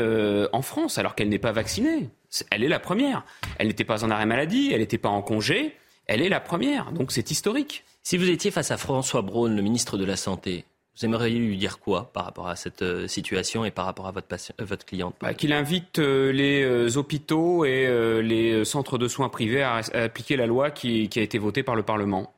en 0.53 0.63
France 0.63 0.99
alors 0.99 1.15
qu'elle 1.15 1.29
n'est 1.29 1.39
pas 1.39 1.53
vaccinée. 1.53 2.09
Elle 2.51 2.65
est 2.65 2.69
la 2.69 2.81
première. 2.81 3.25
Elle 3.59 3.69
n'était 3.69 3.85
pas 3.85 4.05
en 4.05 4.11
arrêt 4.11 4.27
maladie, 4.27 4.71
elle 4.73 4.81
n'était 4.81 4.99
pas 4.99 5.11
en 5.11 5.23
congé. 5.23 5.77
Elle 6.07 6.23
est 6.23 6.29
la 6.29 6.41
première. 6.41 6.93
Donc 6.93 7.13
c'est 7.13 7.31
historique. 7.31 7.85
Si 8.07 8.19
vous 8.19 8.29
étiez 8.29 8.51
face 8.51 8.71
à 8.71 8.77
François 8.77 9.23
Braun, 9.23 9.57
le 9.57 9.63
ministre 9.63 9.97
de 9.97 10.05
la 10.05 10.17
Santé, 10.17 10.67
vous 10.95 11.07
aimeriez 11.07 11.39
lui 11.39 11.57
dire 11.57 11.79
quoi 11.79 12.13
par 12.13 12.27
rapport 12.27 12.49
à 12.49 12.55
cette 12.55 12.83
euh, 12.83 13.09
situation 13.09 13.65
et 13.65 13.71
par 13.71 13.87
rapport 13.87 14.07
à 14.07 14.13
votre, 14.13 14.27
euh, 14.61 14.77
cliente? 14.87 15.15
Bah, 15.23 15.33
Qu'il 15.33 15.55
invite 15.55 16.01
euh, 16.01 16.31
les 16.31 16.99
hôpitaux 16.99 17.65
et 17.65 17.89
les 18.23 18.63
centres 18.67 18.99
de 18.99 19.09
soins 19.09 19.31
privés 19.31 19.63
à, 19.63 19.81
appliquer 19.95 20.37
la 20.37 20.45
loi 20.45 20.71
qui, 20.71 21.09
a 21.17 21.23
été 21.23 21.39
votée 21.39 21.63
par 21.63 21.77
le 21.77 21.83
Parlement 21.83 22.35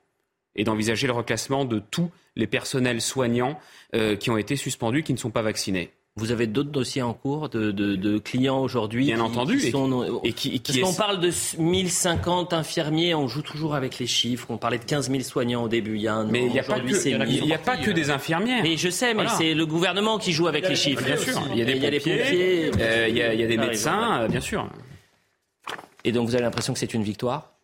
et 0.54 0.62
d'envisager 0.62 1.08
le 1.08 1.12
reclassement 1.12 1.64
de 1.64 1.80
tous 1.80 2.12
les 2.36 2.46
personnels 2.46 3.00
soignants 3.00 3.58
qui 4.20 4.30
ont 4.30 4.38
été 4.38 4.54
suspendus, 4.56 5.02
qui 5.02 5.12
ne 5.12 5.18
sont 5.18 5.30
pas 5.30 5.42
vaccinés. 5.42 5.90
Vous 6.18 6.32
avez 6.32 6.46
d'autres 6.46 6.70
dossiers 6.70 7.02
en 7.02 7.12
cours 7.12 7.50
de, 7.50 7.70
de, 7.72 7.94
de 7.94 8.18
clients 8.18 8.60
aujourd'hui 8.60 9.04
Bien 9.04 9.20
entendu. 9.20 9.58
Qui 9.58 9.70
sont, 9.70 10.20
et 10.24 10.32
qui, 10.32 10.60
qui 10.60 10.80
Parce 10.80 10.92
qu'on 10.92 10.98
parle 10.98 11.20
de 11.20 11.30
1050 11.58 12.54
infirmiers, 12.54 13.14
on 13.14 13.28
joue 13.28 13.42
toujours 13.42 13.74
avec 13.74 13.98
les 13.98 14.06
chiffres. 14.06 14.46
On 14.48 14.56
parlait 14.56 14.78
de 14.78 14.84
15 14.84 15.10
000 15.10 15.22
soignants 15.22 15.64
au 15.64 15.68
début. 15.68 15.96
Il 15.96 16.00
y 16.00 16.08
a 16.08 16.14
un 16.14 16.24
mais 16.24 16.46
il 16.46 16.52
n'y 16.52 16.58
a, 16.58 16.62
pas 16.62 16.80
que, 16.80 17.52
a 17.52 17.58
pas 17.58 17.76
que 17.76 17.90
des 17.90 18.08
infirmières. 18.08 18.64
Et 18.64 18.78
je 18.78 18.88
sais, 18.88 19.12
mais 19.12 19.28
c'est 19.36 19.52
le 19.52 19.66
gouvernement 19.66 20.18
qui 20.18 20.32
joue 20.32 20.46
avec 20.46 20.66
les 20.68 20.76
chiffres. 20.76 21.04
Bien 21.04 21.18
sûr. 21.18 21.38
Il 21.52 21.58
y 21.58 21.62
a 21.62 21.90
des 21.90 22.00
pompiers, 22.00 22.70
euh, 22.80 23.08
il 23.10 23.16
y 23.16 23.22
a 23.22 23.46
des 23.46 23.58
médecins, 23.58 24.22
euh, 24.22 24.28
bien 24.28 24.40
sûr. 24.40 24.66
Et 26.04 26.12
donc 26.12 26.28
vous 26.28 26.34
avez 26.34 26.44
l'impression 26.44 26.72
que 26.72 26.78
c'est 26.78 26.94
une 26.94 27.02
victoire? 27.02 27.55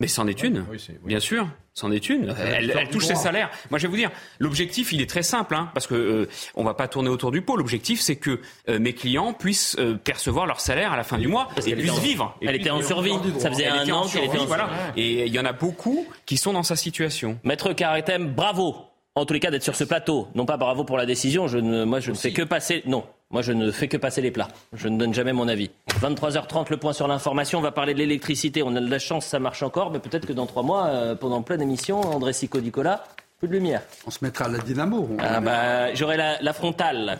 Mais 0.00 0.08
c'en 0.08 0.26
est 0.26 0.42
une, 0.42 0.64
bien 1.04 1.20
sûr, 1.20 1.46
c'en 1.74 1.92
est 1.92 2.08
une. 2.08 2.34
Elle, 2.38 2.88
touche 2.90 3.06
ses 3.06 3.14
salaires. 3.14 3.50
Moi, 3.70 3.78
je 3.78 3.86
vais 3.86 3.90
vous 3.90 3.96
dire, 3.96 4.10
l'objectif, 4.38 4.92
il 4.92 5.00
est 5.02 5.08
très 5.08 5.22
simple, 5.22 5.54
hein, 5.54 5.70
parce 5.74 5.86
que 5.86 5.94
euh, 5.94 6.28
on 6.54 6.64
va 6.64 6.72
pas 6.72 6.88
tourner 6.88 7.10
autour 7.10 7.30
du 7.30 7.42
pot. 7.42 7.56
L'objectif, 7.56 8.00
c'est 8.00 8.16
que 8.16 8.40
euh, 8.68 8.78
mes 8.78 8.94
clients 8.94 9.34
puissent 9.34 9.76
euh, 9.78 9.96
percevoir 9.96 10.46
leur 10.46 10.60
salaire 10.60 10.92
à 10.92 10.96
la 10.96 11.04
fin 11.04 11.18
du 11.18 11.28
mois 11.28 11.48
et 11.66 11.76
puissent 11.76 11.98
vivre. 11.98 12.36
elle 12.40 12.56
était 12.56 12.70
en 12.70 12.82
survie. 12.82 13.12
Ça 13.38 13.50
faisait 13.50 13.66
un 13.66 13.88
an 13.90 14.06
qu'elle 14.08 14.24
était 14.24 14.38
en 14.38 14.38
survie. 14.38 14.46
Voilà. 14.46 14.70
Et 14.96 15.26
il 15.26 15.34
y 15.34 15.38
en 15.38 15.44
a 15.44 15.52
beaucoup 15.52 16.06
qui 16.24 16.38
sont 16.38 16.54
dans 16.54 16.62
sa 16.62 16.76
situation. 16.76 17.38
Maître 17.44 17.72
Carretem, 17.74 18.32
bravo. 18.34 18.76
En 19.14 19.26
tous 19.26 19.34
les 19.34 19.40
cas, 19.40 19.50
d'être 19.50 19.64
sur 19.64 19.76
ce 19.76 19.84
plateau. 19.84 20.28
Non 20.34 20.46
pas 20.46 20.56
bravo 20.56 20.84
pour 20.84 20.96
la 20.96 21.04
décision. 21.04 21.46
Je 21.46 21.58
ne, 21.58 21.84
moi, 21.84 22.00
je 22.00 22.10
ne 22.12 22.16
fais 22.16 22.32
que 22.32 22.42
passer. 22.42 22.82
Non, 22.86 23.04
moi, 23.30 23.42
je 23.42 23.52
ne 23.52 23.70
fais 23.70 23.86
que 23.86 23.96
passer 23.96 24.20
les 24.20 24.32
plats. 24.32 24.48
Je 24.72 24.88
ne 24.88 24.98
donne 24.98 25.14
jamais 25.14 25.32
mon 25.32 25.46
avis. 25.46 25.70
23h30, 26.00 26.68
le 26.68 26.76
point 26.78 26.92
sur 26.92 27.06
l'information. 27.06 27.60
On 27.60 27.62
va 27.62 27.70
parler 27.70 27.94
de 27.94 27.98
l'électricité. 28.00 28.64
On 28.64 28.74
a 28.74 28.80
de 28.80 28.90
la 28.90 28.98
chance, 28.98 29.24
ça 29.24 29.38
marche 29.38 29.62
encore. 29.62 29.92
Mais 29.92 30.00
peut-être 30.00 30.26
que 30.26 30.32
dans 30.32 30.46
trois 30.46 30.64
mois, 30.64 30.86
euh, 30.86 31.14
pendant 31.14 31.40
pleine 31.42 31.62
émission, 31.62 32.00
André 32.00 32.32
Sico-Nicolas, 32.32 33.04
plus 33.38 33.46
de 33.46 33.52
lumière. 33.52 33.82
On 34.04 34.10
se 34.10 34.18
mettra 34.22 34.46
à 34.46 34.48
la 34.48 34.58
dynamo. 34.58 35.10
Ah 35.20 35.40
bah, 35.40 35.94
j'aurai 35.94 36.16
la, 36.16 36.52
frontale. 36.52 37.18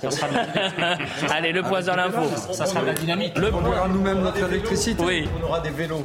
Allez, 1.30 1.52
le 1.52 1.62
point 1.62 1.80
sur 1.80 1.94
l'info. 1.94 2.22
Ça 2.52 2.66
sera 2.66 2.82
la 2.82 2.92
dynamite. 2.92 3.34
On 3.38 3.64
aura 3.64 3.86
nous-mêmes 3.86 4.20
notre 4.20 4.44
électricité. 4.48 5.02
Oui. 5.04 5.28
On 5.40 5.46
aura 5.46 5.60
des 5.60 5.70
vélos. 5.70 6.04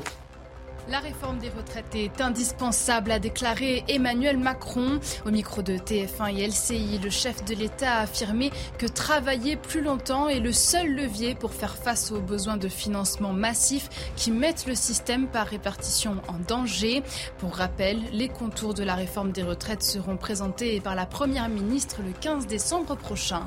La 0.88 0.99
réforme 0.99 1.39
des 1.39 1.49
retraites 1.49 1.95
est 1.95 2.21
indispensable, 2.21 3.09
a 3.09 3.17
déclaré 3.17 3.83
Emmanuel 3.88 4.38
Macron. 4.38 4.99
Au 5.25 5.31
micro 5.31 5.63
de 5.63 5.77
TF1 5.77 6.38
et 6.38 6.47
LCI, 6.47 6.99
le 7.03 7.09
chef 7.09 7.43
de 7.43 7.55
l'État 7.55 7.95
a 7.95 8.01
affirmé 8.01 8.51
que 8.77 8.86
travailler 8.86 9.55
plus 9.55 9.81
longtemps 9.81 10.29
est 10.29 10.39
le 10.39 10.53
seul 10.53 10.93
levier 10.93 11.33
pour 11.33 11.53
faire 11.53 11.75
face 11.75 12.11
aux 12.11 12.21
besoins 12.21 12.57
de 12.57 12.67
financement 12.67 13.33
massifs 13.33 13.89
qui 14.15 14.29
mettent 14.29 14.67
le 14.67 14.75
système 14.75 15.25
par 15.27 15.47
répartition 15.47 16.17
en 16.27 16.38
danger. 16.47 17.01
Pour 17.39 17.55
rappel, 17.55 17.99
les 18.11 18.29
contours 18.29 18.75
de 18.75 18.83
la 18.83 18.93
réforme 18.93 19.31
des 19.31 19.43
retraites 19.43 19.81
seront 19.81 20.17
présentés 20.17 20.79
par 20.81 20.93
la 20.93 21.07
Première 21.07 21.49
ministre 21.49 22.01
le 22.05 22.11
15 22.11 22.45
décembre 22.45 22.95
prochain. 22.95 23.41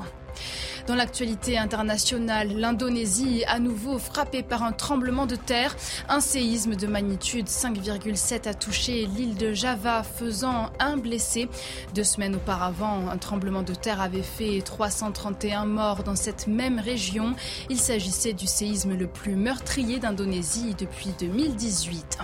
Dans 0.89 0.95
l'actualité 0.95 1.55
internationale, 1.55 2.47
l'Indonésie 2.47 3.41
est 3.41 3.45
à 3.45 3.59
nouveau 3.59 3.99
frappée 3.99 4.41
par 4.41 4.63
un 4.63 4.71
tremblement 4.71 5.27
de 5.27 5.35
terre. 5.35 5.75
Un 6.07 6.19
séisme 6.19 6.73
de 6.73 6.87
magnitude 6.87 7.45
5,7 7.45 8.49
a 8.49 8.55
touché 8.55 9.05
l'île 9.05 9.35
de 9.35 9.53
Java, 9.53 10.01
faisant 10.01 10.71
un 10.79 10.97
blessé. 10.97 11.47
Deux 11.93 12.03
semaines 12.03 12.37
auparavant, 12.37 13.07
un 13.07 13.17
tremblement 13.19 13.61
de 13.61 13.75
terre 13.75 14.01
avait 14.01 14.23
fait 14.23 14.63
331 14.65 15.65
morts 15.65 16.01
dans 16.01 16.15
cette 16.15 16.47
même 16.47 16.79
région. 16.79 17.35
Il 17.69 17.77
s'agissait 17.77 18.33
du 18.33 18.47
séisme 18.47 18.97
le 18.97 19.05
plus 19.05 19.35
meurtrier 19.35 19.99
d'Indonésie 19.99 20.73
depuis 20.75 21.13
2018. 21.19 22.17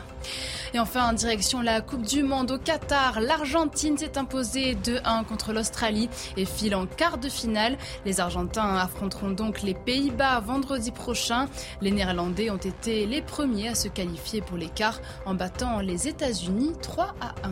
Et 0.73 0.79
enfin, 0.79 1.09
en 1.09 1.13
direction 1.13 1.61
la 1.61 1.79
Coupe 1.79 2.01
du 2.01 2.21
Monde 2.21 2.51
au 2.51 2.57
Qatar, 2.57 3.21
l'Argentine 3.21 3.97
s'est 3.97 4.17
imposée 4.17 4.75
2-1 4.83 5.23
contre 5.23 5.53
l'Australie 5.53 6.09
et 6.35 6.43
file 6.43 6.75
en 6.75 6.85
quart 6.85 7.17
de 7.17 7.29
finale. 7.29 7.77
Les 8.05 8.19
Argentins 8.19 8.54
affronteront 8.63 9.31
donc 9.31 9.61
les 9.61 9.73
Pays-Bas 9.73 10.39
vendredi 10.39 10.91
prochain. 10.91 11.47
Les 11.81 11.91
Néerlandais 11.91 12.49
ont 12.49 12.57
été 12.57 13.05
les 13.05 13.21
premiers 13.21 13.69
à 13.69 13.75
se 13.75 13.87
qualifier 13.87 14.41
pour 14.41 14.57
l'écart 14.57 14.99
en 15.25 15.33
battant 15.33 15.79
les 15.79 16.07
États-Unis 16.07 16.73
3 16.81 17.15
à 17.21 17.35
1. 17.43 17.51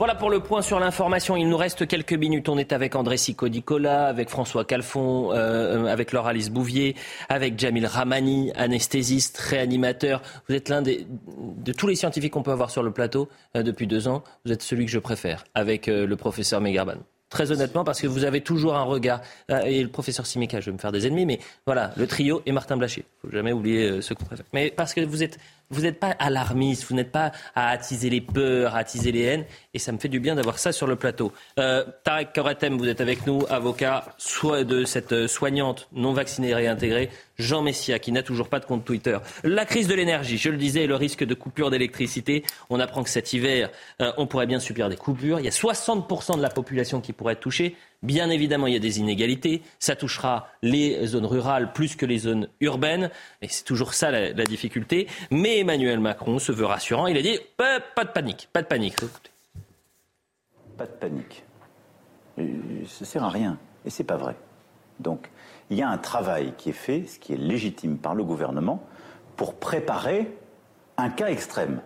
Voilà 0.00 0.14
pour 0.14 0.30
le 0.30 0.40
point 0.40 0.62
sur 0.62 0.80
l'information. 0.80 1.36
Il 1.36 1.46
nous 1.46 1.58
reste 1.58 1.86
quelques 1.86 2.14
minutes. 2.14 2.48
On 2.48 2.56
est 2.56 2.72
avec 2.72 2.96
André 2.96 3.18
Sico-Nicolas, 3.18 4.06
avec 4.06 4.30
François 4.30 4.64
Calfon, 4.64 5.30
euh, 5.34 5.84
avec 5.84 6.12
Laure 6.12 6.26
Alice 6.26 6.48
Bouvier, 6.48 6.96
avec 7.28 7.58
Jamil 7.58 7.84
Ramani, 7.84 8.50
anesthésiste, 8.54 9.36
réanimateur. 9.36 10.22
Vous 10.48 10.54
êtes 10.54 10.70
l'un 10.70 10.80
des, 10.80 11.06
de 11.36 11.72
tous 11.74 11.86
les 11.86 11.96
scientifiques 11.96 12.32
qu'on 12.32 12.42
peut 12.42 12.50
avoir 12.50 12.70
sur 12.70 12.82
le 12.82 12.92
plateau 12.92 13.28
euh, 13.58 13.62
depuis 13.62 13.86
deux 13.86 14.08
ans. 14.08 14.24
Vous 14.46 14.52
êtes 14.52 14.62
celui 14.62 14.86
que 14.86 14.90
je 14.90 14.98
préfère, 14.98 15.44
avec 15.54 15.86
euh, 15.86 16.06
le 16.06 16.16
professeur 16.16 16.62
Megarban. 16.62 16.96
Très 17.30 17.52
honnêtement, 17.52 17.84
parce 17.84 18.00
que 18.00 18.06
vous 18.06 18.24
avez 18.24 18.40
toujours 18.40 18.76
un 18.76 18.82
regard. 18.82 19.20
et 19.64 19.82
le 19.82 19.88
professeur 19.88 20.26
Simeka, 20.26 20.60
je 20.60 20.66
vais 20.66 20.72
me 20.72 20.78
faire 20.78 20.92
des 20.92 21.06
ennemis, 21.06 21.26
mais 21.26 21.40
voilà, 21.64 21.92
le 21.96 22.06
trio 22.06 22.42
et 22.44 22.52
Martin 22.52 22.76
Blachier. 22.76 23.04
Faut 23.22 23.30
jamais 23.30 23.52
oublier 23.52 24.02
ce 24.02 24.14
qu'on 24.14 24.24
préfère. 24.24 24.46
Mais 24.52 24.70
parce 24.70 24.94
que 24.94 25.00
vous 25.00 25.22
êtes 25.22 25.38
vous 25.70 25.82
n'êtes 25.82 26.00
pas 26.00 26.10
alarmiste, 26.18 26.86
vous 26.88 26.96
n'êtes 26.96 27.12
pas 27.12 27.32
à 27.54 27.68
attiser 27.68 28.10
les 28.10 28.20
peurs, 28.20 28.74
à 28.74 28.78
attiser 28.78 29.12
les 29.12 29.22
haines, 29.22 29.44
et 29.72 29.78
ça 29.78 29.92
me 29.92 29.98
fait 29.98 30.08
du 30.08 30.18
bien 30.18 30.34
d'avoir 30.34 30.58
ça 30.58 30.72
sur 30.72 30.86
le 30.86 30.96
plateau. 30.96 31.32
Euh, 31.58 31.84
Tarek 32.04 32.32
Koratem, 32.32 32.76
vous 32.76 32.88
êtes 32.88 33.00
avec 33.00 33.26
nous, 33.26 33.44
avocat 33.48 34.04
soit 34.18 34.64
de 34.64 34.84
cette 34.84 35.28
soignante 35.28 35.88
non 35.92 36.12
vaccinée 36.12 36.54
réintégrée, 36.54 37.10
Jean 37.40 37.62
Messia, 37.62 37.98
qui 37.98 38.12
n'a 38.12 38.22
toujours 38.22 38.48
pas 38.48 38.60
de 38.60 38.64
compte 38.64 38.84
Twitter. 38.84 39.18
La 39.42 39.64
crise 39.64 39.88
de 39.88 39.94
l'énergie, 39.94 40.38
je 40.38 40.50
le 40.50 40.56
disais, 40.56 40.86
le 40.86 40.94
risque 40.94 41.24
de 41.24 41.34
coupure 41.34 41.70
d'électricité. 41.70 42.44
On 42.68 42.80
apprend 42.80 43.02
que 43.02 43.10
cet 43.10 43.32
hiver, 43.32 43.70
euh, 44.00 44.12
on 44.16 44.26
pourrait 44.26 44.46
bien 44.46 44.60
subir 44.60 44.88
des 44.88 44.96
coupures. 44.96 45.40
Il 45.40 45.44
y 45.44 45.48
a 45.48 45.52
60% 45.52 46.36
de 46.36 46.42
la 46.42 46.50
population 46.50 47.00
qui 47.00 47.12
pourrait 47.12 47.34
être 47.34 47.40
touchée. 47.40 47.76
Bien 48.02 48.30
évidemment, 48.30 48.66
il 48.66 48.72
y 48.72 48.76
a 48.76 48.80
des 48.80 48.98
inégalités. 48.98 49.62
Ça 49.78 49.94
touchera 49.94 50.48
les 50.62 51.06
zones 51.06 51.26
rurales 51.26 51.72
plus 51.72 51.96
que 51.96 52.06
les 52.06 52.18
zones 52.18 52.48
urbaines. 52.60 53.10
Et 53.42 53.48
c'est 53.48 53.64
toujours 53.64 53.94
ça 53.94 54.10
la, 54.10 54.44
difficulté. 54.44 55.06
Mais 55.30 55.58
Emmanuel 55.58 56.00
Macron 56.00 56.38
se 56.38 56.52
veut 56.52 56.64
rassurant. 56.64 57.06
Il 57.06 57.16
a 57.16 57.22
dit 57.22 57.38
pas, 57.56 57.78
de 57.78 58.10
panique, 58.10 58.48
pas 58.52 58.62
de 58.62 58.66
panique. 58.66 58.96
Pas 60.78 60.86
de 60.86 60.92
panique. 60.92 61.44
Ça 62.86 63.04
sert 63.04 63.22
à 63.22 63.28
rien. 63.28 63.58
Et 63.84 63.90
c'est 63.90 64.04
pas 64.04 64.16
vrai. 64.16 64.34
Donc, 64.98 65.30
il 65.70 65.78
y 65.78 65.82
a 65.82 65.88
un 65.88 65.98
travail 65.98 66.52
qui 66.58 66.70
est 66.70 66.74
fait, 66.74 67.04
ce 67.06 67.18
qui 67.18 67.32
est 67.32 67.36
légitime 67.36 67.96
par 67.96 68.14
le 68.14 68.24
gouvernement, 68.24 68.82
pour 69.36 69.54
préparer 69.54 70.36
un 70.96 71.08
cas 71.08 71.28
extrême, 71.28 71.80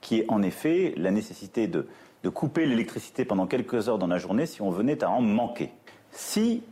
qui 0.00 0.20
est 0.20 0.26
en 0.28 0.42
effet 0.42 0.94
la 0.96 1.10
nécessité 1.10 1.66
de 1.66 1.88
couper 2.28 2.66
l'électricité 2.66 3.24
pendant 3.24 3.46
quelques 3.46 3.88
heures 3.88 3.98
dans 3.98 4.06
la 4.06 4.18
journée 4.18 4.46
si 4.46 4.62
on 4.62 4.70
venait 4.70 5.02
à 5.02 5.10
en 5.10 5.22
manquer. 5.22 5.72
Si, 6.10 6.62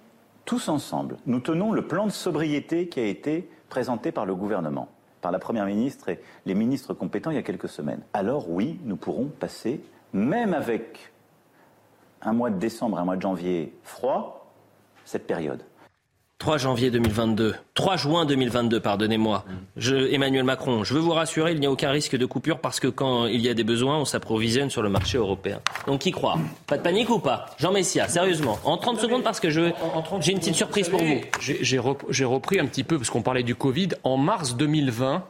tous 0.45 0.69
ensemble, 0.69 1.17
nous 1.27 1.41
tenons 1.41 1.73
le 1.73 1.87
plan 1.87 2.07
de 2.07 2.13
sobriété 2.13 2.89
qui 2.89 3.01
a 3.01 3.07
été 3.07 3.49
présenté 3.69 4.13
par 4.13 4.27
le 4.27 4.35
gouvernement, 4.35 4.89
par 5.23 5.33
la 5.33 5.39
Première 5.39 5.65
ministre 5.65 6.11
et 6.11 6.21
les 6.45 6.55
ministres 6.55 6.93
compétents 6.93 7.31
il 7.31 7.37
y 7.37 7.39
a 7.39 7.43
quelques 7.43 7.69
semaines, 7.69 8.03
alors 8.13 8.51
oui, 8.51 8.79
nous 8.85 8.97
pourrons 8.97 9.27
passer, 9.27 9.81
même 10.13 10.53
avec 10.53 11.13
un 12.21 12.33
mois 12.33 12.51
de 12.51 12.59
décembre, 12.59 12.99
un 12.99 13.05
mois 13.05 13.17
de 13.17 13.23
janvier 13.23 13.73
froid, 13.83 14.53
cette 15.05 15.27
période. 15.27 15.63
3 16.41 16.57
janvier 16.57 16.91
2022, 16.91 17.55
3 17.75 17.97
juin 17.99 18.25
2022, 18.25 18.81
pardonnez-moi. 18.81 19.45
Emmanuel 20.11 20.43
Macron, 20.43 20.85
je 20.85 20.95
veux 20.95 21.01
vous 21.01 21.13
rassurer, 21.13 21.53
il 21.53 21.61
n'y 21.61 21.67
a 21.67 21.71
aucun 21.71 21.91
risque 21.91 22.17
de 22.17 22.25
coupure 22.25 22.61
parce 22.61 22.81
que 22.81 22.89
quand 22.89 23.27
il 23.27 23.43
y 23.43 23.51
a 23.51 23.55
des 23.55 23.63
besoins, 23.63 23.99
on 23.99 24.07
s'approvisionne 24.07 24.71
sur 24.71 24.81
le 24.81 24.89
marché 24.89 25.19
européen. 25.19 25.61
Donc 25.87 26.01
qui 26.01 26.13
croit? 26.13 26.39
Pas 26.67 26.79
de 26.79 26.83
panique 26.83 27.11
ou 27.11 27.19
pas? 27.19 27.45
Jean 27.59 27.73
Messia, 27.73 28.09
sérieusement, 28.09 28.59
en 28.65 28.79
30 28.79 29.01
secondes 29.01 29.23
parce 29.23 29.39
que 29.39 29.51
je 29.51 29.71
j'ai 30.21 30.33
une 30.33 30.39
petite 30.39 30.55
surprise 30.55 30.89
pour 30.89 31.03
vous. 31.03 31.21
J'ai 31.41 32.25
repris 32.25 32.59
un 32.59 32.65
petit 32.65 32.85
peu 32.85 32.97
parce 32.97 33.11
qu'on 33.11 33.21
parlait 33.21 33.43
du 33.43 33.55
Covid. 33.55 33.89
En 34.03 34.17
mars 34.17 34.57
2020, 34.57 35.23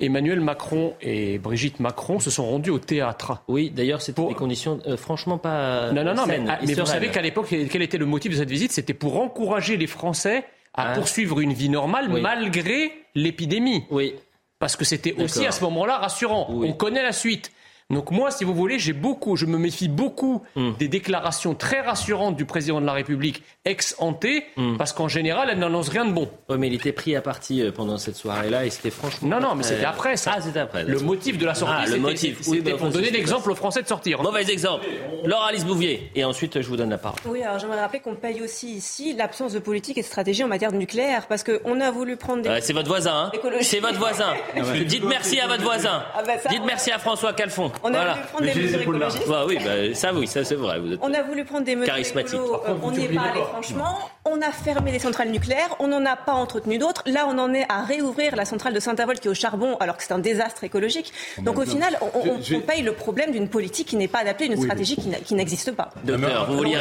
Emmanuel 0.00 0.40
Macron 0.40 0.94
et 1.00 1.38
Brigitte 1.38 1.80
Macron 1.80 2.20
se 2.20 2.30
sont 2.30 2.44
rendus 2.44 2.70
au 2.70 2.78
théâtre. 2.78 3.42
Oui, 3.48 3.70
d'ailleurs, 3.70 4.02
c'était 4.02 4.26
des 4.26 4.34
conditions 4.34 4.80
euh, 4.86 4.96
franchement 4.96 5.38
pas. 5.38 5.92
Non, 5.92 6.04
non, 6.04 6.14
non, 6.14 6.26
mais, 6.26 6.40
ah, 6.48 6.58
vous 6.62 6.86
savez 6.86 7.08
qu'à 7.10 7.22
l'époque, 7.22 7.48
quel 7.48 7.82
était 7.82 7.98
le 7.98 8.06
motif 8.06 8.32
de 8.32 8.36
cette 8.36 8.50
visite? 8.50 8.72
C'était 8.72 8.94
pour 8.94 9.20
encourager 9.20 9.76
les 9.76 9.86
Français 9.86 10.44
à 10.74 10.90
ah. 10.90 10.94
poursuivre 10.94 11.40
une 11.40 11.52
vie 11.52 11.68
normale 11.68 12.08
malgré 12.08 12.92
l'épidémie. 13.14 13.84
Oui. 13.90 14.14
Parce 14.58 14.76
que 14.76 14.84
c'était 14.84 15.14
aussi 15.20 15.46
à 15.46 15.52
ce 15.52 15.62
moment-là 15.64 15.98
rassurant. 15.98 16.46
On 16.50 16.72
connaît 16.72 17.02
la 17.02 17.12
suite. 17.12 17.52
Donc 17.90 18.10
moi, 18.10 18.30
si 18.30 18.44
vous 18.44 18.54
voulez, 18.54 18.78
j'ai 18.78 18.94
beaucoup, 18.94 19.36
je 19.36 19.44
me 19.44 19.58
méfie 19.58 19.88
beaucoup 19.88 20.42
hmm. 20.56 20.72
des 20.78 20.88
déclarations 20.88 21.54
très 21.54 21.80
rassurantes 21.80 22.34
du 22.34 22.46
président 22.46 22.80
de 22.80 22.86
la 22.86 22.94
République 22.94 23.42
ex 23.66 23.94
ante, 23.98 24.24
hmm. 24.56 24.76
parce 24.78 24.94
qu'en 24.94 25.08
général, 25.08 25.48
elle 25.50 25.58
n'annonce 25.58 25.90
rien 25.90 26.06
de 26.06 26.12
bon. 26.12 26.30
Oui, 26.48 26.56
mais 26.58 26.68
il 26.68 26.74
était 26.74 26.92
pris 26.92 27.14
à 27.14 27.20
partie 27.20 27.62
euh, 27.62 27.72
pendant 27.72 27.98
cette 27.98 28.16
soirée-là 28.16 28.64
et 28.64 28.70
c'était 28.70 28.90
franchement. 28.90 29.28
Non, 29.28 29.40
non, 29.40 29.54
mais 29.54 29.64
c'était 29.64 29.84
après 29.84 30.16
ça. 30.16 30.32
Ah, 30.36 30.40
c'était 30.40 30.60
après. 30.60 30.84
Le 30.84 30.98
motif 31.00 31.36
de 31.36 31.44
la 31.44 31.54
sortie. 31.54 31.74
Ah, 31.76 31.86
le 31.86 31.98
motif. 31.98 32.40
C'était 32.40 32.72
pour 32.72 32.88
donner 32.88 33.10
l'exemple 33.10 33.50
aux 33.50 33.54
Français 33.54 33.82
de 33.82 33.88
sortir. 33.88 34.22
Mauvais 34.22 34.50
exemple. 34.50 34.86
Laura 35.24 35.48
Alice 35.48 35.66
Bouvier. 35.66 36.10
Et 36.14 36.24
ensuite, 36.24 36.62
je 36.62 36.68
vous 36.68 36.76
donne 36.76 36.90
la 36.90 36.98
parole. 36.98 37.18
Oui, 37.26 37.42
alors 37.42 37.58
j'aimerais 37.58 37.80
rappeler 37.80 38.00
qu'on 38.00 38.14
paye 38.14 38.40
aussi 38.42 38.72
ici 38.72 39.14
l'absence 39.14 39.52
de 39.52 39.58
politique 39.58 39.98
et 39.98 40.02
de 40.02 40.06
stratégie 40.06 40.42
en 40.42 40.48
matière 40.48 40.72
de 40.72 40.78
nucléaire, 40.78 41.26
parce 41.28 41.44
qu'on 41.44 41.80
a 41.80 41.90
voulu 41.90 42.16
prendre 42.16 42.42
des. 42.42 42.60
c'est 42.62 42.72
votre 42.72 42.88
voisin, 42.88 43.30
hein 43.32 43.32
C'est 43.60 43.80
votre 43.80 43.98
voisin. 43.98 44.32
Ah 44.56 44.60
Dites 44.84 45.04
merci 45.04 45.40
à 45.40 45.46
votre 45.46 45.62
voisin. 45.62 46.04
Ah 46.14 46.22
bah 46.24 46.34
Dites 46.48 46.62
merci 46.64 46.90
à 46.90 46.98
François 46.98 47.32
Calfon. 47.32 47.70
On 47.82 47.92
a 47.92 48.14
voulu 48.14 48.26
prendre 48.32 48.44
des 48.44 49.26
bah 49.26 49.44
oui, 49.46 49.58
bah, 49.64 49.94
ça 49.94 50.12
oui, 50.12 50.26
ça 50.26 50.44
c'est 50.44 50.54
vrai. 50.54 50.80
on 51.00 51.12
a 51.12 51.22
voulu 51.22 51.44
prendre 51.44 51.64
des 51.64 51.74
mesures 51.74 51.86
charismatiques. 51.86 52.38
Euh, 52.38 52.74
on 52.82 52.90
n'y 52.90 53.04
est 53.04 53.08
pas 53.08 53.22
allé 53.22 53.40
franchement. 53.40 53.98
On 54.24 54.40
a 54.40 54.50
fermé 54.52 54.92
des 54.92 54.98
centrales 54.98 55.30
nucléaires, 55.30 55.76
on 55.80 55.88
n'en 55.88 56.04
a 56.06 56.16
pas 56.16 56.32
entretenu 56.32 56.78
d'autres. 56.78 57.02
Là, 57.06 57.26
on 57.28 57.38
en 57.38 57.52
est 57.52 57.66
à 57.68 57.84
réouvrir 57.84 58.36
la 58.36 58.44
centrale 58.44 58.72
de 58.72 58.80
Saint-Avold 58.80 59.20
qui 59.20 59.28
est 59.28 59.30
au 59.30 59.34
charbon, 59.34 59.76
alors 59.78 59.96
que 59.96 60.02
c'est 60.02 60.12
un 60.12 60.18
désastre 60.18 60.64
écologique. 60.64 61.12
Donc 61.38 61.58
au 61.58 61.66
final, 61.66 61.98
on, 62.14 62.60
paye 62.60 62.82
le 62.82 62.92
problème 62.92 63.32
d'une 63.32 63.48
politique 63.48 63.88
qui 63.88 63.96
n'est 63.96 64.08
pas 64.08 64.20
adaptée, 64.20 64.48
d'une 64.48 64.60
stratégie 64.60 64.96
qui 64.96 65.34
n'existe 65.34 65.72
pas. 65.72 65.90
Docteur, 66.04 66.50
vous 66.50 66.56
vouliez 66.58 66.78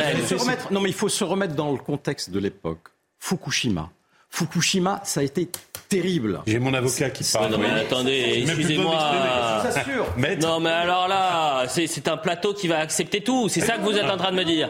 Non, 0.71 0.79
mais 0.81 0.89
il 0.89 0.95
faut 0.95 1.09
se 1.09 1.23
remettre 1.23 1.55
dans 1.55 1.71
le 1.71 1.77
contexte 1.77 2.29
de 2.29 2.39
l'époque. 2.39 2.89
Fukushima. 3.19 3.89
Fukushima, 4.33 4.99
ça 5.03 5.19
a 5.19 5.23
été 5.23 5.47
terrible. 5.89 6.41
J'ai 6.47 6.57
mon 6.57 6.73
avocat 6.73 7.11
qui 7.11 7.23
parle. 7.31 7.51
Non, 7.51 7.59
mais 7.59 7.69
attendez, 7.69 8.43
excusez-moi. 8.47 8.97
Non, 10.41 10.59
mais 10.59 10.71
alors 10.71 11.07
là, 11.07 11.65
c'est 11.67 12.07
un 12.07 12.17
plateau 12.17 12.53
qui 12.53 12.67
va 12.67 12.79
accepter 12.79 13.21
tout. 13.21 13.47
C'est 13.47 13.61
ça 13.61 13.77
que 13.77 13.83
vous 13.83 13.95
êtes 13.95 14.09
en 14.09 14.17
train 14.17 14.31
de 14.31 14.37
me 14.37 14.43
dire. 14.43 14.69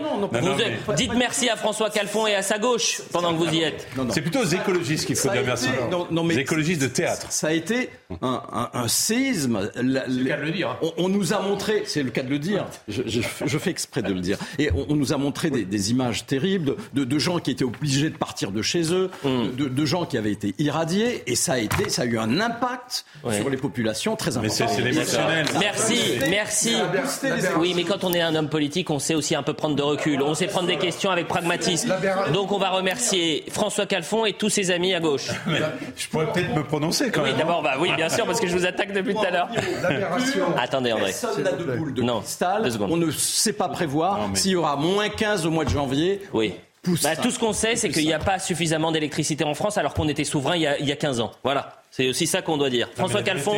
Vous 0.86 0.94
dites 0.94 1.14
merci 1.16 1.50
à 1.50 1.56
François 1.56 1.90
Calfon 1.90 2.28
et 2.28 2.36
à 2.36 2.42
sa 2.42 2.60
gauche 2.60 3.02
pendant 3.14 3.34
que 3.34 3.38
vous 3.38 3.54
y 3.54 3.62
êtes. 3.62 3.88
C'est 4.10 4.22
plutôt 4.22 4.42
aux 4.42 4.46
écologistes 4.46 5.06
qu'il 5.06 5.16
faut 5.16 5.30
dire 5.30 5.44
merci. 5.46 5.70
Les 6.28 6.40
écologistes 6.40 6.82
de 6.82 6.88
théâtre. 6.88 7.28
Ça 7.30 7.48
a 7.48 7.54
été 7.54 7.90
un, 8.22 8.88
séisme. 8.88 9.70
C'est 9.74 9.82
le 9.82 10.26
cas 10.26 10.38
de 10.38 10.44
le 10.44 10.52
dire. 10.52 10.78
On, 10.98 11.08
nous 11.08 11.34
a 11.34 11.40
montré, 11.40 11.84
c'est 11.86 12.04
le 12.04 12.12
cas 12.12 12.24
de 12.24 12.30
le 12.30 12.40
dire, 12.40 12.66
je, 12.88 13.58
fais 13.58 13.70
exprès 13.70 14.02
de 14.02 14.12
le 14.12 14.20
dire, 14.20 14.38
et 14.60 14.70
on, 14.90 14.96
nous 14.96 15.14
a 15.14 15.18
montré 15.18 15.50
des, 15.50 15.92
images 15.92 16.26
terribles 16.26 16.76
de, 16.94 17.20
gens 17.20 17.40
qui 17.40 17.52
étaient 17.52 17.64
obligés 17.64 18.10
de 18.10 18.18
partir 18.18 18.52
de 18.52 18.62
chez 18.62 18.94
eux, 18.94 19.10
hum. 19.24 19.53
De, 19.56 19.68
de 19.68 19.86
gens 19.86 20.06
qui 20.06 20.18
avaient 20.18 20.32
été 20.32 20.54
irradiés 20.60 21.24
et 21.28 21.36
ça 21.36 21.54
a 21.54 21.58
été, 21.58 21.90
ça 21.90 22.04
a 22.04 22.06
eu 22.06 22.18
un 22.18 22.40
impact 22.40 23.06
sur 23.32 23.50
les 23.50 23.58
populations 23.58 24.16
très 24.16 24.38
important. 24.38 24.66
Mais 24.68 24.68
c'est 24.76 24.82
l'émotionnel. 24.82 25.46
Merci, 25.60 25.96
merci. 26.30 26.76
Oui, 27.58 27.74
mais 27.76 27.84
quand 27.84 28.04
on 28.04 28.14
est 28.14 28.22
un 28.22 28.36
homme 28.36 28.50
politique, 28.50 28.90
on 28.90 29.00
sait 29.00 29.16
aussi 29.16 29.36
un 29.36 29.44
peu 29.44 29.54
prendre 29.54 29.76
de 29.76 29.82
recul. 29.82 30.22
On 30.22 30.34
sait 30.34 30.48
prendre 30.48 30.68
des 30.68 30.78
questions 30.78 31.12
avec 31.12 31.28
pragmatisme. 31.28 31.94
Donc 32.34 32.52
on 32.52 32.58
va 32.58 32.70
remercier 32.70 33.46
François 33.50 33.86
Calfon 33.86 34.26
et 34.26 34.34
tous 34.34 34.50
ses 34.50 34.72
amis 34.72 34.94
à 34.94 35.00
gauche. 35.00 35.30
je 35.96 36.08
pourrais 36.08 36.32
peut-être 36.32 36.56
me 36.56 36.64
prononcer 36.64 37.12
quand 37.12 37.24
même. 37.24 37.34
Oui, 37.34 37.38
d'abord, 37.38 37.62
bah 37.62 37.76
oui, 37.80 37.92
bien 37.96 38.10
sûr, 38.10 38.26
parce 38.26 38.40
que 38.40 38.48
je 38.48 38.56
vous 38.56 38.66
attaque 38.66 38.94
depuis 38.94 39.14
tout 39.14 39.22
à 39.26 39.32
l'heure. 39.32 39.50
Attendez, 40.58 40.92
André. 40.92 41.06
Personne 41.06 41.44
n'a 41.44 41.52
de 41.52 41.64
boule 41.64 41.94
de 41.94 42.02
non, 42.02 42.22
cristal. 42.22 42.70
On 42.82 42.98
ne 42.98 43.12
sait 43.12 43.54
pas 43.54 43.70
prévoir 43.70 44.20
s'il 44.34 44.52
y 44.52 44.56
aura 44.56 44.76
moins 44.76 45.10
15 45.10 45.46
au 45.46 45.52
mois 45.52 45.66
de 45.66 45.70
janvier. 45.70 46.22
Oui. 46.34 46.54
Bah, 46.86 47.16
tout 47.16 47.32
ce 47.32 47.40
qu'on 47.40 47.54
sait, 47.54 47.76
c'est 47.76 47.90
qu'il 47.90 48.06
n'y 48.06 48.14
a 48.14 48.20
pas 48.20 48.40
suffisamment 48.40 48.92
d'électricité 48.92 49.44
en 49.46 49.54
France 49.54 49.78
alors 49.78 49.94
qu'on 49.94 50.10
était 50.10 50.26
souverain 50.26 50.58
il 50.58 50.64
y, 50.64 50.68
a, 50.68 50.78
il 50.80 50.86
y 50.86 50.92
a 50.92 50.98
15 50.98 51.22
ans. 51.22 51.32
Voilà. 51.44 51.80
C'est 51.92 52.10
aussi 52.10 52.26
ça 52.26 52.42
qu'on 52.42 52.58
doit 52.58 52.72
dire. 52.72 52.90
François 52.96 53.22
Calfon, 53.22 53.56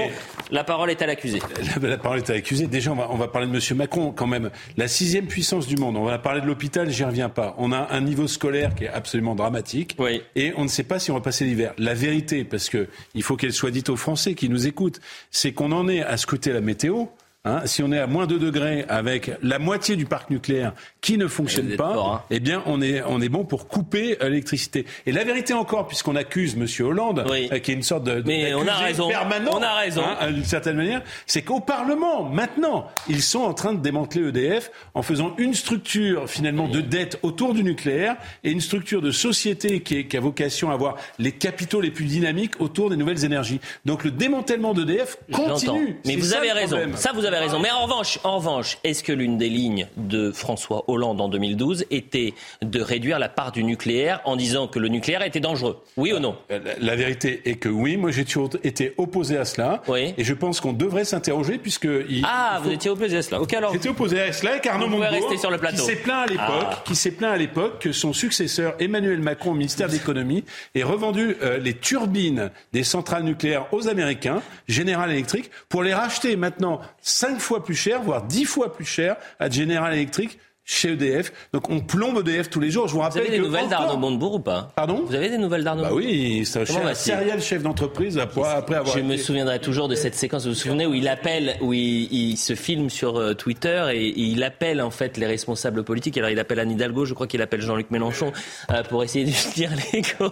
la 0.52 0.66
parole 0.66 0.92
est 0.92 1.02
à 1.02 1.06
l'accusé. 1.06 1.40
La, 1.82 1.98
parole 1.98 2.18
est 2.18 2.30
à 2.30 2.34
l'accusé. 2.34 2.68
Déjà, 2.68 2.92
on 2.92 2.96
va, 2.96 3.08
on 3.10 3.16
va 3.16 3.30
parler 3.30 3.48
de 3.48 3.54
M. 3.54 3.78
Macron 3.78 4.12
quand 4.12 4.28
même. 4.28 4.52
La 4.76 4.90
sixième 4.90 5.26
puissance 5.26 5.68
du 5.68 5.78
monde. 5.78 5.96
On 5.96 6.04
va 6.04 6.20
parler 6.20 6.42
de 6.42 6.46
l'hôpital, 6.46 6.90
j'y 6.92 7.06
reviens 7.06 7.30
pas. 7.30 7.56
On 7.58 7.72
a 7.72 7.88
un 7.92 8.02
niveau 8.02 8.28
scolaire 8.28 8.76
qui 8.76 8.84
est 8.84 8.90
absolument 8.90 9.36
dramatique. 9.36 9.96
Oui. 10.00 10.22
Et 10.36 10.54
on 10.58 10.64
ne 10.64 10.68
sait 10.68 10.84
pas 10.84 11.00
si 11.00 11.12
on 11.12 11.14
va 11.14 11.22
passer 11.22 11.46
l'hiver. 11.46 11.74
La 11.78 11.94
vérité, 11.94 12.44
parce 12.44 12.68
que 12.68 12.90
il 13.14 13.24
faut 13.24 13.38
qu'elle 13.38 13.54
soit 13.54 13.72
dite 13.72 13.90
aux 13.90 13.96
Français 13.96 14.34
qui 14.34 14.50
nous 14.50 14.68
écoutent, 14.68 15.00
c'est 15.32 15.54
qu'on 15.54 15.72
en 15.72 15.88
est 15.88 16.04
à 16.04 16.18
scruter 16.18 16.52
la 16.52 16.62
météo. 16.62 17.06
Hein, 17.46 17.62
si 17.66 17.84
on 17.84 17.92
est 17.92 18.00
à 18.00 18.08
moins 18.08 18.26
2 18.26 18.40
degrés 18.40 18.86
avec 18.90 19.32
la 19.44 19.60
moitié 19.60 19.96
du 19.96 20.06
parc 20.06 20.32
nucléaire 20.32 20.74
qui 21.00 21.20
ne 21.20 21.28
fonctionne 21.28 21.76
pas, 21.76 21.96
hein. 21.96 22.22
eh 22.32 22.40
bien, 22.40 22.64
on 22.66 22.82
est, 22.82 23.04
on 23.06 23.22
est 23.22 23.30
bon 23.30 23.46
pour 23.46 23.68
couper 23.68 24.18
euh, 24.22 24.30
l'électricité. 24.30 24.88
Et 25.06 25.12
la 25.12 25.24
vérité 25.24 25.54
encore, 25.54 25.88
puisqu'on 25.88 26.16
accuse 26.16 26.56
M. 26.56 26.66
Hollande, 26.86 27.24
euh, 27.30 27.60
qui 27.60 27.72
est 27.72 27.76
une 27.76 27.84
sorte 27.84 28.04
de, 28.04 28.24
Mais 28.26 28.56
on 28.56 28.68
a 28.68 28.74
raison. 28.74 29.08
permanent, 29.08 29.52
on 29.54 29.62
a 29.62 29.76
raison. 29.76 30.02
Hein, 30.04 30.32
d'une 30.32 30.44
certaine 30.44 30.78
manière, 30.78 31.04
c'est 31.28 31.44
qu'au 31.44 31.60
Parlement, 31.60 32.24
maintenant, 32.24 32.88
ils 33.08 33.22
sont 33.22 33.42
en 33.42 33.54
train 33.54 33.74
de 33.74 33.80
démanteler 33.80 34.28
EDF 34.30 34.72
en 34.96 35.04
faisant 35.04 35.36
une 35.38 35.54
structure 35.54 36.28
finalement 36.28 36.68
de 36.68 36.82
dette 36.82 37.20
autour 37.22 37.54
du 37.54 37.64
nucléaire 37.64 38.16
et 38.44 38.50
une 38.50 38.62
structure 38.62 39.04
de 39.04 39.12
société 39.12 39.82
qui, 39.82 40.08
qui 40.08 40.18
a 40.18 40.20
vocation 40.20 40.72
à 40.72 40.74
avoir 40.74 40.96
les 41.20 41.32
capitaux 41.32 41.80
les 41.80 41.92
plus 41.92 42.06
dynamiques 42.06 42.60
autour 42.60 42.90
des 42.90 42.98
nouvelles 42.98 43.24
énergies. 43.24 43.60
Donc 43.86 44.04
le 44.04 44.10
démantèlement 44.10 44.74
d'EDF 44.74 45.18
continue. 45.32 46.00
Mais 46.06 46.16
vous 46.16 46.34
avez 46.34 46.52
raison. 46.52 46.80
Ça, 46.96 47.12
vous 47.14 47.26
avez 47.26 47.35
raison. 47.40 47.60
Mais 47.60 47.72
en 47.72 47.84
revanche, 47.84 48.20
en 48.24 48.38
revanche, 48.38 48.78
est-ce 48.84 49.04
que 49.04 49.12
l'une 49.12 49.38
des 49.38 49.50
lignes 49.50 49.88
de 49.98 50.32
François 50.32 50.84
Hollande 50.88 51.22
en 51.22 51.30
2012 51.30 51.86
était 51.92 52.34
de 52.62 52.82
réduire 52.82 53.20
la 53.20 53.30
part 53.30 53.52
du 53.52 53.64
nucléaire 53.64 54.22
en 54.26 54.36
disant 54.36 54.68
que 54.68 54.80
le 54.80 54.88
nucléaire 54.88 55.22
était 55.22 55.40
dangereux? 55.40 55.82
Oui 55.98 56.14
ou 56.14 56.20
non? 56.20 56.38
La, 56.80 56.96
vérité 56.96 57.42
est 57.46 57.56
que 57.56 57.70
oui. 57.70 57.98
Moi, 57.98 58.12
j'ai 58.12 58.26
toujours 58.26 58.50
été 58.64 58.94
opposé 58.98 59.38
à 59.38 59.46
cela. 59.46 59.82
Oui. 59.88 60.14
Et 60.18 60.24
je 60.24 60.34
pense 60.34 60.60
qu'on 60.60 60.74
devrait 60.74 61.06
s'interroger 61.06 61.58
puisque. 61.58 61.88
ah, 62.24 62.60
vous 62.64 62.72
étiez 62.72 62.90
opposé 62.90 63.18
à 63.18 63.22
cela. 63.22 63.42
Ok, 63.42 63.54
alors. 63.54 63.74
J'étais 63.74 63.90
opposé 63.90 64.22
à 64.22 64.32
cela 64.34 64.52
avec 64.52 64.66
Arnaud 64.66 64.88
rester 65.10 65.38
sur 65.38 65.52
le 65.52 65.58
plateau. 65.58 65.78
qui 65.78 65.84
s'est 65.84 65.96
plaint 65.96 66.24
à 66.24 66.32
l'époque, 66.32 66.68
ah. 66.72 66.84
qui 66.86 66.96
s'est 66.96 67.12
plaint 67.12 67.34
à 67.34 67.38
l'époque 67.38 67.80
que 67.80 67.92
son 67.92 68.14
successeur 68.14 68.76
Emmanuel 68.80 69.20
Macron 69.20 69.52
au 69.52 69.56
ministère 69.56 69.88
de 69.88 69.94
l'économie 69.94 70.44
ait 70.74 70.84
revendu 70.84 71.38
euh, 71.42 71.58
les 71.58 71.74
turbines 71.74 72.52
des 72.74 72.84
centrales 72.84 73.24
nucléaires 73.24 73.68
aux 73.74 73.88
Américains, 73.88 74.42
General 74.68 75.10
Electric, 75.10 75.50
pour 75.70 75.84
les 75.84 75.94
racheter 75.94 76.36
maintenant 76.36 76.82
cinq 77.26 77.40
fois 77.40 77.64
plus 77.64 77.76
cher, 77.76 78.02
voire 78.02 78.22
dix 78.22 78.46
fois 78.46 78.74
plus 78.74 78.86
cher 78.86 79.18
à 79.40 79.50
General 79.50 79.92
Electric 79.94 80.40
chez 80.66 80.94
EDF. 80.94 81.32
Donc 81.54 81.70
on 81.70 81.80
plombe 81.80 82.28
EDF 82.28 82.50
tous 82.50 82.60
les 82.60 82.72
jours. 82.72 82.88
Je 82.88 82.94
vous 82.94 83.00
rappelle 83.00 83.22
vous 83.22 83.28
avez 83.28 83.38
des 83.38 83.44
nouvelles 83.44 83.70
d'Arnaud 83.70 83.98
Montebourg 83.98 84.36
ou 84.36 84.40
pas? 84.40 84.72
Pardon? 84.76 85.04
Vous 85.06 85.16
avez 85.16 85.30
des 85.30 85.38
nouvelles 85.38 85.64
d'Arnaud 85.64 85.84
bah 85.84 85.90
Oui, 85.94 86.44
c'est 86.46 86.62
un 86.62 86.94
serial 86.94 87.42
chef 87.42 87.64
d'entreprise 87.64 88.18
après 88.18 88.76
avoir. 88.76 88.98
Je 88.98 89.02
me 89.02 89.18
souviendrai 89.18 89.60
toujours 89.60 89.88
de 89.88 89.96
cette 89.96 90.16
séquence. 90.16 90.44
Vous 90.44 90.50
vous 90.50 90.56
souvenez 90.56 90.86
où 90.86 90.94
il 90.94 91.08
appelle, 91.08 91.58
où 91.62 91.74
il, 91.74 92.36
se 92.38 92.56
filme 92.56 92.90
sur 92.90 93.18
euh, 93.18 93.34
Twitter 93.34 93.86
et, 93.94 94.14
il 94.20 94.44
appelle 94.44 94.82
en 94.82 94.92
fait 94.92 95.18
les 95.18 95.26
responsables 95.26 95.84
politiques. 95.84 96.18
Alors 96.18 96.30
il 96.30 96.40
appelle 96.40 96.60
Anne 96.60 96.72
Hidalgo, 96.72 97.06
je 97.06 97.14
crois 97.14 97.28
qu'il 97.28 97.42
appelle 97.42 97.62
Jean-Luc 97.62 97.92
Mélenchon 97.92 98.34
euh, 98.72 98.84
pour 98.84 99.04
essayer 99.04 99.26
de 99.26 99.32
dire 99.56 99.72
l'écho. 99.94 100.32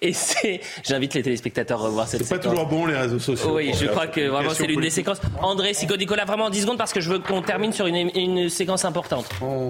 Et 0.00 0.12
c'est, 0.12 0.60
j'invite 0.84 1.14
les 1.14 1.22
téléspectateurs 1.22 1.80
à 1.80 1.86
revoir 1.86 2.06
cette 2.06 2.24
séquence. 2.24 2.42
C'est 2.42 2.48
pas 2.48 2.50
toujours 2.50 2.66
bon 2.66 2.86
les 2.86 2.96
réseaux 2.96 3.18
sociaux. 3.18 3.56
Oui, 3.56 3.72
je 3.78 3.86
crois 3.86 4.06
que 4.06 4.28
vraiment 4.28 4.50
c'est 4.50 4.66
l'une 4.66 4.80
des 4.80 4.90
séquences. 4.90 5.20
André 5.40 5.74
Sico 5.74 5.96
Nicolas, 5.96 6.24
vraiment 6.24 6.44
en 6.44 6.50
10 6.50 6.62
secondes 6.62 6.78
parce 6.78 6.92
que 6.92 7.00
je 7.00 7.10
veux 7.10 7.18
qu'on 7.18 7.42
termine 7.42 7.72
sur 7.72 7.86
une, 7.86 8.10
une 8.14 8.48
séquence 8.48 8.84
importante 8.84 9.26
on, 9.40 9.61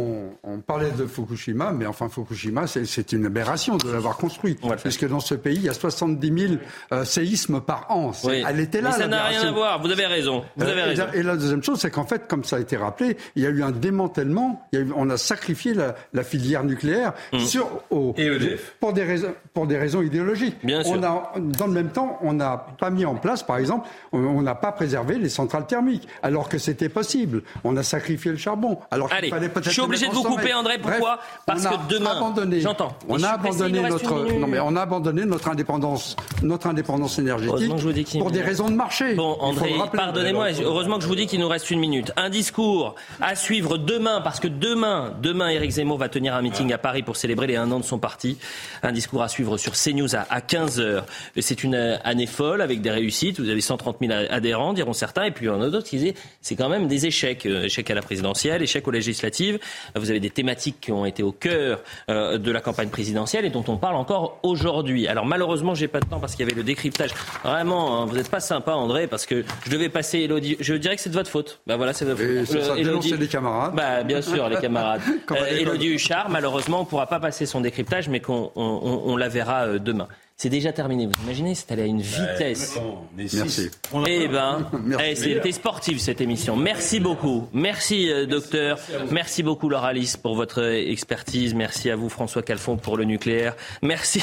parlait 0.66 0.90
de 0.90 1.06
Fukushima, 1.06 1.72
mais 1.72 1.86
enfin 1.86 2.08
Fukushima, 2.08 2.66
c'est 2.66 3.12
une 3.12 3.26
aberration 3.26 3.76
de 3.76 3.90
l'avoir 3.90 4.16
construit. 4.16 4.56
Puisque 4.82 5.08
dans 5.08 5.20
ce 5.20 5.34
pays, 5.34 5.56
il 5.56 5.64
y 5.64 5.68
a 5.68 5.74
70 5.74 6.48
000 6.48 6.54
euh, 6.92 7.04
séismes 7.04 7.60
par 7.60 7.86
an. 7.90 8.12
Elle 8.28 8.60
était 8.60 8.80
là. 8.80 8.90
Mais 8.90 8.98
ça 8.98 9.06
n'a 9.08 9.24
rien 9.24 9.42
à 9.42 9.52
voir. 9.52 9.82
Vous 9.82 9.90
avez 9.90 10.06
raison. 10.06 10.44
Vous 10.56 10.64
avez 10.64 10.82
raison. 10.82 11.04
Et, 11.14 11.22
la 11.22 11.36
deuxième 11.36 11.62
chose, 11.62 11.80
c'est 11.80 11.90
qu'en 11.90 12.04
fait, 12.04 12.26
comme 12.28 12.44
ça 12.44 12.56
a 12.56 12.60
été 12.60 12.76
rappelé, 12.76 13.16
il 13.36 13.42
y 13.42 13.46
a 13.46 13.50
eu 13.50 13.62
un 13.62 13.70
démantèlement. 13.70 14.66
on 14.96 15.10
a 15.10 15.16
sacrifié 15.16 15.74
la, 15.74 16.22
filière 16.22 16.64
nucléaire 16.64 17.12
mmh. 17.32 17.38
sur 17.40 17.68
au, 17.90 18.14
et 18.16 18.30
pour 18.78 18.92
des 18.92 19.02
raisons 19.02 19.34
pour 19.54 19.66
des 19.66 19.76
raisons 19.76 20.02
idéologiques. 20.02 20.56
Bien 20.64 20.82
sûr. 20.82 20.92
On 20.92 21.02
a, 21.02 21.32
dans 21.36 21.66
le 21.66 21.72
même 21.72 21.90
temps, 21.90 22.18
on 22.22 22.32
n'a 22.32 22.56
pas 22.78 22.90
mis 22.90 23.04
en 23.04 23.16
place, 23.16 23.42
par 23.42 23.58
exemple, 23.58 23.88
on 24.12 24.40
n'a 24.40 24.54
pas 24.54 24.72
préservé 24.72 25.18
les 25.18 25.28
centrales 25.28 25.66
thermiques, 25.66 26.08
alors 26.22 26.48
que 26.48 26.58
c'était 26.58 26.88
possible. 26.88 27.42
On 27.64 27.76
a 27.76 27.82
sacrifié 27.82 28.30
le 28.30 28.38
charbon, 28.38 28.78
alors 28.90 29.10
qu'il 29.10 29.28
fallait 29.28 29.48
peut-être 29.48 29.81
obligé 29.82 30.08
de 30.08 30.12
vous 30.12 30.22
couper, 30.22 30.52
André. 30.54 30.78
Pourquoi 30.78 31.18
Parce 31.46 31.64
que 31.64 31.74
demain, 31.88 32.34
j'entends. 32.60 32.92
On 33.08 33.22
a 33.22 33.30
abandonné 33.30 33.80
notre, 33.80 34.38
non 34.38 34.46
mais 34.46 34.60
on 34.60 34.76
a 34.76 34.82
abandonné 34.82 35.24
notre 35.24 35.48
indépendance, 35.48 36.16
notre 36.42 36.66
indépendance 36.66 37.18
énergétique 37.18 38.18
pour 38.18 38.30
des 38.30 38.42
raisons 38.42 38.68
de 38.68 38.74
marché. 38.74 39.14
Bon, 39.14 39.36
André, 39.40 39.74
pardonnez-moi. 39.92 40.48
Heureusement 40.62 40.96
que 40.96 41.02
je 41.02 41.08
vous 41.08 41.16
dis 41.16 41.26
qu'il 41.26 41.40
nous 41.40 41.48
reste 41.48 41.70
une 41.70 41.80
minute. 41.80 42.12
Un 42.16 42.30
discours 42.30 42.94
à 43.20 43.34
suivre 43.34 43.78
demain, 43.78 44.20
parce 44.20 44.40
que 44.40 44.48
demain, 44.48 45.14
demain, 45.22 45.48
Éric 45.48 45.72
Zemmour 45.72 45.98
va 45.98 46.08
tenir 46.08 46.34
un 46.34 46.42
meeting 46.42 46.72
à 46.72 46.78
Paris 46.78 47.02
pour 47.02 47.16
célébrer 47.16 47.46
les 47.46 47.56
un 47.56 47.70
an 47.70 47.78
de 47.80 47.84
son 47.84 47.98
parti. 47.98 48.38
Un 48.82 48.92
discours 48.92 49.22
à 49.22 49.28
suivre 49.28 49.56
sur 49.56 49.72
CNews 49.72 50.14
à, 50.14 50.40
15 50.40 50.80
h 50.80 51.02
C'est 51.40 51.64
une 51.64 51.74
année 51.74 52.26
folle 52.26 52.60
avec 52.60 52.80
des 52.80 52.90
réussites. 52.90 53.40
Vous 53.40 53.48
avez 53.48 53.60
130 53.60 53.96
000 54.00 54.12
adhérents, 54.30 54.72
diront 54.72 54.92
certains, 54.92 55.24
et 55.24 55.30
puis 55.30 55.46
il 55.46 55.48
y 55.48 55.52
en 55.52 55.62
a 55.62 55.70
d'autres 55.70 55.88
qui 55.88 55.98
disent 55.98 56.14
c'est 56.40 56.56
quand 56.56 56.68
même 56.68 56.88
des 56.88 57.06
échecs, 57.06 57.46
euh, 57.46 57.64
échecs 57.64 57.90
à 57.90 57.94
la 57.94 58.02
présidentielle, 58.02 58.62
échecs 58.62 58.86
aux 58.86 58.90
législatives. 58.90 59.58
Vous 59.94 60.10
avez 60.10 60.20
des 60.20 60.30
thématiques 60.30 60.80
qui 60.80 60.92
ont 60.92 61.04
été 61.06 61.22
au 61.22 61.32
cœur 61.32 61.80
euh, 62.08 62.38
de 62.38 62.50
la 62.50 62.60
campagne 62.60 62.88
présidentielle 62.88 63.44
et 63.44 63.50
dont 63.50 63.64
on 63.68 63.76
parle 63.76 63.96
encore 63.96 64.38
aujourd'hui. 64.42 65.08
Alors 65.08 65.26
malheureusement, 65.26 65.74
j'ai 65.74 65.88
pas 65.88 66.00
de 66.00 66.06
temps 66.06 66.20
parce 66.20 66.34
qu'il 66.34 66.46
y 66.46 66.48
avait 66.48 66.56
le 66.56 66.64
décryptage. 66.64 67.10
Vraiment, 67.44 68.02
hein, 68.02 68.06
vous 68.06 68.16
n'êtes 68.16 68.30
pas 68.30 68.40
sympa, 68.40 68.72
André, 68.72 69.06
parce 69.06 69.26
que 69.26 69.44
je 69.64 69.70
devais 69.70 69.88
passer 69.88 70.20
Elodie. 70.20 70.56
Je 70.60 70.74
dirais 70.74 70.96
que 70.96 71.02
c'est 71.02 71.10
de 71.10 71.14
votre 71.14 71.30
faute. 71.30 71.60
Bah 71.66 71.76
voilà, 71.76 71.92
c'est 71.92 72.04
de 72.04 72.12
votre 72.12 72.46
faute. 72.46 72.62
ça, 72.62 72.76
Elodie... 72.76 73.16
les 73.16 73.28
camarades. 73.28 73.74
Bah 73.74 74.02
bien 74.02 74.22
sûr, 74.22 74.48
les 74.48 74.56
camarades. 74.56 75.02
Elodie 75.50 75.88
Huchard, 75.88 76.28
malheureusement, 76.30 76.80
on 76.80 76.84
pourra 76.84 77.06
pas 77.06 77.20
passer 77.20 77.46
son 77.46 77.60
décryptage, 77.60 78.08
mais 78.08 78.20
qu'on 78.20 78.50
on, 78.54 79.16
la 79.16 79.28
verra 79.28 79.66
euh, 79.66 79.78
demain. 79.78 80.08
C'est 80.42 80.48
déjà 80.48 80.72
terminé. 80.72 81.06
Vous 81.06 81.12
imaginez, 81.22 81.54
c'est 81.54 81.70
allé 81.70 81.82
à 81.82 81.86
une 81.86 82.00
vitesse. 82.00 82.76
Merci. 83.16 83.70
Eh 84.08 84.26
ben, 84.26 84.68
eh, 85.00 85.14
c'était 85.14 85.52
sportif 85.52 86.00
cette 86.00 86.20
émission. 86.20 86.56
Merci 86.56 86.98
beaucoup. 86.98 87.46
Merci, 87.52 88.10
euh, 88.10 88.26
docteur. 88.26 88.76
Merci 89.12 89.44
beaucoup, 89.44 89.68
Laura 89.68 89.90
Alice, 89.90 90.16
pour 90.16 90.34
votre 90.34 90.60
expertise. 90.60 91.54
Merci 91.54 91.90
à 91.90 91.94
vous, 91.94 92.08
François 92.08 92.42
Calfon, 92.42 92.76
pour 92.76 92.96
le 92.96 93.04
nucléaire. 93.04 93.54
Merci. 93.82 94.20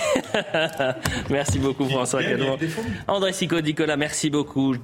merci 1.29 1.57
beaucoup, 1.57 1.87
François 1.87 2.21
Calfon. 2.21 2.57
André 3.07 3.31
Sico, 3.31 3.61
Nicolas, 3.61 3.95
merci 3.95 4.29
beaucoup. 4.29 4.75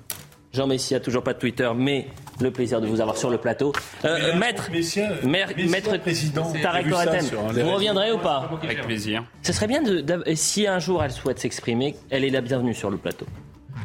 Jean 0.56 0.68
Messia, 0.68 0.99
toujours 0.99 1.23
pas 1.23 1.34
de 1.34 1.40
Twitter, 1.40 1.69
mais 1.76 2.07
le 2.40 2.49
plaisir 2.49 2.82
de 2.82 2.88
vous 2.88 3.02
avoir 3.02 3.18
sur 3.18 3.30
le 3.30 3.38
plateau. 3.38 3.73
Euh, 4.03 4.36
maître, 4.36 4.69
maître 5.69 5.98
président, 5.98 6.52
Tarek 6.61 6.88
vous 6.88 7.72
reviendrez 7.72 8.11
ou 8.11 8.18
pas 8.18 8.49
Avec 8.64 8.82
plaisir. 8.84 9.23
Ce 9.41 9.53
serait 9.53 9.68
bien, 9.68 9.82
de, 9.82 10.23
si 10.34 10.65
un 10.65 10.80
jour 10.80 11.03
elle 11.03 11.11
souhaite 11.11 11.40
s'exprimer, 11.40 11.95
elle 12.10 12.23
est 12.23 12.30
la 12.30 12.41
bienvenue 12.41 12.73
sur 12.73 12.90
le 12.90 12.98
plateau. 12.98 13.26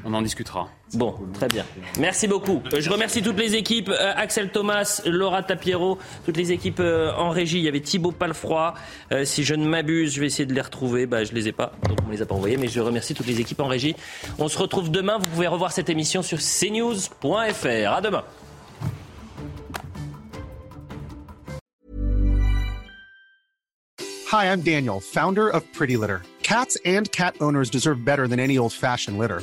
On 0.04 0.14
en 0.14 0.22
discutera. 0.22 0.68
Bon, 0.94 1.14
très 1.34 1.48
bien. 1.48 1.64
Merci 1.98 2.26
beaucoup. 2.26 2.62
Euh, 2.72 2.80
je 2.80 2.90
remercie 2.90 3.22
toutes 3.22 3.38
les 3.38 3.54
équipes. 3.54 3.90
Euh, 3.90 4.12
Axel 4.16 4.50
Thomas, 4.50 5.02
Laura 5.04 5.42
Tapiero, 5.42 5.98
toutes 6.24 6.36
les 6.36 6.52
équipes 6.52 6.80
en 6.80 7.30
régie. 7.30 7.58
Il 7.58 7.64
y 7.64 7.68
avait 7.68 7.80
Thibaut 7.80 8.12
Palfroy. 8.12 8.74
si 9.24 9.44
je 9.44 9.54
ne 9.54 9.66
m'abuse, 9.66 10.14
je 10.14 10.20
vais 10.20 10.26
essayer 10.26 10.46
de 10.46 10.54
les 10.54 10.60
retrouver. 10.60 11.06
Bah, 11.06 11.24
je 11.24 11.32
les 11.32 11.48
ai 11.48 11.52
pas, 11.52 11.72
donc 11.88 11.98
on 12.02 12.08
me 12.08 12.12
les 12.12 12.22
a 12.22 12.26
pas 12.26 12.34
envoyés. 12.34 12.56
Mais 12.56 12.68
je 12.68 12.80
remercie 12.80 13.14
toutes 13.14 13.26
les 13.26 13.40
équipes 13.40 13.60
en 13.60 13.68
régie. 13.68 13.94
On 14.38 14.48
se 14.48 14.58
retrouve 14.58 14.90
demain. 14.90 15.18
Vous 15.18 15.26
pouvez 15.26 15.46
revoir 15.46 15.72
cette 15.72 15.90
émission 15.90 16.22
sur 16.22 16.38
cnews.fr. 16.38 17.92
À 17.92 18.00
demain. 18.00 18.24
Hi, 24.30 24.52
I'm 24.52 24.60
Daniel, 24.60 25.00
founder 25.00 25.48
of 25.48 25.64
Pretty 25.72 25.96
Litter. 25.96 26.22
Cats 26.44 26.76
and 26.84 27.10
cat 27.10 27.34
owners 27.40 27.68
deserve 27.68 28.04
better 28.04 28.28
than 28.28 28.38
any 28.38 28.58
old-fashioned 28.58 29.18
litter. 29.18 29.42